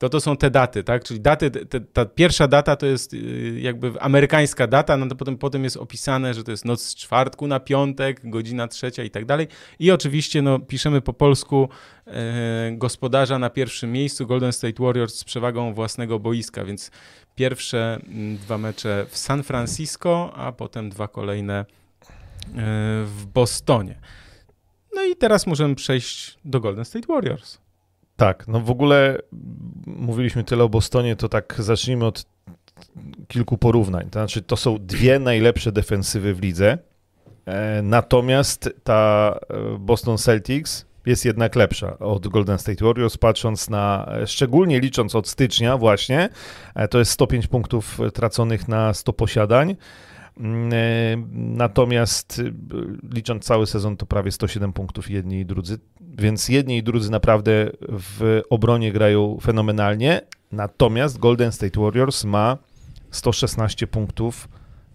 to 0.00 0.08
to 0.08 0.20
są 0.20 0.36
te 0.36 0.50
daty, 0.50 0.84
tak? 0.84 1.04
Czyli 1.04 1.20
daty, 1.20 1.50
te, 1.50 1.80
ta 1.80 2.04
pierwsza 2.04 2.48
data 2.48 2.76
to 2.76 2.86
jest 2.86 3.14
y, 3.14 3.60
jakby 3.60 4.00
amerykańska 4.00 4.66
data, 4.66 4.96
no 4.96 5.06
to 5.06 5.16
potem, 5.16 5.38
potem 5.38 5.64
jest 5.64 5.76
opisane, 5.76 6.34
że 6.34 6.44
to 6.44 6.50
jest 6.50 6.64
noc 6.64 6.82
z 6.82 6.94
czwartku 6.94 7.46
na 7.46 7.60
piątek, 7.60 8.30
godzina 8.30 8.68
trzecia 8.68 9.04
i 9.04 9.10
tak 9.10 9.24
dalej. 9.24 9.48
I 9.78 9.90
oczywiście 9.90 10.42
no, 10.42 10.58
piszemy 10.58 11.00
po 11.00 11.12
polsku 11.12 11.68
e, 12.06 12.72
gospodarza 12.72 13.38
na 13.38 13.50
pierwszym 13.50 13.92
miejscu, 13.92 14.26
Golden 14.26 14.52
State 14.52 14.82
Warriors 14.82 15.14
z 15.14 15.24
przewagą 15.24 15.74
własnego 15.74 16.18
boiska, 16.18 16.64
więc 16.64 16.90
pierwsze 17.34 17.98
mm, 18.08 18.36
dwa 18.36 18.58
mecze 18.58 19.06
w 19.08 19.18
San 19.18 19.42
Francisco, 19.42 20.32
a 20.34 20.52
potem 20.52 20.90
dwa 20.90 21.08
kolejne 21.08 21.54
e, 21.58 21.64
w 23.04 23.26
Bostonie. 23.34 24.00
No 24.94 25.04
i 25.04 25.16
teraz 25.16 25.46
możemy 25.46 25.74
przejść 25.74 26.38
do 26.44 26.60
Golden 26.60 26.84
State 26.84 27.06
Warriors. 27.12 27.58
Tak, 28.20 28.48
no 28.48 28.60
w 28.60 28.70
ogóle 28.70 29.18
mówiliśmy 29.86 30.44
tyle 30.44 30.64
o 30.64 30.68
Bostonie, 30.68 31.16
to 31.16 31.28
tak 31.28 31.54
zacznijmy 31.58 32.06
od 32.06 32.24
kilku 33.28 33.58
porównań. 33.58 34.04
To 34.04 34.18
znaczy, 34.18 34.42
to 34.42 34.56
są 34.56 34.78
dwie 34.80 35.18
najlepsze 35.18 35.72
defensywy 35.72 36.34
w 36.34 36.42
lidze, 36.42 36.78
e, 37.46 37.82
natomiast 37.82 38.70
ta 38.84 39.34
e, 39.50 39.78
Boston 39.78 40.18
Celtics 40.18 40.86
jest 41.06 41.24
jednak 41.24 41.56
lepsza 41.56 41.98
od 41.98 42.28
Golden 42.28 42.58
State 42.58 42.84
Warriors, 42.84 43.16
patrząc 43.16 43.70
na, 43.70 44.12
e, 44.12 44.26
szczególnie 44.26 44.80
licząc 44.80 45.14
od 45.14 45.28
stycznia 45.28 45.76
właśnie, 45.76 46.28
to 46.90 46.98
jest 46.98 47.10
105 47.10 47.46
punktów 47.46 47.98
traconych 48.14 48.68
na 48.68 48.94
100 48.94 49.12
posiadań, 49.12 49.76
natomiast 51.32 52.42
licząc 53.14 53.44
cały 53.44 53.66
sezon 53.66 53.96
to 53.96 54.06
prawie 54.06 54.32
107 54.32 54.72
punktów 54.72 55.10
jedni 55.10 55.40
i 55.40 55.46
drudzy. 55.46 55.78
Więc 56.00 56.48
jedni 56.48 56.76
i 56.76 56.82
drudzy 56.82 57.10
naprawdę 57.10 57.70
w 57.80 58.40
obronie 58.50 58.92
grają 58.92 59.38
fenomenalnie. 59.42 60.20
Natomiast 60.52 61.18
Golden 61.18 61.52
State 61.52 61.80
Warriors 61.80 62.24
ma 62.24 62.58
116 63.10 63.86
punktów 63.86 64.48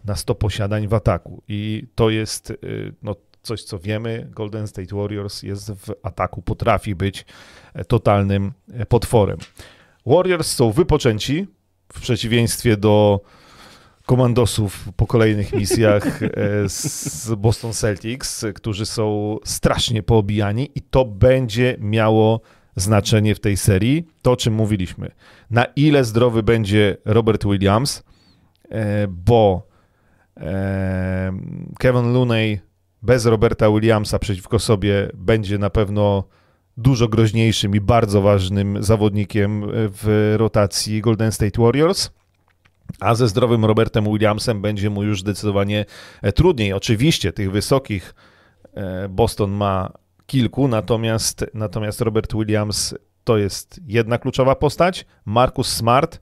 na 0.06 0.16
100 0.16 0.36
posiadań 0.36 0.88
w 0.88 0.94
ataku. 0.94 1.44
I 1.48 1.88
to 1.96 2.10
jest 2.10 2.50
y, 2.50 2.94
no, 3.04 3.16
coś, 3.42 3.64
co 3.64 3.80
wiemy. 3.80 4.28
Golden 4.32 4.68
State 4.68 4.96
Warriors 4.96 5.44
jest 5.44 5.72
w 5.72 5.94
ataku, 6.04 6.42
potrafi 6.42 6.96
być 6.96 7.26
e, 7.74 7.86
totalnym 7.86 8.54
e, 8.74 8.86
potworem. 8.86 9.38
Warriors 10.06 10.52
są 10.52 10.72
wypoczęci 10.72 11.48
w 11.94 12.02
przeciwieństwie 12.02 12.78
do 12.78 13.22
komandosów 14.06 14.90
po 14.96 15.08
kolejnych 15.08 15.54
misjach 15.54 16.24
e, 16.24 16.30
z 16.70 17.32
Boston 17.38 17.74
Celtics, 17.74 18.46
którzy 18.56 18.86
są 18.86 19.38
strasznie 19.44 20.04
poobijani 20.04 20.70
i 20.76 20.82
to 20.82 21.06
będzie 21.06 21.78
miało 21.80 22.42
znaczenie 22.76 23.36
w 23.36 23.40
tej 23.40 23.58
serii. 23.58 24.08
To, 24.22 24.32
o 24.32 24.36
czym 24.36 24.54
mówiliśmy. 24.54 25.12
Na 25.50 25.66
ile 25.66 26.04
zdrowy 26.04 26.44
będzie 26.44 26.98
Robert 27.06 27.46
Williams, 27.46 28.04
e, 28.70 29.08
bo 29.08 29.68
e, 30.38 31.32
Kevin 31.80 32.14
Looney 32.14 32.60
bez 33.02 33.26
Roberta 33.26 33.70
Williamsa 33.70 34.20
przeciwko 34.20 34.60
sobie 34.60 35.10
będzie 35.14 35.58
na 35.58 35.70
pewno 35.70 36.24
dużo 36.78 37.08
groźniejszym 37.08 37.76
i 37.76 37.82
bardzo 37.82 38.22
ważnym 38.22 38.84
zawodnikiem 38.84 39.64
w 39.72 40.36
rotacji 40.38 41.02
Golden 41.02 41.32
State 41.32 41.62
Warriors. 41.62 42.12
A 43.00 43.16
ze 43.16 43.28
zdrowym 43.28 43.66
Robertem 43.66 44.06
Williamsem 44.06 44.62
będzie 44.62 44.90
mu 44.90 45.04
już 45.04 45.20
zdecydowanie 45.20 45.86
e, 46.22 46.32
trudniej. 46.32 46.74
Oczywiście 46.74 47.34
tych 47.34 47.52
wysokich 47.52 48.16
e, 48.74 49.10
Boston 49.10 49.52
ma 49.52 49.92
kilku, 50.26 50.68
natomiast, 50.68 51.46
natomiast 51.54 52.02
Robert 52.02 52.34
Williams 52.34 52.96
to 53.24 53.38
jest 53.38 53.80
jedna 53.88 54.18
kluczowa 54.18 54.56
postać. 54.56 55.06
Marcus 55.26 55.68
Smart, 55.68 56.20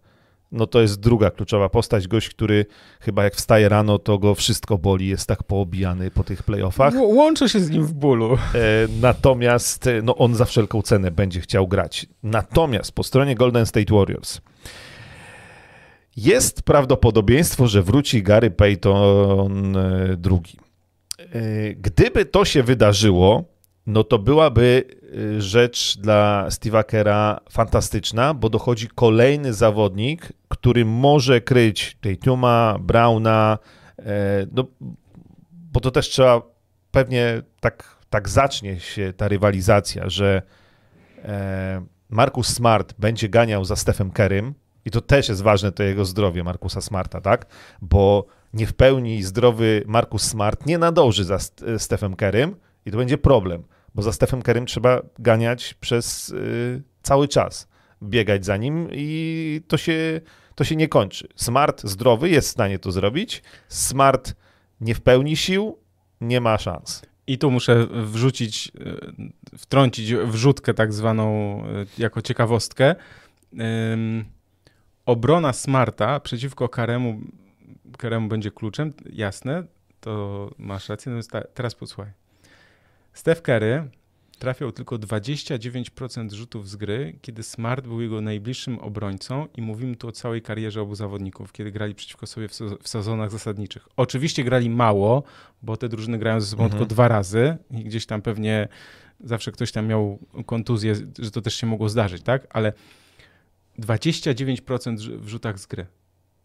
no 0.51 0.67
to 0.67 0.81
jest 0.81 0.99
druga 0.99 1.31
kluczowa 1.31 1.69
postać. 1.69 2.07
Gość, 2.07 2.29
który 2.29 2.65
chyba 2.99 3.23
jak 3.23 3.35
wstaje 3.35 3.69
rano, 3.69 3.99
to 3.99 4.17
go 4.17 4.35
wszystko 4.35 4.77
boli, 4.77 5.07
jest 5.07 5.27
tak 5.27 5.43
poobijany 5.43 6.11
po 6.11 6.23
tych 6.23 6.43
playoffach. 6.43 6.93
Łączę 6.97 7.49
się 7.49 7.59
z 7.59 7.69
nim 7.69 7.85
w 7.85 7.93
bólu. 7.93 8.33
E, 8.33 8.37
natomiast 9.01 9.89
no 10.03 10.15
on 10.15 10.35
za 10.35 10.45
wszelką 10.45 10.81
cenę 10.81 11.11
będzie 11.11 11.41
chciał 11.41 11.67
grać. 11.67 12.05
Natomiast 12.23 12.91
po 12.91 13.03
stronie 13.03 13.35
Golden 13.35 13.65
State 13.65 13.95
Warriors 13.95 14.41
jest 16.17 16.61
prawdopodobieństwo, 16.61 17.67
że 17.67 17.83
wróci 17.83 18.23
Gary 18.23 18.51
Payton 18.51 19.77
e, 19.77 20.17
drugi. 20.17 20.57
E, 21.19 21.73
gdyby 21.75 22.25
to 22.25 22.45
się 22.45 22.63
wydarzyło, 22.63 23.43
no 23.85 24.03
to 24.03 24.19
byłaby 24.19 24.83
e, 25.37 25.41
rzecz 25.41 25.97
dla 25.97 26.45
Steve'a 26.49 26.83
Kera 26.83 27.39
fantastyczna, 27.49 28.33
bo 28.33 28.49
dochodzi 28.49 28.87
kolejny 28.87 29.53
zawodnik, 29.53 30.33
który 30.47 30.85
może 30.85 31.41
kryć 31.41 31.97
Tatuma, 32.01 32.77
Browna, 32.79 33.57
no, 34.51 34.67
bo 35.51 35.79
to 35.79 35.91
też 35.91 36.09
trzeba, 36.09 36.41
pewnie 36.91 37.41
tak, 37.59 37.97
tak 38.09 38.29
zacznie 38.29 38.79
się 38.79 39.13
ta 39.17 39.27
rywalizacja, 39.27 40.09
że 40.09 40.41
Marcus 42.09 42.47
Smart 42.47 42.93
będzie 42.99 43.29
ganiał 43.29 43.65
za 43.65 43.75
Stephem 43.75 44.11
Kerem, 44.11 44.53
i 44.85 44.91
to 44.91 45.01
też 45.01 45.29
jest 45.29 45.41
ważne, 45.41 45.71
to 45.71 45.83
jego 45.83 46.05
zdrowie 46.05 46.43
Markusa 46.43 46.81
Smarta, 46.81 47.21
tak? 47.21 47.45
Bo 47.81 48.25
nie 48.53 48.67
w 48.67 48.73
pełni 48.73 49.23
zdrowy 49.23 49.83
Markus 49.85 50.23
Smart 50.23 50.65
nie 50.65 50.77
nadąży 50.77 51.23
za 51.23 51.37
Stephem 51.77 52.15
Kerem 52.15 52.55
i 52.85 52.91
to 52.91 52.97
będzie 52.97 53.17
problem, 53.17 53.63
bo 53.95 54.01
za 54.01 54.13
Stephem 54.13 54.41
Kerem 54.41 54.65
trzeba 54.65 55.01
ganiać 55.19 55.73
przez 55.73 56.29
y, 56.29 56.83
cały 57.03 57.27
czas, 57.27 57.67
biegać 58.03 58.45
za 58.45 58.57
nim 58.57 58.87
i 58.91 59.61
to 59.67 59.77
się, 59.77 60.21
to 60.55 60.63
się 60.63 60.75
nie 60.75 60.87
kończy. 60.87 61.27
Smart 61.35 61.83
zdrowy 61.83 62.29
jest 62.29 62.47
w 62.47 62.51
stanie 62.51 62.79
to 62.79 62.91
zrobić, 62.91 63.43
Smart 63.67 64.35
nie 64.81 64.95
w 64.95 65.01
pełni 65.01 65.37
sił, 65.37 65.77
nie 66.21 66.41
ma 66.41 66.57
szans. 66.57 67.01
I 67.27 67.37
tu 67.37 67.51
muszę 67.51 67.87
wrzucić, 67.91 68.71
y, 69.53 69.57
wtrącić 69.57 70.13
wrzutkę 70.13 70.73
tak 70.73 70.93
zwaną 70.93 71.63
jako 71.97 72.21
ciekawostkę 72.21 72.95
obrona 75.05 75.53
Smarta 75.53 76.19
przeciwko 76.19 76.69
Karemu, 76.69 77.21
Karemu 77.97 78.27
będzie 78.27 78.51
kluczem, 78.51 78.93
jasne, 79.13 79.63
to 79.99 80.51
masz 80.57 80.89
rację. 80.89 81.11
No 81.11 81.39
teraz 81.53 81.75
posłuchaj. 81.75 82.11
Steph 83.13 83.41
Curry 83.41 83.89
trafiał 84.39 84.71
tylko 84.71 84.95
29% 84.95 86.33
rzutów 86.33 86.69
z 86.69 86.75
gry, 86.75 87.15
kiedy 87.21 87.43
Smart 87.43 87.87
był 87.87 88.01
jego 88.01 88.21
najbliższym 88.21 88.79
obrońcą 88.79 89.47
i 89.57 89.61
mówimy 89.61 89.95
tu 89.95 90.07
o 90.07 90.11
całej 90.11 90.41
karierze 90.41 90.81
obu 90.81 90.95
zawodników, 90.95 91.51
kiedy 91.51 91.71
grali 91.71 91.95
przeciwko 91.95 92.27
sobie 92.27 92.47
w, 92.47 92.53
w 92.81 92.87
sezonach 92.87 93.31
zasadniczych. 93.31 93.87
Oczywiście 93.97 94.43
grali 94.43 94.69
mało, 94.69 95.23
bo 95.61 95.77
te 95.77 95.89
drużyny 95.89 96.17
grają 96.17 96.41
ze 96.41 96.47
sobą 96.47 96.63
mhm. 96.63 96.79
tylko 96.79 96.93
dwa 96.93 97.07
razy 97.07 97.57
i 97.71 97.83
gdzieś 97.83 98.05
tam 98.05 98.21
pewnie 98.21 98.67
zawsze 99.23 99.51
ktoś 99.51 99.71
tam 99.71 99.87
miał 99.87 100.19
kontuzję, 100.45 100.95
że 101.19 101.31
to 101.31 101.41
też 101.41 101.55
się 101.55 101.67
mogło 101.67 101.89
zdarzyć, 101.89 102.23
tak? 102.23 102.47
Ale 102.49 102.73
29% 103.79 105.17
w 105.17 105.27
rzutach 105.27 105.59
z 105.59 105.65
gry, 105.65 105.85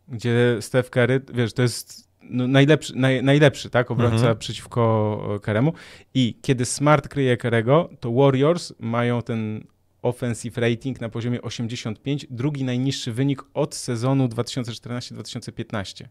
gdzie 0.08 0.56
Steph 0.60 0.90
Curry, 0.90 1.20
wiesz, 1.34 1.52
to 1.52 1.62
jest 1.62 2.08
no, 2.22 2.48
najlepszy, 2.48 2.96
naj, 2.96 3.22
najlepszy 3.22 3.70
tak, 3.70 3.90
obrońca 3.90 4.16
mhm. 4.16 4.38
przeciwko 4.38 5.38
Keremu 5.42 5.72
i 6.14 6.38
kiedy 6.42 6.64
Smart 6.64 7.08
kryje 7.08 7.36
Kerego, 7.36 7.90
to 8.00 8.12
Warriors 8.12 8.72
mają 8.78 9.22
ten 9.22 9.64
offensive 10.02 10.58
rating 10.58 11.00
na 11.00 11.08
poziomie 11.08 11.42
85, 11.42 12.26
drugi 12.30 12.64
najniższy 12.64 13.12
wynik 13.12 13.42
od 13.54 13.74
sezonu 13.74 14.26
2014-2015. 14.26 16.04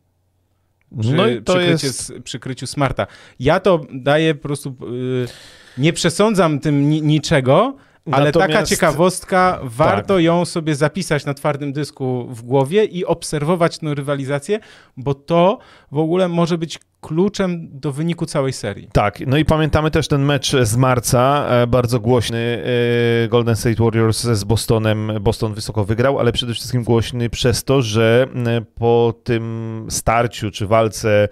Przy, 0.99 1.13
no 1.13 1.27
i 1.27 1.41
to 1.41 1.61
jest... 1.61 2.13
przy 2.23 2.39
kryciu 2.39 2.67
Smarta. 2.67 3.07
Ja 3.39 3.59
to 3.59 3.81
daję 3.93 4.35
po 4.35 4.41
prostu, 4.41 4.75
yy, 4.81 5.27
nie 5.77 5.93
przesądzam 5.93 6.59
tym 6.59 6.89
ni 6.89 7.01
niczego, 7.01 7.75
ale 8.11 8.25
Natomiast... 8.25 8.51
taka 8.51 8.65
ciekawostka, 8.65 9.59
warto 9.63 10.13
tak. 10.13 10.23
ją 10.23 10.45
sobie 10.45 10.75
zapisać 10.75 11.25
na 11.25 11.33
twardym 11.33 11.73
dysku 11.73 12.27
w 12.29 12.41
głowie 12.41 12.85
i 12.85 13.05
obserwować 13.05 13.77
tę 13.77 13.95
rywalizację, 13.95 14.59
bo 14.97 15.13
to 15.13 15.57
w 15.91 15.97
ogóle 15.97 16.27
może 16.27 16.57
być 16.57 16.79
kluczem 17.07 17.69
do 17.71 17.91
wyniku 17.91 18.25
całej 18.25 18.53
serii. 18.53 18.89
Tak, 18.93 19.19
no 19.27 19.37
i 19.37 19.45
pamiętamy 19.45 19.91
też 19.91 20.07
ten 20.07 20.21
mecz 20.21 20.55
z 20.61 20.77
marca, 20.77 21.45
e, 21.49 21.67
bardzo 21.67 21.99
głośny 21.99 22.63
e, 23.25 23.27
Golden 23.27 23.55
State 23.55 23.83
Warriors 23.83 24.23
z 24.23 24.43
Bostonem. 24.43 25.11
Boston 25.21 25.53
wysoko 25.53 25.85
wygrał, 25.85 26.19
ale 26.19 26.31
przede 26.31 26.53
wszystkim 26.53 26.83
głośny 26.83 27.29
przez 27.29 27.63
to, 27.63 27.81
że 27.81 28.27
e, 28.45 28.61
po 28.61 29.13
tym 29.23 29.85
starciu 29.89 30.51
czy 30.51 30.67
walce 30.67 31.27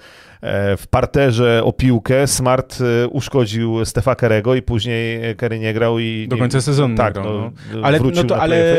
w 0.78 0.88
parterze 0.90 1.62
o 1.64 1.74
piłkę 1.74 2.28
Smart 2.28 2.80
uszkodził 3.10 3.86
Stefa 3.86 4.16
Kerego 4.16 4.56
i 4.56 4.62
później 4.62 5.36
Kerry 5.36 5.60
nie 5.60 5.74
grał 5.74 6.00
i... 6.00 6.28
Do 6.30 6.38
końca 6.38 6.62
sezonu 6.62 6.96
tak, 6.96 7.14
grał, 7.14 7.26
no, 7.26 7.52
no. 7.74 7.82
Ale, 7.84 8.00
no 8.00 8.24
to, 8.24 8.42
ale 8.42 8.76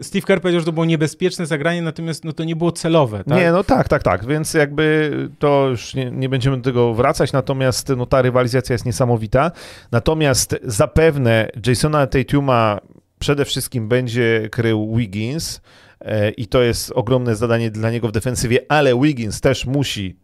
Steve 0.00 0.26
Kerr 0.26 0.40
powiedział, 0.40 0.60
że 0.60 0.66
to 0.66 0.72
było 0.72 0.86
niebezpieczne 0.86 1.46
zagranie, 1.46 1.82
natomiast 1.82 2.24
no 2.24 2.32
to 2.32 2.44
nie 2.44 2.56
było 2.56 2.72
celowe, 2.72 3.24
tak? 3.28 3.38
Nie, 3.38 3.52
no 3.52 3.64
tak, 3.64 3.88
tak, 3.88 4.02
tak, 4.02 4.26
więc 4.26 4.54
jakby 4.54 5.10
to 5.38 5.66
już 5.70 5.94
nie, 5.94 6.21
nie 6.22 6.28
będziemy 6.28 6.56
do 6.56 6.62
tego 6.62 6.94
wracać, 6.94 7.32
natomiast 7.32 7.88
no, 7.96 8.06
ta 8.06 8.22
rywalizacja 8.22 8.72
jest 8.72 8.86
niesamowita. 8.86 9.50
Natomiast 9.92 10.56
zapewne 10.62 11.48
Jasona 11.66 12.06
Tatuma 12.06 12.80
przede 13.18 13.44
wszystkim 13.44 13.88
będzie 13.88 14.48
krył 14.52 14.96
Wiggins 14.96 15.60
e, 16.00 16.30
i 16.30 16.46
to 16.46 16.62
jest 16.62 16.92
ogromne 16.94 17.36
zadanie 17.36 17.70
dla 17.70 17.90
niego 17.90 18.08
w 18.08 18.12
defensywie, 18.12 18.58
ale 18.68 19.00
Wiggins 19.00 19.40
też 19.40 19.66
musi 19.66 20.16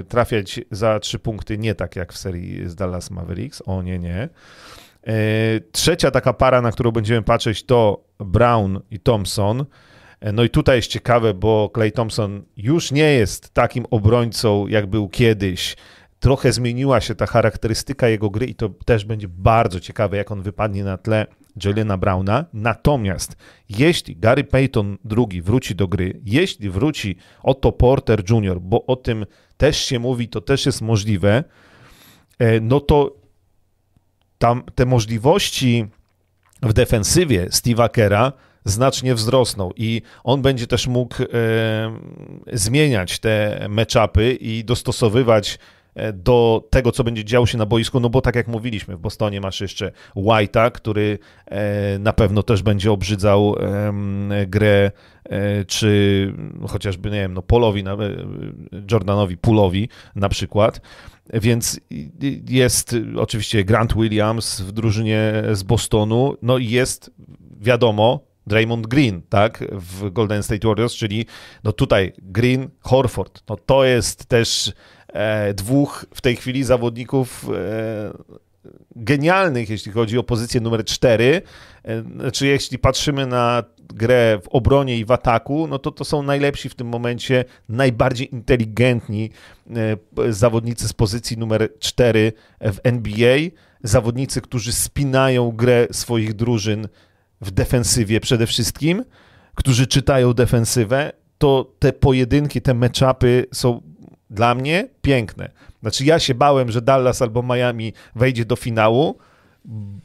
e, 0.00 0.02
trafiać 0.02 0.60
za 0.70 1.00
trzy 1.00 1.18
punkty, 1.18 1.58
nie 1.58 1.74
tak 1.74 1.96
jak 1.96 2.12
w 2.12 2.18
serii 2.18 2.68
z 2.68 2.74
Dallas 2.74 3.10
Mavericks. 3.10 3.62
O 3.66 3.82
nie, 3.82 3.98
nie. 3.98 4.28
Trzecia 5.72 6.10
taka 6.10 6.32
para, 6.32 6.60
na 6.60 6.72
którą 6.72 6.90
będziemy 6.90 7.22
patrzeć, 7.22 7.62
to 7.62 8.04
Brown 8.18 8.80
i 8.90 9.00
Thompson. 9.00 9.64
No 10.32 10.44
i 10.44 10.50
tutaj 10.50 10.76
jest 10.76 10.90
ciekawe, 10.90 11.34
bo 11.34 11.70
Clay 11.74 11.92
Thompson 11.92 12.42
już 12.56 12.92
nie 12.92 13.12
jest 13.12 13.54
takim 13.54 13.86
obrońcą, 13.90 14.66
jak 14.66 14.86
był 14.86 15.08
kiedyś 15.08 15.76
trochę 16.20 16.52
zmieniła 16.52 17.00
się 17.00 17.14
ta 17.14 17.26
charakterystyka 17.26 18.08
jego 18.08 18.30
gry 18.30 18.46
i 18.46 18.54
to 18.54 18.68
też 18.68 19.04
będzie 19.04 19.28
bardzo 19.28 19.80
ciekawe, 19.80 20.16
jak 20.16 20.30
on 20.30 20.42
wypadnie 20.42 20.84
na 20.84 20.98
tle 20.98 21.26
Jelena 21.64 21.96
Browna. 21.96 22.44
Natomiast 22.52 23.36
jeśli 23.68 24.16
Gary 24.16 24.44
Payton 24.44 24.98
II 25.16 25.42
wróci 25.42 25.74
do 25.74 25.88
gry, 25.88 26.20
jeśli 26.24 26.70
wróci 26.70 27.16
Otto 27.42 27.72
Porter 27.72 28.22
Jr., 28.30 28.60
bo 28.60 28.86
o 28.86 28.96
tym 28.96 29.26
też 29.56 29.76
się 29.76 29.98
mówi, 29.98 30.28
to 30.28 30.40
też 30.40 30.66
jest 30.66 30.82
możliwe, 30.82 31.44
e, 32.38 32.60
no 32.60 32.80
to 32.80 33.16
tam 34.38 34.62
te 34.74 34.86
możliwości 34.86 35.86
w 36.62 36.72
defensywie 36.72 37.46
Steve'a 37.46 37.90
Kera 37.90 38.32
znacznie 38.66 39.14
wzrosną 39.14 39.70
i 39.76 40.02
on 40.24 40.42
będzie 40.42 40.66
też 40.66 40.86
mógł 40.86 41.22
e, 41.22 41.26
zmieniać 42.52 43.18
te 43.18 43.66
matchupy 43.68 44.32
i 44.32 44.64
dostosowywać 44.64 45.58
E, 45.96 46.12
do 46.12 46.64
tego, 46.70 46.92
co 46.92 47.04
będzie 47.04 47.24
działo 47.24 47.46
się 47.46 47.58
na 47.58 47.66
boisku, 47.66 48.00
no 48.00 48.10
bo 48.10 48.20
tak 48.20 48.34
jak 48.34 48.48
mówiliśmy, 48.48 48.96
w 48.96 49.00
Bostonie 49.00 49.40
masz 49.40 49.60
jeszcze 49.60 49.92
White'a, 50.16 50.72
który 50.72 51.18
e, 51.46 51.98
na 51.98 52.12
pewno 52.12 52.42
też 52.42 52.62
będzie 52.62 52.92
obrzydzał 52.92 53.56
grę, 54.46 54.90
czy 55.66 56.32
chociażby, 56.68 57.10
nie 57.10 57.20
wiem, 57.20 57.34
no 57.34 57.42
Polowi, 57.42 57.84
Jordanowi 58.90 59.36
Pulowi 59.36 59.88
na 60.16 60.28
przykład. 60.28 60.80
Więc 61.32 61.80
jest 62.48 62.96
oczywiście 63.16 63.64
Grant 63.64 63.94
Williams 63.94 64.60
w 64.60 64.72
drużynie 64.72 65.32
z 65.52 65.62
Bostonu, 65.62 66.36
no 66.42 66.58
i 66.58 66.68
jest 66.68 67.10
wiadomo, 67.60 68.25
Draymond 68.46 68.86
Green, 68.86 69.22
tak, 69.28 69.64
w 69.72 70.10
Golden 70.10 70.42
State 70.42 70.68
Warriors, 70.68 70.94
czyli 70.94 71.26
no 71.64 71.72
tutaj 71.72 72.12
Green, 72.18 72.68
Horford, 72.80 73.42
no 73.48 73.56
to 73.56 73.84
jest 73.84 74.26
też 74.26 74.72
E, 75.16 75.54
dwóch 75.54 76.06
w 76.14 76.20
tej 76.20 76.36
chwili 76.36 76.64
zawodników 76.64 77.46
e, 77.54 78.12
genialnych, 78.96 79.70
jeśli 79.70 79.92
chodzi 79.92 80.18
o 80.18 80.22
pozycję 80.22 80.60
numer 80.60 80.84
4. 80.84 81.42
E, 81.84 82.02
znaczy, 82.02 82.46
jeśli 82.46 82.78
patrzymy 82.78 83.26
na 83.26 83.64
grę 83.94 84.38
w 84.42 84.48
obronie 84.48 84.98
i 84.98 85.04
w 85.04 85.10
ataku, 85.10 85.66
no 85.66 85.78
to 85.78 85.90
to 85.90 86.04
są 86.04 86.22
najlepsi 86.22 86.68
w 86.68 86.74
tym 86.74 86.86
momencie, 86.86 87.44
najbardziej 87.68 88.34
inteligentni 88.34 89.30
zawodnicy 90.28 90.88
z 90.88 90.92
pozycji 90.92 91.38
numer 91.38 91.68
4 91.78 92.32
w 92.60 92.76
NBA. 92.82 93.38
Zawodnicy, 93.82 94.40
którzy 94.40 94.72
spinają 94.72 95.50
grę 95.50 95.86
swoich 95.90 96.34
drużyn 96.34 96.88
w 97.40 97.50
defensywie 97.50 98.20
przede 98.20 98.46
wszystkim, 98.46 99.04
którzy 99.54 99.86
czytają 99.86 100.32
defensywę, 100.32 101.12
to 101.38 101.72
te 101.78 101.92
pojedynki, 101.92 102.62
te 102.62 102.74
meczapy 102.74 103.46
są 103.52 103.82
dla 104.30 104.54
mnie 104.54 104.88
piękne. 105.02 105.50
Znaczy 105.82 106.04
ja 106.04 106.18
się 106.18 106.34
bałem, 106.34 106.70
że 106.70 106.82
Dallas 106.82 107.22
albo 107.22 107.42
Miami 107.42 107.92
wejdzie 108.14 108.44
do 108.44 108.56
finału, 108.56 109.18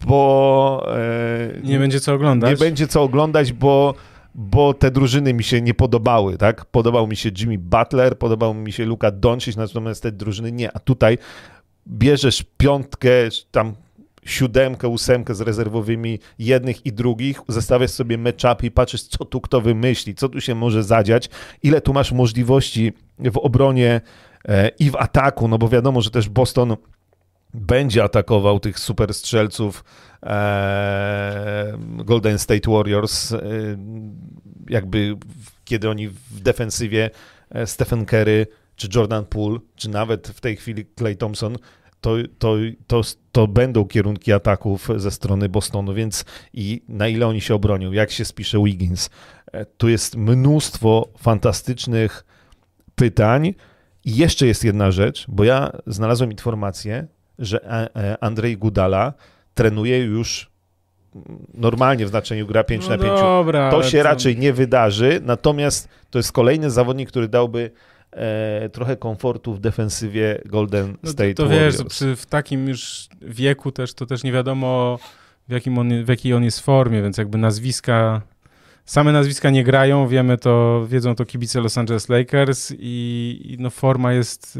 bo... 0.07 0.87
E, 0.97 1.61
nie 1.63 1.79
będzie 1.79 1.99
co 1.99 2.13
oglądać. 2.13 2.49
Nie 2.51 2.65
będzie 2.65 2.87
co 2.87 3.01
oglądać, 3.01 3.53
bo 3.53 3.93
bo 4.35 4.73
te 4.73 4.91
drużyny 4.91 5.33
mi 5.33 5.43
się 5.43 5.61
nie 5.61 5.73
podobały, 5.73 6.37
tak? 6.37 6.65
Podobał 6.65 7.07
mi 7.07 7.15
się 7.15 7.29
Jimmy 7.39 7.57
Butler, 7.57 8.17
podobał 8.17 8.53
mi 8.53 8.71
się 8.71 8.85
Luka 8.85 9.11
Doncic, 9.11 9.57
natomiast 9.57 10.03
te 10.03 10.11
drużyny 10.11 10.51
nie. 10.51 10.71
A 10.71 10.79
tutaj 10.79 11.17
bierzesz 11.87 12.43
piątkę, 12.57 13.09
tam 13.51 13.73
siódemkę, 14.25 14.87
ósemkę 14.87 15.35
z 15.35 15.41
rezerwowymi 15.41 16.19
jednych 16.39 16.85
i 16.85 16.93
drugich, 16.93 17.41
zestawiasz 17.47 17.91
sobie 17.91 18.17
matchup 18.17 18.63
i 18.63 18.71
patrzysz, 18.71 19.03
co 19.03 19.25
tu 19.25 19.41
kto 19.41 19.61
wymyśli, 19.61 20.15
co 20.15 20.29
tu 20.29 20.41
się 20.41 20.55
może 20.55 20.83
zadziać, 20.83 21.29
ile 21.63 21.81
tu 21.81 21.93
masz 21.93 22.11
możliwości 22.11 22.93
w 23.19 23.37
obronie 23.37 24.01
e, 24.47 24.69
i 24.79 24.91
w 24.91 24.95
ataku, 24.95 25.47
no 25.47 25.57
bo 25.57 25.69
wiadomo, 25.69 26.01
że 26.01 26.11
też 26.11 26.29
Boston 26.29 26.77
będzie 27.53 28.03
atakował 28.03 28.59
tych 28.59 28.79
super 28.79 29.13
strzelców 29.13 29.83
e, 30.23 31.77
Golden 31.79 32.39
State 32.39 32.71
Warriors, 32.71 33.31
e, 33.31 33.39
jakby 34.69 35.17
kiedy 35.65 35.89
oni 35.89 36.07
w 36.07 36.39
defensywie 36.41 37.09
Stephen 37.65 38.05
Curry 38.05 38.47
czy 38.75 38.87
Jordan 38.95 39.25
Poole, 39.25 39.59
czy 39.75 39.89
nawet 39.89 40.27
w 40.27 40.41
tej 40.41 40.55
chwili 40.55 40.85
Clay 40.97 41.15
Thompson 41.15 41.57
to, 42.01 42.15
to, 42.39 42.55
to, 42.87 43.01
to 43.31 43.47
będą 43.47 43.85
kierunki 43.85 44.33
ataków 44.33 44.89
ze 44.95 45.11
strony 45.11 45.49
Bostonu, 45.49 45.93
więc 45.93 46.25
i 46.53 46.81
na 46.87 47.07
ile 47.07 47.27
oni 47.27 47.41
się 47.41 47.55
obronią, 47.55 47.91
jak 47.91 48.11
się 48.11 48.25
spisze 48.25 48.63
Wiggins. 48.63 49.09
E, 49.51 49.65
tu 49.65 49.89
jest 49.89 50.15
mnóstwo 50.15 51.09
fantastycznych 51.17 52.25
pytań. 52.95 53.53
I 54.05 54.15
jeszcze 54.15 54.47
jest 54.47 54.63
jedna 54.63 54.91
rzecz, 54.91 55.25
bo 55.27 55.43
ja 55.43 55.71
znalazłem 55.87 56.31
informację, 56.31 57.07
że 57.39 57.65
e, 57.95 58.23
Andrzej 58.23 58.57
Gudala 58.57 59.13
trenuje 59.53 59.99
już 59.99 60.51
normalnie 61.53 62.05
w 62.05 62.09
znaczeniu 62.09 62.47
gra 62.47 62.63
5 62.63 62.83
no 62.83 62.89
na 62.89 62.97
5. 62.97 63.19
Dobra, 63.19 63.71
to 63.71 63.83
się 63.83 64.03
raczej 64.03 64.37
nie 64.37 64.53
wydarzy, 64.53 65.21
natomiast 65.23 65.89
to 66.09 66.19
jest 66.19 66.31
kolejny 66.31 66.71
zawodnik, 66.71 67.09
który 67.09 67.27
dałby 67.27 67.71
e, 68.11 68.69
trochę 68.69 68.97
komfortu 68.97 69.53
w 69.53 69.59
defensywie 69.59 70.41
Golden 70.45 70.97
no 71.03 71.09
State 71.11 71.33
to, 71.33 71.43
to 71.43 71.49
Warriors. 71.49 71.77
wiesz, 71.77 71.87
przy, 71.87 72.15
w 72.15 72.25
takim 72.25 72.67
już 72.67 73.09
wieku 73.21 73.71
też 73.71 73.93
to 73.93 74.05
też 74.05 74.23
nie 74.23 74.31
wiadomo 74.31 74.99
w, 75.47 75.51
jakim 75.51 75.77
on, 75.77 76.05
w 76.05 76.07
jakiej 76.07 76.33
on 76.33 76.43
jest 76.43 76.59
formie, 76.59 77.01
więc 77.01 77.17
jakby 77.17 77.37
nazwiska 77.37 78.21
same 78.85 79.11
nazwiska 79.11 79.49
nie 79.49 79.63
grają, 79.63 80.07
wiemy 80.07 80.37
to, 80.37 80.85
wiedzą 80.87 81.15
to 81.15 81.25
kibice 81.25 81.61
Los 81.61 81.77
Angeles 81.77 82.09
Lakers 82.09 82.73
i, 82.79 83.41
i 83.43 83.57
no 83.59 83.69
forma 83.69 84.13
jest 84.13 84.55
y, 84.55 84.59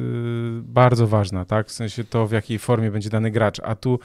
bardzo 0.64 1.08
ważna, 1.08 1.46
tak? 1.46 1.68
W 1.68 1.72
sensie 1.72 2.04
to, 2.04 2.28
w 2.28 2.32
jakiej 2.32 2.60
formie 2.60 2.92
będzie 2.92 3.10
dany 3.10 3.32
gracz, 3.32 3.60
a 3.64 3.76
tu 3.76 4.00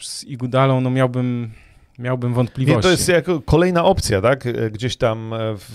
z 0.00 0.24
Igudalą, 0.24 0.80
no 0.80 0.90
miałbym 0.90 1.50
miałbym 1.98 2.34
wątpliwości. 2.34 2.78
I 2.78 2.82
to 2.82 2.90
jest 2.90 3.08
jako 3.08 3.40
kolejna 3.40 3.84
opcja, 3.84 4.20
tak? 4.20 4.44
Gdzieś 4.72 4.96
tam 4.96 5.30
w, 5.34 5.74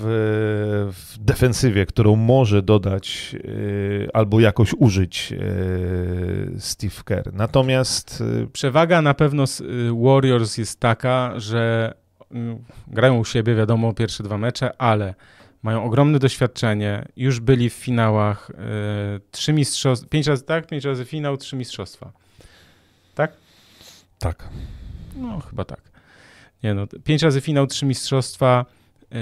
w 0.93 1.17
defensywie, 1.17 1.85
którą 1.85 2.15
może 2.15 2.61
dodać 2.61 3.35
yy, 3.43 4.09
albo 4.13 4.39
jakoś 4.39 4.73
użyć 4.73 5.31
yy, 5.31 6.55
Steve 6.59 7.03
Kerr. 7.05 7.33
Natomiast... 7.33 8.23
Yy... 8.39 8.47
Przewaga 8.47 9.01
na 9.01 9.13
pewno 9.13 9.47
z 9.47 9.63
Warriors 10.03 10.57
jest 10.57 10.79
taka, 10.79 11.33
że 11.39 11.93
mm, 12.31 12.63
grają 12.87 13.17
u 13.17 13.25
siebie, 13.25 13.55
wiadomo, 13.55 13.93
pierwsze 13.93 14.23
dwa 14.23 14.37
mecze, 14.37 14.81
ale 14.81 15.15
mają 15.63 15.83
ogromne 15.83 16.19
doświadczenie, 16.19 17.05
już 17.17 17.39
byli 17.39 17.69
w 17.69 17.73
finałach, 17.73 18.51
trzy 19.31 19.53
mistrzostwa, 19.53 20.09
pięć 20.09 20.27
razy 20.27 20.43
tak, 20.43 20.67
pięć 20.67 20.85
razy 20.85 21.05
finał, 21.05 21.37
trzy 21.37 21.55
mistrzostwa. 21.55 22.11
Tak? 23.15 23.31
Tak. 24.19 24.49
No, 25.15 25.39
chyba 25.39 25.65
tak. 25.65 25.90
Nie 26.63 26.73
no, 26.73 26.87
pięć 27.03 27.23
razy 27.23 27.41
finał, 27.41 27.67
trzy 27.67 27.85
mistrzostwa. 27.85 28.65
E, 29.11 29.17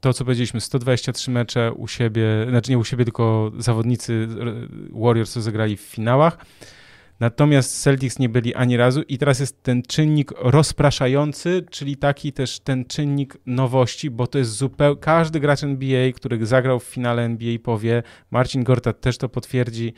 to, 0.00 0.12
co 0.12 0.24
powiedzieliśmy, 0.24 0.60
123 0.60 1.30
mecze 1.30 1.72
u 1.72 1.88
siebie, 1.88 2.24
znaczy 2.48 2.70
nie 2.70 2.78
u 2.78 2.84
siebie, 2.84 3.04
tylko 3.04 3.52
zawodnicy 3.58 4.28
Warriors 4.90 5.32
zagrali 5.32 5.76
w 5.76 5.80
finałach. 5.80 6.38
Natomiast 7.20 7.82
Celtics 7.82 8.18
nie 8.18 8.28
byli 8.28 8.54
ani 8.54 8.76
razu 8.76 9.02
i 9.02 9.18
teraz 9.18 9.40
jest 9.40 9.62
ten 9.62 9.82
czynnik 9.82 10.32
rozpraszający, 10.36 11.64
czyli 11.70 11.96
taki 11.96 12.32
też 12.32 12.60
ten 12.60 12.84
czynnik 12.84 13.36
nowości, 13.46 14.10
bo 14.10 14.26
to 14.26 14.38
jest 14.38 14.50
zupełnie, 14.50 15.00
każdy 15.00 15.40
gracz 15.40 15.64
NBA, 15.64 16.12
który 16.12 16.46
zagrał 16.46 16.80
w 16.80 16.84
finale 16.84 17.22
NBA 17.22 17.58
powie, 17.62 18.02
Marcin 18.30 18.64
Gortat 18.64 19.00
też 19.00 19.18
to 19.18 19.28
potwierdzi, 19.28 19.94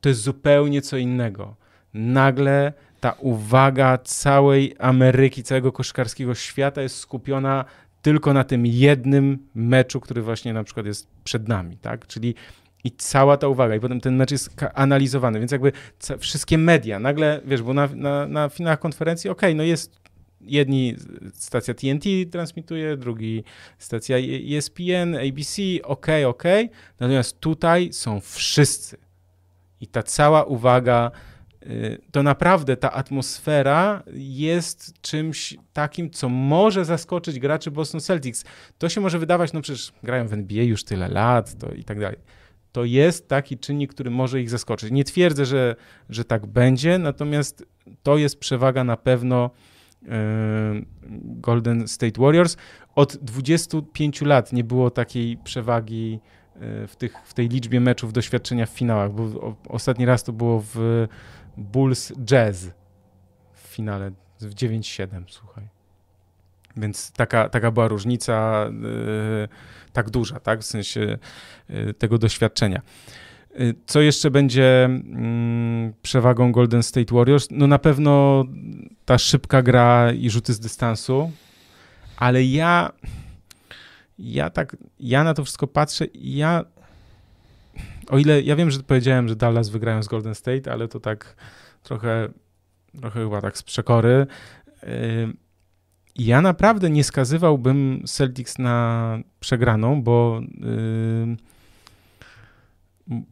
to 0.00 0.08
jest 0.08 0.20
zupełnie 0.20 0.82
co 0.82 0.96
innego. 0.96 1.56
Nagle 1.94 2.72
ta 3.00 3.12
uwaga 3.18 3.98
całej 3.98 4.74
Ameryki, 4.78 5.42
całego 5.42 5.72
koszkarskiego 5.72 6.34
świata 6.34 6.82
jest 6.82 6.96
skupiona 6.96 7.64
tylko 8.02 8.32
na 8.32 8.44
tym 8.44 8.66
jednym 8.66 9.38
meczu, 9.54 10.00
który 10.00 10.22
właśnie 10.22 10.52
na 10.52 10.64
przykład 10.64 10.86
jest 10.86 11.08
przed 11.24 11.48
nami, 11.48 11.76
tak? 11.76 12.06
Czyli 12.06 12.34
i 12.84 12.90
cała 12.90 13.36
ta 13.36 13.48
uwaga, 13.48 13.74
i 13.74 13.80
potem 13.80 14.00
ten 14.00 14.16
mecz 14.16 14.30
jest 14.30 14.50
analizowany, 14.74 15.38
więc 15.38 15.52
jakby 15.52 15.72
wszystkie 16.18 16.58
media, 16.58 16.98
nagle, 16.98 17.40
wiesz, 17.44 17.62
bo 17.62 17.74
na, 17.74 17.86
na, 17.94 18.26
na 18.26 18.48
finałach 18.48 18.78
konferencji, 18.78 19.30
okej, 19.30 19.50
okay, 19.50 19.54
no 19.54 19.62
jest 19.62 20.00
jedni 20.40 20.96
stacja 21.34 21.74
TNT 21.74 22.04
transmituje, 22.32 22.96
drugi 22.96 23.44
stacja 23.78 24.16
ESPN, 24.56 25.14
ABC, 25.14 25.62
ok, 25.82 26.06
ok. 26.26 26.44
Natomiast 27.00 27.40
tutaj 27.40 27.92
są 27.92 28.20
wszyscy. 28.20 28.96
I 29.80 29.86
ta 29.86 30.02
cała 30.02 30.44
uwaga 30.44 31.10
to 32.12 32.22
naprawdę 32.22 32.76
ta 32.76 32.92
atmosfera 32.92 34.02
jest 34.14 35.00
czymś 35.00 35.56
takim, 35.72 36.10
co 36.10 36.28
może 36.28 36.84
zaskoczyć 36.84 37.38
graczy 37.38 37.70
Boston 37.70 38.00
Celtics. 38.00 38.44
To 38.78 38.88
się 38.88 39.00
może 39.00 39.18
wydawać, 39.18 39.52
no 39.52 39.60
przecież 39.60 39.92
grają 40.02 40.28
w 40.28 40.32
NBA 40.32 40.62
już 40.62 40.84
tyle 40.84 41.08
lat 41.08 41.58
to 41.58 41.72
i 41.72 41.84
tak 41.84 42.00
dalej. 42.00 42.18
To 42.72 42.84
jest 42.84 43.28
taki 43.28 43.58
czynnik, 43.58 43.94
który 43.94 44.10
może 44.10 44.40
ich 44.40 44.50
zaskoczyć. 44.50 44.90
Nie 44.90 45.04
twierdzę, 45.04 45.46
że, 45.46 45.76
że 46.08 46.24
tak 46.24 46.46
będzie, 46.46 46.98
natomiast 46.98 47.66
to 48.02 48.16
jest 48.16 48.40
przewaga 48.40 48.84
na 48.84 48.96
pewno 48.96 49.50
Golden 51.22 51.88
State 51.88 52.20
Warriors. 52.20 52.56
Od 52.94 53.16
25 53.16 54.22
lat 54.22 54.52
nie 54.52 54.64
było 54.64 54.90
takiej 54.90 55.36
przewagi 55.36 56.20
w, 56.88 56.96
tych, 56.98 57.16
w 57.24 57.34
tej 57.34 57.48
liczbie 57.48 57.80
meczów 57.80 58.12
doświadczenia 58.12 58.66
w 58.66 58.70
finałach, 58.70 59.12
bo 59.12 59.56
ostatni 59.68 60.04
raz 60.06 60.24
to 60.24 60.32
było 60.32 60.64
w 60.74 61.06
Bulls 61.56 62.12
Jazz 62.24 62.70
w 63.52 63.60
finale 63.60 64.12
w 64.40 64.54
9-7, 64.54 65.22
słuchaj. 65.28 65.68
Więc 66.76 67.12
taka, 67.12 67.48
taka 67.48 67.70
była 67.70 67.88
różnica 67.88 68.66
yy, 68.82 69.48
tak 69.92 70.10
duża, 70.10 70.40
tak, 70.40 70.60
w 70.60 70.64
sensie 70.64 71.18
yy, 71.68 71.94
tego 71.94 72.18
doświadczenia. 72.18 72.82
Yy, 73.58 73.74
co 73.86 74.00
jeszcze 74.00 74.30
będzie 74.30 74.84
mm, 74.84 75.92
przewagą 76.02 76.52
Golden 76.52 76.82
State 76.82 77.14
Warriors? 77.14 77.48
No 77.50 77.66
na 77.66 77.78
pewno 77.78 78.44
ta 79.04 79.18
szybka 79.18 79.62
gra 79.62 80.12
i 80.12 80.30
rzuty 80.30 80.54
z 80.54 80.60
dystansu, 80.60 81.30
ale 82.16 82.44
ja 82.44 82.92
ja 84.18 84.50
tak, 84.50 84.76
ja 85.00 85.24
na 85.24 85.34
to 85.34 85.44
wszystko 85.44 85.66
patrzę 85.66 86.04
i 86.04 86.36
ja 86.36 86.64
o 88.10 88.18
ile 88.18 88.42
ja 88.42 88.56
wiem, 88.56 88.70
że 88.70 88.82
powiedziałem, 88.82 89.28
że 89.28 89.36
Dallas 89.36 89.68
wygrają 89.68 90.02
z 90.02 90.08
Golden 90.08 90.34
State, 90.34 90.72
ale 90.72 90.88
to 90.88 91.00
tak 91.00 91.36
trochę, 91.82 92.28
trochę 93.00 93.20
chyba 93.20 93.40
tak 93.40 93.58
z 93.58 93.62
przekory. 93.62 94.26
Ja 96.16 96.40
naprawdę 96.42 96.90
nie 96.90 97.04
skazywałbym 97.04 98.02
Celtics 98.06 98.58
na 98.58 99.18
przegraną, 99.40 100.02
bo, 100.02 100.40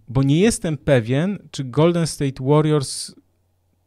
bo 0.09 0.23
nie 0.23 0.41
jestem 0.41 0.77
pewien, 0.77 1.39
czy 1.51 1.65
Golden 1.65 2.07
State 2.07 2.45
Warriors 2.45 3.15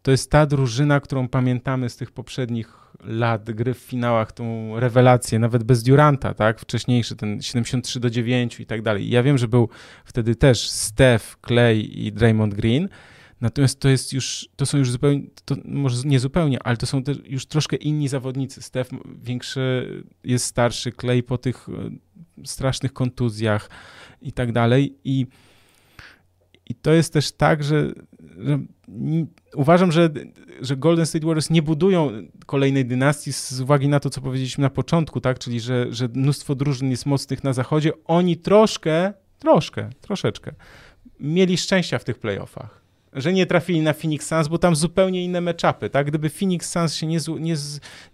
to 0.02 0.12
jest 0.12 0.32
ta 0.32 0.46
drużyna, 0.46 1.00
którą 1.00 1.28
pamiętamy 1.28 1.90
z 1.90 1.98
tych 1.98 2.12
poprzednich 2.12 2.82
lat 3.04 3.52
gry 3.52 3.74
w 3.74 3.78
finałach, 3.78 4.32
tą 4.32 4.80
rewelację, 4.80 5.40
nawet 5.40 5.64
bez 5.64 5.84
Duranta, 5.84 6.34
tak, 6.34 6.60
wcześniejszy, 6.60 7.16
ten 7.16 7.42
73 7.42 8.00
do 8.00 8.10
9 8.10 8.60
i 8.60 8.66
tak 8.66 8.82
dalej. 8.82 9.10
Ja 9.10 9.24
wiem, 9.24 9.38
że 9.38 9.48
był 9.48 9.70
wtedy 10.06 10.36
też 10.36 10.70
Steph, 10.70 11.38
Clay 11.48 11.80
i 11.82 12.12
Draymond 12.12 12.54
Green, 12.54 12.90
natomiast 13.42 13.80
to 13.80 13.90
jest 13.90 14.14
już, 14.14 14.50
to 14.56 14.66
są 14.66 14.78
już 14.78 14.92
zupełnie, 14.92 15.22
to 15.46 15.56
może 15.66 16.02
nie 16.06 16.20
zupełnie, 16.20 16.64
ale 16.64 16.78
to 16.78 16.86
są 16.86 17.04
też 17.04 17.18
już 17.26 17.46
troszkę 17.46 17.76
inni 17.76 18.08
zawodnicy. 18.08 18.62
Steph 18.62 18.90
większy, 19.24 20.04
jest 20.24 20.46
starszy, 20.46 20.92
Clay 20.92 21.24
po 21.24 21.38
tych 21.38 21.70
e, 21.70 22.46
strasznych 22.46 22.94
kontuzjach 22.94 23.70
i 24.22 24.32
tak 24.32 24.52
dalej 24.52 24.96
i 25.04 25.28
i 26.72 26.76
to 26.76 26.94
jest 26.94 27.14
też 27.14 27.32
tak, 27.32 27.64
że, 27.64 27.92
że 28.38 28.60
uważam, 29.56 29.92
że, 29.92 30.10
że 30.62 30.78
Golden 30.78 31.06
State 31.06 31.26
Warriors 31.26 31.50
nie 31.50 31.62
budują 31.62 32.12
kolejnej 32.46 32.86
dynastii 32.86 33.34
z 33.34 33.62
uwagi 33.62 33.88
na 33.88 34.00
to, 34.00 34.10
co 34.10 34.22
powiedzieliśmy 34.22 34.62
na 34.62 34.70
początku, 34.70 35.22
tak? 35.22 35.40
Czyli, 35.40 35.60
że, 35.60 35.94
że 35.94 36.08
mnóstwo 36.08 36.56
drużyn 36.56 36.92
jest 36.92 37.06
mocnych 37.06 37.44
na 37.44 37.54
zachodzie. 37.54 37.92
Oni 38.06 38.38
troszkę, 38.38 39.14
troszkę, 39.40 39.90
troszeczkę 40.02 40.52
mieli 41.20 41.58
szczęścia 41.58 42.00
w 42.00 42.04
tych 42.04 42.20
playoffach 42.20 42.81
że 43.14 43.34
nie 43.34 43.46
trafili 43.46 43.82
na 43.82 43.94
Phoenix 43.94 44.28
Suns, 44.28 44.48
bo 44.48 44.58
tam 44.58 44.76
zupełnie 44.76 45.24
inne 45.24 45.42
meczapy, 45.42 45.90
tak? 45.90 46.08
Gdyby 46.08 46.30
Phoenix 46.30 46.72
Suns 46.72 46.96
się 46.96 47.08
nie, 47.08 47.18
nie, 47.40 47.56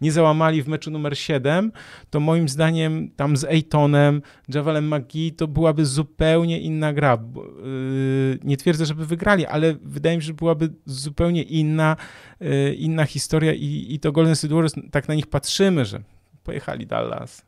nie 0.02 0.12
załamali 0.12 0.64
w 0.64 0.68
meczu 0.68 0.92
numer 0.92 1.18
7, 1.18 1.72
to 2.10 2.20
moim 2.20 2.50
zdaniem 2.50 3.12
tam 3.16 3.38
z 3.38 3.44
Aytonem, 3.44 4.22
Javelem 4.50 4.96
McGee 4.96 5.32
to 5.32 5.48
byłaby 5.48 5.86
zupełnie 5.86 6.60
inna 6.60 6.94
gra. 6.94 7.18
Yy, 7.36 8.40
nie 8.44 8.58
twierdzę, 8.58 8.86
żeby 8.86 9.06
wygrali, 9.06 9.46
ale 9.46 9.76
wydaje 9.82 10.18
mi 10.18 10.24
się, 10.24 10.28
że 10.28 10.34
byłaby 10.34 10.70
zupełnie 10.86 11.44
inna, 11.44 11.96
yy, 12.40 12.74
inna 12.74 13.06
historia 13.06 13.54
i, 13.54 13.86
i 13.90 14.00
to 14.00 14.12
Golden 14.12 14.36
State 14.36 14.54
Warriors, 14.54 14.76
tak 14.92 15.08
na 15.08 15.16
nich 15.16 15.28
patrzymy, 15.28 15.86
że 15.86 16.02
pojechali 16.44 16.88
Dallas, 16.88 17.46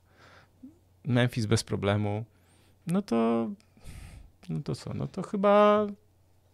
Memphis 1.05 1.45
bez 1.45 1.63
problemu, 1.63 2.26
no 2.88 3.01
to 3.01 3.49
no 4.49 4.59
to 4.63 4.76
co, 4.76 4.93
no 4.93 5.07
to 5.07 5.21
chyba 5.21 5.88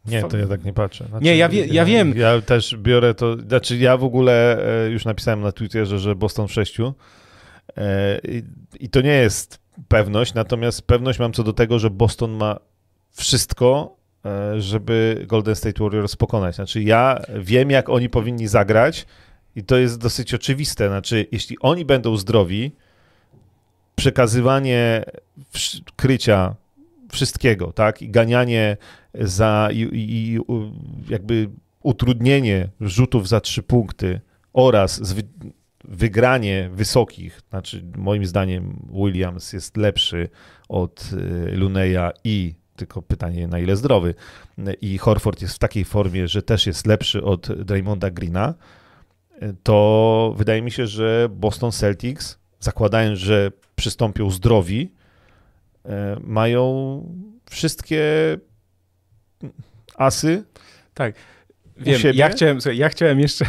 nie, 0.07 0.23
to 0.23 0.37
ja 0.37 0.47
tak 0.47 0.63
nie 0.63 0.73
patrzę. 0.73 1.05
Znaczy, 1.07 1.25
nie, 1.25 1.37
ja, 1.37 1.49
wie, 1.49 1.65
ja, 1.65 1.85
wiem. 1.85 2.13
Ja 2.17 2.41
też 2.41 2.75
biorę 2.77 3.13
to, 3.13 3.37
znaczy 3.37 3.77
ja 3.77 3.97
w 3.97 4.03
ogóle 4.03 4.65
e, 4.85 4.89
już 4.89 5.05
napisałem 5.05 5.41
na 5.41 5.51
Twitterze, 5.51 5.99
że 5.99 6.15
Boston 6.15 6.47
w 6.47 6.51
sześciu 6.51 6.93
e, 7.77 8.19
i 8.79 8.89
to 8.89 9.01
nie 9.01 9.13
jest 9.13 9.59
pewność, 9.87 10.33
natomiast 10.33 10.81
pewność 10.81 11.19
mam 11.19 11.33
co 11.33 11.43
do 11.43 11.53
tego, 11.53 11.79
że 11.79 11.89
Boston 11.89 12.31
ma 12.31 12.59
wszystko, 13.11 13.97
e, 14.25 14.61
żeby 14.61 15.25
Golden 15.27 15.55
State 15.55 15.83
Warriors 15.83 16.15
pokonać. 16.15 16.55
Znaczy 16.55 16.83
ja 16.83 17.21
wiem, 17.39 17.69
jak 17.69 17.89
oni 17.89 18.09
powinni 18.09 18.47
zagrać 18.47 19.05
i 19.55 19.63
to 19.63 19.77
jest 19.77 19.99
dosyć 19.99 20.33
oczywiste. 20.33 20.87
Znaczy, 20.87 21.27
jeśli 21.31 21.59
oni 21.59 21.85
będą 21.85 22.17
zdrowi, 22.17 22.71
przekazywanie 23.95 25.05
krycia 25.95 26.55
wszystkiego, 27.15 27.71
tak, 27.71 28.01
i 28.01 28.09
ganianie 28.09 28.77
za 29.13 29.69
i, 29.71 29.89
i 29.93 30.39
jakby 31.09 31.49
utrudnienie 31.83 32.69
rzutów 32.81 33.27
za 33.27 33.41
trzy 33.41 33.63
punkty 33.63 34.21
oraz 34.53 35.07
zwy, 35.07 35.23
wygranie 35.83 36.69
wysokich, 36.73 37.41
znaczy 37.49 37.85
moim 37.97 38.25
zdaniem 38.25 38.87
Williams 38.93 39.53
jest 39.53 39.77
lepszy 39.77 40.29
od 40.69 41.09
y, 41.13 41.51
Luneya 41.55 42.11
i 42.23 42.55
tylko 42.75 43.01
pytanie 43.01 43.47
na 43.47 43.59
ile 43.59 43.75
zdrowy 43.75 44.13
i 44.81 44.97
Horford 44.97 45.41
jest 45.41 45.55
w 45.55 45.59
takiej 45.59 45.85
formie, 45.85 46.27
że 46.27 46.41
też 46.41 46.67
jest 46.67 46.87
lepszy 46.87 47.23
od 47.23 47.63
Draymonda 47.63 48.11
Greena, 48.11 48.53
to 49.63 50.33
wydaje 50.37 50.61
mi 50.61 50.71
się, 50.71 50.87
że 50.87 51.29
Boston 51.31 51.71
Celtics, 51.71 52.39
zakładając, 52.59 53.19
że 53.19 53.51
przystąpią 53.75 54.29
zdrowi, 54.29 54.81
y, 54.81 55.04
mają 56.21 57.01
wszystkie 57.49 58.03
asy. 59.95 60.43
Tak. 60.93 61.15
Wiem, 61.77 62.01
ja 62.13 62.29
chciałem, 62.29 62.61
słuchaj, 62.61 62.77
ja 62.77 62.89
chciałem 62.89 63.19
jeszcze. 63.19 63.45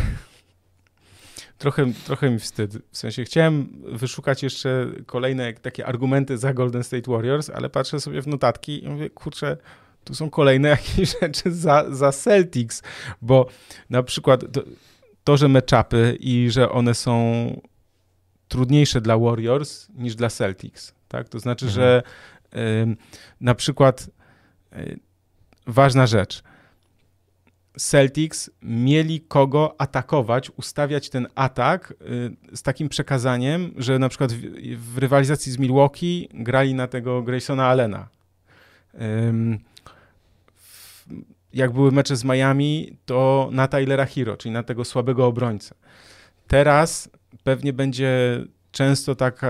trochę, 1.59 1.93
trochę 2.05 2.31
mi 2.31 2.39
wstyd. 2.39 2.79
W 2.91 2.99
sensie 2.99 3.25
chciałem 3.25 3.83
wyszukać 3.85 4.43
jeszcze 4.43 4.87
kolejne 5.07 5.53
takie 5.53 5.87
argumenty 5.87 6.39
za 6.39 6.55
Golden 6.55 6.85
State 6.85 7.11
Warriors, 7.11 7.51
ale 7.51 7.71
patrzę 7.71 8.01
sobie 8.01 8.23
w 8.23 8.27
notatki 8.27 8.85
i 8.85 8.89
mówię, 8.89 9.11
kurczę, 9.11 9.57
tu 10.05 10.15
są 10.15 10.31
kolejne 10.31 10.69
jakieś 10.79 11.15
rzeczy 11.21 11.53
za, 11.53 11.95
za 11.95 12.13
Celtics, 12.13 12.83
bo 13.23 13.47
na 13.91 14.03
przykład 14.03 14.45
to, 14.53 14.63
to 15.25 15.37
że 15.37 15.49
meczapy 15.49 16.17
i 16.21 16.51
że 16.51 16.71
one 16.71 16.95
są 16.95 17.47
trudniejsze 18.49 19.01
dla 19.01 19.19
Warriors 19.19 19.89
niż 19.95 20.15
dla 20.15 20.31
Celtics, 20.31 20.95
tak? 21.09 21.29
To 21.29 21.39
znaczy, 21.39 21.67
mhm. 21.67 21.75
że 21.75 22.03
y, 22.55 22.97
na 23.41 23.55
przykład 23.55 24.11
y, 24.77 24.99
ważna 25.67 26.07
rzecz. 26.07 26.43
Celtics 27.79 28.51
mieli 28.63 29.21
kogo 29.21 29.75
atakować, 29.79 30.51
ustawiać 30.51 31.11
ten 31.11 31.27
atak 31.35 31.95
y, 32.53 32.57
z 32.57 32.63
takim 32.63 32.89
przekazaniem, 32.89 33.73
że 33.77 33.99
na 33.99 34.09
przykład 34.09 34.33
w, 34.33 34.41
w 34.95 34.99
rywalizacji 34.99 35.53
z 35.53 35.59
Milwaukee 35.59 36.29
grali 36.35 36.75
na 36.75 36.87
tego 36.87 37.23
Graysona 37.23 37.67
Allena. 37.67 38.09
jak 41.53 41.73
były 41.73 41.93
mecze 41.93 42.17
z 42.17 42.25
Miami, 42.25 42.97
to 43.05 43.49
na 43.53 43.69
Tylera 43.69 44.07
Hero, 44.07 44.37
czyli 44.37 44.53
na 44.53 44.63
tego 44.63 44.85
słabego 44.85 45.27
obrońcę. 45.27 45.75
Teraz 46.47 47.11
pewnie 47.45 47.73
będzie 47.73 48.41
często 48.77 49.15
taka 49.15 49.49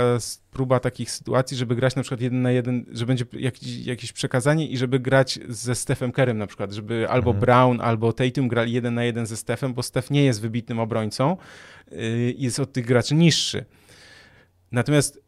próba 0.50 0.80
takich 0.80 1.10
sytuacji, 1.10 1.56
żeby 1.56 1.76
grać 1.76 1.96
na 1.96 2.02
przykład 2.02 2.20
jeden 2.20 2.42
na 2.42 2.50
jeden, 2.50 2.84
że 2.92 3.06
będzie 3.06 3.24
jakieś, 3.32 3.86
jakieś 3.86 4.12
przekazanie 4.12 4.68
i 4.68 4.76
żeby 4.76 5.00
grać 5.00 5.38
ze 5.48 5.74
Stephem 5.74 6.12
Kerem 6.12 6.38
na 6.38 6.46
przykład, 6.46 6.72
żeby 6.72 7.08
albo 7.08 7.30
mhm. 7.30 7.40
Brown, 7.40 7.80
albo 7.80 8.12
Tatum 8.12 8.48
grali 8.48 8.72
jeden 8.72 8.94
na 8.94 9.04
jeden 9.04 9.26
ze 9.26 9.36
Stephem, 9.36 9.74
bo 9.74 9.82
Steph 9.82 10.10
nie 10.10 10.24
jest 10.24 10.40
wybitnym 10.40 10.80
obrońcą, 10.80 11.36
yy, 11.90 11.98
jest 12.38 12.60
od 12.60 12.72
tych 12.72 12.86
graczy 12.86 13.14
niższy. 13.14 13.64
Natomiast 14.72 15.20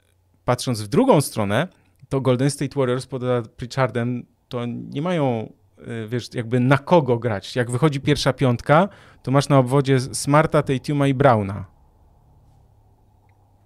patrząc 0.44 0.82
w 0.82 0.88
drugą 0.88 1.20
stronę, 1.20 1.68
to 2.08 2.20
Golden 2.20 2.50
State 2.50 2.80
Warriors 2.80 3.06
pod 3.06 3.22
Pritchardem 3.56 4.26
to 4.48 4.66
nie 4.66 5.02
mają 5.02 5.52
yy, 5.78 6.08
wiesz, 6.08 6.34
jakby 6.34 6.60
na 6.60 6.78
kogo 6.78 7.18
grać. 7.18 7.56
Jak 7.56 7.70
wychodzi 7.70 8.00
pierwsza 8.00 8.32
piątka, 8.32 8.88
to 9.22 9.30
masz 9.30 9.48
na 9.48 9.58
obwodzie 9.58 10.00
Smarta, 10.00 10.62
Tatuma 10.62 11.06
i 11.06 11.14
Browna 11.14 11.77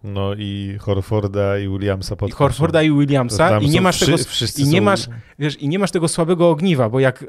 no 0.05 0.35
i 0.35 0.77
Horforda 0.81 1.59
i 1.59 1.69
Williamsa 1.69 2.17
pod 2.17 2.29
I 2.29 2.33
Horforda 2.33 2.83
i 2.83 2.91
Williamsa 2.91 3.59
i 3.59 3.69
nie 3.69 3.81
masz 3.81 4.01
tego 4.01 4.17
i 4.59 4.65
nie 4.65 4.83
masz, 4.83 5.09
wiesz, 5.39 5.57
i 5.57 5.69
nie 5.69 5.79
masz 5.79 5.91
tego 5.91 6.09
słabego 6.09 6.51
ogniwa, 6.51 6.89
bo 6.89 7.01
jak 7.01 7.25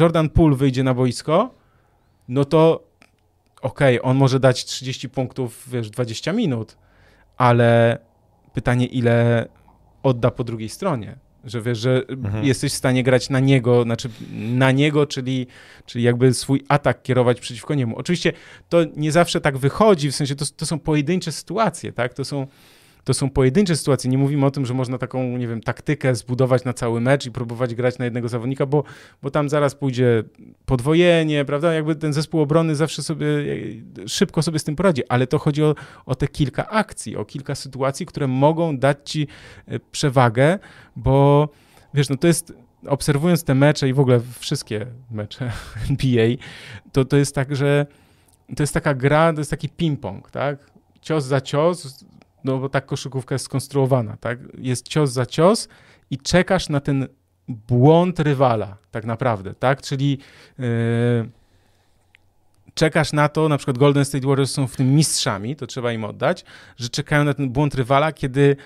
Jordan 0.00 0.30
Poole 0.30 0.56
wyjdzie 0.56 0.82
na 0.82 0.94
boisko, 0.94 1.54
no 2.28 2.44
to 2.44 2.88
okej, 3.62 4.00
okay, 4.00 4.10
on 4.10 4.16
może 4.16 4.40
dać 4.40 4.64
30 4.64 5.08
punktów, 5.08 5.64
wiesz, 5.70 5.90
20 5.90 6.32
minut, 6.32 6.76
ale 7.36 7.98
pytanie, 8.52 8.86
ile 8.86 9.46
odda 10.02 10.30
po 10.30 10.44
drugiej 10.44 10.68
stronie. 10.68 11.18
Że 11.44 11.62
wiesz, 11.62 11.78
że 11.78 12.02
mhm. 12.08 12.44
jesteś 12.44 12.72
w 12.72 12.76
stanie 12.76 13.02
grać 13.02 13.30
na 13.30 13.40
niego, 13.40 13.82
znaczy 13.82 14.08
na 14.32 14.72
niego, 14.72 15.06
czyli, 15.06 15.46
czyli 15.86 16.04
jakby 16.04 16.34
swój 16.34 16.64
atak 16.68 17.02
kierować 17.02 17.40
przeciwko 17.40 17.74
niemu. 17.74 17.96
Oczywiście 17.96 18.32
to 18.68 18.78
nie 18.96 19.12
zawsze 19.12 19.40
tak 19.40 19.58
wychodzi, 19.58 20.10
w 20.10 20.14
sensie 20.14 20.34
to, 20.34 20.44
to 20.56 20.66
są 20.66 20.78
pojedyncze 20.78 21.32
sytuacje, 21.32 21.92
tak? 21.92 22.14
To 22.14 22.24
są 22.24 22.46
to 23.08 23.14
są 23.14 23.30
pojedyncze 23.30 23.76
sytuacje. 23.76 24.10
Nie 24.10 24.18
mówimy 24.18 24.46
o 24.46 24.50
tym, 24.50 24.66
że 24.66 24.74
można 24.74 24.98
taką, 24.98 25.38
nie 25.38 25.48
wiem, 25.48 25.60
taktykę 25.60 26.14
zbudować 26.14 26.64
na 26.64 26.72
cały 26.72 27.00
mecz 27.00 27.26
i 27.26 27.30
próbować 27.30 27.74
grać 27.74 27.98
na 27.98 28.04
jednego 28.04 28.28
zawodnika, 28.28 28.66
bo, 28.66 28.84
bo 29.22 29.30
tam 29.30 29.48
zaraz 29.48 29.74
pójdzie 29.74 30.22
podwojenie, 30.66 31.44
prawda? 31.44 31.74
Jakby 31.74 31.96
ten 31.96 32.12
zespół 32.12 32.40
obrony 32.40 32.76
zawsze 32.76 33.02
sobie 33.02 33.26
szybko 34.06 34.42
sobie 34.42 34.58
z 34.58 34.64
tym 34.64 34.76
poradzi, 34.76 35.02
ale 35.08 35.26
to 35.26 35.38
chodzi 35.38 35.62
o, 35.62 35.74
o 36.06 36.14
te 36.14 36.28
kilka 36.28 36.66
akcji, 36.66 37.16
o 37.16 37.24
kilka 37.24 37.54
sytuacji, 37.54 38.06
które 38.06 38.26
mogą 38.26 38.78
dać 38.78 38.98
ci 39.04 39.26
e, 39.66 39.80
przewagę, 39.80 40.58
bo 40.96 41.48
wiesz, 41.94 42.08
no 42.08 42.16
to 42.16 42.26
jest 42.26 42.52
obserwując 42.86 43.44
te 43.44 43.54
mecze 43.54 43.88
i 43.88 43.92
w 43.92 44.00
ogóle 44.00 44.20
wszystkie 44.38 44.86
mecze 45.10 45.52
NBA, 45.90 46.28
to, 46.92 47.04
to 47.04 47.16
jest 47.16 47.34
tak, 47.34 47.56
że 47.56 47.86
to 48.56 48.62
jest 48.62 48.74
taka 48.74 48.94
gra, 48.94 49.32
to 49.32 49.40
jest 49.40 49.50
taki 49.50 49.68
ping-pong, 49.68 50.30
tak? 50.30 50.70
Cios 51.00 51.24
za 51.24 51.40
cios, 51.40 52.04
no 52.44 52.58
bo 52.58 52.68
tak 52.68 52.86
koszykówka 52.86 53.34
jest 53.34 53.44
skonstruowana, 53.44 54.16
tak? 54.16 54.38
Jest 54.58 54.88
cios 54.88 55.10
za 55.10 55.26
cios 55.26 55.68
i 56.10 56.18
czekasz 56.18 56.68
na 56.68 56.80
ten 56.80 57.08
błąd 57.48 58.20
rywala, 58.20 58.76
tak 58.90 59.04
naprawdę, 59.04 59.54
tak? 59.54 59.82
Czyli 59.82 60.18
yy, 60.58 61.30
czekasz 62.74 63.12
na 63.12 63.28
to, 63.28 63.48
na 63.48 63.56
przykład 63.56 63.78
Golden 63.78 64.04
State 64.04 64.26
Warriors 64.26 64.50
są 64.50 64.66
w 64.66 64.76
tym 64.76 64.94
mistrzami, 64.94 65.56
to 65.56 65.66
trzeba 65.66 65.92
im 65.92 66.04
oddać, 66.04 66.44
że 66.76 66.88
czekają 66.88 67.24
na 67.24 67.34
ten 67.34 67.50
błąd 67.50 67.74
rywala, 67.74 68.12
kiedy 68.12 68.56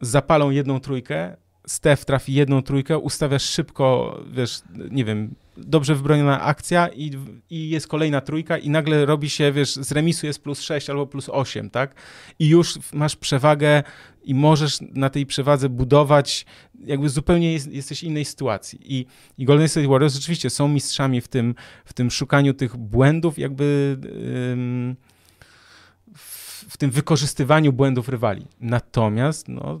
zapalą 0.00 0.50
jedną 0.50 0.80
trójkę, 0.80 1.36
Steph 1.66 2.04
trafi 2.04 2.34
jedną 2.34 2.62
trójkę, 2.62 2.98
ustawiasz 2.98 3.42
szybko, 3.42 4.18
wiesz, 4.30 4.60
nie 4.90 5.04
wiem, 5.04 5.34
dobrze 5.56 5.94
wybroniona 5.94 6.40
akcja 6.40 6.88
i, 6.88 7.10
i 7.50 7.68
jest 7.70 7.88
kolejna 7.88 8.20
trójka 8.20 8.58
i 8.58 8.70
nagle 8.70 9.06
robi 9.06 9.30
się, 9.30 9.52
wiesz, 9.52 9.74
z 9.74 9.92
remisu 9.92 10.26
jest 10.26 10.42
plus 10.42 10.60
6 10.60 10.90
albo 10.90 11.06
plus 11.06 11.28
8, 11.28 11.70
tak? 11.70 11.94
I 12.38 12.48
już 12.48 12.78
masz 12.92 13.16
przewagę 13.16 13.82
i 14.24 14.34
możesz 14.34 14.78
na 14.80 15.10
tej 15.10 15.26
przewadze 15.26 15.68
budować, 15.68 16.46
jakby 16.84 17.08
zupełnie 17.08 17.52
jest, 17.52 17.72
jesteś 17.72 18.04
innej 18.04 18.24
sytuacji. 18.24 18.78
I, 18.82 19.06
I 19.38 19.44
Golden 19.44 19.68
State 19.68 19.88
Warriors 19.88 20.14
rzeczywiście 20.14 20.50
są 20.50 20.68
mistrzami 20.68 21.20
w 21.20 21.28
tym, 21.28 21.54
w 21.84 21.92
tym 21.92 22.10
szukaniu 22.10 22.54
tych 22.54 22.76
błędów, 22.76 23.38
jakby 23.38 23.98
ym, 24.52 24.96
w 26.68 26.76
tym 26.76 26.90
wykorzystywaniu 26.90 27.72
błędów 27.72 28.08
rywali. 28.08 28.46
Natomiast, 28.60 29.48
no, 29.48 29.80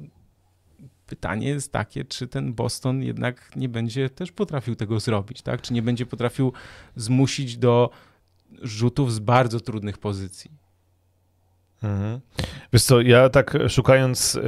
pytanie 1.06 1.48
jest 1.48 1.72
takie, 1.72 2.04
czy 2.04 2.28
ten 2.28 2.54
Boston 2.54 3.02
jednak 3.02 3.56
nie 3.56 3.68
będzie 3.68 4.10
też 4.10 4.32
potrafił 4.32 4.76
tego 4.76 5.00
zrobić, 5.00 5.42
tak? 5.42 5.62
Czy 5.62 5.72
nie 5.72 5.82
będzie 5.82 6.06
potrafił 6.06 6.52
zmusić 6.96 7.56
do 7.56 7.90
rzutów 8.62 9.12
z 9.12 9.18
bardzo 9.18 9.60
trudnych 9.60 9.98
pozycji. 9.98 10.50
Mhm. 11.82 12.20
Wiesz 12.72 12.82
co, 12.82 13.00
ja 13.00 13.28
tak 13.28 13.58
szukając, 13.68 14.34
y, 14.34 14.40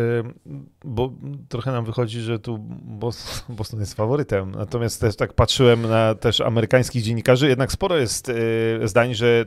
bo 0.84 1.12
trochę 1.48 1.72
nam 1.72 1.84
wychodzi, 1.84 2.20
że 2.20 2.38
tu 2.38 2.58
Boston 3.48 3.80
jest 3.80 3.94
faworytem, 3.94 4.50
natomiast 4.50 5.00
też 5.00 5.16
tak 5.16 5.32
patrzyłem 5.32 5.82
na 5.82 6.14
też 6.14 6.40
amerykańskich 6.40 7.02
dziennikarzy, 7.02 7.48
jednak 7.48 7.72
sporo 7.72 7.96
jest 7.96 8.28
y, 8.28 8.34
zdań, 8.84 9.14
że 9.14 9.44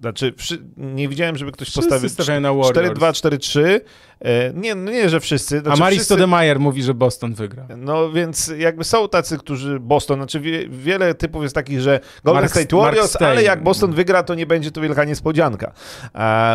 znaczy, 0.00 0.34
nie 0.76 1.08
widziałem, 1.08 1.36
żeby 1.36 1.52
ktoś 1.52 1.68
wszyscy 1.68 1.90
postawił 1.90 2.40
na 2.40 2.48
4-2, 2.50 2.94
4-3. 2.94 3.80
E, 4.20 4.52
nie, 4.54 4.74
no 4.74 4.90
nie, 4.90 5.08
że 5.08 5.20
wszyscy. 5.20 5.60
Znaczy, 5.60 5.76
A 5.76 5.84
Maris 5.84 5.96
wszyscy... 5.96 6.14
Stodemeyer 6.14 6.60
mówi, 6.60 6.82
że 6.82 6.94
Boston 6.94 7.34
wygra. 7.34 7.66
No 7.76 8.12
więc 8.12 8.52
jakby 8.58 8.84
są 8.84 9.08
tacy, 9.08 9.38
którzy 9.38 9.80
Boston, 9.80 10.18
znaczy 10.18 10.40
wie, 10.40 10.68
wiele 10.68 11.14
typów 11.14 11.42
jest 11.42 11.54
takich, 11.54 11.80
że 11.80 12.00
Golden 12.24 12.42
Mark, 12.42 12.54
State 12.54 12.76
Warriors, 12.76 13.22
ale 13.22 13.42
jak 13.42 13.62
Boston 13.62 13.92
wygra, 13.92 14.22
to 14.22 14.34
nie 14.34 14.46
będzie 14.46 14.70
to 14.70 14.80
wielka 14.80 15.04
niespodzianka, 15.04 15.72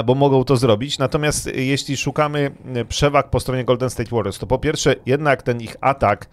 bo 0.06 0.16
mogą 0.16 0.44
to 0.44 0.58
zrobić. 0.58 1.00
Natomiast 1.00 1.50
jeśli 1.56 1.98
szukamy 1.98 2.52
przewag 2.90 3.30
po 3.30 3.40
stronie 3.40 3.66
Golden 3.66 3.90
State 3.90 4.16
Warriors, 4.16 4.40
to 4.40 4.48
po 4.48 4.60
pierwsze 4.60 4.96
jednak 5.06 5.44
ten 5.44 5.62
ich 5.62 5.76
atak 5.82 6.30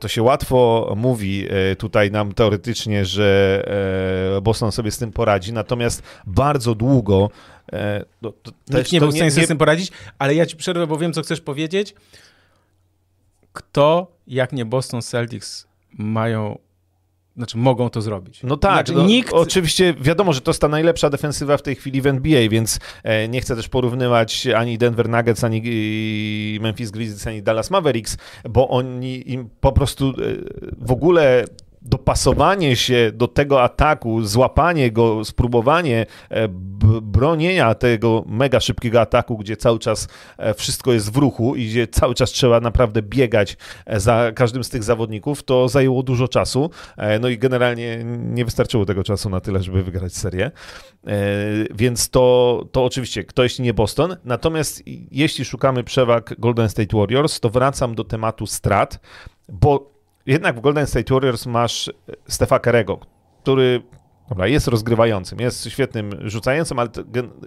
to 0.00 0.08
się 0.08 0.22
łatwo 0.22 0.92
mówi 0.96 1.46
e, 1.50 1.76
tutaj 1.76 2.10
nam 2.10 2.32
teoretycznie, 2.32 3.04
że 3.04 3.62
e, 4.36 4.40
Boston 4.40 4.72
sobie 4.72 4.90
z 4.90 4.98
tym 4.98 5.12
poradzi, 5.12 5.52
natomiast 5.52 6.02
bardzo 6.26 6.74
długo 6.74 7.30
no, 8.22 8.32
Nikt 8.68 8.92
nie 8.92 9.00
był 9.00 9.10
w 9.10 9.14
stanie 9.14 9.30
sobie 9.30 9.44
z 9.44 9.48
tym 9.48 9.58
poradzić, 9.58 9.92
ale 10.18 10.34
ja 10.34 10.46
ci 10.46 10.56
przerwę, 10.56 10.86
bo 10.86 10.98
wiem, 10.98 11.12
co 11.12 11.22
chcesz 11.22 11.40
powiedzieć. 11.40 11.94
Kto, 13.52 14.12
jak 14.26 14.52
nie 14.52 14.64
Boston 14.64 15.02
Celtics, 15.02 15.66
mają 15.92 16.58
znaczy, 17.36 17.58
mogą 17.58 17.90
to 17.90 18.02
zrobić. 18.02 18.42
No 18.42 18.56
tak, 18.56 18.72
znaczy, 18.72 18.92
no, 18.92 19.06
nikt... 19.06 19.32
oczywiście 19.32 19.94
wiadomo, 20.00 20.32
że 20.32 20.40
to 20.40 20.50
jest 20.50 20.60
ta 20.60 20.68
najlepsza 20.68 21.10
defensywa 21.10 21.56
w 21.56 21.62
tej 21.62 21.74
chwili 21.74 22.00
w 22.00 22.06
NBA, 22.06 22.48
więc 22.48 22.78
e, 23.02 23.28
nie 23.28 23.40
chcę 23.40 23.56
też 23.56 23.68
porównywać 23.68 24.46
ani 24.46 24.78
Denver 24.78 25.08
Nuggets, 25.08 25.44
ani 25.44 25.62
Memphis 26.60 26.90
Grizzlies, 26.90 27.26
ani 27.26 27.42
Dallas 27.42 27.70
Mavericks, 27.70 28.16
bo 28.48 28.68
oni 28.68 29.32
im 29.32 29.48
po 29.60 29.72
prostu 29.72 30.08
e, 30.08 30.12
w 30.78 30.92
ogóle 30.92 31.44
dopasowanie 31.84 32.76
się 32.76 33.10
do 33.14 33.28
tego 33.28 33.62
ataku, 33.62 34.24
złapanie 34.24 34.92
go, 34.92 35.24
spróbowanie 35.24 36.06
e, 36.30 36.48
bronienia 37.02 37.74
tego 37.74 38.24
mega 38.26 38.60
szybkiego 38.60 39.00
ataku, 39.00 39.38
gdzie 39.38 39.56
cały 39.56 39.78
czas 39.78 40.08
e, 40.38 40.54
wszystko 40.54 40.92
jest 40.92 41.12
w 41.12 41.16
ruchu 41.16 41.56
i 41.56 41.66
gdzie 41.66 41.88
cały 41.88 42.14
czas 42.14 42.30
trzeba 42.30 42.60
naprawdę 42.60 43.02
biegać 43.02 43.56
e, 43.86 44.00
za 44.00 44.32
każdym 44.34 44.64
z 44.64 44.70
tych 44.70 44.82
zawodników, 44.82 45.42
to 45.42 45.68
zajęło 45.68 46.02
dużo 46.02 46.28
czasu. 46.28 46.70
No 47.20 47.28
i 47.28 47.38
generalnie 47.38 48.04
nie 48.04 48.44
wystarczyło 48.44 48.84
tego 48.84 49.04
czasu 49.04 49.30
na 49.30 49.40
tyle, 49.40 49.62
żeby 49.62 49.82
wygrać 49.82 50.16
serię. 50.16 50.50
Więc 51.74 52.10
to, 52.10 52.64
to 52.72 52.84
oczywiście, 52.84 53.24
kto 53.24 53.42
jeśli 53.42 53.64
nie 53.64 53.74
Boston. 53.74 54.16
Natomiast 54.24 54.82
jeśli 55.10 55.44
szukamy 55.44 55.84
przewag 55.84 56.34
Golden 56.38 56.68
State 56.68 56.96
Warriors, 56.96 57.40
to 57.40 57.50
wracam 57.50 57.94
do 57.94 58.04
tematu 58.04 58.46
strat, 58.46 59.00
bo 59.48 59.93
jednak 60.26 60.56
w 60.56 60.60
Golden 60.60 60.86
State 60.86 61.14
Warriors 61.14 61.46
masz 61.46 61.92
Stefa 62.28 62.58
Kerego, 62.58 62.98
który 63.42 63.82
dobra, 64.28 64.46
jest 64.46 64.68
rozgrywającym, 64.68 65.40
jest 65.40 65.70
świetnym 65.70 66.10
rzucającym, 66.28 66.78
ale 66.78 66.88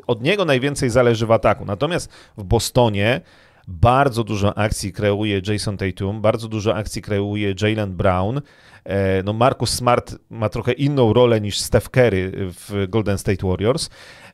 od 0.07 0.21
niego 0.21 0.45
najwięcej 0.45 0.89
zależy 0.89 1.25
w 1.25 1.31
ataku. 1.31 1.65
Natomiast 1.65 2.11
w 2.37 2.43
Bostonie 2.43 3.21
bardzo 3.67 4.23
dużo 4.23 4.57
akcji 4.57 4.93
kreuje 4.93 5.41
Jason 5.47 5.77
Tatum, 5.77 6.21
bardzo 6.21 6.47
dużo 6.47 6.75
akcji 6.75 7.01
kreuje 7.01 7.53
Jalen 7.61 7.95
Brown. 7.95 8.41
E, 8.83 9.23
no 9.23 9.33
Marcus 9.33 9.69
Smart 9.69 10.15
ma 10.29 10.49
trochę 10.49 10.71
inną 10.71 11.13
rolę 11.13 11.41
niż 11.41 11.59
Steph 11.59 11.89
Curry 11.89 12.31
w 12.33 12.85
Golden 12.89 13.17
State 13.17 13.47
Warriors, 13.47 13.89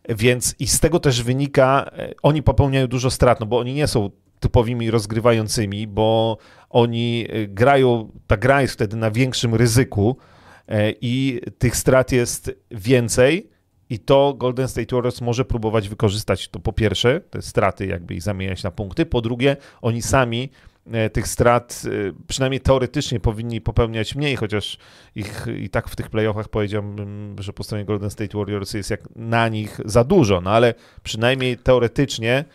więc 0.10 0.56
i 0.60 0.68
z 0.68 0.80
tego 0.80 1.00
też 1.00 1.24
wynika, 1.24 1.90
e, 1.98 2.14
oni 2.24 2.44
popełniają 2.44 2.88
dużo 2.88 3.12
strat, 3.12 3.40
no 3.40 3.46
bo 3.46 3.60
oni 3.60 3.74
nie 3.74 3.88
są 3.88 4.10
typowymi 4.44 4.92
rozgrywającymi, 4.92 5.88
bo 5.88 6.38
oni 6.70 7.26
e, 7.30 7.48
grają, 7.48 8.12
ta 8.28 8.38
gra 8.38 8.62
jest 8.62 8.74
wtedy 8.74 8.98
na 8.98 9.12
większym 9.12 9.56
ryzyku 9.56 10.18
e, 10.68 10.94
i 11.02 11.42
tych 11.58 11.76
strat 11.76 12.12
jest 12.12 12.52
więcej. 12.72 13.50
I 13.90 14.00
to 14.00 14.34
Golden 14.38 14.68
State 14.68 14.96
Warriors 14.96 15.22
może 15.22 15.46
próbować 15.46 15.90
wykorzystać. 15.90 16.50
To 16.50 16.60
po 16.60 16.74
pierwsze, 16.74 17.22
te 17.22 17.42
straty 17.42 17.86
jakby 17.86 18.14
ich 18.14 18.22
zamieniać 18.22 18.64
na 18.64 18.72
punkty. 18.72 19.06
Po 19.06 19.22
drugie, 19.22 19.58
oni 19.82 20.02
sami 20.02 20.50
e, 20.92 21.10
tych 21.10 21.28
strat 21.28 21.82
przynajmniej 22.28 22.62
teoretycznie 22.62 23.20
powinni 23.20 23.62
popełniać 23.62 24.16
mniej, 24.16 24.36
chociaż 24.36 24.78
ich 25.16 25.46
i 25.58 25.70
tak 25.70 25.90
w 25.90 25.96
tych 25.96 26.10
playoffach 26.10 26.50
powiedziałbym, 26.50 27.36
że 27.40 27.54
po 27.54 27.64
stronie 27.64 27.86
Golden 27.86 28.10
State 28.10 28.38
Warriors 28.38 28.74
jest 28.74 28.90
jak 28.90 29.02
na 29.16 29.48
nich 29.48 29.80
za 29.86 30.04
dużo, 30.04 30.42
no 30.42 30.52
ale 30.52 30.74
przynajmniej 31.04 31.58
teoretycznie 31.58 32.46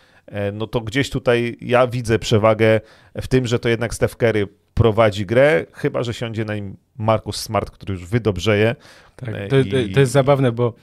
no 0.53 0.67
to 0.67 0.81
gdzieś 0.81 1.09
tutaj 1.09 1.57
ja 1.61 1.87
widzę 1.87 2.19
przewagę 2.19 2.81
w 3.21 3.27
tym, 3.27 3.47
że 3.47 3.59
to 3.59 3.69
jednak 3.69 3.93
Steph 3.93 4.15
Curry 4.15 4.47
prowadzi 4.73 5.25
grę, 5.25 5.65
chyba 5.73 6.03
że 6.03 6.13
siądzie 6.13 6.45
na 6.45 6.55
nim 6.55 6.77
Markus 6.97 7.35
Smart, 7.35 7.71
który 7.71 7.93
już 7.93 8.05
wydobrze 8.05 8.75
Tak, 9.15 9.29
e, 9.29 9.47
to, 9.47 9.57
i, 9.57 9.91
to 9.93 9.99
jest 9.99 10.11
zabawne, 10.11 10.51
bo 10.51 10.73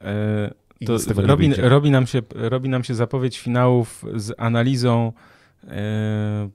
e, 0.00 0.54
to 0.86 0.98
robi, 1.16 1.54
robi, 1.54 1.90
nam 1.90 2.06
się, 2.06 2.22
robi 2.34 2.68
nam 2.68 2.84
się 2.84 2.94
zapowiedź 2.94 3.38
finałów 3.38 4.04
z 4.14 4.34
analizą 4.38 5.12
e, 5.68 6.48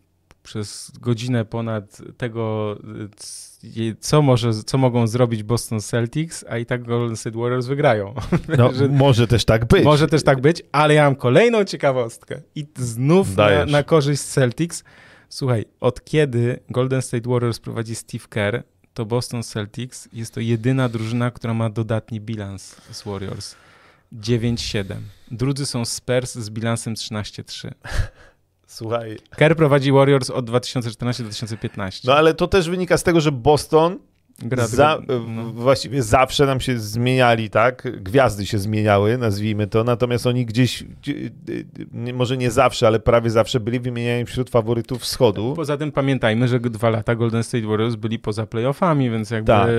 przez 0.44 0.92
godzinę 1.00 1.46
ponad 1.46 2.02
tego, 2.18 2.78
co, 4.00 4.22
może, 4.22 4.54
co 4.54 4.78
mogą 4.78 5.08
zrobić 5.08 5.44
Boston 5.44 5.82
Celtics, 5.82 6.46
a 6.50 6.58
i 6.58 6.66
tak 6.66 6.84
Golden 6.84 7.18
State 7.18 7.40
Warriors 7.40 7.68
wygrają. 7.68 8.14
No, 8.58 8.74
że, 8.74 8.88
może 8.88 9.28
też 9.28 9.46
tak 9.46 9.66
być. 9.66 9.84
Może 9.84 10.08
też 10.08 10.24
tak 10.24 10.42
być, 10.42 10.62
ale 10.72 10.94
ja 10.94 11.04
mam 11.04 11.16
kolejną 11.16 11.64
ciekawostkę 11.64 12.42
i 12.56 12.66
znów 12.76 13.38
na, 13.38 13.66
na 13.66 13.84
korzyść 13.84 14.22
Celtics. 14.22 14.84
Słuchaj, 15.30 15.66
od 15.80 16.04
kiedy 16.04 16.60
Golden 16.70 17.02
State 17.02 17.30
Warriors 17.30 17.60
prowadzi 17.60 17.96
Steve 17.96 18.26
Kerr, 18.30 18.64
to 18.94 19.06
Boston 19.06 19.44
Celtics 19.44 20.10
jest 20.14 20.34
to 20.34 20.40
jedyna 20.40 20.90
drużyna, 20.90 21.32
która 21.32 21.54
ma 21.54 21.70
dodatni 21.70 22.22
bilans 22.22 22.76
z 22.92 23.04
Warriors. 23.04 23.56
9-7. 24.14 24.96
Drudzy 25.32 25.66
są 25.66 25.86
Spurs 25.86 26.36
z 26.36 26.50
bilansem 26.50 26.94
13-3. 26.94 27.72
Słuchaj. 28.72 29.18
Kerr 29.36 29.56
prowadzi 29.56 29.92
Warriors 29.92 30.30
od 30.30 30.50
2014-2015. 30.50 32.08
No 32.08 32.14
ale 32.16 32.34
to 32.34 32.48
też 32.48 32.70
wynika 32.70 32.98
z 32.98 33.04
tego, 33.04 33.22
że 33.22 33.32
Boston 33.32 33.98
Gra 34.40 34.68
za, 34.68 35.00
no. 35.28 35.44
właściwie 35.46 36.04
zawsze 36.04 36.46
nam 36.46 36.60
się 36.60 36.80
zmieniali, 36.80 37.50
tak? 37.50 37.88
Gwiazdy 38.04 38.46
się 38.46 38.58
zmieniały, 38.58 39.18
nazwijmy 39.18 39.68
to, 39.68 39.84
natomiast 39.84 40.28
oni 40.28 40.46
gdzieś, 40.46 40.84
gdzie- 40.84 41.14
nie- 41.92 42.14
może 42.14 42.38
nie 42.38 42.52
zawsze, 42.52 42.88
ale 42.88 43.00
prawie 43.00 43.30
zawsze 43.30 43.60
byli 43.60 43.80
wymieniani 43.80 44.26
wśród 44.26 44.50
faworytów 44.50 45.02
wschodu. 45.02 45.54
Poza 45.56 45.78
tym 45.78 45.92
pamiętajmy, 45.92 46.48
że 46.48 46.60
dwa 46.60 46.90
lata 46.90 47.16
Golden 47.16 47.44
State 47.44 47.68
Warriors 47.68 47.96
byli 47.96 48.20
poza 48.20 48.46
playoffami, 48.46 49.10
więc 49.10 49.32
jakby 49.32 49.48
Tak, 49.48 49.70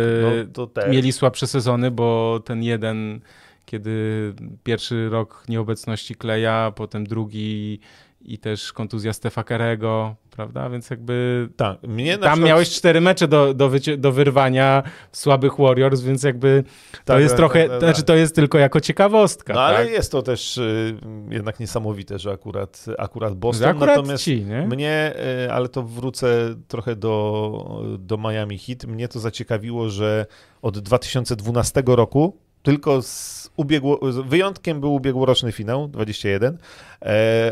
no 0.57 0.67
mieli 0.91 1.13
słabsze 1.13 1.47
sezony, 1.47 1.91
bo 1.91 2.41
ten 2.45 2.63
jeden, 2.63 3.21
kiedy 3.67 4.35
pierwszy 4.65 5.09
rok 5.09 5.45
nieobecności 5.49 6.15
Kleja, 6.15 6.73
potem 6.77 7.07
drugi 7.07 7.81
i 8.25 8.39
też 8.39 8.73
kontuzja 8.73 9.13
Stefa 9.13 9.45
Kerego, 9.45 10.15
prawda? 10.31 10.71
Więc 10.71 10.91
jakby 10.91 11.49
Tak, 11.57 11.79
tam 11.81 12.31
przykład- 12.33 12.39
miałeś 12.49 12.71
cztery 12.71 13.01
mecze 13.01 13.29
do, 13.29 13.55
do, 13.55 13.69
wycie- 13.71 13.97
do 13.97 14.13
wyrwania 14.13 14.83
słabych 15.13 15.53
Warriors, 15.59 16.01
więc 16.01 16.23
jakby 16.23 16.65
to 16.93 16.99
Tak, 17.05 17.21
jest 17.21 17.33
tak, 17.33 17.37
trochę, 17.39 17.61
tak, 17.61 17.69
tak, 17.71 17.81
to 17.81 17.87
znaczy 17.87 18.01
tak. 18.03 18.07
to 18.07 18.15
jest 18.15 18.35
tylko 18.35 18.59
jako 18.59 18.81
ciekawostka, 18.81 19.55
No 19.55 19.61
ale 19.61 19.79
tak? 19.85 19.91
jest 19.93 20.13
to 20.13 20.23
też 20.23 20.59
y, 20.59 20.97
jednak 21.31 21.61
niesamowite, 21.61 22.19
że 22.19 22.31
akurat, 22.33 22.85
akurat 22.99 23.35
Boston, 23.35 23.63
Że 23.65 23.71
akurat 23.71 23.97
natomiast 23.97 24.25
ci, 24.25 24.45
nie? 24.45 24.67
mnie, 24.67 25.15
y, 25.47 25.53
ale 25.53 25.69
to 25.69 25.83
wrócę 25.83 26.55
trochę 26.69 26.97
do, 26.97 27.83
do 27.99 28.17
Miami 28.19 28.59
Heat, 28.59 28.85
mnie 28.85 29.09
to 29.09 29.21
zaciekawiło, 29.21 29.89
że 29.89 30.27
od 30.63 30.79
2012 30.79 31.83
roku 31.87 32.37
tylko 32.63 33.03
z 33.03 33.51
ubiegło, 33.57 34.13
z 34.13 34.17
wyjątkiem 34.29 34.81
był 34.81 34.95
ubiegłoroczny 34.95 35.53
finał 35.53 35.89
21, 35.89 36.55
e, 36.55 36.59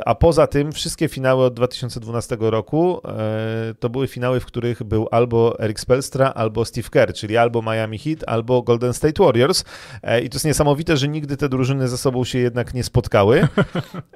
a 0.05 0.15
poza 0.15 0.47
tym 0.47 0.73
wszystkie 0.73 1.09
finały 1.09 1.45
od 1.45 1.55
2012 1.55 2.37
roku 2.41 3.01
e, 3.05 3.75
to 3.81 3.89
były 3.89 4.09
finały, 4.09 4.41
w 4.41 4.47
których 4.47 4.83
był 4.83 5.09
albo 5.11 5.61
Eric 5.61 5.81
Spelstra, 5.81 6.33
albo 6.35 6.65
Steve 6.65 6.89
Kerr, 6.89 7.13
czyli 7.15 7.37
albo 7.37 7.63
Miami 7.63 7.99
Heat, 7.99 8.19
albo 8.27 8.63
Golden 8.63 8.95
State 8.95 9.25
Warriors. 9.25 9.65
E, 10.03 10.21
I 10.21 10.29
to 10.29 10.37
jest 10.37 10.45
niesamowite, 10.45 10.97
że 10.97 11.09
nigdy 11.09 11.37
te 11.37 11.49
drużyny 11.49 11.89
ze 11.89 11.99
sobą 11.99 12.25
się 12.25 12.39
jednak 12.39 12.75
nie 12.75 12.85
spotkały. 12.85 13.41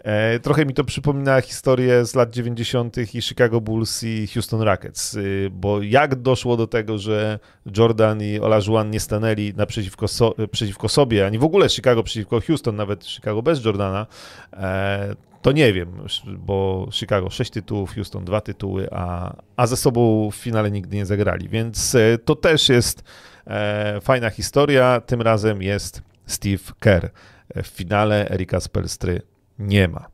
E, 0.04 0.38
trochę 0.38 0.66
mi 0.66 0.74
to 0.74 0.84
przypomina 0.84 1.40
historię 1.40 2.04
z 2.04 2.14
lat 2.14 2.30
90. 2.30 2.96
i 3.14 3.22
Chicago 3.22 3.60
Bulls 3.60 4.02
i 4.02 4.26
Houston 4.26 4.62
Rockets, 4.62 5.14
y, 5.14 5.50
bo 5.52 5.82
jak 5.82 6.14
doszło 6.14 6.56
do 6.56 6.66
tego, 6.66 6.98
że 6.98 7.38
Jordan 7.76 8.22
i 8.22 8.40
Olajuwon 8.40 8.90
nie 8.90 9.00
stanęli 9.00 9.52
naprzeciwko 9.56 10.08
so, 10.08 10.34
przeciwko 10.50 10.88
sobie, 10.88 11.26
ani 11.26 11.38
w 11.38 11.44
ogóle 11.44 11.68
Chicago 11.68 12.02
przeciwko 12.02 12.40
Houston, 12.40 12.76
nawet 12.76 13.06
Chicago 13.06 13.42
bez 13.42 13.64
Jordana, 13.64 14.06
e, 14.52 15.14
to 15.44 15.52
nie 15.52 15.72
wiem, 15.72 15.92
bo 16.38 16.88
Chicago 16.92 17.30
6 17.30 17.50
tytułów, 17.50 17.94
Houston 17.94 18.24
2 18.24 18.40
tytuły, 18.40 18.88
a, 18.90 19.36
a 19.56 19.66
ze 19.66 19.76
sobą 19.76 20.30
w 20.30 20.34
finale 20.34 20.70
nigdy 20.70 20.96
nie 20.96 21.06
zagrali, 21.06 21.48
więc 21.48 21.94
e, 21.94 22.18
to 22.18 22.36
też 22.36 22.68
jest 22.68 23.04
e, 23.46 24.00
fajna 24.00 24.30
historia. 24.30 25.00
Tym 25.00 25.22
razem 25.22 25.62
jest 25.62 26.02
Steve 26.26 26.72
Kerr. 26.80 27.10
E, 27.48 27.62
W 27.62 27.66
finale 27.66 28.28
Erika 28.30 28.60
Spelstry 28.60 29.22
nie 29.58 29.88
ma. 29.88 30.06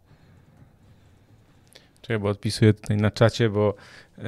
Czekaj, 2.03 2.19
bo 2.19 2.29
odpisuję 2.29 2.75
tutaj 2.75 2.97
na 2.97 3.11
czacie, 3.11 3.49
bo 3.49 3.75
e, 4.19 4.23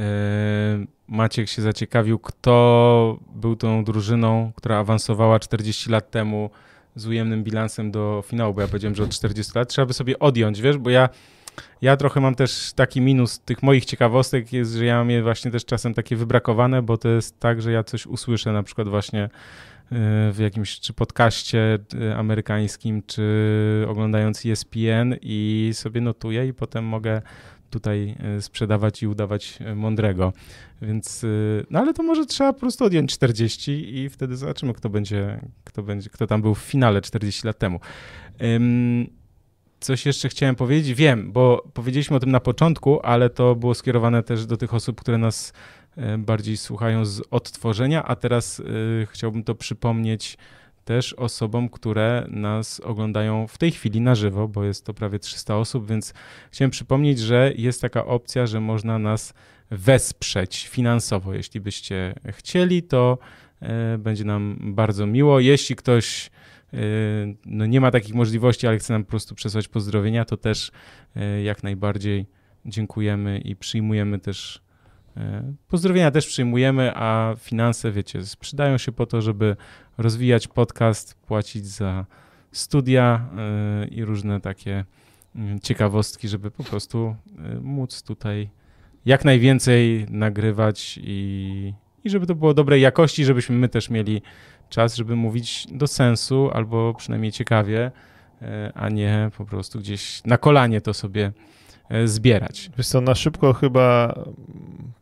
Maciek 1.08 1.48
się 1.48 1.62
zaciekawił, 1.62 2.18
kto 2.18 3.18
był 3.34 3.56
tą 3.56 3.84
drużyną, 3.84 4.52
która 4.56 4.78
awansowała 4.78 5.38
40 5.38 5.90
lat 5.90 6.10
temu 6.10 6.50
z 6.96 7.06
ujemnym 7.06 7.44
bilansem 7.44 7.90
do 7.90 8.24
finału, 8.26 8.54
bo 8.54 8.60
ja 8.60 8.68
powiedziałem, 8.68 8.94
że 8.94 9.02
od 9.02 9.10
40 9.10 9.52
lat. 9.54 9.68
Trzeba 9.68 9.86
by 9.86 9.92
sobie 9.92 10.18
odjąć, 10.18 10.60
wiesz, 10.60 10.78
bo 10.78 10.90
ja, 10.90 11.08
ja 11.82 11.96
trochę 11.96 12.20
mam 12.20 12.34
też 12.34 12.72
taki 12.72 13.00
minus 13.00 13.40
tych 13.40 13.62
moich 13.62 13.84
ciekawostek 13.84 14.52
jest, 14.52 14.72
że 14.72 14.84
ja 14.84 14.96
mam 14.96 15.10
je 15.10 15.22
właśnie 15.22 15.50
też 15.50 15.64
czasem 15.64 15.94
takie 15.94 16.16
wybrakowane, 16.16 16.82
bo 16.82 16.98
to 16.98 17.08
jest 17.08 17.40
tak, 17.40 17.62
że 17.62 17.72
ja 17.72 17.84
coś 17.84 18.06
usłyszę 18.06 18.52
na 18.52 18.62
przykład 18.62 18.88
właśnie 18.88 19.22
e, 19.22 19.28
w 20.32 20.36
jakimś 20.38 20.80
czy 20.80 20.92
podcaście 20.92 21.78
e, 22.00 22.16
amerykańskim, 22.16 23.02
czy 23.06 23.86
oglądając 23.88 24.46
ESPN 24.46 25.16
i 25.22 25.70
sobie 25.72 26.00
notuję 26.00 26.46
i 26.46 26.54
potem 26.54 26.84
mogę 26.84 27.22
tutaj 27.72 28.16
e, 28.20 28.42
sprzedawać 28.42 29.02
i 29.02 29.06
udawać 29.06 29.58
e, 29.60 29.74
mądrego. 29.74 30.32
Więc, 30.82 31.24
e, 31.24 31.28
no 31.70 31.78
ale 31.78 31.94
to 31.94 32.02
może 32.02 32.26
trzeba 32.26 32.52
po 32.52 32.60
prostu 32.60 32.84
odjąć 32.84 33.12
40 33.12 33.98
i 33.98 34.08
wtedy 34.08 34.36
zobaczymy, 34.36 34.74
kto 34.74 34.88
będzie, 34.88 35.40
kto 35.64 35.82
będzie, 35.82 36.10
kto 36.10 36.26
tam 36.26 36.42
był 36.42 36.54
w 36.54 36.58
finale 36.58 37.00
40 37.00 37.46
lat 37.46 37.58
temu. 37.58 37.80
Coś 39.80 40.06
jeszcze 40.06 40.28
chciałem 40.28 40.54
powiedzieć, 40.54 40.94
wiem, 40.94 41.32
bo 41.32 41.70
powiedzieliśmy 41.74 42.16
o 42.16 42.20
tym 42.20 42.30
na 42.30 42.40
początku, 42.40 43.00
ale 43.00 43.30
to 43.30 43.54
było 43.54 43.74
skierowane 43.74 44.22
też 44.22 44.46
do 44.46 44.56
tych 44.56 44.74
osób, 44.74 45.00
które 45.00 45.18
nas 45.18 45.52
bardziej 46.18 46.56
słuchają 46.56 47.04
z 47.04 47.22
odtworzenia, 47.30 48.04
a 48.04 48.16
teraz 48.16 48.62
chciałbym 49.12 49.44
to 49.44 49.54
przypomnieć 49.54 50.38
też 50.84 51.12
osobom, 51.12 51.68
które 51.68 52.26
nas 52.28 52.80
oglądają 52.80 53.46
w 53.46 53.58
tej 53.58 53.70
chwili 53.70 54.00
na 54.00 54.14
żywo, 54.14 54.48
bo 54.48 54.64
jest 54.64 54.86
to 54.86 54.94
prawie 54.94 55.18
300 55.18 55.56
osób, 55.56 55.88
więc 55.88 56.14
chciałem 56.50 56.70
przypomnieć, 56.70 57.18
że 57.18 57.52
jest 57.56 57.80
taka 57.80 58.06
opcja, 58.06 58.46
że 58.46 58.60
można 58.60 58.98
nas 58.98 59.34
wesprzeć 59.70 60.68
finansowo. 60.68 61.34
Jeśli 61.34 61.60
byście 61.60 62.14
chcieli, 62.30 62.82
to 62.82 63.18
e, 63.60 63.98
będzie 63.98 64.24
nam 64.24 64.58
bardzo 64.60 65.06
miło. 65.06 65.40
Jeśli 65.40 65.76
ktoś 65.76 66.30
e, 66.72 66.78
no 67.46 67.66
nie 67.66 67.80
ma 67.80 67.90
takich 67.90 68.14
możliwości, 68.14 68.66
ale 68.66 68.78
chce 68.78 68.92
nam 68.92 69.04
po 69.04 69.10
prostu 69.10 69.34
przesłać 69.34 69.68
pozdrowienia, 69.68 70.24
to 70.24 70.36
też 70.36 70.70
e, 71.16 71.42
jak 71.42 71.62
najbardziej 71.62 72.26
dziękujemy 72.66 73.38
i 73.38 73.56
przyjmujemy 73.56 74.18
też 74.18 74.62
pozdrowienia 75.68 76.10
też 76.10 76.26
przyjmujemy, 76.26 76.92
a 76.94 77.34
finanse, 77.38 77.92
wiecie, 77.92 78.18
przydają 78.40 78.78
się 78.78 78.92
po 78.92 79.06
to, 79.06 79.22
żeby 79.22 79.56
rozwijać 79.98 80.48
podcast, 80.48 81.14
płacić 81.14 81.66
za 81.66 82.06
studia 82.52 83.26
e, 83.36 83.86
i 83.88 84.04
różne 84.04 84.40
takie 84.40 84.84
mm, 85.36 85.60
ciekawostki, 85.60 86.28
żeby 86.28 86.50
po 86.50 86.64
prostu 86.64 87.16
e, 87.38 87.60
móc 87.60 88.02
tutaj 88.02 88.50
jak 89.04 89.24
najwięcej 89.24 90.06
nagrywać 90.10 91.00
i, 91.02 91.74
i 92.04 92.10
żeby 92.10 92.26
to 92.26 92.34
było 92.34 92.54
dobrej 92.54 92.82
jakości, 92.82 93.24
żebyśmy 93.24 93.56
my 93.56 93.68
też 93.68 93.90
mieli 93.90 94.22
czas, 94.68 94.96
żeby 94.96 95.16
mówić 95.16 95.66
do 95.70 95.86
sensu 95.86 96.50
albo 96.52 96.94
przynajmniej 96.94 97.32
ciekawie, 97.32 97.90
a 98.74 98.88
nie 98.88 99.30
po 99.36 99.44
prostu 99.44 99.78
gdzieś 99.78 100.24
na 100.24 100.38
kolanie 100.38 100.80
to 100.80 100.94
sobie 100.94 101.32
zbierać. 102.04 102.70
Wiesz 102.78 102.88
co, 102.88 103.00
na 103.00 103.14
szybko 103.14 103.52
chyba 103.52 104.14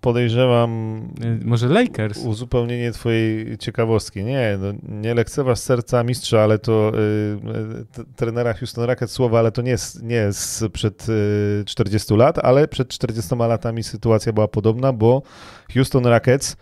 podejrzewam 0.00 1.00
E, 1.24 1.44
Może 1.44 1.68
Lakers? 1.68 2.18
uzupełnienie 2.24 2.92
twojej 2.92 3.58
ciekawostki. 3.58 4.24
Nie, 4.24 4.58
no, 4.60 4.72
nie 4.88 5.14
lekceważ 5.14 5.58
serca 5.58 6.04
mistrza, 6.04 6.40
ale 6.40 6.58
to 6.58 6.92
y, 6.94 8.00
y, 8.00 8.04
trenera 8.16 8.54
Houston 8.54 8.84
Rockets 8.84 9.12
słowa, 9.12 9.38
ale 9.38 9.52
to 9.52 9.62
nie 9.62 9.70
jest, 9.70 10.02
nie 10.02 10.14
jest 10.14 10.40
sprzed 10.40 11.06
y, 11.08 11.64
40 11.66 12.14
lat, 12.14 12.38
ale 12.38 12.68
przed 12.68 12.88
40 12.88 13.36
latami 13.36 13.82
sytuacja 13.82 14.32
była 14.32 14.48
podobna, 14.48 14.92
bo 14.92 15.22
Houston 15.74 16.06
Rockets 16.06 16.56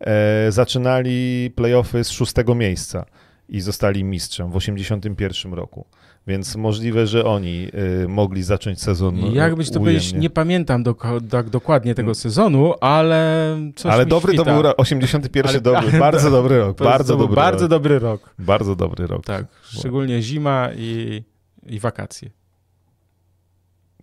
e, 0.00 0.52
zaczynali 0.52 1.50
playoffy 1.56 2.04
z 2.04 2.10
szóstego 2.10 2.54
miejsca 2.54 3.04
i 3.48 3.60
zostali 3.60 4.04
mistrzem 4.04 4.50
w 4.50 4.56
81 4.56 5.54
roku. 5.54 5.84
Więc 6.28 6.56
możliwe, 6.56 7.06
że 7.06 7.24
oni 7.24 7.68
y, 8.04 8.08
mogli 8.08 8.42
zacząć 8.42 8.82
sezon 8.82 9.16
Jak 9.32 9.54
byś 9.54 9.70
to 9.70 9.78
powiedzieć, 9.80 10.12
nie 10.12 10.30
pamiętam 10.30 10.84
doko- 10.84 11.28
tak 11.30 11.50
dokładnie 11.50 11.94
tego 11.94 12.14
sezonu, 12.14 12.74
ale 12.80 13.56
coś 13.76 13.92
Ale 13.92 14.06
dobry 14.06 14.34
to 14.34 14.42
świta. 14.42 14.52
był 14.54 14.62
rok, 14.62 14.74
81 14.78 15.50
Ale- 15.50 15.60
dobry, 15.60 15.88
ale- 15.90 15.98
bardzo 16.10 16.30
dobry 16.30 16.58
rok, 16.58 16.78
To 16.78 16.84
bardzo 16.84 17.16
był 17.16 17.26
dobry 17.26 17.36
bardzo 17.36 17.64
rok. 17.64 17.70
dobry 17.70 17.98
rok. 17.98 18.34
Bardzo 18.38 18.76
dobry 18.76 19.06
rok. 19.06 19.24
Tak, 19.24 19.46
szczególnie 19.62 20.22
zima 20.22 20.68
i, 20.76 21.22
i 21.66 21.80
wakacje. 21.80 22.30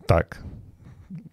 Tak. 0.05 0.43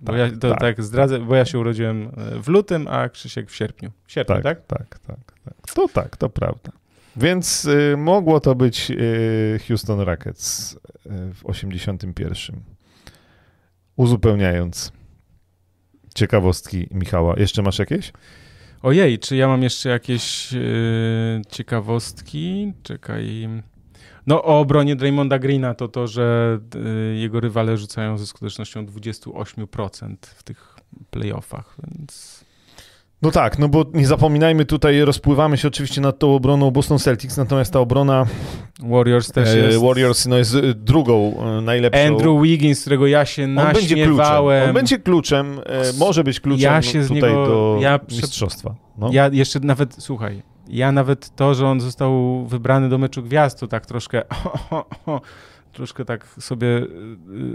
Bo 0.00 0.12
Tak, 0.12 0.18
ja 0.20 0.30
to 0.40 0.50
tak. 0.50 0.60
tak. 0.60 0.82
zdradzę, 0.82 1.18
bo 1.18 1.34
ja 1.34 1.44
się 1.44 1.58
urodziłem 1.58 2.08
e, 2.16 2.40
w 2.42 2.48
lutym, 2.48 2.88
a 2.88 3.08
Krzysiek 3.08 3.50
w 3.50 3.54
sierpniu. 3.54 3.90
W 4.06 4.12
sierpniu, 4.12 4.34
Tak, 4.36 4.44
tak? 4.44 4.66
tak, 4.66 4.98
tak, 4.98 5.18
tak, 5.44 5.54
To 5.74 5.88
tak, 5.88 6.16
to 6.16 6.28
prawda. 6.28 6.72
Więc 7.16 7.64
y, 7.64 7.96
mogło 7.96 8.40
to 8.40 8.54
być 8.54 8.90
y, 8.90 9.60
Houston 9.68 10.00
Rockets 10.00 10.72
y, 10.72 11.34
w 11.34 11.46
81. 11.46 12.60
Uzupełniając 13.96 14.92
ciekawostki 16.14 16.86
Michała. 16.90 17.34
Jeszcze 17.38 17.62
masz 17.62 17.78
jakieś? 17.78 18.12
Ojej, 18.82 19.18
czy 19.18 19.36
ja 19.36 19.48
mam 19.48 19.62
jeszcze 19.62 19.88
jakieś 19.88 20.54
e, 20.54 20.58
ciekawostki? 21.48 22.72
Czekaj. 22.82 23.48
No 24.26 24.44
o 24.44 24.60
obronie 24.60 24.96
Draymonda 24.96 25.38
Greena 25.38 25.74
to 25.74 25.88
to, 25.88 26.06
że 26.06 26.58
e, 26.74 27.14
jego 27.14 27.40
rywale 27.40 27.76
rzucają 27.76 28.18
ze 28.18 28.26
skutecznością 28.26 28.86
28% 28.86 30.16
w 30.22 30.42
tych 30.42 30.76
playoffach, 31.10 31.76
więc 31.88 32.44
No 33.22 33.30
tak, 33.30 33.58
no 33.58 33.68
bo 33.68 33.84
nie 33.94 34.06
zapominajmy 34.06 34.64
tutaj, 34.64 35.00
rozpływamy 35.00 35.56
się 35.58 35.68
oczywiście 35.68 36.00
nad 36.00 36.18
tą 36.18 36.34
obroną 36.34 36.70
Boston 36.70 36.98
Celtics, 36.98 37.36
natomiast 37.36 37.72
ta 37.72 37.80
obrona 37.80 38.26
Warriors 38.80 39.32
też 39.32 39.48
e, 39.48 39.58
jest. 39.58 39.78
Warriors 39.78 40.26
no, 40.26 40.38
jest 40.38 40.54
e, 40.54 40.74
drugą 40.74 41.34
e, 41.58 41.60
najlepszą. 41.60 42.00
Andrew 42.00 42.42
Wiggins, 42.42 42.80
którego 42.80 43.06
ja 43.06 43.24
się 43.24 43.44
on 43.44 43.54
będzie 43.54 43.94
kluczem. 43.94 44.16
naśmiewałem. 44.16 44.68
On 44.68 44.74
będzie 44.74 44.98
kluczem, 44.98 45.60
może 45.98 46.24
być 46.24 46.40
kluczem 46.40 46.62
Ja 46.72 46.82
się 46.82 47.02
z 47.02 47.08
tutaj 47.08 47.30
niego- 47.30 47.46
do 47.46 47.78
ja 47.80 47.98
prze- 47.98 48.16
mistrzostwa. 48.16 48.74
No. 48.98 49.08
Ja 49.12 49.28
jeszcze 49.32 49.60
nawet, 49.60 49.94
słuchaj, 49.98 50.42
ja 50.68 50.92
nawet 50.92 51.36
to, 51.36 51.54
że 51.54 51.66
on 51.68 51.80
został 51.80 52.44
wybrany 52.46 52.88
do 52.88 52.98
meczu 52.98 53.22
gwiazd, 53.22 53.60
to 53.60 53.66
tak 53.68 53.86
troszkę, 53.86 54.22
troszkę 55.72 56.04
tak 56.04 56.26
sobie 56.26 56.66
y, 56.66 56.80
y, 56.82 56.86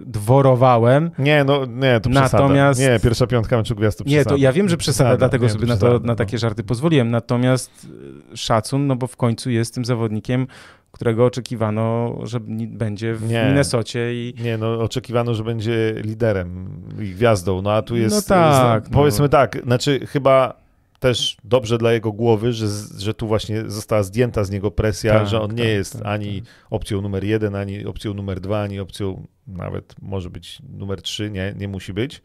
dworowałem. 0.06 1.12
Nie, 1.20 1.44
no 1.44 1.66
nie, 1.66 2.00
to 2.00 2.10
przesada. 2.10 2.44
Natomiast- 2.44 2.80
Nie, 2.80 3.00
pierwsza 3.04 3.28
piątka 3.28 3.58
meczu 3.58 3.76
gwiazd 3.76 3.98
to 3.98 4.04
Nie, 4.04 4.10
przesada. 4.16 4.30
to 4.30 4.42
ja 4.42 4.52
wiem, 4.52 4.70
że 4.70 4.78
przesada, 4.78 5.18
dlatego 5.18 5.46
nie, 5.46 5.52
sobie 5.52 5.68
na, 5.68 5.74
przesada, 5.76 6.00
to, 6.00 6.06
na 6.06 6.08
no. 6.08 6.16
takie 6.16 6.38
żarty 6.38 6.64
pozwoliłem. 6.64 7.12
Natomiast 7.12 7.88
y, 8.34 8.38
szacun, 8.38 8.88
no 8.88 8.96
bo 8.96 9.08
w 9.08 9.18
końcu 9.18 9.50
jest 9.50 9.74
tym 9.74 9.86
zawodnikiem, 9.86 10.48
którego 10.92 11.26
oczekiwano, 11.26 12.16
że 12.24 12.40
będzie 12.68 13.14
w 13.14 13.28
Nie. 13.30 13.46
Minnesocie 13.48 14.14
i 14.14 14.34
Nie, 14.44 14.58
no 14.58 14.80
oczekiwano, 14.80 15.34
że 15.34 15.44
będzie 15.44 15.96
liderem 16.04 16.70
i 17.02 17.10
gwiazdą, 17.10 17.62
no 17.62 17.72
a 17.74 17.82
tu 17.82 17.98
jest... 17.98 18.16
No 18.16 18.36
tak, 18.36 18.88
z- 18.88 18.90
Powiedzmy 18.90 19.24
no. 19.24 19.30
tak, 19.30 19.58
znaczy 19.64 20.00
chyba 20.08 20.67
też 21.00 21.38
dobrze 21.44 21.78
dla 21.78 21.94
jego 21.94 22.12
głowy, 22.12 22.54
że, 22.54 22.68
że 22.98 23.14
tu 23.14 23.28
właśnie 23.28 23.64
została 23.68 24.04
zdjęta 24.04 24.44
z 24.44 24.52
niego 24.52 24.72
presja, 24.72 25.14
Tak, 25.14 25.28
że 25.28 25.42
on 25.42 25.52
nie 25.52 25.58
tak, 25.58 25.68
jest 25.68 25.94
tak, 25.94 26.06
ani 26.06 26.44
opcją 26.70 27.02
numer 27.02 27.24
jeden, 27.24 27.56
ani 27.56 27.86
opcją 27.86 28.14
numer 28.14 28.40
dwa, 28.40 28.62
ani 28.62 28.80
opcją 28.80 29.28
nawet 29.48 29.96
może 30.02 30.30
być 30.30 30.58
numer 30.78 31.02
trzy, 31.02 31.32
nie, 31.32 31.54
nie 31.58 31.68
musi 31.68 31.94
być. 31.94 32.22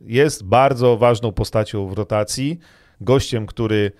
Jest 0.00 0.44
bardzo 0.44 0.96
ważną 0.96 1.32
postacią 1.32 1.88
w 1.88 1.92
rotacji, 1.92 2.58
gościem, 3.00 3.46
który 3.46 3.92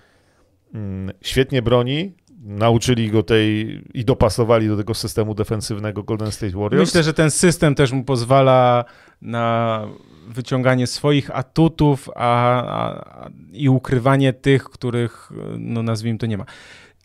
mm, 0.73 1.11
świetnie 1.21 1.61
broni, 1.61 2.13
nauczyli 2.43 3.11
go 3.11 3.23
tej 3.23 3.81
i 3.93 4.05
dopasowali 4.05 4.67
do 4.67 4.77
tego 4.77 4.93
systemu 4.93 5.35
defensywnego 5.35 6.03
Golden 6.03 6.31
State 6.31 6.57
Warriors. 6.57 6.89
Myślę, 6.89 7.03
że 7.03 7.13
ten 7.13 7.31
system 7.31 7.75
też 7.75 7.91
mu 7.91 8.03
pozwala 8.03 8.85
na 9.21 9.87
wyciąganie 10.29 10.87
swoich 10.87 11.35
atutów 11.35 12.09
a, 12.15 12.63
a, 12.63 13.29
i 13.51 13.69
ukrywanie 13.69 14.33
tych, 14.33 14.63
których, 14.63 15.29
no 15.57 15.83
nazwijmy 15.83 16.19
to, 16.19 16.25
nie 16.25 16.37
ma. 16.37 16.45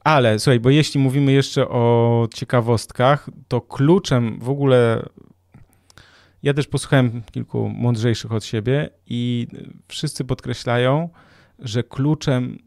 Ale 0.05 0.39
słuchaj, 0.39 0.61
bo 0.61 0.71
jeśli 0.71 1.01
mówimy 1.01 1.33
jeszcze 1.33 1.69
o 1.69 2.29
ciekawostkach, 2.35 3.31
to 3.49 3.61
kluczem 3.61 4.39
w 4.41 4.49
ogóle. 4.49 5.09
Ja 6.43 6.55
też 6.55 6.67
posłuchałem 6.67 7.23
kilku 7.33 7.69
mądrzejszych 7.69 8.33
od 8.33 8.45
siebie 8.45 8.91
i 9.07 9.47
wszyscy 9.89 10.25
podkreślają, 10.25 11.09
że 11.59 11.83
kluczem 11.83 12.59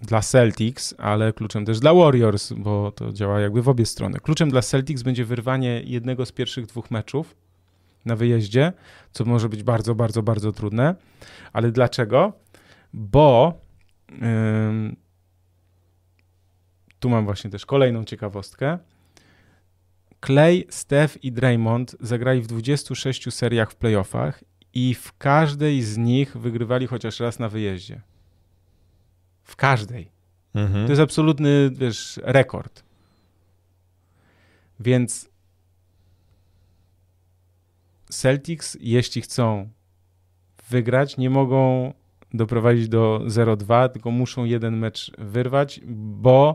dla 0.00 0.20
Celtics, 0.20 0.94
ale 0.98 1.32
kluczem 1.32 1.64
też 1.64 1.80
dla 1.80 1.94
Warriors, 1.94 2.52
bo 2.52 2.92
to 2.92 3.12
działa 3.12 3.40
jakby 3.40 3.62
w 3.62 3.68
obie 3.68 3.86
strony. 3.86 4.18
Kluczem 4.20 4.50
dla 4.50 4.62
Celtics 4.62 5.02
będzie 5.02 5.24
wyrwanie 5.24 5.82
jednego 5.84 6.26
z 6.26 6.32
pierwszych 6.32 6.66
dwóch 6.66 6.90
meczów 6.90 7.36
na 8.04 8.16
wyjeździe, 8.16 8.72
co 9.12 9.24
może 9.24 9.48
być 9.48 9.62
bardzo, 9.62 9.94
bardzo, 9.94 10.22
bardzo 10.22 10.52
trudne. 10.52 10.94
Ale 11.52 11.72
dlaczego? 11.72 12.32
Bo 12.92 13.60
tu 17.00 17.10
mam 17.10 17.24
właśnie 17.24 17.50
też 17.50 17.66
kolejną 17.66 18.04
ciekawostkę. 18.04 18.78
Clay, 20.26 20.64
Steph 20.70 21.24
i 21.24 21.32
Draymond 21.32 21.96
zagrali 22.00 22.42
w 22.42 22.46
26 22.46 23.34
seriach 23.34 23.70
w 23.70 23.76
playoffach 23.76 24.44
i 24.74 24.94
w 24.94 25.12
każdej 25.18 25.82
z 25.82 25.96
nich 25.96 26.36
wygrywali 26.36 26.86
chociaż 26.86 27.20
raz 27.20 27.38
na 27.38 27.48
wyjeździe. 27.48 28.00
W 29.42 29.56
każdej. 29.56 30.10
Mhm. 30.54 30.86
To 30.86 30.92
jest 30.92 31.02
absolutny, 31.02 31.70
wiesz, 31.72 32.20
rekord. 32.22 32.82
Więc 34.80 35.30
Celtics, 38.10 38.76
jeśli 38.80 39.22
chcą 39.22 39.68
wygrać, 40.70 41.16
nie 41.16 41.30
mogą 41.30 41.92
doprowadzić 42.34 42.88
do 42.88 43.20
0-2, 43.26 43.88
tylko 43.88 44.10
muszą 44.10 44.44
jeden 44.44 44.76
mecz 44.76 45.12
wyrwać, 45.18 45.80
bo 45.86 46.54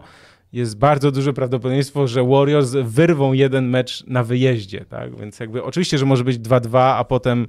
jest 0.54 0.78
bardzo 0.78 1.12
duże 1.12 1.34
prawdopodobieństwo, 1.34 2.08
że 2.08 2.24
Warriors 2.24 2.72
wyrwą 2.84 3.34
jeden 3.34 3.70
mecz 3.70 4.04
na 4.08 4.24
wyjeździe, 4.24 4.86
tak? 4.86 5.20
Więc 5.20 5.40
jakby 5.40 5.64
oczywiście, 5.64 5.98
że 5.98 6.06
może 6.06 6.24
być 6.24 6.38
2-2, 6.38 6.78
a 6.78 7.04
potem 7.04 7.48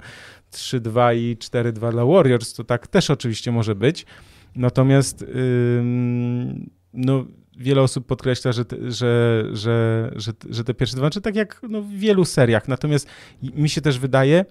3-2 0.51 1.15
i 1.15 1.37
4-2 1.37 1.91
dla 1.91 2.05
Warriors, 2.05 2.53
to 2.53 2.63
tak 2.63 2.87
też 2.87 3.09
oczywiście 3.09 3.51
może 3.51 3.75
być. 3.75 4.05
Natomiast 4.55 5.25
no, 6.93 7.25
wiele 7.57 7.81
osób 7.81 8.05
podkreśla, 8.05 8.51
że, 8.51 8.65
te, 8.65 8.91
że, 8.91 9.43
że, 9.51 10.11
że, 10.15 10.31
że 10.49 10.63
te 10.63 10.73
pierwsze 10.73 10.97
dwa, 10.97 11.09
czy 11.09 11.21
tak 11.21 11.35
jak 11.35 11.61
no, 11.69 11.81
w 11.81 11.89
wielu 11.89 12.25
seriach. 12.25 12.67
Natomiast 12.67 13.07
mi 13.41 13.69
się 13.69 13.81
też 13.81 13.99
wydaje, 13.99 14.45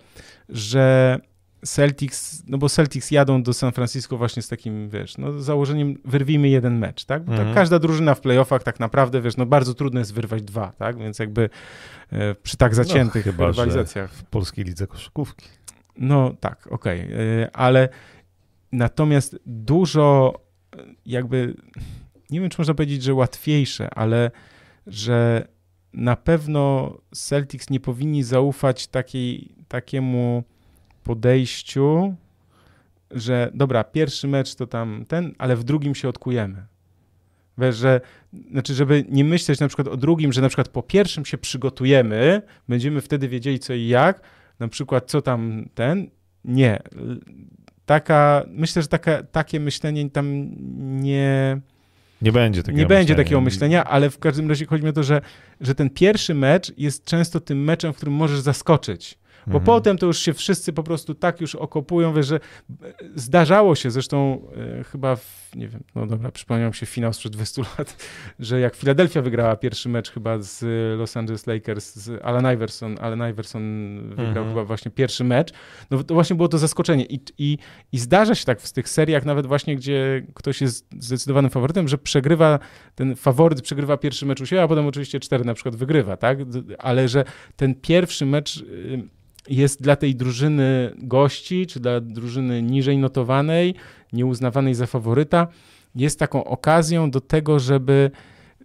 że 0.48 1.18
Celtics, 1.64 2.42
no 2.46 2.58
bo 2.58 2.68
Celtics 2.68 3.10
jadą 3.10 3.42
do 3.42 3.52
San 3.52 3.72
Francisco 3.72 4.16
właśnie 4.16 4.42
z 4.42 4.48
takim, 4.48 4.88
wiesz, 4.88 5.18
no 5.18 5.40
założeniem 5.42 5.98
wyrwijmy 6.04 6.48
jeden 6.48 6.78
mecz, 6.78 7.04
tak? 7.04 7.24
Bo 7.24 7.32
Mhm. 7.32 7.48
tak 7.48 7.54
każda 7.54 7.78
drużyna 7.78 8.14
w 8.14 8.20
playoffach 8.20 8.62
tak 8.62 8.80
naprawdę, 8.80 9.20
wiesz, 9.20 9.36
no 9.36 9.46
bardzo 9.46 9.74
trudno 9.74 9.98
jest 10.00 10.14
wyrwać 10.14 10.42
dwa, 10.42 10.72
tak? 10.72 10.98
Więc 10.98 11.18
jakby 11.18 11.50
e, 12.12 12.34
przy 12.34 12.56
tak 12.56 12.74
zaciętych 12.74 13.26
No, 13.26 13.32
chyba, 13.32 13.46
rywalizacjach. 13.46 14.12
W 14.12 14.24
Polskiej 14.24 14.64
Lidze 14.64 14.86
Koszykówki. 14.86 15.46
No 15.98 16.34
tak, 16.40 16.66
okej, 16.70 17.00
y, 17.12 17.48
ale 17.52 17.88
natomiast 18.72 19.38
dużo 19.46 20.34
y, 20.76 20.78
jakby, 21.06 21.54
nie 22.34 22.40
wiem 22.40 22.50
czy 22.50 22.60
można 22.60 22.74
powiedzieć, 22.74 23.02
że 23.02 23.14
łatwiejsze, 23.14 23.94
ale 23.94 24.30
że 24.86 25.48
na 25.92 26.16
pewno 26.16 26.94
Celtics 27.14 27.70
nie 27.70 27.80
powinni 27.80 28.22
zaufać 28.22 28.86
takiej, 28.86 29.54
takiemu 29.68 30.44
podejściu, 31.04 32.14
że 33.10 33.50
dobra, 33.54 33.84
pierwszy 33.84 34.28
mecz 34.28 34.54
to 34.54 34.66
tam 34.66 35.04
ten, 35.08 35.34
ale 35.38 35.56
w 35.56 35.64
drugim 35.64 35.94
się 35.94 36.08
odkujemy. 36.08 36.66
Wiesz, 37.58 37.76
że, 37.76 38.00
znaczy, 38.50 38.74
żeby 38.74 39.04
nie 39.08 39.24
myśleć 39.24 39.60
na 39.60 39.68
przykład 39.68 39.88
o 39.88 39.96
drugim, 39.96 40.32
że 40.32 40.40
na 40.40 40.48
przykład 40.48 40.68
po 40.68 40.82
pierwszym 40.82 41.24
się 41.24 41.38
przygotujemy, 41.38 42.42
będziemy 42.68 43.00
wtedy 43.00 43.28
wiedzieli 43.28 43.58
co 43.58 43.74
i 43.74 43.86
jak, 43.86 44.20
na 44.58 44.68
przykład 44.68 45.10
co 45.10 45.22
tam 45.22 45.68
ten, 45.74 46.10
nie. 46.44 46.82
Taka, 47.86 48.44
myślę, 48.48 48.82
że 48.82 48.88
taka, 48.88 49.22
takie 49.22 49.60
myślenie 49.60 50.10
tam 50.10 50.50
nie, 51.00 51.60
Nie 52.22 52.32
będzie 52.32 52.62
takiego 52.62 52.78
nie 52.78 52.86
będzie 52.86 53.02
myślenia. 53.12 53.24
takiego 53.24 53.40
myślenia, 53.40 53.84
ale 53.84 54.10
w 54.10 54.18
każdym 54.18 54.48
razie 54.48 54.66
chodzi 54.66 54.84
mi 54.84 54.90
o 54.90 54.92
to, 54.92 55.02
że, 55.02 55.20
że 55.60 55.74
ten 55.74 55.90
pierwszy 55.90 56.34
mecz 56.34 56.72
jest 56.78 57.04
często 57.04 57.40
tym 57.40 57.64
meczem, 57.64 57.92
w 57.92 57.96
którym 57.96 58.14
możesz 58.14 58.40
zaskoczyć. 58.40 59.18
Bo 59.46 59.58
Mhm. 59.58 59.64
potem 59.64 59.98
to 59.98 60.06
już 60.06 60.18
się 60.18 60.32
wszyscy 60.34 60.72
po 60.72 60.82
prostu 60.82 61.14
tak 61.14 61.40
już 61.40 61.54
okopują, 61.54 62.14
wiesz, 62.14 62.26
że 62.26 62.36
e, 62.36 62.40
zdarzało 63.14 63.74
się 63.74 63.90
zresztą 63.90 64.46
e, 64.80 64.84
chyba, 64.84 65.16
w, 65.16 65.50
nie 65.56 65.68
wiem, 65.68 65.82
no 65.94 66.06
dobra, 66.06 66.30
przypomniał 66.30 66.68
mi 66.68 66.74
się 66.74 66.86
finał 66.86 67.12
sprzed 67.12 67.32
20 67.32 67.62
lat, 67.78 67.96
że 68.38 68.60
jak 68.60 68.76
Filadelfia 68.76 69.22
wygrała 69.22 69.56
pierwszy 69.56 69.88
mecz 69.88 70.10
chyba 70.10 70.38
z 70.38 70.62
Los 70.98 71.16
Angeles 71.16 71.46
Lakers, 71.46 71.94
z 71.96 72.24
Allen 72.24 72.54
Iverson, 72.54 72.96
Allen 73.00 73.30
Iverson 73.30 73.62
wygrał 74.08 74.26
Mhm. 74.28 74.48
chyba 74.48 74.64
właśnie 74.64 74.90
pierwszy 74.90 75.24
mecz, 75.24 75.52
no 75.90 76.04
to 76.04 76.14
właśnie 76.14 76.36
było 76.36 76.48
to 76.48 76.58
zaskoczenie 76.58 77.04
I, 77.04 77.20
i, 77.38 77.58
i 77.92 77.98
zdarza 77.98 78.34
się 78.34 78.44
tak 78.44 78.60
w 78.60 78.72
tych 78.72 78.88
seriach 78.88 79.24
nawet 79.24 79.46
właśnie, 79.46 79.76
gdzie 79.76 80.26
ktoś 80.34 80.60
jest 80.60 80.86
zdecydowanym 80.98 81.50
faworytem, 81.50 81.88
że 81.88 81.98
przegrywa, 81.98 82.58
ten 82.94 83.16
faworyt 83.16 83.62
przegrywa 83.62 83.96
pierwszy 83.96 84.26
mecz 84.26 84.40
u 84.40 84.46
siebie, 84.46 84.62
a 84.62 84.68
potem 84.68 84.86
oczywiście 84.86 85.20
cztery 85.20 85.44
na 85.44 85.54
przykład 85.54 85.76
wygrywa, 85.76 86.16
tak, 86.16 86.38
ale 86.78 87.08
że 87.08 87.24
ten 87.56 87.74
pierwszy 87.74 88.26
mecz 88.26 88.64
jest 89.48 89.82
dla 89.82 89.96
tej 89.96 90.16
drużyny 90.16 90.94
gości, 90.98 91.66
czy 91.66 91.80
dla 91.80 92.00
drużyny 92.00 92.62
niżej 92.62 92.98
notowanej, 92.98 93.74
nieuznawanej 94.12 94.74
za 94.74 94.86
faworyta, 94.86 95.46
jest 95.94 96.18
taką 96.18 96.44
okazją 96.44 97.10
do 97.10 97.20
tego, 97.20 97.58
żeby, 97.58 98.10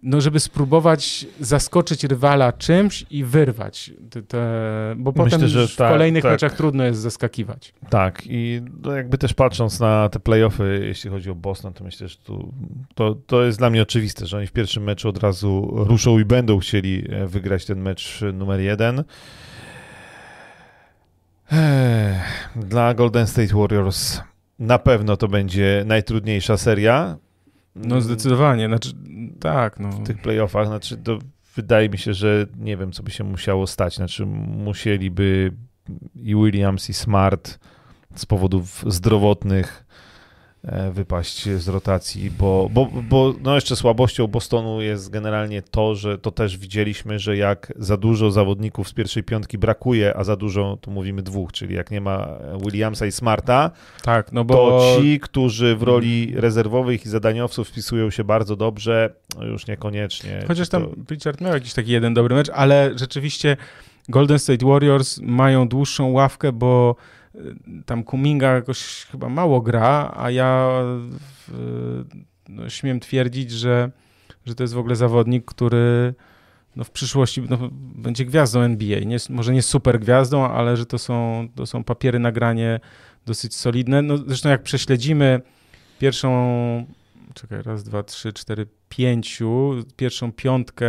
no, 0.02 0.20
żeby 0.20 0.40
spróbować 0.40 1.26
zaskoczyć 1.40 2.04
rywala 2.04 2.52
czymś 2.52 3.06
i 3.10 3.24
wyrwać. 3.24 3.90
Te, 4.10 4.22
te, 4.22 4.38
bo 4.96 5.12
Myślę, 5.16 5.30
potem 5.30 5.48
że 5.48 5.68
w 5.68 5.76
tak, 5.76 5.92
kolejnych 5.92 6.22
tak. 6.22 6.32
meczach 6.32 6.56
trudno 6.56 6.84
jest 6.84 7.00
zaskakiwać. 7.00 7.74
Tak, 7.90 8.22
i 8.26 8.62
no 8.82 8.96
jakby 8.96 9.18
też 9.18 9.34
patrząc 9.34 9.80
na 9.80 10.08
te 10.08 10.20
playoffy, 10.20 10.80
jeśli 10.86 11.10
chodzi 11.10 11.30
o 11.30 11.34
Boston, 11.34 11.72
to 11.72 11.84
myślę, 11.84 12.08
że 12.08 12.16
tu, 12.16 12.52
to, 12.94 13.14
to 13.14 13.44
jest 13.44 13.58
dla 13.58 13.70
mnie 13.70 13.82
oczywiste, 13.82 14.26
że 14.26 14.36
oni 14.36 14.46
w 14.46 14.52
pierwszym 14.52 14.82
meczu 14.82 15.08
od 15.08 15.18
razu 15.18 15.70
ruszą 15.72 16.18
i 16.18 16.24
będą 16.24 16.58
chcieli 16.58 17.04
e, 17.10 17.26
wygrać 17.26 17.64
ten 17.64 17.80
mecz 17.80 18.20
numer 18.32 18.60
jeden. 18.60 19.04
Dla 22.56 22.94
Golden 22.94 23.26
State 23.26 23.54
Warriors 23.54 24.20
na 24.58 24.78
pewno 24.78 25.16
to 25.16 25.28
będzie 25.28 25.84
najtrudniejsza 25.86 26.56
seria. 26.56 27.16
No 27.74 28.00
zdecydowanie, 28.00 28.66
znaczy 28.66 28.92
tak, 29.40 29.80
no. 29.80 29.90
w 29.90 30.06
tych 30.06 30.22
playoffach, 30.22 30.66
znaczy 30.66 30.96
to 30.96 31.18
wydaje 31.56 31.88
mi 31.88 31.98
się, 31.98 32.14
że 32.14 32.46
nie 32.58 32.76
wiem, 32.76 32.92
co 32.92 33.02
by 33.02 33.10
się 33.10 33.24
musiało 33.24 33.66
stać, 33.66 33.96
znaczy 33.96 34.26
musieliby 34.26 35.52
i 36.14 36.34
Williams 36.34 36.90
i 36.90 36.94
Smart 36.94 37.58
z 38.14 38.26
powodów 38.26 38.84
zdrowotnych 38.86 39.86
wypaść 40.92 41.48
z 41.48 41.68
rotacji, 41.68 42.30
bo, 42.30 42.68
bo, 42.72 42.88
bo 43.08 43.34
no 43.42 43.54
jeszcze 43.54 43.76
słabością 43.76 44.26
Bostonu 44.26 44.82
jest 44.82 45.10
generalnie 45.10 45.62
to, 45.62 45.94
że 45.94 46.18
to 46.18 46.30
też 46.30 46.58
widzieliśmy, 46.58 47.18
że 47.18 47.36
jak 47.36 47.72
za 47.76 47.96
dużo 47.96 48.30
zawodników 48.30 48.88
z 48.88 48.92
pierwszej 48.92 49.22
piątki 49.22 49.58
brakuje, 49.58 50.16
a 50.16 50.24
za 50.24 50.36
dużo, 50.36 50.78
tu 50.80 50.90
mówimy 50.90 51.22
dwóch, 51.22 51.52
czyli 51.52 51.74
jak 51.74 51.90
nie 51.90 52.00
ma 52.00 52.28
Williamsa 52.64 53.06
i 53.06 53.12
Smarta, 53.12 53.70
tak, 54.02 54.32
no 54.32 54.44
bo... 54.44 54.54
to 54.54 54.96
ci, 55.00 55.20
którzy 55.20 55.76
w 55.76 55.82
roli 55.82 56.32
rezerwowych 56.36 57.06
i 57.06 57.08
zadaniowców 57.08 57.68
wpisują 57.68 58.10
się 58.10 58.24
bardzo 58.24 58.56
dobrze, 58.56 59.14
no 59.38 59.44
już 59.44 59.66
niekoniecznie. 59.66 60.44
Chociaż 60.48 60.68
tam 60.68 60.82
to... 60.82 61.14
Richard 61.14 61.40
miał 61.40 61.54
jakiś 61.54 61.74
taki 61.74 61.92
jeden 61.92 62.14
dobry 62.14 62.34
mecz, 62.34 62.50
ale 62.54 62.90
rzeczywiście 62.96 63.56
Golden 64.08 64.38
State 64.38 64.66
Warriors 64.66 65.20
mają 65.22 65.68
dłuższą 65.68 66.10
ławkę, 66.10 66.52
bo 66.52 66.96
tam 67.86 68.04
Kuminga 68.04 68.54
jakoś 68.54 69.06
chyba 69.10 69.28
mało 69.28 69.60
gra, 69.60 70.12
a 70.16 70.30
ja 70.30 70.70
no, 72.48 72.68
śmiem 72.68 73.00
twierdzić, 73.00 73.50
że, 73.50 73.90
że 74.46 74.54
to 74.54 74.64
jest 74.64 74.74
w 74.74 74.78
ogóle 74.78 74.96
zawodnik, 74.96 75.44
który 75.44 76.14
no, 76.76 76.84
w 76.84 76.90
przyszłości 76.90 77.42
no, 77.50 77.58
będzie 77.72 78.24
gwiazdą 78.24 78.60
NBA. 78.60 79.00
Nie, 79.00 79.16
może 79.30 79.52
nie 79.52 79.62
super 79.62 80.00
gwiazdą, 80.00 80.44
ale 80.44 80.76
że 80.76 80.86
to 80.86 80.98
są, 80.98 81.48
to 81.54 81.66
są 81.66 81.84
papiery 81.84 82.18
nagranie 82.18 82.80
dosyć 83.26 83.54
solidne. 83.54 84.02
No, 84.02 84.18
zresztą 84.18 84.48
jak 84.48 84.62
prześledzimy 84.62 85.40
pierwszą, 85.98 86.86
czekaj, 87.34 87.62
raz, 87.62 87.82
dwa, 87.82 88.02
trzy, 88.02 88.32
cztery, 88.32 88.66
pięciu, 88.88 89.74
pierwszą 89.96 90.32
piątkę 90.32 90.88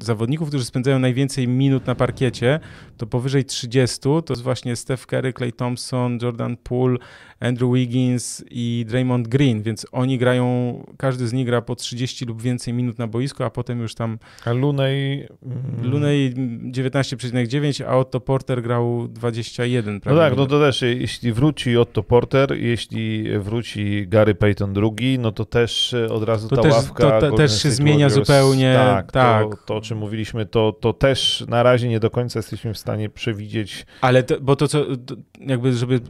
zawodników, 0.00 0.48
którzy 0.48 0.64
spędzają 0.64 0.98
najwięcej 0.98 1.48
minut 1.48 1.86
na 1.86 1.94
parkiecie, 1.94 2.60
to 2.96 3.06
powyżej 3.06 3.44
30 3.44 4.00
to 4.00 4.24
jest 4.28 4.42
właśnie 4.42 4.76
Steph 4.76 5.06
Curry, 5.06 5.32
Clay 5.32 5.52
Thompson, 5.52 6.18
Jordan 6.22 6.56
Poole, 6.56 6.98
Andrew 7.40 7.74
Wiggins 7.74 8.44
i 8.50 8.84
Draymond 8.88 9.28
Green, 9.28 9.62
więc 9.62 9.86
oni 9.92 10.18
grają, 10.18 10.74
każdy 10.98 11.28
z 11.28 11.32
nich 11.32 11.46
gra 11.46 11.62
po 11.62 11.76
30 11.76 12.24
lub 12.24 12.42
więcej 12.42 12.74
minut 12.74 12.98
na 12.98 13.06
boisku, 13.06 13.44
a 13.44 13.50
potem 13.50 13.80
już 13.80 13.94
tam... 13.94 14.18
A 14.44 14.52
Lunej... 14.52 15.28
Mm, 15.46 15.90
Lunej 15.90 16.34
19,9, 16.34 17.84
a 17.84 17.96
Otto 17.96 18.20
Porter 18.20 18.62
grał 18.62 19.08
21. 19.08 20.00
No 20.06 20.16
tak, 20.16 20.36
no 20.36 20.46
to 20.46 20.60
też 20.60 20.82
jeśli 20.82 21.32
wróci 21.32 21.76
Otto 21.76 22.02
Porter, 22.02 22.52
jeśli 22.52 23.38
wróci 23.38 24.06
Gary 24.08 24.34
Payton 24.34 24.74
II, 24.76 25.18
no 25.18 25.32
to 25.32 25.44
też 25.44 25.94
od 26.10 26.22
razu 26.22 26.48
to 26.48 26.56
ta 26.56 26.62
też, 26.62 26.72
ławka... 26.72 27.20
To, 27.20 27.30
to 27.30 27.36
też 27.36 27.62
się 27.62 27.70
zmienia 27.70 28.08
Warriors, 28.08 28.14
zupełnie. 28.14 28.74
Tak, 28.76 29.12
tak. 29.12 29.50
To, 29.50 29.56
to, 29.66 29.79
o 29.80 29.82
czym 29.82 29.98
mówiliśmy, 29.98 30.46
to, 30.46 30.72
to 30.72 30.92
też 30.92 31.44
na 31.48 31.62
razie 31.62 31.88
nie 31.88 32.00
do 32.00 32.10
końca 32.10 32.38
jesteśmy 32.38 32.74
w 32.74 32.78
stanie 32.78 33.08
przewidzieć. 33.08 33.86
Ale 34.00 34.22
to, 34.22 34.40
bo 34.40 34.56
to 34.56 34.68
co, 34.68 34.96
to 34.96 35.16
jakby 35.40 35.72
żeby 35.72 36.00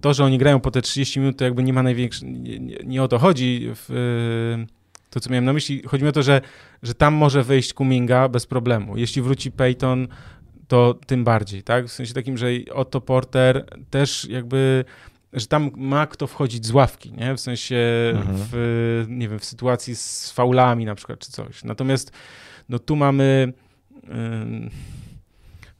to, 0.00 0.14
że 0.14 0.24
oni 0.24 0.38
grają 0.38 0.60
po 0.60 0.70
te 0.70 0.82
30 0.82 1.20
minut, 1.20 1.36
to 1.36 1.44
jakby 1.44 1.62
nie 1.62 1.72
ma 1.72 1.82
największej, 1.82 2.30
nie, 2.30 2.58
nie, 2.58 2.76
nie, 2.84 3.02
o 3.02 3.08
to 3.08 3.18
chodzi. 3.18 3.70
W, 3.74 4.66
to, 5.10 5.20
co 5.20 5.30
miałem 5.30 5.44
na 5.44 5.52
myśli, 5.52 5.82
chodzi 5.86 6.04
mi 6.04 6.10
o 6.10 6.12
to, 6.12 6.22
że, 6.22 6.40
że 6.82 6.94
tam 6.94 7.14
może 7.14 7.42
wejść 7.42 7.72
Kuminga 7.72 8.28
bez 8.28 8.46
problemu. 8.46 8.96
Jeśli 8.96 9.22
wróci 9.22 9.52
Peyton, 9.52 10.08
to 10.68 10.94
tym 11.06 11.24
bardziej, 11.24 11.62
tak? 11.62 11.86
W 11.86 11.92
sensie 11.92 12.14
takim, 12.14 12.38
że 12.38 12.46
Otto 12.72 13.00
Porter 13.00 13.64
też 13.90 14.24
jakby 14.24 14.84
że 15.32 15.46
tam 15.46 15.70
ma 15.76 16.06
kto 16.06 16.26
wchodzić 16.26 16.66
z 16.66 16.70
ławki, 16.70 17.12
nie? 17.12 17.34
W 17.34 17.40
sensie 17.40 17.76
mhm. 18.14 18.36
w, 18.50 19.04
nie 19.08 19.28
wiem, 19.28 19.38
w 19.38 19.44
sytuacji 19.44 19.96
z 19.96 20.30
faulami 20.30 20.84
na 20.84 20.94
przykład, 20.94 21.18
czy 21.18 21.32
coś. 21.32 21.64
Natomiast 21.64 22.12
no 22.70 22.78
tu 22.78 22.96
mamy 22.96 23.52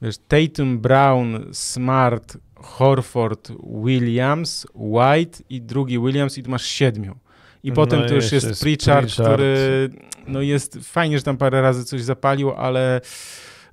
wiesz, 0.02 0.16
Tatum, 0.28 0.78
Brown, 0.78 1.26
Smart, 1.52 2.36
Horford, 2.54 3.52
Williams, 3.84 4.66
White 4.74 5.38
i 5.50 5.62
drugi 5.62 5.98
Williams 5.98 6.38
i 6.38 6.42
tu 6.42 6.50
masz 6.50 6.66
siedmiu. 6.66 7.16
I 7.62 7.68
no 7.68 7.74
potem 7.74 8.08
to 8.08 8.14
już 8.14 8.32
jest, 8.32 8.48
jest 8.48 8.62
Pritchard, 8.62 9.06
Pritchard, 9.06 9.32
który 9.32 9.90
no 10.26 10.40
jest 10.40 10.78
fajnie, 10.82 11.18
że 11.18 11.24
tam 11.24 11.36
parę 11.36 11.62
razy 11.62 11.84
coś 11.84 12.02
zapalił, 12.02 12.50
ale 12.50 13.00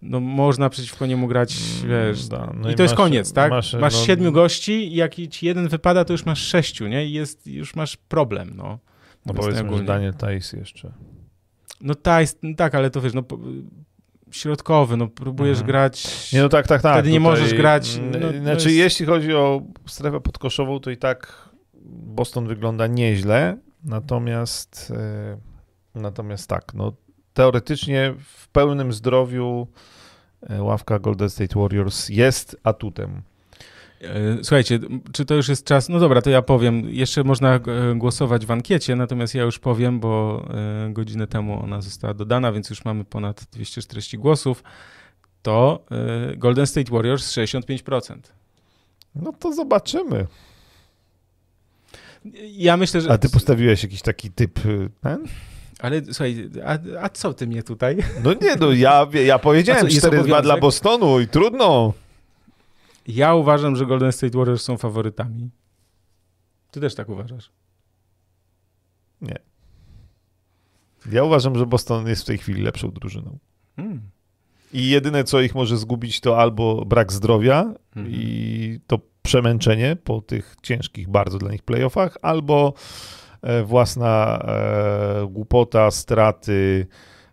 no 0.01 0.19
można 0.19 0.69
przeciwko 0.69 1.05
niemu 1.05 1.27
grać, 1.27 1.55
mm, 1.83 1.89
wiesz. 1.89 2.27
Da, 2.27 2.53
no 2.61 2.69
I, 2.69 2.73
i 2.73 2.75
to 2.75 2.83
masz, 2.83 2.89
jest 2.89 2.95
koniec, 2.95 3.33
tak? 3.33 3.51
Masz, 3.51 3.73
masz 3.73 3.93
no, 3.93 4.05
siedmiu 4.05 4.31
gości 4.31 4.71
i 4.71 4.95
jak 4.95 5.15
ci 5.15 5.45
jeden 5.45 5.67
wypada, 5.67 6.05
to 6.05 6.13
już 6.13 6.25
masz 6.25 6.41
sześciu, 6.41 6.87
nie? 6.87 7.05
I 7.05 7.13
jest, 7.13 7.47
już 7.47 7.75
masz 7.75 7.97
problem, 7.97 8.53
no. 8.55 8.79
No 9.25 9.33
powiedzmy, 9.33 9.77
że 9.77 9.83
Daniel 9.83 10.13
Tajs 10.13 10.53
jeszcze. 10.53 10.91
No 11.81 11.93
no 12.43 12.55
tak, 12.55 12.75
ale 12.75 12.89
to 12.89 13.01
wiesz, 13.01 13.13
no 13.13 13.23
środkowy, 14.31 14.97
no 14.97 15.07
próbujesz 15.07 15.57
mhm. 15.57 15.67
grać. 15.67 16.31
Nie, 16.33 16.41
no 16.41 16.49
tak, 16.49 16.67
tak, 16.67 16.81
tak. 16.81 16.93
Wtedy 16.93 17.11
nie 17.11 17.19
możesz 17.19 17.53
grać. 17.53 17.99
No, 18.11 18.29
znaczy, 18.41 18.71
jest... 18.71 18.77
jeśli 18.77 19.05
chodzi 19.05 19.33
o 19.33 19.61
strefę 19.87 20.21
podkoszową, 20.21 20.79
to 20.79 20.91
i 20.91 20.97
tak 20.97 21.49
Boston 21.89 22.47
wygląda 22.47 22.87
nieźle, 22.87 23.57
natomiast 23.83 24.93
e, 24.95 25.37
natomiast 25.95 26.49
tak, 26.49 26.73
no 26.73 26.93
teoretycznie 27.33 28.13
w 28.19 28.47
pełnym 28.47 28.93
zdrowiu 28.93 29.67
e, 30.49 30.63
ławka 30.63 30.99
Golden 30.99 31.29
State 31.29 31.59
Warriors 31.59 32.09
jest 32.09 32.57
atutem. 32.63 33.21
E, 34.01 34.43
słuchajcie, 34.43 34.79
czy 35.11 35.25
to 35.25 35.35
już 35.35 35.49
jest 35.49 35.65
czas? 35.65 35.89
No 35.89 35.99
dobra, 35.99 36.21
to 36.21 36.29
ja 36.29 36.41
powiem. 36.41 36.89
Jeszcze 36.89 37.23
można 37.23 37.55
e, 37.55 37.61
głosować 37.95 38.45
w 38.45 38.51
ankiecie, 38.51 38.95
natomiast 38.95 39.35
ja 39.35 39.43
już 39.43 39.59
powiem, 39.59 39.99
bo 39.99 40.45
godzinę 40.89 41.27
temu 41.27 41.63
ona 41.63 41.81
została 41.81 42.13
dodana, 42.13 42.51
więc 42.51 42.69
już 42.69 42.85
mamy 42.85 43.05
ponad 43.05 43.45
240 43.51 44.17
głosów. 44.17 44.63
To 45.41 45.85
Golden 46.37 46.67
State 46.67 46.91
Warriors 46.91 47.31
65%. 47.31 48.15
No 49.15 49.33
to 49.33 49.53
zobaczymy. 49.53 50.27
Ja 52.51 52.77
myślę, 52.77 53.01
że. 53.01 53.11
A 53.11 53.17
ty 53.17 53.29
postawiłeś 53.29 53.83
jakiś 53.83 54.01
taki 54.01 54.31
typ 54.31 54.59
ten? 55.01 55.27
Ale 55.79 56.01
słuchaj, 56.05 56.49
a, 56.65 56.77
a, 57.01 57.09
co 57.09 57.33
ty 57.33 57.47
mnie 57.47 57.63
tutaj? 57.63 57.97
No 58.23 58.33
nie, 58.33 58.55
no 58.55 58.71
ja, 58.71 59.07
ja 59.25 59.39
powiedziałem 59.39 59.87
4-2 59.87 60.41
dla 60.41 60.57
Bostonu 60.57 61.19
i 61.19 61.27
trudno. 61.27 61.93
Ja 63.07 63.35
uważam, 63.35 63.75
że 63.75 63.85
Golden 63.85 64.11
State 64.11 64.37
Warriors 64.37 64.63
są 64.63 64.77
faworytami. 64.77 65.49
Ty 66.71 66.81
też 66.81 66.95
tak 66.95 67.09
uważasz? 67.09 67.51
Nie. 69.21 69.35
Ja 71.11 71.23
uważam, 71.23 71.57
że 71.57 71.65
Boston 71.65 72.07
jest 72.07 72.21
w 72.21 72.25
tej 72.25 72.37
chwili 72.37 72.61
lepszą 72.61 72.91
drużyną. 72.91 73.37
Hmm. 73.75 74.01
I 74.73 74.89
jedyne, 74.89 75.23
co 75.23 75.41
ich 75.41 75.55
może 75.55 75.77
zgubić, 75.77 76.19
to 76.19 76.37
albo 76.37 76.85
brak 76.85 77.13
zdrowia 77.13 77.73
hmm. 77.93 78.13
i 78.13 78.79
to 78.87 78.99
przemęczenie 79.21 79.95
po 79.95 80.21
tych 80.21 80.55
ciężkich 80.63 81.09
bardzo 81.09 81.37
dla 81.37 81.51
nich 81.51 81.63
playoffach, 81.63 82.17
albo 82.21 82.73
E, 83.41 83.63
własna 83.63 84.39
e, 84.47 85.27
głupota, 85.27 85.91
straty, 85.91 86.87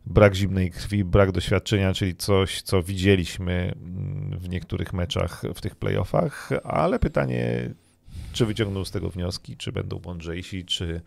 brak 0.06 0.34
zimnej 0.34 0.70
krwi, 0.70 1.04
brak 1.04 1.32
doświadczenia, 1.32 1.94
czyli 1.94 2.16
coś, 2.16 2.62
co 2.62 2.82
widzieliśmy 2.82 3.74
mm, 3.76 4.38
w 4.38 4.48
niektórych 4.48 4.92
meczach 4.92 5.42
w 5.54 5.60
tych 5.60 5.76
playoffach, 5.76 6.50
ale 6.64 6.98
pytanie, 6.98 7.70
czy 8.32 8.46
wyciągną 8.46 8.84
z 8.84 8.90
tego 8.90 9.10
wnioski, 9.10 9.56
czy 9.56 9.72
będą 9.72 10.00
mądrzejsi, 10.04 10.64
czy 10.64 11.00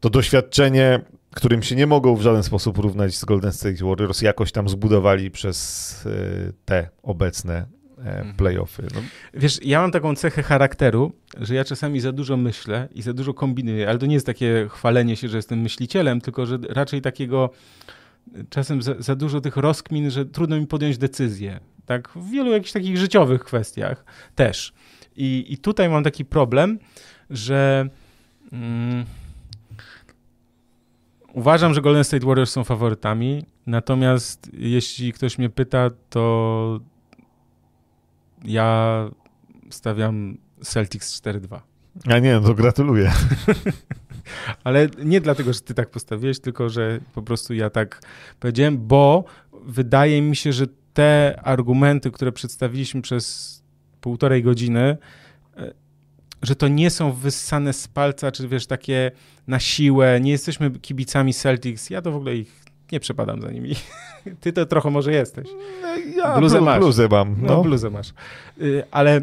to 0.00 0.10
doświadczenie, 0.10 1.00
którym 1.34 1.62
się 1.62 1.76
nie 1.76 1.86
mogą 1.86 2.16
w 2.16 2.22
żaden 2.22 2.42
sposób 2.42 2.78
równać 2.78 3.16
z 3.16 3.24
Golden 3.24 3.52
State 3.52 3.84
Warriors, 3.84 4.22
jakoś 4.22 4.52
tam 4.52 4.68
zbudowali 4.68 5.30
przez 5.30 6.06
e, 6.06 6.52
te 6.64 6.88
obecne. 7.02 7.75
Playoffy. 8.36 8.82
No. 8.94 9.00
Wiesz, 9.34 9.58
ja 9.64 9.80
mam 9.80 9.90
taką 9.90 10.14
cechę 10.14 10.42
charakteru, 10.42 11.12
że 11.40 11.54
ja 11.54 11.64
czasami 11.64 12.00
za 12.00 12.12
dużo 12.12 12.36
myślę 12.36 12.88
i 12.94 13.02
za 13.02 13.12
dużo 13.12 13.34
kombinuję, 13.34 13.88
ale 13.88 13.98
to 13.98 14.06
nie 14.06 14.14
jest 14.14 14.26
takie 14.26 14.66
chwalenie 14.70 15.16
się, 15.16 15.28
że 15.28 15.36
jestem 15.36 15.60
myślicielem, 15.60 16.20
tylko 16.20 16.46
że 16.46 16.58
raczej 16.68 17.02
takiego 17.02 17.50
czasem 18.50 18.82
za, 18.82 18.94
za 18.98 19.16
dużo 19.16 19.40
tych 19.40 19.56
rozkmin, 19.56 20.10
że 20.10 20.24
trudno 20.24 20.60
mi 20.60 20.66
podjąć 20.66 20.98
decyzję. 20.98 21.60
Tak, 21.86 22.08
w 22.08 22.30
wielu 22.30 22.52
jakichś 22.52 22.72
takich 22.72 22.98
życiowych 22.98 23.44
kwestiach 23.44 24.04
też. 24.34 24.72
I, 25.16 25.44
i 25.48 25.58
tutaj 25.58 25.88
mam 25.88 26.04
taki 26.04 26.24
problem, 26.24 26.78
że 27.30 27.88
mm, 28.52 29.04
uważam, 31.32 31.74
że 31.74 31.80
Golden 31.80 32.04
State 32.04 32.26
Warriors 32.26 32.50
są 32.50 32.64
faworytami, 32.64 33.44
natomiast 33.66 34.50
jeśli 34.52 35.12
ktoś 35.12 35.38
mnie 35.38 35.50
pyta, 35.50 35.90
to 36.10 36.80
ja 38.46 39.10
stawiam 39.70 40.38
Celtics 40.62 41.20
4-2. 41.20 41.60
A 42.04 42.18
nie, 42.18 42.32
no 42.32 42.40
to 42.40 42.54
gratuluję. 42.54 43.12
Ale 44.64 44.88
nie 45.04 45.20
dlatego, 45.20 45.52
że 45.52 45.60
ty 45.60 45.74
tak 45.74 45.90
postawiłeś, 45.90 46.40
tylko 46.40 46.68
że 46.68 47.00
po 47.14 47.22
prostu 47.22 47.54
ja 47.54 47.70
tak 47.70 48.00
powiedziałem, 48.40 48.78
bo 48.78 49.24
wydaje 49.64 50.22
mi 50.22 50.36
się, 50.36 50.52
że 50.52 50.66
te 50.94 51.40
argumenty, 51.42 52.10
które 52.10 52.32
przedstawiliśmy 52.32 53.02
przez 53.02 53.56
półtorej 54.00 54.42
godziny, 54.42 54.96
e, 55.56 55.72
że 56.42 56.56
to 56.56 56.68
nie 56.68 56.90
są 56.90 57.12
wyssane 57.12 57.72
z 57.72 57.88
palca, 57.88 58.32
czy 58.32 58.48
wiesz, 58.48 58.66
takie 58.66 59.10
na 59.46 59.60
siłę, 59.60 60.20
nie 60.20 60.30
jesteśmy 60.30 60.70
kibicami 60.70 61.34
Celtics. 61.34 61.90
Ja 61.90 62.02
to 62.02 62.12
w 62.12 62.16
ogóle 62.16 62.36
ich 62.36 62.65
nie 62.92 63.00
przepadam 63.00 63.42
za 63.42 63.50
nimi. 63.50 63.74
Ty 64.40 64.52
to 64.52 64.66
trochę 64.66 64.90
może 64.90 65.12
jesteś. 65.12 65.48
No, 65.82 65.88
ja 66.16 66.38
bluzę 66.38 66.60
masz. 66.60 66.78
Bluzę 66.78 67.08
mam. 67.08 67.36
No, 67.40 67.46
no 67.46 67.62
bluzę 67.62 67.90
masz. 67.90 68.08
Y, 68.60 68.84
ale 68.90 69.20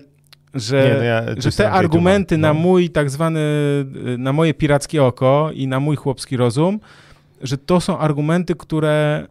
że, 0.53 0.89
Nie, 0.89 0.97
no 0.97 1.03
ja 1.03 1.23
że 1.37 1.51
te 1.51 1.71
argumenty 1.71 2.37
na 2.37 2.53
no. 2.53 2.59
mój 2.59 2.89
tak 2.89 3.09
zwany, 3.09 3.39
na 4.17 4.33
moje 4.33 4.53
pirackie 4.53 5.03
oko 5.03 5.49
i 5.53 5.67
na 5.67 5.79
mój 5.79 5.95
chłopski 5.95 6.37
rozum, 6.37 6.79
że 7.41 7.57
to 7.57 7.81
są 7.81 7.97
argumenty, 7.99 8.55
które 8.55 9.27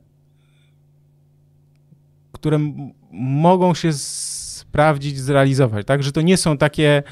które 2.43 2.73
mogą 3.13 3.75
się 3.75 3.93
sprawdzić, 3.93 5.19
zrealizować, 5.19 5.87
tak? 5.87 6.03
Że 6.03 6.13
to 6.13 6.21
nie 6.21 6.37
są 6.37 6.59
takie, 6.59 7.03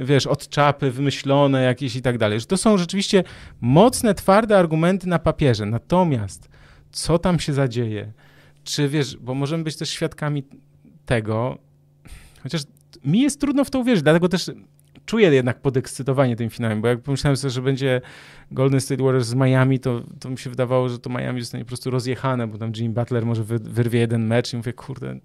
wiesz, 0.00 0.26
od 0.26 0.48
czapy 0.48 0.90
wymyślone 0.90 1.62
jakieś 1.62 1.96
i 1.96 2.02
tak 2.02 2.18
dalej, 2.18 2.40
że 2.40 2.46
to 2.46 2.56
są 2.56 2.78
rzeczywiście 2.78 3.24
mocne, 3.60 4.14
twarde 4.14 4.58
argumenty 4.58 5.08
na 5.08 5.18
papierze. 5.18 5.66
Natomiast 5.66 6.48
co 6.94 7.18
tam 7.18 7.38
się 7.38 7.52
zadzieje? 7.52 8.12
Czy 8.64 8.88
wiesz, 8.88 9.16
bo 9.16 9.34
możemy 9.34 9.64
być 9.64 9.76
też 9.76 9.90
świadkami 9.90 10.44
tego, 11.06 11.58
chociaż 12.42 12.62
mi 13.04 13.20
jest 13.20 13.40
trudno 13.40 13.64
w 13.64 13.70
to 13.70 13.78
uwierzyć, 13.78 14.02
dlatego 14.02 14.28
też 14.28 14.50
czuję 15.06 15.30
jednak 15.34 15.60
podekscytowanie 15.60 16.36
tym 16.36 16.50
finałem, 16.50 16.80
bo 16.80 16.88
jak 16.88 17.00
pomyślałem 17.00 17.36
sobie, 17.36 17.50
że 17.50 17.62
będzie 17.62 18.00
Golden 18.50 18.80
State 18.80 19.02
Warriors 19.02 19.26
z 19.26 19.34
Miami, 19.34 19.80
to, 19.80 20.02
to 20.20 20.30
mi 20.30 20.38
się 20.38 20.50
wydawało, 20.50 20.88
że 20.88 20.98
to 20.98 21.10
Miami 21.10 21.40
zostanie 21.40 21.64
po 21.64 21.68
prostu 21.68 21.90
rozjechane, 21.90 22.46
bo 22.46 22.58
tam 22.58 22.72
Jimmy 22.76 22.94
Butler 22.94 23.26
może 23.26 23.44
wy, 23.44 23.58
wyrwie 23.58 24.00
jeden 24.00 24.26
mecz 24.26 24.52
i 24.52 24.56
mówię, 24.56 24.72
kurde, 24.72 25.18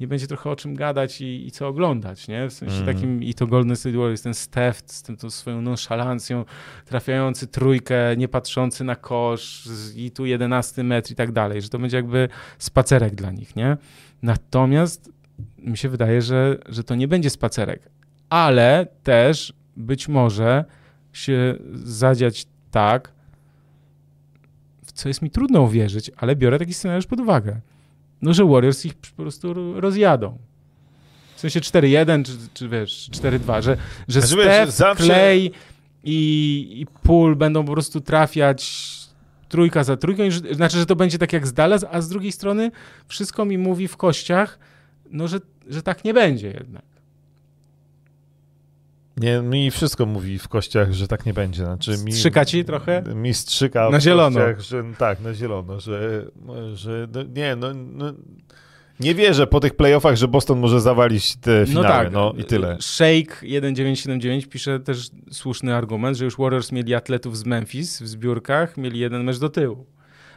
nie 0.00 0.08
będzie 0.08 0.26
trochę 0.26 0.50
o 0.50 0.56
czym 0.56 0.74
gadać 0.74 1.20
i, 1.20 1.46
i 1.46 1.50
co 1.50 1.68
oglądać, 1.68 2.28
nie? 2.28 2.48
W 2.48 2.52
sensie 2.52 2.76
Mhm. 2.76 2.96
takim, 2.96 3.22
i 3.22 3.34
to 3.34 3.46
Golden 3.46 3.76
State 3.76 3.96
Warriors, 3.98 4.22
ten 4.22 4.34
Steph 4.34 4.82
z 4.86 5.02
tym, 5.02 5.16
tą 5.16 5.30
swoją 5.30 5.62
nonszalancją, 5.62 6.44
trafiający 6.84 7.46
trójkę, 7.46 8.16
nie 8.16 8.28
patrzący 8.28 8.84
na 8.84 8.96
kosz 8.96 9.68
i 9.96 10.10
tu 10.10 10.26
jedenasty 10.26 10.84
metr 10.84 11.12
i 11.12 11.14
tak 11.14 11.32
dalej, 11.32 11.62
że 11.62 11.68
to 11.68 11.78
będzie 11.78 11.96
jakby 11.96 12.28
spacerek 12.58 13.14
dla 13.14 13.30
nich, 13.30 13.56
nie? 13.56 13.76
Natomiast 14.22 15.10
mi 15.58 15.76
się 15.78 15.88
wydaje, 15.88 16.22
że, 16.22 16.58
że 16.68 16.84
to 16.84 16.94
nie 16.94 17.08
będzie 17.08 17.30
spacerek, 17.30 17.90
ale 18.28 18.86
też 19.02 19.52
być 19.76 20.08
może 20.08 20.64
się 21.12 21.54
zadziać 21.84 22.46
tak, 22.70 23.12
w 24.84 24.92
co 24.92 25.08
jest 25.08 25.22
mi 25.22 25.30
trudno 25.30 25.62
uwierzyć, 25.62 26.10
ale 26.16 26.36
biorę 26.36 26.58
taki 26.58 26.74
scenariusz 26.74 27.06
pod 27.06 27.20
uwagę. 27.20 27.60
No, 28.22 28.32
że 28.32 28.44
Warriors 28.44 28.84
ich 28.86 28.94
po 28.94 29.22
prostu 29.22 29.80
rozjadą. 29.80 30.38
W 31.36 31.40
sensie 31.40 31.60
4-1, 31.60 32.24
czy, 32.24 32.32
czy 32.54 32.68
wiesz, 32.68 33.10
4-2, 33.12 33.62
że, 33.62 33.76
że 34.08 34.20
Znaczy, 34.20 34.36
wiesz, 34.36 34.46
Steph, 34.54 34.72
zawsze- 34.72 35.04
Clay 35.06 35.50
i, 36.04 36.68
i 36.80 36.86
Poole 37.02 37.36
będą 37.36 37.64
po 37.64 37.72
prostu 37.72 38.00
trafiać 38.00 38.92
trójka 39.48 39.84
za 39.84 39.96
trójką, 39.96 40.22
i 40.22 40.30
znaczy, 40.54 40.78
że 40.78 40.86
to 40.86 40.96
będzie 40.96 41.18
tak 41.18 41.32
jak 41.32 41.46
z 41.46 41.52
Dallas, 41.52 41.84
a 41.90 42.00
z 42.00 42.08
drugiej 42.08 42.32
strony 42.32 42.70
wszystko 43.08 43.44
mi 43.44 43.58
mówi 43.58 43.88
w 43.88 43.96
kościach, 43.96 44.58
no, 45.10 45.28
że, 45.28 45.40
że 45.68 45.82
tak 45.82 46.04
nie 46.04 46.14
będzie 46.14 46.48
jednak. 46.48 46.82
Nie, 49.16 49.40
mi 49.40 49.70
wszystko 49.70 50.06
mówi 50.06 50.38
w 50.38 50.48
kościach, 50.48 50.92
że 50.92 51.08
tak 51.08 51.26
nie 51.26 51.34
będzie. 51.34 51.64
Znaczy, 51.64 51.90
mi, 52.04 52.12
Strzyka 52.12 52.44
ci 52.44 52.64
trochę? 52.64 53.02
Mi 53.14 53.34
strzyka 53.34 53.90
Na 53.90 53.98
w 53.98 54.02
zielono. 54.02 54.40
Kościach, 54.40 54.60
że, 54.60 54.84
tak, 54.98 55.20
na 55.20 55.34
zielono, 55.34 55.80
że, 55.80 56.26
że 56.74 57.08
no, 57.12 57.22
nie, 57.22 57.56
no, 57.56 57.68
no, 57.74 58.12
nie 59.00 59.14
wierzę 59.14 59.46
po 59.46 59.60
tych 59.60 59.74
playoffach, 59.74 60.16
że 60.16 60.28
Boston 60.28 60.58
może 60.58 60.80
zawalić 60.80 61.36
te 61.36 61.66
finały, 61.66 62.10
no, 62.10 62.34
i 62.38 62.44
tyle. 62.44 62.76
Shake 62.80 63.34
1979 63.40 64.46
pisze 64.46 64.80
też 64.80 65.10
słuszny 65.30 65.74
argument, 65.74 66.16
że 66.16 66.24
już 66.24 66.36
Warriors 66.36 66.72
mieli 66.72 66.94
atletów 66.94 67.38
z 67.38 67.44
Memphis 67.44 68.02
w 68.02 68.08
zbiórkach, 68.08 68.76
mieli 68.76 68.98
jeden 68.98 69.24
mecz 69.24 69.38
do 69.38 69.48
tyłu. 69.48 69.86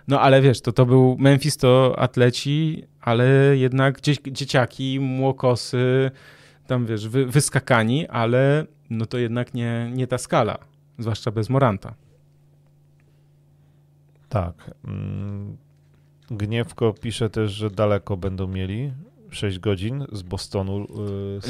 No 0.07 0.21
ale 0.21 0.41
wiesz, 0.41 0.61
to, 0.61 0.71
to 0.71 0.85
był 0.85 1.15
Memphis 1.19 1.57
to 1.57 1.95
atleci, 1.97 2.83
ale 3.01 3.57
jednak 3.57 4.01
dzie, 4.01 4.13
dzieciaki, 4.31 4.99
młokosy, 4.99 6.11
tam 6.67 6.85
wiesz, 6.85 7.07
wy, 7.07 7.25
wyskakani, 7.25 8.07
ale 8.07 8.65
no 8.89 9.05
to 9.05 9.17
jednak 9.17 9.53
nie, 9.53 9.91
nie 9.93 10.07
ta 10.07 10.17
skala, 10.17 10.57
zwłaszcza 10.99 11.31
bez 11.31 11.49
Moranta. 11.49 11.93
Tak. 14.29 14.71
Mm, 14.85 15.57
Gniewko 16.31 16.93
pisze 16.93 17.29
też, 17.29 17.51
że 17.51 17.69
daleko 17.69 18.17
będą 18.17 18.47
mieli. 18.47 18.91
6 19.31 19.59
godzin 19.59 20.05
z 20.11 20.21
Bostonu. 20.21 20.87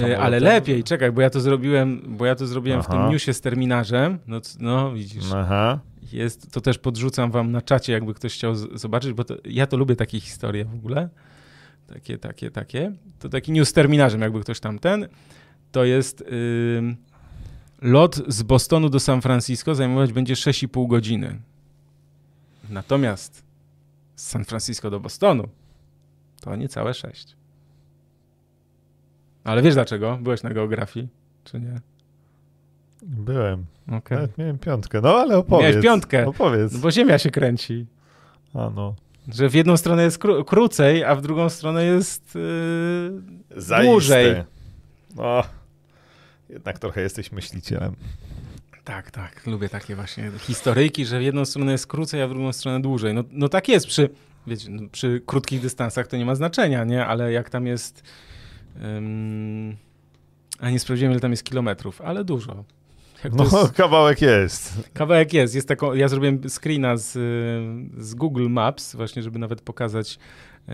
Yy. 0.02 0.20
Ale 0.20 0.40
lepiej, 0.40 0.84
czekaj, 0.84 1.12
bo 1.12 1.22
ja 1.22 1.30
to 1.30 1.40
zrobiłem, 1.40 2.02
bo 2.08 2.26
ja 2.26 2.36
to 2.36 2.48
zrobiłem 2.48 2.84
w 2.84 2.86
Aha. 2.90 2.94
tym 2.94 3.12
newsie 3.12 3.34
z 3.34 3.42
terminarzem. 3.42 4.20
No, 4.28 4.42
no 4.60 4.94
widzisz. 4.94 5.26
Aha. 5.36 5.80
Jest, 6.14 6.52
to 6.52 6.62
też 6.62 6.78
podrzucam 6.78 7.32
wam 7.32 7.52
na 7.52 7.62
czacie, 7.62 7.94
jakby 7.94 8.14
ktoś 8.14 8.34
chciał 8.34 8.56
zobaczyć, 8.56 9.14
bo 9.14 9.24
to, 9.24 9.36
ja 9.46 9.68
to 9.68 9.78
lubię 9.78 9.96
takie 9.96 10.20
historie 10.20 10.66
w 10.66 10.74
ogóle. 10.74 11.10
Takie, 11.88 12.18
takie, 12.18 12.52
takie. 12.52 12.92
To 13.20 13.30
taki 13.30 13.52
news 13.52 13.74
terminarzem, 13.74 14.22
jakby 14.22 14.42
ktoś 14.42 14.60
tam 14.60 14.80
ten. 14.80 15.08
To 15.72 15.84
jest 15.84 16.24
ym, 16.78 16.96
lot 17.82 18.16
z 18.28 18.44
Bostonu 18.44 18.90
do 18.90 19.00
San 19.00 19.22
Francisco 19.22 19.76
zajmować 19.76 20.14
będzie 20.14 20.34
6,5 20.34 20.88
godziny. 20.88 21.40
Natomiast 22.70 23.44
z 24.16 24.28
San 24.28 24.46
Francisco 24.46 24.90
do 24.90 25.00
Bostonu 25.00 25.48
to 26.42 26.56
niecałe 26.56 26.94
6. 26.94 27.36
Ale 29.44 29.62
wiesz 29.62 29.74
dlaczego? 29.74 30.20
Byłeś 30.22 30.44
na 30.44 30.50
geografii, 30.50 31.08
czy 31.44 31.60
nie? 31.60 31.82
Byłem. 33.04 33.66
Nawet 33.88 34.38
miałem 34.38 34.58
piątkę. 34.58 35.02
No 35.02 35.10
ale 35.16 35.38
opowiedz. 35.38 35.70
Miałeś 35.70 35.84
piątkę. 35.84 36.28
Opowiedz. 36.28 36.74
No 36.74 36.80
bo 36.80 36.92
Ziemia 36.92 37.18
się 37.18 37.32
kręci. 37.32 37.86
A 38.54 38.70
no. 38.70 38.96
Że 39.34 39.50
w 39.50 39.54
jedną 39.54 39.78
stronę 39.78 40.04
jest 40.04 40.20
kró- 40.20 40.46
krócej, 40.46 41.04
a 41.04 41.16
w 41.16 41.22
drugą 41.22 41.50
stronę 41.50 41.86
jest 41.86 42.36
yy, 42.36 43.84
dłużej. 43.84 44.44
No. 45.16 45.44
Jednak 46.50 46.80
trochę 46.80 47.02
jesteś 47.02 47.32
myślicielem. 47.32 47.96
Tak, 48.84 49.12
tak. 49.12 49.48
Lubię 49.48 49.70
takie 49.70 49.96
właśnie 49.96 50.32
historyjki, 50.40 51.06
że 51.06 51.20
w 51.20 51.22
jedną 51.22 51.46
stronę 51.46 51.72
jest 51.72 51.88
krócej, 51.88 52.22
a 52.22 52.28
w 52.28 52.30
drugą 52.30 52.54
stronę 52.54 52.82
dłużej. 52.82 53.14
No, 53.14 53.24
no 53.32 53.50
tak 53.50 53.68
jest 53.68 53.88
przy, 53.88 54.10
wiecie, 54.48 54.70
no, 54.70 54.90
przy 54.92 55.22
krótkich 55.26 55.62
dystansach 55.62 56.08
to 56.08 56.18
nie 56.18 56.26
ma 56.26 56.36
znaczenia, 56.36 56.84
nie? 56.84 57.06
Ale 57.06 57.32
jak 57.32 57.50
tam 57.50 57.68
jest... 57.68 58.04
a 60.60 60.70
nie 60.70 60.80
sprawdziłem, 60.80 61.12
ile 61.12 61.22
tam 61.22 61.32
jest 61.32 61.44
kilometrów, 61.44 62.02
ale 62.02 62.24
dużo. 62.24 62.64
No, 63.34 63.44
jest, 63.44 63.74
kawałek 63.74 64.22
jest. 64.22 64.90
kawałek 64.94 65.34
jest. 65.34 65.56
jest 65.56 65.68
taką, 65.68 65.94
ja 65.94 66.08
zrobiłem 66.08 66.42
screena 66.50 66.98
z, 66.98 67.12
z 67.98 68.16
Google 68.16 68.50
Maps, 68.50 68.96
właśnie, 68.96 69.24
żeby 69.24 69.40
nawet 69.40 69.62
pokazać, 69.62 70.20
y, 70.70 70.74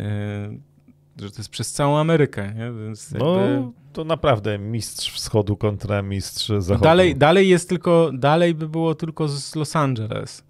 że 1.22 1.32
to 1.32 1.38
jest 1.38 1.50
przez 1.50 1.72
całą 1.72 1.98
Amerykę? 1.98 2.54
Więc 2.86 3.12
jakby... 3.12 3.26
No, 3.26 3.72
to 3.94 4.04
naprawdę 4.04 4.60
mistrz 4.60 5.14
wschodu 5.14 5.58
kontra 5.58 6.02
mistrz 6.02 6.52
zachodu. 6.60 6.84
Dalej, 6.84 7.16
dalej 7.16 7.50
jest 7.50 7.70
tylko, 7.70 8.12
dalej 8.14 8.56
by 8.56 8.70
było 8.70 8.96
tylko 8.96 9.28
z 9.28 9.56
Los 9.56 9.76
Angeles, 9.76 10.44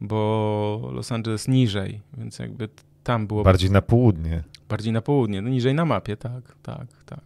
bo 0.00 0.90
Los 0.92 1.12
Angeles 1.12 1.48
niżej, 1.48 2.00
więc 2.18 2.38
jakby 2.38 2.68
tam 3.04 3.26
było 3.26 3.44
Bardziej 3.44 3.70
na 3.70 3.82
południe, 3.82 4.42
bardziej 4.68 4.92
na 4.92 5.02
południe, 5.02 5.42
no 5.42 5.48
niżej 5.48 5.74
na 5.74 5.84
mapie, 5.84 6.16
tak, 6.16 6.42
tak, 6.62 6.86
tak. 7.06 7.20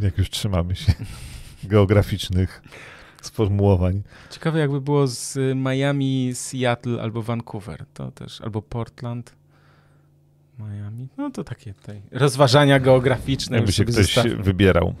jak 0.00 0.18
już 0.18 0.30
trzymamy 0.30 0.76
się 0.76 0.92
geograficznych 1.64 2.62
sformułowań. 3.26 4.02
Ciekawe 4.30 4.58
jakby 4.58 4.80
było 4.80 5.06
z 5.06 5.38
Miami, 5.56 6.30
Seattle 6.34 7.02
albo 7.02 7.22
Vancouver, 7.22 7.84
to 7.94 8.10
też, 8.10 8.40
albo 8.40 8.62
Portland, 8.62 9.34
Miami, 10.58 11.08
no 11.16 11.30
to 11.30 11.44
takie 11.44 11.74
tutaj 11.74 12.02
rozważania 12.12 12.80
geograficzne. 12.80 13.56
Jakby 13.56 13.72
się 13.72 13.84
ktoś 13.84 13.94
zostawmy. 13.94 14.36
wybierał. 14.42 14.94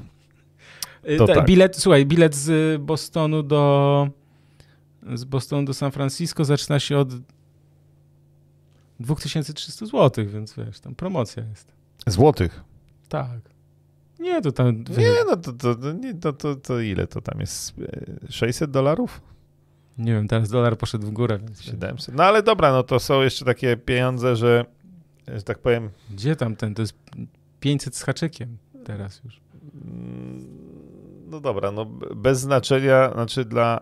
Y, 1.08 1.16
To 1.16 1.26
ta- 1.26 1.34
tak. 1.34 1.46
Bilet, 1.46 1.76
słuchaj, 1.76 2.06
bilet 2.06 2.34
z 2.34 2.82
Bostonu 2.82 3.42
do 3.42 4.08
z 5.14 5.24
Bostonu 5.24 5.64
do 5.66 5.74
San 5.74 5.92
Francisco 5.92 6.44
zaczyna 6.44 6.80
się 6.80 6.98
od 6.98 7.08
2300 9.00 9.86
zł, 9.86 10.26
więc 10.28 10.54
wiesz, 10.54 10.80
tam 10.80 10.94
promocja 10.94 11.44
jest. 11.44 11.72
Złotych. 12.06 12.60
Tak. 13.08 13.40
Nie, 14.20 14.42
to 14.42 14.52
tam... 14.52 14.84
Nie, 14.98 15.10
no 15.26 15.36
to, 15.36 15.52
to, 15.52 15.74
to, 15.74 15.92
nie, 15.92 16.14
to, 16.14 16.56
to, 16.56 16.80
ile 16.80 17.06
to 17.06 17.20
tam 17.20 17.40
jest? 17.40 17.74
E, 18.28 18.32
600 18.32 18.70
dolarów? 18.70 19.20
Nie 19.98 20.12
wiem, 20.12 20.28
teraz 20.28 20.48
dolar 20.48 20.78
poszedł 20.78 21.06
w 21.06 21.10
górę, 21.10 21.38
więc... 21.38 21.62
700. 21.62 22.14
No 22.14 22.24
ale 22.24 22.42
dobra, 22.42 22.72
no 22.72 22.82
to 22.82 23.00
są 23.00 23.22
jeszcze 23.22 23.44
takie 23.44 23.76
pieniądze, 23.76 24.36
że, 24.36 24.64
że 25.28 25.42
tak 25.42 25.58
powiem, 25.58 25.90
Gdzie 26.10 26.36
tam 26.36 26.56
ten? 26.56 26.74
To 26.74 26.82
jest 26.82 26.94
500 27.60 27.96
z 27.96 28.02
haczykiem 28.02 28.56
teraz 28.84 29.20
już. 29.24 29.40
Mm, 29.84 30.46
No 31.30 31.40
dobra, 31.40 31.70
no 31.70 31.84
bez 32.16 32.40
znaczenia, 32.40 33.10
znaczy 33.12 33.44
dla 33.44 33.80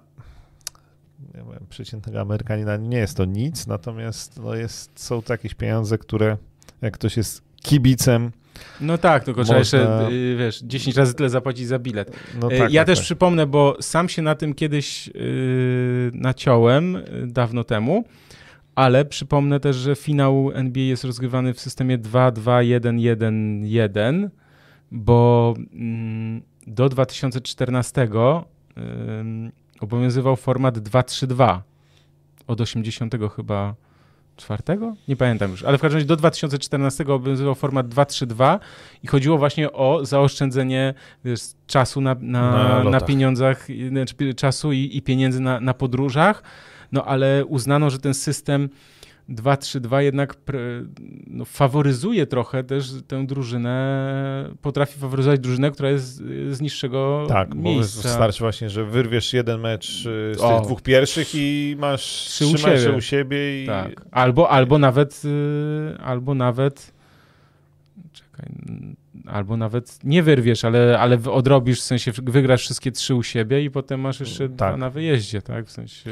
nie 1.35 1.43
wiem, 1.53 1.67
przeciętnego 1.69 2.21
Amerykanina 2.21 2.77
nie 2.77 2.99
jest 2.99 3.17
to 3.17 3.25
nic, 3.25 3.67
natomiast 3.67 4.41
no 4.41 4.55
jest, 4.55 5.01
są 5.01 5.23
to 5.23 5.33
jakieś 5.33 5.55
pieniądze, 5.55 5.99
które 5.99 6.37
jak 6.83 6.95
ktoś 6.95 7.17
jest 7.17 7.43
kibicem, 7.63 8.33
No 8.81 8.99
tak, 8.99 9.25
tylko 9.25 9.45
trzeba 9.45 9.59
Można- 9.59 9.79
jeszcze, 9.79 10.09
y, 10.13 10.37
wiesz, 10.39 10.61
10 10.63 10.97
razy 10.97 11.15
tyle 11.15 11.31
zapłacić 11.31 11.67
za 11.67 11.79
bilet. 11.79 12.17
no 12.41 12.53
Y, 12.53 12.59
tak. 12.59 12.73
ja 12.73 12.81
tak, 12.81 12.87
też 12.87 12.99
tak. 12.99 13.05
przypomnę, 13.05 13.47
bo 13.47 13.77
sam 13.81 14.09
się 14.09 14.23
na 14.23 14.35
tym 14.35 14.55
kiedyś 14.55 15.07
yy, 15.07 15.13
naciąłem 16.15 16.97
y, 16.97 17.03
dawno 17.27 17.65
temu, 17.65 18.05
ale 18.75 19.05
przypomnę 19.05 19.61
też, 19.61 19.77
że 19.77 19.97
finał 19.97 20.51
NBA 20.55 20.83
jest 20.83 21.05
rozgrywany 21.05 21.55
w 21.55 21.61
systemie 21.61 21.99
2-2-1-1-1, 21.99 24.29
bo 24.93 25.55
mm, 25.75 26.43
do 26.67 26.89
2014 26.89 28.09
obowiązywał 29.81 30.37
format 30.37 30.79
2-3-2 30.79 31.59
od 32.47 32.61
80 32.61 33.15
chyba 33.37 33.75
czwartego? 34.37 34.95
Nie 35.09 35.17
pamiętam 35.17 35.51
już, 35.51 35.63
ale 35.63 35.79
w 35.79 35.81
każdym 35.81 35.97
razie 35.97 36.07
do 36.07 36.17
2014 36.17 37.05
obowiązywał 37.05 37.55
format 37.55 37.89
2-3-2 37.89 38.59
i 39.03 39.07
chodziło 39.07 39.39
właśnie 39.39 39.73
o 39.73 40.05
zaoszczędzenie 40.05 40.95
wiesz, 41.25 41.41
czasu 41.67 42.01
na, 42.01 42.17
na, 42.21 42.51
na, 42.85 42.91
na 42.91 43.01
pieniądzach, 43.01 43.67
znaczy 43.89 44.35
czasu 44.35 44.73
i, 44.73 44.91
i 44.93 45.03
pieniędzy 45.03 45.41
na, 45.41 45.61
na 45.61 45.75
podróżach, 45.75 46.43
no 46.93 47.05
ale 47.05 47.45
uznano, 47.45 47.91
że 47.91 47.99
ten 47.99 48.15
system 48.15 48.69
2-3-2 49.29 49.99
jednak 49.99 50.35
no, 51.27 51.45
faworyzuje 51.45 52.27
trochę 52.27 52.65
też 52.65 52.91
tę 53.09 53.27
drużynę, 53.27 54.55
potrafi 54.63 54.99
faworyzować 54.99 55.41
drużynę, 55.41 55.71
która 55.71 55.91
jest 55.91 56.17
z 56.51 56.61
niższego 56.61 57.27
tak, 57.29 57.55
miejsca. 57.55 57.97
Tak, 57.97 58.03
bo 58.03 58.09
wystarczy 58.09 58.41
właśnie, 58.41 58.71
że 58.71 58.85
wyrwiesz 58.85 59.33
jeden 59.33 59.61
mecz 59.61 60.07
y, 60.07 60.35
z 60.35 60.41
o. 60.41 60.57
tych 60.57 60.67
dwóch 60.67 60.83
pierwszych 60.83 61.29
i 61.35 61.77
masz 61.79 62.03
trzy, 62.03 62.55
trzy 62.55 62.67
mecze 62.67 62.93
u 62.93 63.01
siebie. 63.01 63.63
I... 63.63 63.67
Tak. 63.67 64.07
Albo, 64.11 64.51
albo 64.51 64.79
nawet 64.79 65.23
y, 65.25 65.99
albo 66.01 66.35
nawet 66.35 66.93
czekaj, 68.13 68.47
albo 69.27 69.57
nawet 69.57 70.05
nie 70.05 70.23
wyrwiesz, 70.23 70.65
ale, 70.65 70.99
ale 70.99 71.19
odrobisz, 71.31 71.81
w 71.81 71.85
sensie 71.85 72.13
wygrasz 72.23 72.61
wszystkie 72.61 72.93
trzy 72.93 73.15
u 73.15 73.23
siebie 73.23 73.65
i 73.65 73.71
potem 73.71 74.01
masz 74.01 74.21
jeszcze 74.21 74.49
tak. 74.49 74.57
dwa 74.57 74.77
na 74.77 74.91
wyjeździe, 74.91 75.43
tak, 75.43 75.67
w 75.67 75.71
sensie... 75.71 76.11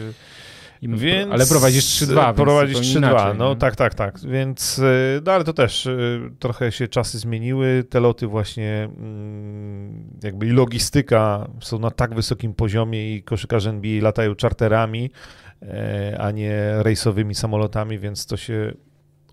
Więc, 0.82 1.32
ale 1.32 1.46
prowadzisz 1.46 1.84
3-2. 1.84 2.34
Prowadzisz 2.34 2.78
3-2, 2.78 3.36
no 3.36 3.48
nie? 3.48 3.56
tak, 3.56 3.76
tak, 3.76 3.94
tak. 3.94 4.20
Więc, 4.20 4.78
y, 4.78 5.20
no 5.26 5.32
ale 5.32 5.44
to 5.44 5.52
też 5.52 5.86
y, 5.86 6.30
trochę 6.38 6.72
się 6.72 6.88
czasy 6.88 7.18
zmieniły. 7.18 7.84
Te 7.90 8.00
loty 8.00 8.26
właśnie, 8.26 8.88
mm, 8.98 10.18
jakby 10.22 10.46
i 10.46 10.50
logistyka 10.50 11.48
są 11.60 11.78
na 11.78 11.90
tak 11.90 12.14
wysokim 12.14 12.54
poziomie 12.54 13.16
i 13.16 13.22
koszykarze 13.22 13.70
NBA 13.70 14.02
latają 14.02 14.34
czarterami, 14.34 15.10
e, 15.62 16.16
a 16.20 16.30
nie 16.30 16.74
rejsowymi 16.78 17.34
samolotami, 17.34 17.98
więc 17.98 18.26
to 18.26 18.36
się 18.36 18.72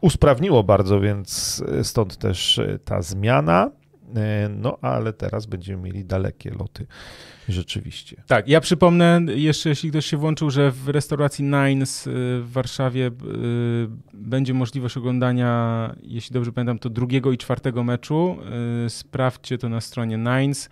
usprawniło 0.01 0.63
bardzo, 0.63 0.99
więc 0.99 1.63
y, 1.79 1.83
stąd 1.83 2.17
też 2.17 2.61
ta 2.85 3.01
zmiana. 3.01 3.71
E, 4.15 4.49
no 4.49 4.77
ale 4.81 5.13
teraz 5.13 5.45
będziemy 5.45 5.83
mieli 5.83 6.05
dalekie 6.05 6.51
loty. 6.51 6.87
Rzeczywiście. 7.49 8.23
Tak, 8.27 8.47
ja 8.47 8.61
przypomnę 8.61 9.21
jeszcze, 9.27 9.69
jeśli 9.69 9.89
ktoś 9.89 10.05
się 10.05 10.17
włączył, 10.17 10.49
że 10.49 10.71
w 10.71 10.89
restauracji 10.89 11.45
Nines 11.45 12.07
y, 12.07 12.11
w 12.41 12.51
Warszawie 12.51 13.07
y, 13.07 13.11
będzie 14.13 14.53
możliwość 14.53 14.97
oglądania, 14.97 15.95
jeśli 16.03 16.33
dobrze 16.33 16.51
pamiętam, 16.51 16.79
to 16.79 16.89
drugiego 16.89 17.31
i 17.31 17.37
czwartego 17.37 17.83
meczu. 17.83 18.37
Y, 18.85 18.89
sprawdźcie 18.89 19.57
to 19.57 19.69
na 19.69 19.81
stronie 19.81 20.17
Nines. 20.17 20.69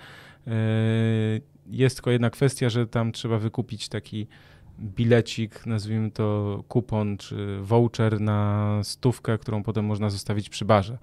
Jest 1.67 1.95
tylko 1.95 2.11
jedna 2.11 2.29
kwestia, 2.29 2.69
że 2.69 2.87
tam 2.87 3.11
trzeba 3.11 3.37
wykupić 3.37 3.89
taki 3.89 4.27
bilecik, 4.79 5.65
nazwijmy 5.65 6.11
to 6.11 6.63
kupon 6.67 7.17
czy 7.17 7.57
voucher 7.61 8.21
na 8.21 8.79
stówkę, 8.83 9.37
którą 9.37 9.63
potem 9.63 9.85
można 9.85 10.09
zostawić 10.09 10.49
przy 10.49 10.65
barze. 10.65 10.97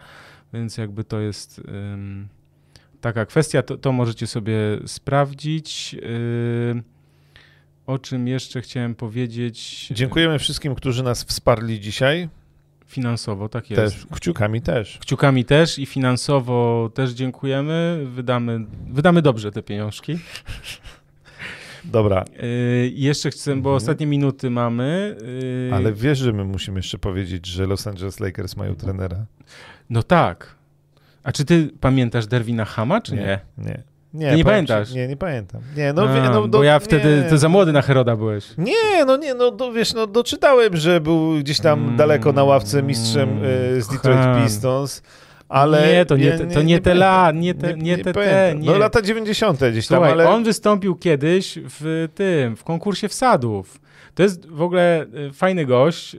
Więc 0.52 0.76
jakby 0.76 1.04
to 1.04 1.20
jest 1.20 1.60
taka 3.04 3.26
kwestia, 3.26 3.62
to, 3.62 3.76
to 3.76 3.92
możecie 3.92 4.26
sobie 4.26 4.56
sprawdzić. 4.86 5.92
Yy, 5.92 6.82
o 7.86 7.98
czym 7.98 8.28
jeszcze 8.28 8.60
chciałem 8.60 8.94
powiedzieć? 8.94 9.88
Dziękujemy 9.90 10.38
wszystkim, 10.38 10.74
którzy 10.74 11.02
nas 11.02 11.24
wsparli 11.24 11.80
dzisiaj. 11.80 12.28
Finansowo, 12.86 13.48
tak 13.48 13.70
jest. 13.70 13.94
Też, 13.94 14.06
kciukami 14.12 14.62
też. 14.62 14.98
Kciukami 14.98 15.44
też 15.44 15.78
i 15.78 15.86
finansowo 15.86 16.90
też 16.94 17.10
dziękujemy. 17.10 18.06
Wydamy, 18.06 18.66
wydamy 18.90 19.22
dobrze 19.22 19.52
te 19.52 19.62
pieniążki. 19.62 20.18
Dobra. 21.84 22.24
Yy, 22.42 22.92
jeszcze 22.94 23.30
chcę, 23.30 23.50
bo 23.50 23.56
mhm. 23.56 23.76
ostatnie 23.76 24.06
minuty 24.06 24.50
mamy. 24.50 25.16
Yy... 25.68 25.74
Ale 25.74 25.92
wiesz, 25.92 26.18
że 26.18 26.32
my 26.32 26.44
musimy 26.44 26.78
jeszcze 26.78 26.98
powiedzieć, 26.98 27.46
że 27.46 27.66
Los 27.66 27.86
Angeles 27.86 28.20
Lakers 28.20 28.56
mają 28.56 28.74
trenera. 28.74 29.26
No 29.90 30.02
tak. 30.02 30.63
A 31.24 31.32
czy 31.32 31.44
ty 31.44 31.70
pamiętasz 31.80 32.26
Derwina 32.26 32.64
Hama, 32.64 33.00
czy 33.00 33.14
nie? 33.14 33.40
Nie. 33.58 33.82
Nie, 34.14 34.30
nie, 34.30 34.36
nie 34.36 34.44
pamiętasz? 34.44 34.88
Ci, 34.88 34.94
nie, 34.94 35.08
nie 35.08 35.16
pamiętam. 35.16 35.60
Nie, 35.76 35.92
no, 35.92 36.02
A, 36.02 36.30
no, 36.30 36.48
do, 36.48 36.58
bo 36.58 36.64
ja 36.64 36.78
wtedy, 36.78 37.22
nie. 37.24 37.30
to 37.30 37.38
za 37.38 37.48
młody 37.48 37.72
na 37.72 37.82
Heroda 37.82 38.16
byłeś. 38.16 38.44
Nie, 38.58 39.04
no 39.06 39.16
nie, 39.16 39.34
no 39.34 39.50
do, 39.50 39.72
wiesz, 39.72 39.94
no 39.94 40.06
doczytałem, 40.06 40.76
że 40.76 41.00
był 41.00 41.38
gdzieś 41.38 41.60
tam 41.60 41.84
mm, 41.84 41.96
daleko 41.96 42.32
na 42.32 42.44
ławce 42.44 42.82
mistrzem 42.82 43.44
y, 43.44 43.82
z 43.82 43.88
Detroit. 43.88 44.42
Pistons. 44.44 45.02
Ale 45.48 45.92
nie, 45.92 46.06
to 46.06 46.16
nie, 46.16 46.32
te, 46.32 46.46
to 46.46 46.62
nie, 46.62 46.80
te 46.80 46.94
lat, 46.94 47.36
nie 47.36 47.54
te, 47.54 47.74
nie, 47.74 47.98
te. 47.98 48.54
No 48.58 48.78
lata 48.78 49.02
90. 49.02 49.60
gdzieś 49.70 49.86
Słuchaj, 49.86 50.10
tam, 50.10 50.12
ale... 50.12 50.28
on 50.28 50.44
wystąpił 50.44 50.96
kiedyś 50.96 51.58
w 51.64 52.08
tym, 52.14 52.56
w 52.56 52.64
konkursie 52.64 53.08
wsadów. 53.08 53.80
To 54.14 54.22
jest 54.22 54.46
w 54.46 54.62
ogóle 54.62 55.06
y, 55.28 55.32
fajny 55.32 55.66
gość. 55.66 56.14
Y, 56.14 56.18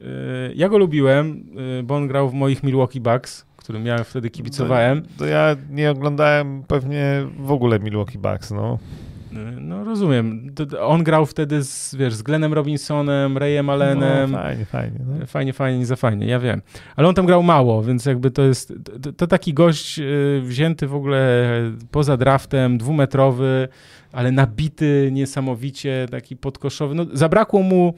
ja 0.56 0.70
go 0.70 0.78
lubiłem, 0.78 1.46
bo 1.84 1.96
on 1.96 2.08
grał 2.08 2.30
w 2.30 2.34
moich 2.34 2.64
Milwaukee 2.64 3.02
Bucks 3.02 3.46
którym 3.66 3.86
ja 3.86 4.04
wtedy 4.04 4.30
kibicowałem. 4.30 5.02
To, 5.02 5.10
to 5.18 5.26
ja 5.26 5.56
nie 5.70 5.92
oglądałem 5.92 6.64
pewnie 6.68 7.28
w 7.40 7.52
ogóle 7.52 7.80
Milwaukee 7.80 8.18
Bucks, 8.18 8.52
no. 8.52 8.80
No 9.62 9.84
rozumiem. 9.84 10.50
On 10.80 11.04
grał 11.04 11.26
wtedy 11.26 11.64
z, 11.64 11.96
wiesz, 11.96 12.14
z 12.14 12.22
Glennem 12.22 12.54
Robinsonem, 12.54 13.38
Rayem 13.38 13.70
Allenem. 13.70 14.32
No, 14.32 14.38
fajnie, 14.38 14.66
fajnie. 14.66 15.00
No. 15.06 15.26
Fajnie, 15.26 15.54
fajnie, 15.54 15.80
nie 15.80 15.86
za 15.86 15.96
fajnie, 15.96 16.28
ja 16.28 16.40
wiem. 16.40 16.62
Ale 16.96 17.08
on 17.08 17.16
tam 17.16 17.26
grał 17.26 17.44
mało, 17.44 17.84
więc 17.84 18.06
jakby 18.06 18.32
to 18.32 18.42
jest, 18.42 18.74
to, 19.02 19.14
to 19.14 19.28
taki 19.28 19.54
gość 19.54 20.00
y, 20.00 20.42
wzięty 20.44 20.88
w 20.88 20.96
ogóle 20.96 21.50
poza 21.92 22.18
draftem, 22.18 22.78
dwumetrowy, 22.78 23.68
ale 24.12 24.32
nabity 24.32 25.10
niesamowicie, 25.12 26.08
taki 26.12 26.36
podkoszowy. 26.36 26.96
No, 26.96 27.06
zabrakło 27.14 27.62
mu 27.62 27.94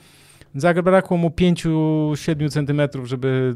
zabrakło 0.55 1.17
mu 1.17 1.29
5-7 1.29 2.49
centymetrów, 2.49 3.07
żeby 3.07 3.55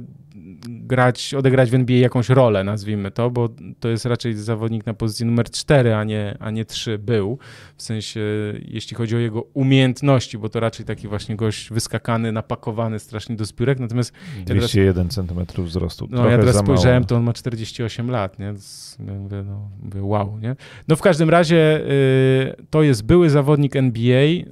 grać, 0.67 1.33
odegrać 1.33 1.71
w 1.71 1.73
NBA 1.73 1.97
jakąś 1.97 2.29
rolę, 2.29 2.63
nazwijmy 2.63 3.11
to, 3.11 3.29
bo 3.29 3.49
to 3.79 3.89
jest 3.89 4.05
raczej 4.05 4.33
zawodnik 4.33 4.85
na 4.85 4.93
pozycji 4.93 5.25
numer 5.25 5.49
4, 5.49 5.95
a 5.95 6.03
nie, 6.03 6.37
a 6.39 6.51
nie 6.51 6.65
3 6.65 6.97
był, 6.97 7.37
w 7.75 7.83
sensie 7.83 8.19
jeśli 8.67 8.97
chodzi 8.97 9.15
o 9.15 9.19
jego 9.19 9.41
umiejętności, 9.41 10.37
bo 10.37 10.49
to 10.49 10.59
raczej 10.59 10.85
taki 10.85 11.07
właśnie 11.07 11.35
gość 11.35 11.69
wyskakany, 11.69 12.31
napakowany 12.31 12.99
strasznie 12.99 13.35
do 13.35 13.45
zbiórek, 13.45 13.79
natomiast... 13.79 14.13
201 14.45 15.05
ja 15.05 15.09
centymetrów 15.09 15.67
wzrostu, 15.67 16.07
No 16.09 16.29
ja 16.29 16.37
teraz 16.37 16.57
spojrzałem, 16.57 17.05
to 17.05 17.15
on 17.15 17.23
ma 17.23 17.33
48 17.33 18.11
lat, 18.11 18.39
nie? 18.39 18.53
Mówię, 18.99 19.43
no, 19.47 19.69
mówię, 19.83 20.03
wow, 20.03 20.39
nie? 20.39 20.55
No 20.87 20.95
w 20.95 21.01
każdym 21.01 21.29
razie 21.29 21.81
y, 21.81 22.65
to 22.69 22.83
jest 22.83 23.05
były 23.05 23.29
zawodnik 23.29 23.75
NBA, 23.75 24.23
y, 24.23 24.45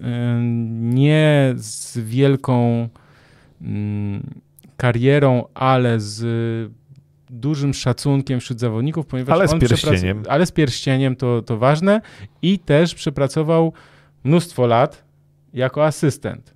nie 0.72 1.54
z 1.58 1.98
wielką... 1.98 2.90
Y, 3.62 4.49
karierą, 4.80 5.46
ale 5.54 6.00
z 6.00 6.24
dużym 7.30 7.74
szacunkiem 7.74 8.40
wśród 8.40 8.60
zawodników, 8.60 9.06
ponieważ 9.06 9.34
ale 9.34 9.48
z 9.48 9.60
pierścieniem. 9.60 10.24
Ale 10.30 10.46
z 10.46 10.52
pierścieniem 10.52 11.16
to, 11.16 11.42
to 11.42 11.58
ważne 11.58 12.02
i 12.42 12.60
też 12.60 12.96
przepracował 12.96 13.74
mnóstwo 14.24 14.68
lat 14.68 15.04
jako 15.54 15.86
asystent. 15.86 16.54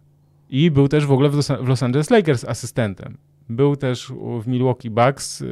I 0.49 0.71
był 0.71 0.87
też 0.87 1.05
w 1.05 1.11
ogóle 1.11 1.29
w 1.29 1.35
Los, 1.35 1.47
w 1.47 1.67
Los 1.67 1.83
Angeles 1.83 2.09
Lakers 2.09 2.45
asystentem. 2.45 3.17
Był 3.49 3.75
też 3.75 4.13
w 4.41 4.47
Milwaukee 4.47 4.89
Bucks. 4.89 5.43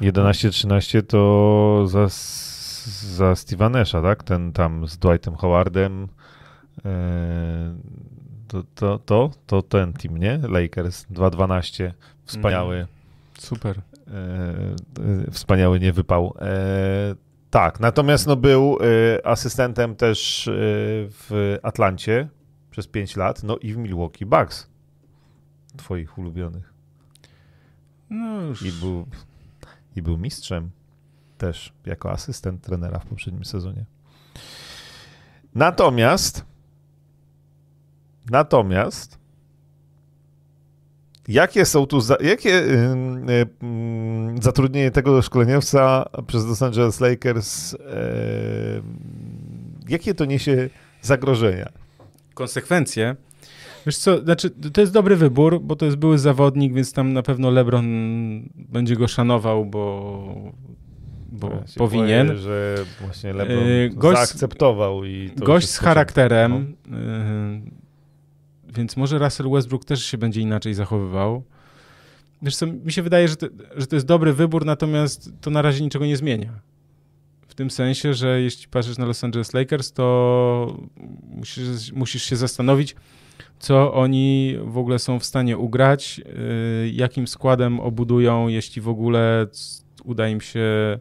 11-13 0.00 0.98
y, 0.98 1.02
to 1.02 1.84
za, 1.86 2.06
za 3.16 3.32
Steve'a 3.32 3.70
Nasha, 3.70 4.02
tak? 4.02 4.22
Ten 4.22 4.52
tam 4.52 4.88
z 4.88 4.98
Dwightem 4.98 5.34
Howardem. 5.36 6.04
Y, 6.04 6.82
to, 8.52 8.62
to, 8.74 8.98
to, 8.98 9.30
to 9.46 9.62
ten 9.62 9.92
team, 9.92 10.18
nie? 10.18 10.38
Lakers 10.48 11.06
2-12. 11.10 11.92
Wspaniały. 12.24 12.76
Mm, 12.76 12.86
super. 13.38 13.78
E, 13.78 14.12
e, 15.28 15.30
wspaniały 15.30 15.80
nie 15.80 15.92
wypał. 15.92 16.34
E, 16.40 17.14
tak, 17.50 17.80
natomiast 17.80 18.26
no, 18.26 18.36
był 18.36 18.78
e, 18.80 19.26
asystentem 19.26 19.96
też 19.96 20.48
e, 20.48 20.52
w 21.10 21.58
Atlancie 21.62 22.28
przez 22.70 22.86
5 22.86 23.16
lat, 23.16 23.42
no 23.42 23.56
i 23.56 23.72
w 23.72 23.76
Milwaukee 23.76 24.26
Bucks. 24.26 24.70
Twoich 25.76 26.18
ulubionych. 26.18 26.72
No 28.10 28.40
już. 28.40 28.62
I 28.62 28.72
był, 28.72 29.06
I 29.96 30.02
był 30.02 30.18
mistrzem 30.18 30.70
też 31.38 31.72
jako 31.86 32.10
asystent 32.10 32.62
trenera 32.62 32.98
w 32.98 33.06
poprzednim 33.06 33.44
sezonie. 33.44 33.84
Natomiast 35.54 36.51
Natomiast 38.30 39.22
jakie 41.28 41.64
są 41.64 41.86
tu, 41.86 42.00
za, 42.00 42.16
jakie 42.20 42.50
y, 42.50 43.46
y, 44.38 44.42
zatrudnienie 44.42 44.90
tego 44.90 45.22
szkoleniowca 45.22 46.04
przez 46.26 46.46
Los 46.46 46.62
Angeles 46.62 47.00
Lakers, 47.00 47.74
y, 47.74 47.78
jakie 49.88 50.14
to 50.14 50.24
niesie 50.24 50.70
zagrożenia? 51.02 51.68
Konsekwencje. 52.34 53.16
Wiesz 53.86 53.96
co, 53.96 54.20
znaczy, 54.20 54.50
to 54.50 54.80
jest 54.80 54.92
dobry 54.92 55.16
wybór, 55.16 55.60
bo 55.60 55.76
to 55.76 55.84
jest 55.84 55.96
były 55.96 56.18
zawodnik, 56.18 56.74
więc 56.74 56.92
tam 56.92 57.12
na 57.12 57.22
pewno 57.22 57.50
LeBron 57.50 57.86
będzie 58.54 58.96
go 58.96 59.08
szanował, 59.08 59.66
bo 59.66 60.52
bo 61.32 61.48
ja 61.48 61.62
powinien. 61.76 62.26
Boję, 62.26 62.38
że 62.38 62.76
właśnie 63.00 63.32
LeBron 63.32 63.64
gość, 63.92 64.16
zaakceptował 64.16 65.04
i 65.04 65.30
Gość 65.36 65.68
z 65.68 65.78
charakterem, 65.78 66.76
no. 66.86 66.98
Yy, 68.72 68.76
więc 68.76 68.96
może 68.96 69.18
Russell 69.18 69.50
Westbrook 69.50 69.84
też 69.84 70.04
się 70.04 70.18
będzie 70.18 70.40
inaczej 70.40 70.74
zachowywał. 70.74 71.44
Wiesz 72.42 72.56
co, 72.56 72.66
mi 72.66 72.92
się 72.92 73.02
wydaje, 73.02 73.28
że 73.28 73.36
to, 73.36 73.46
że 73.76 73.86
to 73.86 73.96
jest 73.96 74.06
dobry 74.06 74.32
wybór, 74.32 74.64
natomiast 74.64 75.32
to 75.40 75.50
na 75.50 75.62
razie 75.62 75.84
niczego 75.84 76.06
nie 76.06 76.16
zmienia. 76.16 76.60
W 77.48 77.54
tym 77.54 77.70
sensie, 77.70 78.14
że 78.14 78.40
jeśli 78.40 78.68
patrzysz 78.68 78.98
na 78.98 79.04
Los 79.04 79.24
Angeles 79.24 79.52
Lakers, 79.52 79.92
to 79.92 80.76
musisz, 81.30 81.92
musisz 81.92 82.22
się 82.22 82.36
zastanowić, 82.36 82.96
co 83.58 83.94
oni 83.94 84.56
w 84.64 84.78
ogóle 84.78 84.98
są 84.98 85.18
w 85.18 85.24
stanie 85.24 85.58
ugrać, 85.58 86.20
y, 86.84 86.90
jakim 86.92 87.26
składem 87.26 87.80
obudują, 87.80 88.48
jeśli 88.48 88.82
w 88.82 88.88
ogóle 88.88 89.46
uda 90.04 90.28
im 90.28 90.40
się, 90.40 90.98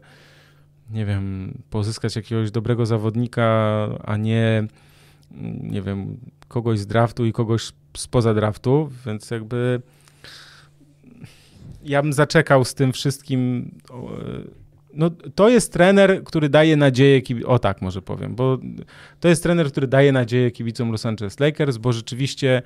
nie 0.90 1.06
wiem, 1.06 1.58
pozyskać 1.70 2.16
jakiegoś 2.16 2.52
dobrego 2.52 2.86
zawodnika, 2.86 3.46
a 4.04 4.18
nie, 4.18 4.68
nie 5.62 5.82
wiem, 5.82 6.18
kogoś 6.48 6.80
z 6.80 6.88
draftu 6.88 7.26
i 7.26 7.32
kogoś 7.32 7.72
spoza 7.98 8.34
draftu, 8.34 8.90
więc 9.06 9.32
jakby 9.32 9.82
ja 11.84 12.02
bym 12.02 12.14
zaczekał 12.14 12.66
z 12.66 12.74
tym 12.74 12.94
wszystkim. 12.94 13.72
No, 14.94 15.10
to 15.36 15.50
jest 15.50 15.74
trener, 15.74 16.24
który 16.24 16.50
daje 16.50 16.78
nadzieję, 16.78 17.22
o 17.46 17.60
tak 17.60 17.82
może 17.82 18.02
powiem, 18.02 18.36
bo 18.36 18.58
to 19.20 19.28
jest 19.28 19.44
trener, 19.44 19.72
który 19.72 19.88
daje 19.88 20.12
nadzieję 20.12 20.52
kibicom 20.52 20.92
Los 20.92 21.06
Angeles 21.06 21.40
Lakers, 21.40 21.78
bo 21.78 21.94
rzeczywiście 21.94 22.62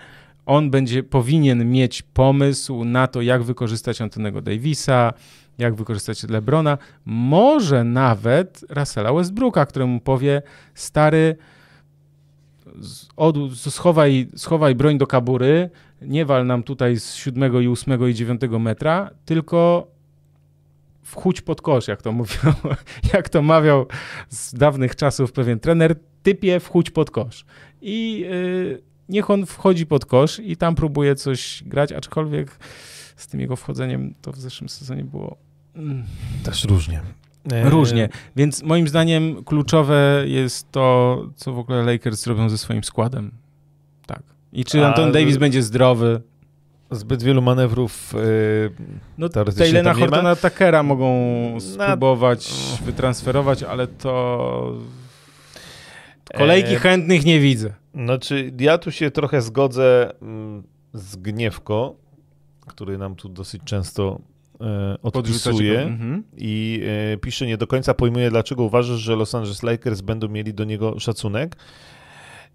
on 0.46 0.72
będzie, 0.72 1.04
powinien 1.04 1.72
mieć 1.72 2.02
pomysł 2.02 2.84
na 2.84 3.08
to, 3.08 3.22
jak 3.22 3.44
wykorzystać 3.44 4.02
Antonego 4.02 4.42
Davisa, 4.42 5.14
jak 5.58 5.76
wykorzystać 5.76 6.24
LeBrona, 6.24 6.78
może 7.06 7.84
nawet 7.84 8.66
Russella 8.70 9.14
Westbrooka, 9.14 9.66
któremu 9.66 10.00
powie, 10.00 10.42
stary, 10.74 11.36
od, 13.16 13.38
schowaj, 13.56 14.28
schowaj 14.36 14.76
broń 14.76 14.98
do 14.98 15.08
kabury, 15.08 15.70
nie 16.02 16.26
wal 16.26 16.46
nam 16.46 16.64
tutaj 16.64 17.00
z 17.00 17.16
siódmego 17.16 17.62
i 17.62 17.68
ósmego 17.68 18.08
i 18.08 18.14
dziewiątego 18.14 18.60
metra, 18.60 19.10
tylko 19.26 19.88
wchódź 21.04 21.42
pod 21.42 21.62
kosz, 21.62 21.88
jak 21.88 22.02
to 22.02 22.12
mówił, 22.12 22.40
jak 23.14 23.30
to 23.30 23.42
mawiał 23.42 23.86
z 24.30 24.54
dawnych 24.54 24.96
czasów 24.96 25.32
pewien 25.32 25.60
trener, 25.60 25.96
typie 26.24 26.60
wchódź 26.60 26.92
pod 26.92 27.12
kosz. 27.12 27.46
I 27.82 28.20
yy, 28.20 28.82
niech 29.10 29.30
on 29.30 29.46
wchodzi 29.46 29.86
pod 29.86 30.06
kosz 30.06 30.40
i 30.40 30.58
tam 30.58 30.76
próbuje 30.76 31.16
coś 31.16 31.64
grać, 31.66 31.92
aczkolwiek 31.92 32.58
z 33.16 33.28
tym 33.28 33.40
jego 33.40 33.56
wchodzeniem 33.56 34.14
to 34.22 34.32
w 34.32 34.40
zeszłym 34.40 34.70
sezonie 34.70 35.04
było... 35.04 35.38
Mm. 35.76 36.04
Też 36.44 36.66
różnie. 36.66 37.02
Różnie, 37.64 38.10
więc 38.36 38.64
moim 38.64 38.88
zdaniem 38.88 39.44
kluczowe 39.44 40.24
jest 40.26 40.72
to, 40.72 41.18
co 41.36 41.54
w 41.54 41.60
ogóle 41.60 41.84
Lakers 41.84 42.28
robią 42.28 42.50
ze 42.50 42.58
swoim 42.58 42.84
składem. 42.84 43.32
Tak. 44.06 44.24
I 44.54 44.66
czy 44.66 44.86
Anton 44.86 45.12
Davis 45.12 45.38
będzie 45.38 45.64
zdrowy? 45.64 46.22
Zbyt 46.92 47.24
wielu 47.24 47.42
manewrów 47.42 48.14
yy, 48.14 48.72
No 49.18 49.30
Taylena 49.30 49.94
Hortona 49.94 50.36
Takera 50.36 50.84
mogą 50.84 51.12
spróbować 51.60 52.50
Na... 52.80 52.86
wytransferować, 52.86 53.64
ale 53.64 53.88
to 53.88 54.74
kolejki 56.38 56.74
e... 56.74 56.80
chętnych 56.80 57.26
nie 57.26 57.40
widzę. 57.40 57.74
Znaczy, 57.96 58.52
ja 58.60 58.78
tu 58.78 58.92
się 58.92 59.12
trochę 59.12 59.42
zgodzę 59.42 60.12
mm, 60.22 60.64
z 60.94 61.16
Gniewko, 61.16 61.96
który 62.68 62.98
nam 62.98 63.16
tu 63.16 63.30
dosyć 63.30 63.62
często 63.64 64.20
e, 64.20 64.35
odpisuje 65.04 65.82
mhm. 65.82 66.24
i 66.38 66.82
e, 67.14 67.18
pisze, 67.18 67.46
nie 67.46 67.58
do 67.58 67.68
końca 67.68 67.94
pojmuje, 67.94 68.30
dlaczego 68.30 68.64
uważasz, 68.64 69.00
że 69.00 69.16
Los 69.16 69.36
Angeles 69.36 69.64
Lakers 69.64 70.02
będą 70.02 70.28
mieli 70.28 70.54
do 70.54 70.64
niego 70.64 71.00
szacunek. 71.00 71.56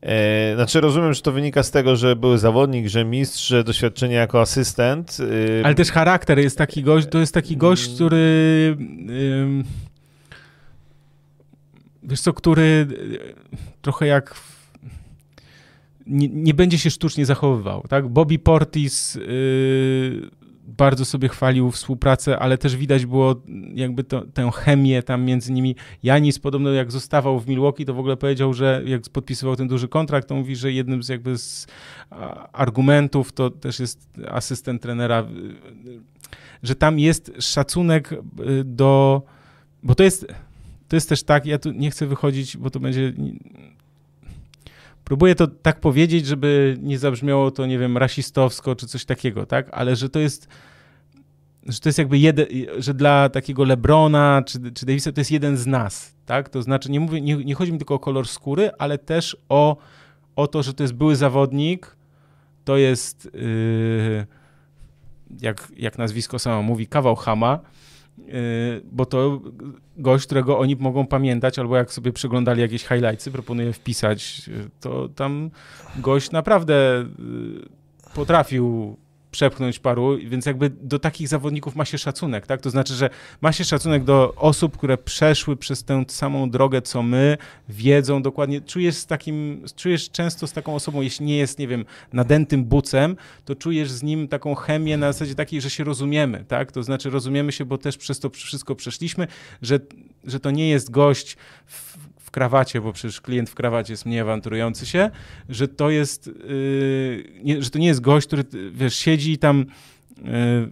E, 0.02 0.55
znaczy 0.55 0.81
rozumiem, 0.81 1.14
że 1.14 1.22
to 1.22 1.32
wynika 1.32 1.62
z 1.62 1.70
tego, 1.70 1.97
że 1.97 2.16
był 2.16 2.36
zawodnik, 2.36 2.89
że 2.89 3.05
mistrz, 3.05 3.48
że 3.48 3.64
doświadczenie 3.64 4.14
jako 4.14 4.40
asystent. 4.40 5.18
E, 5.60 5.66
Ale 5.66 5.74
też 5.74 5.90
charakter 5.90 6.39
jest 6.39 6.59
taki 6.59 6.82
gość, 6.82 7.06
to 7.10 7.18
jest 7.18 7.35
taki 7.35 7.56
gość, 7.56 7.86
mm. 7.86 7.97
który 7.97 8.77
wiesz 12.02 12.20
co, 12.20 12.32
który 12.32 12.86
e, 12.90 13.35
trochę 13.82 14.06
jak 14.06 14.35
nie, 16.06 16.28
nie, 16.28 16.55
będzie 16.55 16.78
się 16.78 16.90
sztucznie 16.90 17.27
zachowywał, 17.27 17.85
tak? 17.89 18.09
Bobby 18.09 18.39
Portis 18.39 19.14
yy, 19.14 20.31
bardzo 20.77 21.05
sobie 21.05 21.29
chwalił 21.29 21.71
współpracę, 21.71 22.39
ale 22.39 22.59
też 22.59 22.77
widać 22.77 23.07
było 23.07 23.43
jakby 23.75 24.05
to, 24.05 24.23
tę 24.35 24.51
chemię 24.55 25.03
tam 25.03 25.25
między 25.25 25.53
nimi. 25.53 25.77
Janis 26.03 26.39
podobno 26.39 26.71
jak 26.71 26.93
zostawał 26.93 27.41
w 27.41 27.49
Milwaukee, 27.49 27.85
to 27.85 27.95
w 27.95 27.99
ogóle 27.99 28.17
powiedział, 28.17 28.55
że 28.55 28.83
jak 28.87 29.03
podpisywał 29.13 29.57
ten 29.57 29.69
duży 29.69 29.89
kontrakt, 29.89 30.29
to 30.29 30.35
mówi, 30.35 30.57
że 30.57 30.73
jednym 30.73 31.03
z 31.03 31.09
jakby 31.09 31.39
z 31.39 31.67
argumentów 32.53 33.33
to 33.33 33.51
też 33.51 33.81
jest 33.81 34.11
asystent 34.29 34.83
trenera, 34.83 35.27
że 36.63 36.75
tam 36.75 36.99
jest 36.99 37.33
szacunek 37.39 38.13
y, 38.13 38.19
do, 38.65 39.23
bo 39.83 39.95
to 39.95 40.03
jest, 40.03 40.27
to 40.89 40.97
jest 40.97 41.09
też 41.09 41.23
tak, 41.23 41.47
ja 41.47 41.59
tu 41.59 41.71
nie 41.71 41.91
chcę 41.91 42.07
wychodzić, 42.07 42.57
bo 42.57 42.71
to 42.71 42.81
będzie 42.81 43.13
próbuję 45.11 45.35
to 45.35 45.47
tak 45.47 45.81
powiedzieć, 45.81 46.27
żeby 46.27 46.77
nie 46.82 46.99
zabrzmiało 46.99 47.51
to, 47.51 47.66
nie 47.66 47.78
wiem, 47.78 47.99
rasistowsko 47.99 48.77
czy 48.77 48.87
coś 48.87 49.05
takiego, 49.05 49.47
tak? 49.47 49.69
Ale 49.73 49.97
że 49.97 50.09
to 50.09 50.19
jest 50.19 50.49
że 51.66 51.81
to 51.81 51.89
jest 51.89 51.99
jakby 51.99 52.19
jeden, 52.19 52.47
że 52.78 52.95
dla 52.95 53.28
takiego 53.28 53.65
Lebrona 53.65 54.43
czy, 54.47 54.73
czy 54.73 54.87
Davisa 54.87 55.12
to 55.12 55.20
jest 55.20 55.31
jeden 55.31 55.57
z 55.57 55.66
nas, 55.66 56.15
tak? 56.27 56.49
To 56.49 56.62
znaczy 56.62 56.91
nie 56.91 57.01
mówię, 57.01 57.20
nie, 57.20 57.37
nie 57.37 57.55
chodzi 57.55 57.73
mi 57.73 57.78
tylko 57.78 57.95
o 57.95 57.99
kolor 57.99 58.28
skóry, 58.28 58.70
ale 58.78 58.99
też 58.99 59.37
o, 59.49 59.77
o 60.37 60.47
to, 60.47 60.62
że 60.62 60.74
to 60.74 60.82
jest 60.82 60.95
były 60.95 61.16
zawodnik, 61.16 61.97
to 62.65 62.77
jest 62.77 63.31
yy, 63.35 64.27
jak, 65.41 65.73
jak 65.77 65.99
nazwisko 65.99 66.39
samo 66.39 66.62
mówi, 66.62 66.87
kawał 66.87 67.16
Hama, 67.16 67.59
yy, 67.62 67.90
bo 68.93 69.07
to 69.07 69.40
gość, 69.97 70.27
którego 70.27 70.59
oni 70.59 70.77
mogą 70.77 71.07
pamiętać, 71.07 71.59
albo 71.59 71.77
jak 71.77 71.93
sobie 71.93 72.12
przeglądali 72.12 72.61
jakieś 72.61 72.85
highlightsy, 72.85 73.31
proponuję 73.31 73.73
wpisać, 73.73 74.48
yy, 74.48 74.70
to 74.81 75.09
tam 75.09 75.51
gość 75.97 76.31
naprawdę 76.31 77.05
yy, 77.19 77.69
potrafił 78.15 78.97
przepchnąć 79.31 79.78
paru, 79.78 80.19
więc 80.24 80.47
jakby 80.47 80.70
do 80.70 80.98
takich 80.98 81.28
zawodników 81.28 81.77
ma 81.77 81.85
się 81.85 81.98
szacunek, 81.98 82.47
tak? 82.47 82.61
To 82.61 82.70
znaczy, 82.70 82.94
że 82.94 83.11
ma 83.40 83.52
się 83.52 83.65
szacunek 83.65 84.05
do 84.05 84.35
osób, 84.35 84.77
które 84.77 84.98
przeszły 84.98 85.57
przez 85.57 85.85
tę 85.85 86.05
samą 86.09 86.51
drogę, 86.51 86.82
co 86.82 87.02
my, 87.02 87.39
wiedzą 87.69 88.23
dokładnie, 88.23 88.61
czujesz 88.61 88.94
z 88.94 89.07
takim, 89.07 89.65
czujesz 89.77 90.11
często 90.11 90.47
z 90.47 90.52
taką 90.52 90.74
osobą, 90.74 91.01
jeśli 91.01 91.27
nie 91.27 91.36
jest, 91.36 91.59
nie 91.59 91.69
wiem, 91.69 91.85
nadętym 92.12 92.65
bucem, 92.65 93.16
to 93.44 93.55
czujesz 93.55 93.90
z 93.90 94.02
nim 94.02 94.28
taką 94.28 94.55
chemię 94.55 94.97
na 94.97 95.12
zasadzie 95.12 95.35
takiej, 95.35 95.61
że 95.61 95.70
się 95.70 95.85
rozumiemy, 95.85 96.44
tak? 96.48 96.73
To 96.73 96.82
znaczy 96.82 97.11
rozumiemy 97.11 97.52
się, 97.52 97.65
bo 97.65 97.78
też 97.78 97.97
przez 97.97 98.20
to 98.20 98.31
wszystko 98.31 98.74
przeszliśmy, 98.74 99.27
że, 99.62 99.81
że 100.24 100.40
to 100.40 100.51
nie 100.51 100.69
jest 100.69 100.90
gość 100.90 101.36
w, 101.66 101.98
w 102.31 102.32
krawacie, 102.32 102.81
bo 102.81 102.93
przecież 102.93 103.20
klient 103.20 103.51
w 103.51 103.55
krawacie 103.55 103.93
jest 103.93 104.07
mniej 104.07 104.20
awanturujący 104.20 104.86
się, 104.86 105.11
że 105.48 105.69
to 105.69 105.90
jest, 105.90 106.27
yy, 106.27 107.24
nie, 107.43 107.62
że 107.62 107.70
to 107.70 107.78
nie 107.78 107.86
jest 107.86 108.01
gość, 108.01 108.27
który, 108.27 108.44
wiesz, 108.73 108.94
siedzi 108.94 109.39
tam, 109.39 109.66
yy, 110.24 110.70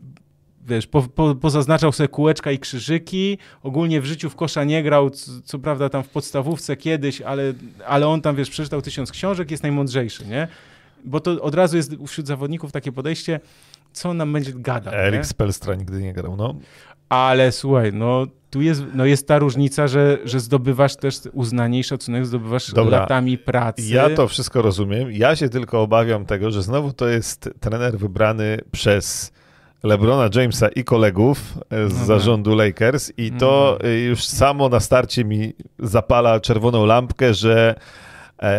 wiesz, 0.66 0.86
po, 0.86 1.02
po, 1.02 1.34
pozaznaczał 1.34 1.92
sobie 1.92 2.08
kółeczka 2.08 2.52
i 2.52 2.58
krzyżyki, 2.58 3.38
ogólnie 3.62 4.00
w 4.00 4.04
życiu 4.04 4.30
w 4.30 4.36
kosza 4.36 4.64
nie 4.64 4.82
grał, 4.82 5.10
co, 5.10 5.30
co, 5.44 5.58
prawda 5.58 5.88
tam 5.88 6.02
w 6.02 6.08
podstawówce 6.08 6.76
kiedyś, 6.76 7.22
ale, 7.22 7.52
ale 7.86 8.08
on 8.08 8.20
tam, 8.20 8.36
wiesz, 8.36 8.50
przeczytał 8.50 8.82
tysiąc 8.82 9.10
książek, 9.10 9.50
jest 9.50 9.62
najmądrzejszy, 9.62 10.26
nie? 10.26 10.48
Bo 11.04 11.20
to 11.20 11.42
od 11.42 11.54
razu 11.54 11.76
jest 11.76 11.92
wśród 12.06 12.26
zawodników 12.26 12.72
takie 12.72 12.92
podejście, 12.92 13.40
co 13.92 14.14
nam 14.14 14.32
będzie 14.32 14.52
gadał. 14.52 14.94
Erik 14.94 15.26
Spelstra 15.26 15.74
nigdy 15.74 16.02
nie 16.02 16.12
grał, 16.12 16.36
no. 16.36 16.54
Ale 17.08 17.52
słuchaj, 17.52 17.92
no 17.92 18.26
tu 18.50 18.60
jest, 18.60 18.84
no 18.94 19.04
jest 19.04 19.28
ta 19.28 19.38
różnica, 19.38 19.88
że, 19.88 20.18
że 20.24 20.40
zdobywasz 20.40 20.96
też 20.96 21.20
uznanie 21.32 21.78
i 21.78 21.84
szacunek, 21.84 22.26
zdobywasz 22.26 22.72
Dobra, 22.72 22.98
latami 23.00 23.38
pracy. 23.38 23.82
Ja 23.82 24.10
to 24.10 24.28
wszystko 24.28 24.62
rozumiem. 24.62 25.12
Ja 25.12 25.36
się 25.36 25.48
tylko 25.48 25.82
obawiam 25.82 26.26
tego, 26.26 26.50
że 26.50 26.62
znowu 26.62 26.92
to 26.92 27.08
jest 27.08 27.50
trener 27.60 27.98
wybrany 27.98 28.58
przez 28.72 29.32
LeBrona 29.82 30.28
Jamesa 30.34 30.68
i 30.68 30.84
kolegów 30.84 31.58
z 31.70 31.98
no 31.98 32.04
zarządu 32.04 32.50
tak. 32.50 32.58
Lakers 32.58 33.12
i 33.16 33.32
to 33.32 33.78
no. 33.82 33.88
już 33.88 34.24
samo 34.24 34.68
na 34.68 34.80
starcie 34.80 35.24
mi 35.24 35.52
zapala 35.78 36.40
czerwoną 36.40 36.86
lampkę, 36.86 37.34
że 37.34 37.74
E, 37.74 38.07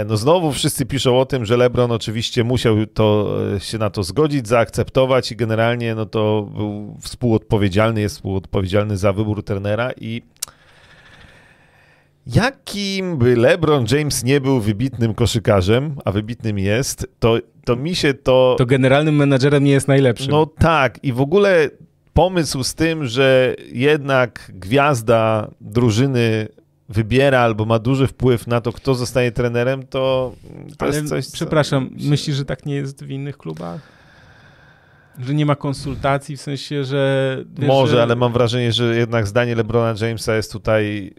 no 0.05 0.17
znowu 0.17 0.51
wszyscy 0.51 0.85
piszą 0.85 1.19
o 1.19 1.25
tym, 1.25 1.45
że 1.45 1.57
LeBron 1.57 1.91
oczywiście 1.91 2.43
musiał 2.43 2.85
to, 2.85 3.37
e, 3.55 3.59
się 3.59 3.77
na 3.77 3.89
to 3.89 4.03
zgodzić, 4.03 4.47
zaakceptować 4.47 5.31
i 5.31 5.35
generalnie 5.35 5.95
no 5.95 6.05
to 6.05 6.49
był 6.55 6.97
współodpowiedzialny, 7.01 8.01
jest 8.01 8.15
współodpowiedzialny 8.15 8.97
za 8.97 9.13
wybór 9.13 9.43
trenera 9.43 9.91
i 10.01 10.21
jakim 12.35 13.17
by 13.17 13.35
LeBron 13.35 13.85
James 13.91 14.23
nie 14.23 14.41
był 14.41 14.59
wybitnym 14.59 15.13
koszykarzem, 15.13 15.95
a 16.05 16.11
wybitnym 16.11 16.59
jest, 16.59 17.07
to, 17.19 17.37
to 17.65 17.75
mi 17.75 17.95
się 17.95 18.13
to... 18.13 18.55
To 18.57 18.65
generalnym 18.65 19.15
menadżerem 19.15 19.63
nie 19.63 19.71
jest 19.71 19.87
najlepszym. 19.87 20.31
No 20.31 20.45
tak 20.45 21.03
i 21.03 21.13
w 21.13 21.21
ogóle 21.21 21.69
pomysł 22.13 22.63
z 22.63 22.75
tym, 22.75 23.05
że 23.05 23.55
jednak 23.71 24.51
gwiazda 24.53 25.51
drużyny 25.61 26.47
wybiera 26.89 27.39
albo 27.39 27.65
ma 27.65 27.79
duży 27.79 28.07
wpływ 28.07 28.47
na 28.47 28.61
to, 28.61 28.73
kto 28.73 28.95
zostaje 28.95 29.31
trenerem, 29.31 29.83
to, 29.87 30.33
to 30.77 30.85
Ale 30.85 30.95
jest 30.95 31.09
coś. 31.09 31.25
co- 31.25 31.33
przepraszam, 31.33 31.89
myślisz, 31.99 32.35
że 32.37 32.45
tak 32.45 32.65
nie 32.65 32.75
jest 32.75 33.03
w 33.03 33.09
innych 33.09 33.37
klubach? 33.37 33.81
Że 35.19 35.33
nie 35.33 35.45
ma 35.45 35.55
konsultacji, 35.55 36.37
w 36.37 36.41
sensie, 36.41 36.83
że... 36.83 37.37
wiesz, 37.57 37.67
Może, 37.67 37.95
że 37.95 38.03
ale 38.03 38.15
mam 38.15 38.33
wrażenie, 38.33 38.71
że 38.71 38.95
jednak 38.97 39.27
zdanie 39.27 39.55
LeBrona 39.55 39.93
Jamesa 40.01 40.35
jest 40.35 40.51
tutaj 40.51 41.13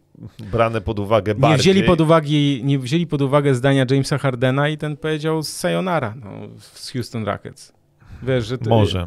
brane 0.52 0.80
pod 0.80 0.98
uwagę 0.98 1.34
Nie 1.34 1.40
bardziej. 1.40 1.58
wzięli, 1.72 1.86
pod 1.86 2.00
uwagę, 2.00 2.28
nie 2.62 2.78
wzięli 2.78 3.06
pod 3.06 3.22
uwagę 3.22 3.54
zdania 3.54 3.86
Jamesa 3.90 4.18
Hardena 4.18 4.68
i 4.68 4.78
ten 4.78 4.96
powiedział 4.96 5.42
sayonara 5.42 6.14
no, 6.24 6.30
z 6.58 6.90
Houston 6.92 7.24
Rockets. 7.24 7.72
Wiesz, 8.22 8.46
że 8.46 8.58
to, 8.58 8.70
Może. 8.70 9.06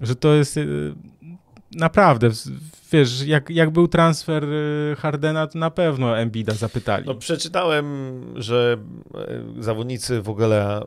że 0.00 0.16
to 0.16 0.34
jest 0.34 0.56
y, 0.56 0.94
naprawdę, 1.72 2.30
wiesz, 2.92 3.26
jak, 3.26 3.50
jak 3.50 3.70
był 3.70 3.88
transfer 3.88 4.44
y, 4.44 4.96
Hardena, 4.98 5.46
to 5.46 5.58
na 5.58 5.70
pewno 5.70 6.18
Embida 6.18 6.54
zapytali. 6.54 7.04
No, 7.06 7.14
przeczytałem, 7.14 8.24
że 8.36 8.76
e, 9.14 9.62
zawodnicy 9.62 10.22
w 10.22 10.28
ogóle 10.28 10.82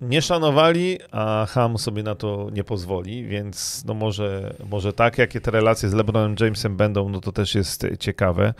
nie 0.00 0.22
szanowali, 0.22 0.98
a 1.10 1.46
Ham 1.48 1.78
sobie 1.78 2.02
na 2.02 2.14
to 2.14 2.48
nie 2.52 2.64
pozwoli, 2.64 3.24
więc 3.24 3.84
no 3.84 3.94
może, 3.94 4.54
może 4.70 4.92
tak, 4.92 5.18
jakie 5.18 5.40
te 5.40 5.50
relacje 5.50 5.88
z 5.88 5.94
LeBronem 5.94 6.36
Jamesem 6.40 6.76
będą, 6.76 7.08
no 7.08 7.20
to 7.20 7.32
też 7.32 7.54
jest 7.54 7.86
ciekawe, 7.98 8.54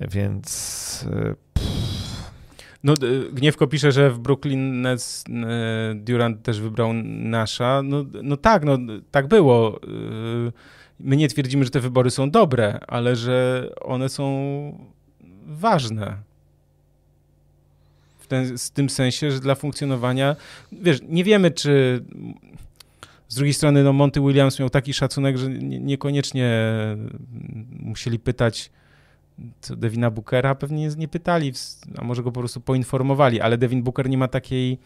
więc 0.00 1.06
e, 1.12 1.34
No, 2.84 2.94
Gniewko 3.32 3.66
pisze, 3.66 3.92
że 3.92 4.10
w 4.10 4.18
Brooklyn 4.18 4.82
Nets 4.82 5.24
y, 5.28 5.94
Durant 5.94 6.42
też 6.42 6.60
wybrał 6.60 6.92
Nasza. 7.04 7.82
No, 7.84 8.04
no 8.22 8.36
tak, 8.36 8.64
no 8.64 8.78
tak 9.10 9.28
było. 9.28 9.80
Y, 10.48 10.52
My 11.00 11.16
nie 11.16 11.28
twierdzimy, 11.28 11.64
że 11.64 11.70
te 11.70 11.80
wybory 11.80 12.10
są 12.10 12.30
dobre, 12.30 12.78
ale 12.86 13.16
że 13.16 13.68
one 13.80 14.08
są 14.08 14.28
ważne. 15.46 16.16
W 18.18 18.26
ten, 18.26 18.58
z 18.58 18.70
tym 18.70 18.90
sensie, 18.90 19.30
że 19.30 19.40
dla 19.40 19.54
funkcjonowania, 19.54 20.36
wiesz, 20.72 20.98
nie 21.08 21.24
wiemy, 21.24 21.50
czy 21.50 22.04
z 23.28 23.34
drugiej 23.34 23.54
strony, 23.54 23.82
no 23.84 23.92
Monty 23.92 24.20
Williams 24.20 24.58
miał 24.58 24.70
taki 24.70 24.94
szacunek, 24.94 25.38
że 25.38 25.48
nie, 25.50 25.80
niekoniecznie 25.80 26.50
musieli 27.80 28.18
pytać 28.18 28.70
co 29.60 29.76
Devina 29.76 30.10
Bookera 30.10 30.54
pewnie 30.54 30.88
nie- 30.96 31.08
pytali, 31.08 31.52
a 31.98 32.04
może 32.04 32.22
go 32.22 32.32
po 32.32 32.40
prostu 32.40 32.60
poinformowali, 32.60 33.40
ale 33.40 33.58
Devin 33.58 33.82
Booker 33.82 34.08
nie 34.08 34.18
ma 34.18 34.28
takiej 34.28 34.78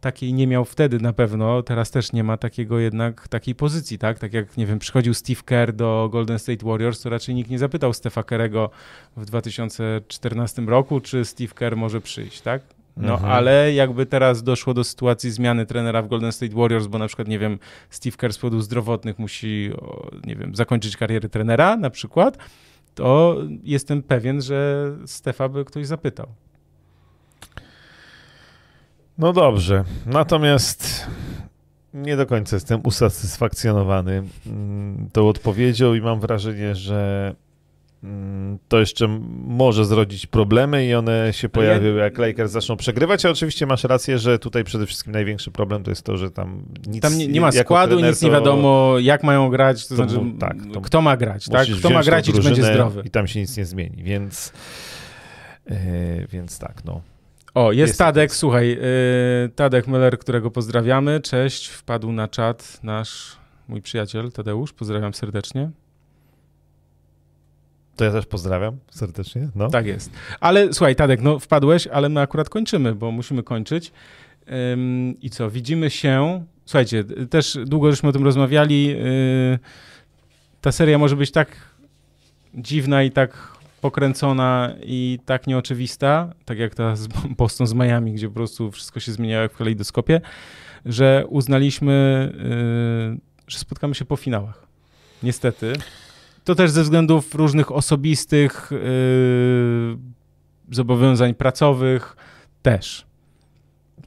takiej 0.00 0.32
nie 0.32 0.46
miał 0.46 0.64
wtedy 0.64 1.00
na 1.00 1.12
pewno, 1.12 1.62
teraz 1.62 1.90
też 1.90 2.12
nie 2.12 2.24
ma 2.24 2.36
takiego 2.36 2.78
jednak 2.78 3.28
takiej 3.28 3.54
pozycji, 3.54 3.98
tak? 3.98 4.18
Tak 4.18 4.32
jak, 4.32 4.56
nie 4.56 4.66
wiem, 4.66 4.78
przychodził 4.78 5.14
Steve 5.14 5.40
Kerr 5.44 5.72
do 5.72 6.08
Golden 6.12 6.38
State 6.38 6.66
Warriors, 6.66 7.00
to 7.00 7.10
raczej 7.10 7.34
nikt 7.34 7.50
nie 7.50 7.58
zapytał 7.58 7.92
Stefa 7.92 8.22
Kerrego 8.22 8.70
w 9.16 9.24
2014 9.24 10.62
roku, 10.62 11.00
czy 11.00 11.24
Steve 11.24 11.54
Kerr 11.54 11.76
może 11.76 12.00
przyjść, 12.00 12.40
tak? 12.40 12.62
No, 12.96 13.12
Mhm. 13.14 13.32
ale 13.32 13.72
jakby 13.74 14.06
teraz 14.06 14.42
doszło 14.42 14.74
do 14.74 14.84
sytuacji 14.84 15.30
zmiany 15.30 15.66
trenera 15.66 16.02
w 16.02 16.08
Golden 16.08 16.32
State 16.32 16.54
Warriors, 16.54 16.86
bo 16.86 16.98
na 16.98 17.06
przykład, 17.06 17.28
nie 17.28 17.38
wiem, 17.38 17.58
Steve 17.90 18.16
Kerr 18.16 18.32
z 18.32 18.38
powodów 18.38 18.64
zdrowotnych 18.64 19.18
musi, 19.18 19.70
nie 20.26 20.36
wiem, 20.36 20.54
zakończyć 20.54 20.96
karierę 20.96 21.28
trenera 21.28 21.76
na 21.76 21.90
przykład, 21.90 22.38
to 22.94 23.36
jestem 23.62 24.02
pewien, 24.02 24.42
że 24.42 24.90
Stefa 25.06 25.48
by 25.48 25.64
ktoś 25.64 25.86
zapytał. 25.86 26.26
No 29.18 29.32
dobrze, 29.32 29.84
natomiast 30.06 31.06
nie 31.94 32.16
do 32.16 32.26
końca 32.26 32.56
jestem 32.56 32.80
usatysfakcjonowany 32.84 34.22
mm, 34.46 35.08
tą 35.12 35.28
odpowiedzią 35.28 35.94
i 35.94 36.00
mam 36.00 36.20
wrażenie, 36.20 36.74
że 36.74 37.34
mm, 38.04 38.58
to 38.68 38.78
jeszcze 38.80 39.20
może 39.46 39.84
zrodzić 39.84 40.26
problemy 40.26 40.86
i 40.86 40.94
one 40.94 41.32
się 41.32 41.48
pojawią, 41.48 41.94
jak 41.94 42.18
Lakers 42.18 42.52
zaczną 42.52 42.76
przegrywać, 42.76 43.24
a 43.24 43.30
oczywiście 43.30 43.66
masz 43.66 43.84
rację, 43.84 44.18
że 44.18 44.38
tutaj 44.38 44.64
przede 44.64 44.86
wszystkim 44.86 45.12
największy 45.12 45.50
problem 45.50 45.82
to 45.82 45.90
jest 45.90 46.02
to, 46.02 46.16
że 46.16 46.30
tam 46.30 46.62
nic 46.86 47.02
Tam 47.02 47.18
nie, 47.18 47.28
nie 47.28 47.40
ma 47.40 47.52
składu, 47.52 47.94
trener 47.94 48.10
nic 48.10 48.22
nie 48.22 48.30
wiadomo, 48.30 48.94
jak 48.98 49.22
mają 49.22 49.48
grać, 49.48 49.86
to, 49.86 49.88
to 49.88 49.94
znaczy, 49.94 50.20
tak, 50.38 50.56
to 50.72 50.80
kto 50.80 51.02
ma 51.02 51.16
grać, 51.16 51.48
tak? 51.48 51.68
Kto 51.78 51.90
ma 51.90 52.02
grać 52.02 52.28
i 52.28 52.32
czy 52.32 52.42
będzie 52.42 52.64
zdrowy. 52.64 53.02
I 53.04 53.10
tam 53.10 53.26
się 53.26 53.40
nic 53.40 53.56
nie 53.56 53.64
zmieni, 53.64 54.02
więc, 54.02 54.52
yy, 55.70 55.76
więc 56.32 56.58
tak, 56.58 56.84
no. 56.84 57.15
O, 57.56 57.72
jest, 57.72 57.88
Jest 57.88 57.98
Tadek, 57.98 58.30
tak. 58.30 58.36
słuchaj, 58.36 58.68
yy, 58.68 59.48
Tadek 59.54 59.86
Müller, 59.86 60.18
którego 60.18 60.50
pozdrawiamy, 60.50 61.20
cześć, 61.20 61.68
wpadł 61.68 62.12
na 62.12 62.28
czat 62.28 62.80
nasz, 62.82 63.36
mój 63.68 63.82
przyjaciel 63.82 64.32
Tadeusz, 64.32 64.72
pozdrawiam 64.72 65.14
serdecznie. 65.14 65.70
To 67.96 68.04
ja 68.04 68.12
też 68.12 68.26
pozdrawiam 68.26 68.76
serdecznie, 68.90 69.48
no. 69.54 69.68
Tak 69.68 69.86
jest. 69.86 70.10
Ale 70.40 70.72
słuchaj, 70.72 70.96
Tadek, 70.96 71.20
no 71.22 71.38
wpadłeś, 71.38 71.86
ale 71.86 72.08
my 72.08 72.20
akurat 72.20 72.48
kończymy, 72.48 72.94
bo 72.94 73.10
musimy 73.10 73.42
kończyć. 73.42 73.92
Ym, 74.72 75.20
I 75.20 75.30
co, 75.30 75.50
widzimy 75.50 75.90
się. 75.90 76.44
Słuchajcie, 76.64 77.04
też 77.30 77.58
długo 77.64 77.90
żeśmy 77.90 78.08
o 78.08 78.12
tym 78.12 78.24
rozmawiali. 78.24 78.86
Yy, 78.86 79.58
ta 80.60 80.72
seria 80.72 80.98
może 80.98 81.16
być 81.16 81.30
tak 81.30 81.48
dziwna 82.54 83.02
i 83.02 83.10
tak 83.10 83.55
pokręcona 83.86 84.74
i 84.82 85.18
tak 85.24 85.46
nieoczywista, 85.46 86.34
tak 86.44 86.58
jak 86.58 86.74
ta 86.74 86.96
z 86.96 87.08
Boston 87.38 87.66
z 87.66 87.74
Miami, 87.74 88.12
gdzie 88.12 88.28
po 88.28 88.34
prostu 88.34 88.70
wszystko 88.70 89.00
się 89.00 89.12
zmieniało 89.12 89.42
jak 89.42 89.52
w 89.52 89.56
kalejdoskopie, 89.56 90.20
że 90.86 91.24
uznaliśmy, 91.28 92.32
yy, 93.12 93.20
że 93.48 93.58
spotkamy 93.58 93.94
się 93.94 94.04
po 94.04 94.16
finałach. 94.16 94.66
Niestety. 95.22 95.72
To 96.44 96.54
też 96.54 96.70
ze 96.70 96.82
względów 96.82 97.34
różnych 97.34 97.72
osobistych 97.72 98.70
yy, 98.70 99.98
zobowiązań 100.70 101.34
pracowych 101.34 102.16
też. 102.62 103.05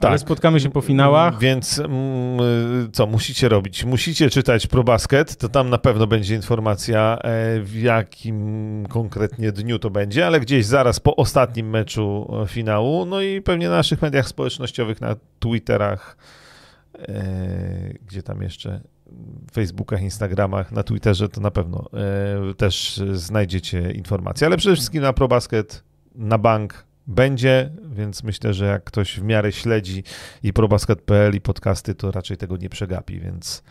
Ale 0.00 0.10
Tak. 0.10 0.20
spotkamy 0.20 0.60
się 0.60 0.70
po 0.70 0.80
finałach. 0.80 1.38
Więc 1.38 1.78
mm, 1.78 2.92
co 2.92 3.06
musicie 3.06 3.48
robić? 3.48 3.84
Musicie 3.84 4.30
czytać 4.30 4.66
ProBasket, 4.66 5.36
to 5.36 5.48
tam 5.48 5.70
na 5.70 5.78
pewno 5.78 6.06
będzie 6.06 6.34
informacja, 6.34 7.18
e, 7.18 7.60
w 7.60 7.74
jakim 7.76 8.86
konkretnie 8.88 9.52
dniu 9.52 9.78
to 9.78 9.90
będzie, 9.90 10.26
ale 10.26 10.40
gdzieś 10.40 10.66
zaraz 10.66 11.00
po 11.00 11.16
ostatnim 11.16 11.70
meczu 11.70 12.34
e, 12.42 12.46
finału, 12.46 13.06
no 13.06 13.20
i 13.22 13.40
pewnie 13.42 13.68
na 13.68 13.76
naszych 13.76 14.02
mediach 14.02 14.28
społecznościowych, 14.28 15.00
na 15.00 15.16
Twitterach, 15.38 16.16
e, 16.98 17.24
gdzie 18.06 18.22
tam 18.22 18.42
jeszcze, 18.42 18.80
Facebookach, 19.52 20.02
Instagramach, 20.02 20.72
na 20.72 20.82
Twitterze 20.82 21.28
to 21.28 21.40
na 21.40 21.50
pewno 21.50 21.84
e, 22.50 22.54
też 22.54 23.00
znajdziecie 23.12 23.90
informacje, 23.90 24.46
ale 24.46 24.56
przede 24.56 24.76
wszystkim 24.76 25.02
na 25.02 25.12
ProBasket, 25.12 25.84
na 26.14 26.38
bank 26.38 26.89
będzie, 27.06 27.70
więc 27.92 28.22
myślę, 28.22 28.54
że 28.54 28.66
jak 28.66 28.84
ktoś 28.84 29.20
w 29.20 29.22
miarę 29.22 29.52
śledzi 29.52 30.04
i 30.42 30.52
probasket.pl 30.52 31.34
i 31.34 31.40
podcasty, 31.40 31.94
to 31.94 32.10
raczej 32.10 32.36
tego 32.36 32.56
nie 32.56 32.68
przegapi, 32.68 33.20
więc 33.20 33.62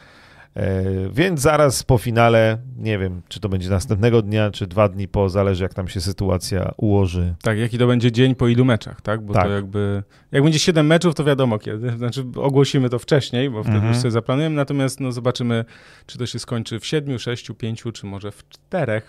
e, 0.55 0.83
więc 1.11 1.41
zaraz 1.41 1.83
po 1.83 1.97
finale, 1.97 2.57
nie 2.77 2.97
wiem, 2.97 3.21
czy 3.29 3.39
to 3.39 3.49
będzie 3.49 3.69
następnego 3.69 4.21
dnia, 4.21 4.51
czy 4.51 4.67
dwa 4.67 4.89
dni 4.89 5.07
po, 5.07 5.29
zależy 5.29 5.63
jak 5.63 5.73
tam 5.73 5.87
się 5.87 6.01
sytuacja 6.01 6.71
ułoży. 6.77 7.35
Tak, 7.41 7.57
jaki 7.57 7.77
to 7.77 7.87
będzie 7.87 8.11
dzień 8.11 8.35
po 8.35 8.47
ilu 8.47 8.65
meczach, 8.65 9.01
tak? 9.01 9.21
Bo 9.21 9.33
Tak. 9.33 9.43
to 9.43 9.49
jakby. 9.49 10.03
Jak 10.31 10.43
będzie 10.43 10.59
7 10.59 10.87
meczów, 10.87 11.15
to 11.15 11.23
wiadomo 11.23 11.59
kiedy. 11.59 11.97
Znaczy 11.97 12.25
ogłosimy 12.35 12.89
to 12.89 12.99
wcześniej, 12.99 13.49
bo 13.49 13.63
wtedy 13.63 13.75
Mhm. 13.75 13.93
już 13.93 14.01
sobie 14.01 14.11
zaplanujemy. 14.11 14.55
Natomiast 14.55 14.99
no, 14.99 15.11
zobaczymy, 15.11 15.65
czy 16.05 16.17
to 16.17 16.25
się 16.25 16.39
skończy 16.39 16.79
w 16.79 16.85
7, 16.85 17.19
6, 17.19 17.51
5, 17.57 17.83
czy 17.93 18.05
może 18.05 18.31
w 18.31 18.49
4. 18.49 19.01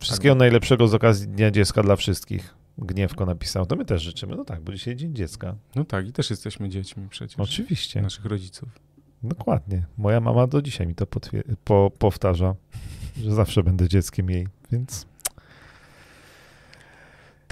Wszystkiego 0.00 0.34
najlepszego 0.34 0.88
z 0.88 0.94
okazji 0.94 1.28
Dnia 1.28 1.50
Dziecka 1.50 1.82
dla 1.82 1.96
wszystkich. 1.96 2.54
Gniewko 2.78 3.26
napisał, 3.26 3.66
to 3.66 3.76
my 3.76 3.84
też 3.84 4.02
życzymy. 4.02 4.36
No 4.36 4.44
tak, 4.44 4.60
bo 4.60 4.72
dzisiaj 4.72 4.96
Dzień 4.96 5.14
Dziecka. 5.14 5.56
No 5.74 5.84
tak, 5.84 6.08
i 6.08 6.12
też 6.12 6.30
jesteśmy 6.30 6.68
dziećmi 6.68 7.08
przecież. 7.08 7.38
Oczywiście, 7.40 8.02
Naszych 8.02 8.24
rodziców. 8.24 8.68
dokładnie. 9.22 9.86
Moja 9.98 10.20
mama 10.20 10.46
do 10.46 10.62
dzisiaj 10.62 10.86
mi 10.86 10.94
to 10.94 11.06
po, 11.64 11.90
powtarza, 11.98 12.54
że 13.22 13.34
zawsze 13.34 13.62
będę 13.62 13.88
dzieckiem 13.88 14.30
jej, 14.30 14.48
więc 14.72 15.06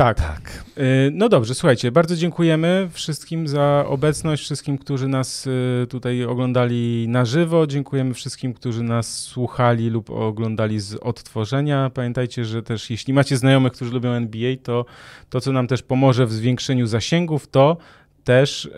Tak. 0.01 0.21
tak. 0.21 0.65
Y, 0.79 1.11
No 1.13 1.29
dobrze, 1.29 1.55
słuchajcie, 1.55 1.93
bardzo 1.93 2.17
dziękujemy 2.17 2.89
wszystkim 2.93 3.49
za 3.49 3.85
obecność, 3.87 4.43
wszystkim, 4.43 4.79
którzy 4.79 5.09
nas 5.09 5.47
y, 5.47 5.87
tutaj 5.89 6.25
oglądali 6.25 7.09
na 7.09 7.25
żywo. 7.25 7.67
Dziękujemy 7.67 8.15
wszystkim, 8.15 8.55
którzy 8.55 8.83
nas 8.83 9.19
słuchali 9.19 9.91
lub 9.91 10.11
oglądali 10.11 10.81
z 10.81 10.95
odtworzenia. 10.95 11.91
Pamiętajcie, 11.95 12.45
że 12.45 12.63
też 12.63 12.91
jeśli 12.91 13.15
macie 13.15 13.37
znajomych, 13.37 13.73
którzy 13.73 13.93
lubią 13.93 14.11
NBA, 14.11 14.57
to 14.63 14.85
to, 15.31 15.41
co 15.41 15.53
nam 15.53 15.67
też 15.67 15.83
pomoże 15.83 16.27
w 16.27 16.33
zwiększeniu 16.33 16.87
zasięgów, 16.87 17.49
to 17.49 17.77
też 18.25 18.71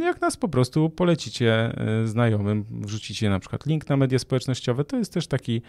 jak 0.00 0.20
nas 0.20 0.36
po 0.36 0.48
prostu 0.48 0.90
polecicie 0.90 1.72
y, 2.02 2.08
znajomym, 2.08 2.64
wrzucicie 2.70 3.30
na 3.30 3.38
przykład 3.38 3.66
link 3.66 3.88
na 3.88 3.96
media 3.96 4.18
społecznościowe, 4.18 4.84
to 4.84 4.96
jest 4.96 5.12
też 5.12 5.26
taki 5.26 5.62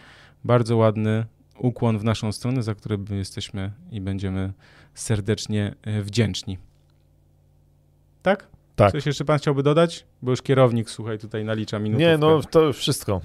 bardzo 0.44 0.78
ładny 0.78 1.26
ukłon 1.60 1.98
w 1.98 2.03
naszą 2.03 2.32
stronę, 2.32 2.64
za 2.64 2.76
który 2.76 2.98
my 2.98 3.18
jesteśmy 3.18 3.72
i 3.91 4.02
będziemy 4.02 4.53
serdecznie 4.99 5.76
e, 5.82 6.02
wdzięczni. 6.02 6.57
Tak? 8.22 8.48
Tak. 8.76 8.91
Coś 8.91 9.06
jeszcze 9.06 9.26
pan 9.26 9.38
chciałby 9.38 9.64
dodać? 9.64 10.06
Bo 10.22 10.32
już 10.32 10.41
kierownik, 10.41 10.90
słuchaj, 10.90 11.19
tutaj 11.19 11.45
nalicza 11.45 11.80
minutę. 11.80 12.03
Nie, 12.03 12.18
no 12.18 12.41
to 12.41 12.74
wszystko. 12.74 13.22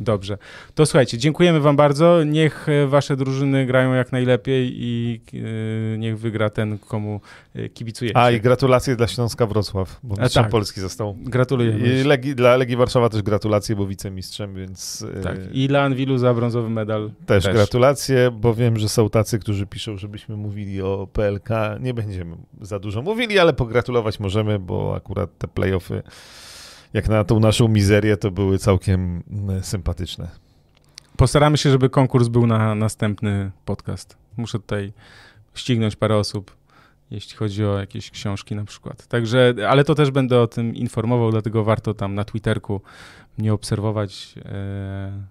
Dobrze. 0.00 0.38
To 0.74 0.86
słuchajcie, 0.86 1.18
dziękujemy 1.18 1.60
wam 1.60 1.76
bardzo. 1.76 2.24
Niech 2.24 2.68
e, 2.68 2.86
wasze 2.86 3.16
drużyny 3.16 3.66
grają 3.66 3.94
jak 3.94 4.12
najlepiej 4.12 4.72
i 4.74 5.20
yy, 5.32 5.98
niech 5.98 6.18
wygra 6.18 6.50
ten, 6.50 6.78
komu 6.78 7.20
e, 7.54 7.68
kibicujecie. 7.68 8.16
A 8.16 8.30
i 8.30 8.40
gratulacje 8.40 8.96
dla 8.96 9.06
Śląska 9.06 9.46
Wrocław, 9.46 10.00
bo 10.02 10.16
mistrzem 10.22 10.42
tak. 10.42 10.52
Polski 10.52 10.80
został. 10.80 11.16
Gratulujemy. 11.20 12.00
I 12.00 12.04
Legi, 12.04 12.34
dla 12.34 12.56
Legii 12.56 12.76
Warszawa 12.76 13.08
też 13.08 13.22
gratulacje, 13.22 13.76
bo 13.76 13.86
wicemistrzem, 13.86 14.54
więc... 14.54 15.06
Tak. 15.22 15.36
I 15.52 15.68
dla 15.68 15.82
Anwilu 15.82 16.18
za 16.18 16.34
brązowy 16.34 16.70
medal. 16.70 17.10
Też, 17.26 17.44
też 17.44 17.54
gratulacje, 17.54 18.30
bo 18.30 18.54
wiem, 18.54 18.76
że 18.76 18.88
są 18.88 19.10
tacy, 19.10 19.38
którzy 19.38 19.66
piszą, 19.66 19.96
żebyśmy 19.96 20.36
mówili 20.36 20.82
o 20.82 21.08
PLK. 21.12 21.48
Nie 21.80 21.94
będziemy 21.94 22.36
za 22.60 22.78
dużo 22.78 23.02
mówili, 23.02 23.38
ale 23.38 23.52
pogratulować 23.52 24.20
możemy, 24.20 24.58
bo 24.58 24.94
akurat 24.96 25.38
te 25.38 25.48
playoffy 25.48 26.02
jak 26.92 27.08
na 27.08 27.24
tą 27.24 27.40
naszą 27.40 27.68
mizerię, 27.68 28.16
to 28.16 28.30
były 28.30 28.58
całkiem 28.58 29.22
mm, 29.30 29.62
sympatyczne. 29.62 30.28
Postaramy 31.16 31.58
się, 31.58 31.70
żeby 31.70 31.90
konkurs 31.90 32.28
był 32.28 32.46
na 32.46 32.74
następny 32.74 33.50
podcast. 33.64 34.16
Muszę 34.36 34.58
tutaj 34.58 34.92
ścignąć 35.54 35.96
parę 35.96 36.16
osób, 36.16 36.56
jeśli 37.10 37.36
chodzi 37.36 37.64
o 37.64 37.78
jakieś 37.78 38.10
książki 38.10 38.54
na 38.54 38.64
przykład. 38.64 39.06
Także, 39.06 39.54
ale 39.68 39.84
to 39.84 39.94
też 39.94 40.10
będę 40.10 40.40
o 40.40 40.46
tym 40.46 40.74
informował, 40.74 41.30
dlatego 41.30 41.64
warto 41.64 41.94
tam 41.94 42.14
na 42.14 42.24
Twitterku 42.24 42.80
mnie 43.38 43.52
obserwować. 43.52 44.34
E, 44.44 45.22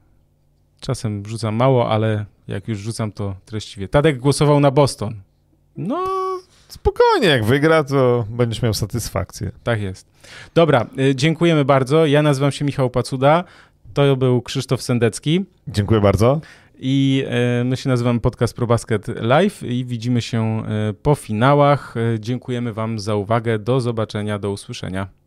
czasem 0.79 1.25
rzucam 1.25 1.55
mało, 1.55 1.89
ale 1.89 2.25
jak 2.47 2.67
już 2.67 2.79
rzucam, 2.79 3.11
to 3.11 3.35
treściwie. 3.45 3.87
Tadek 3.87 4.19
głosował 4.19 4.59
na 4.59 4.71
Boston. 4.71 5.21
No, 5.77 6.05
spokojnie, 6.69 7.27
jak 7.27 7.45
wygra, 7.45 7.83
to 7.83 8.25
będziesz 8.29 8.61
miał 8.61 8.73
satysfakcję. 8.73 9.51
Tak 9.63 9.81
jest. 9.81 10.07
Dobra, 10.55 10.85
y, 10.99 11.15
dziękujemy 11.15 11.65
bardzo. 11.65 12.05
Ja 12.05 12.21
nazywam 12.21 12.51
się 12.51 12.65
Michał 12.65 12.89
Pacuda. 12.89 13.43
To 13.93 14.15
był 14.15 14.41
Krzysztof 14.41 14.81
Sendecki. 14.81 15.45
Dziękuję 15.67 16.01
bardzo. 16.01 16.41
I 16.79 17.25
y, 17.61 17.63
my 17.65 17.77
się 17.77 17.89
nazywamy 17.89 18.19
Podcast 18.19 18.55
ProBasket 18.55 19.07
Live 19.07 19.63
i 19.63 19.85
widzimy 19.85 20.21
się 20.21 20.63
y, 20.89 20.93
po 20.93 21.15
finałach. 21.15 21.95
Dziękujemy 22.19 22.73
Wam 22.73 22.99
za 22.99 23.15
uwagę. 23.15 23.59
Do 23.59 23.81
zobaczenia, 23.81 24.39
do 24.39 24.51
usłyszenia. 24.51 25.18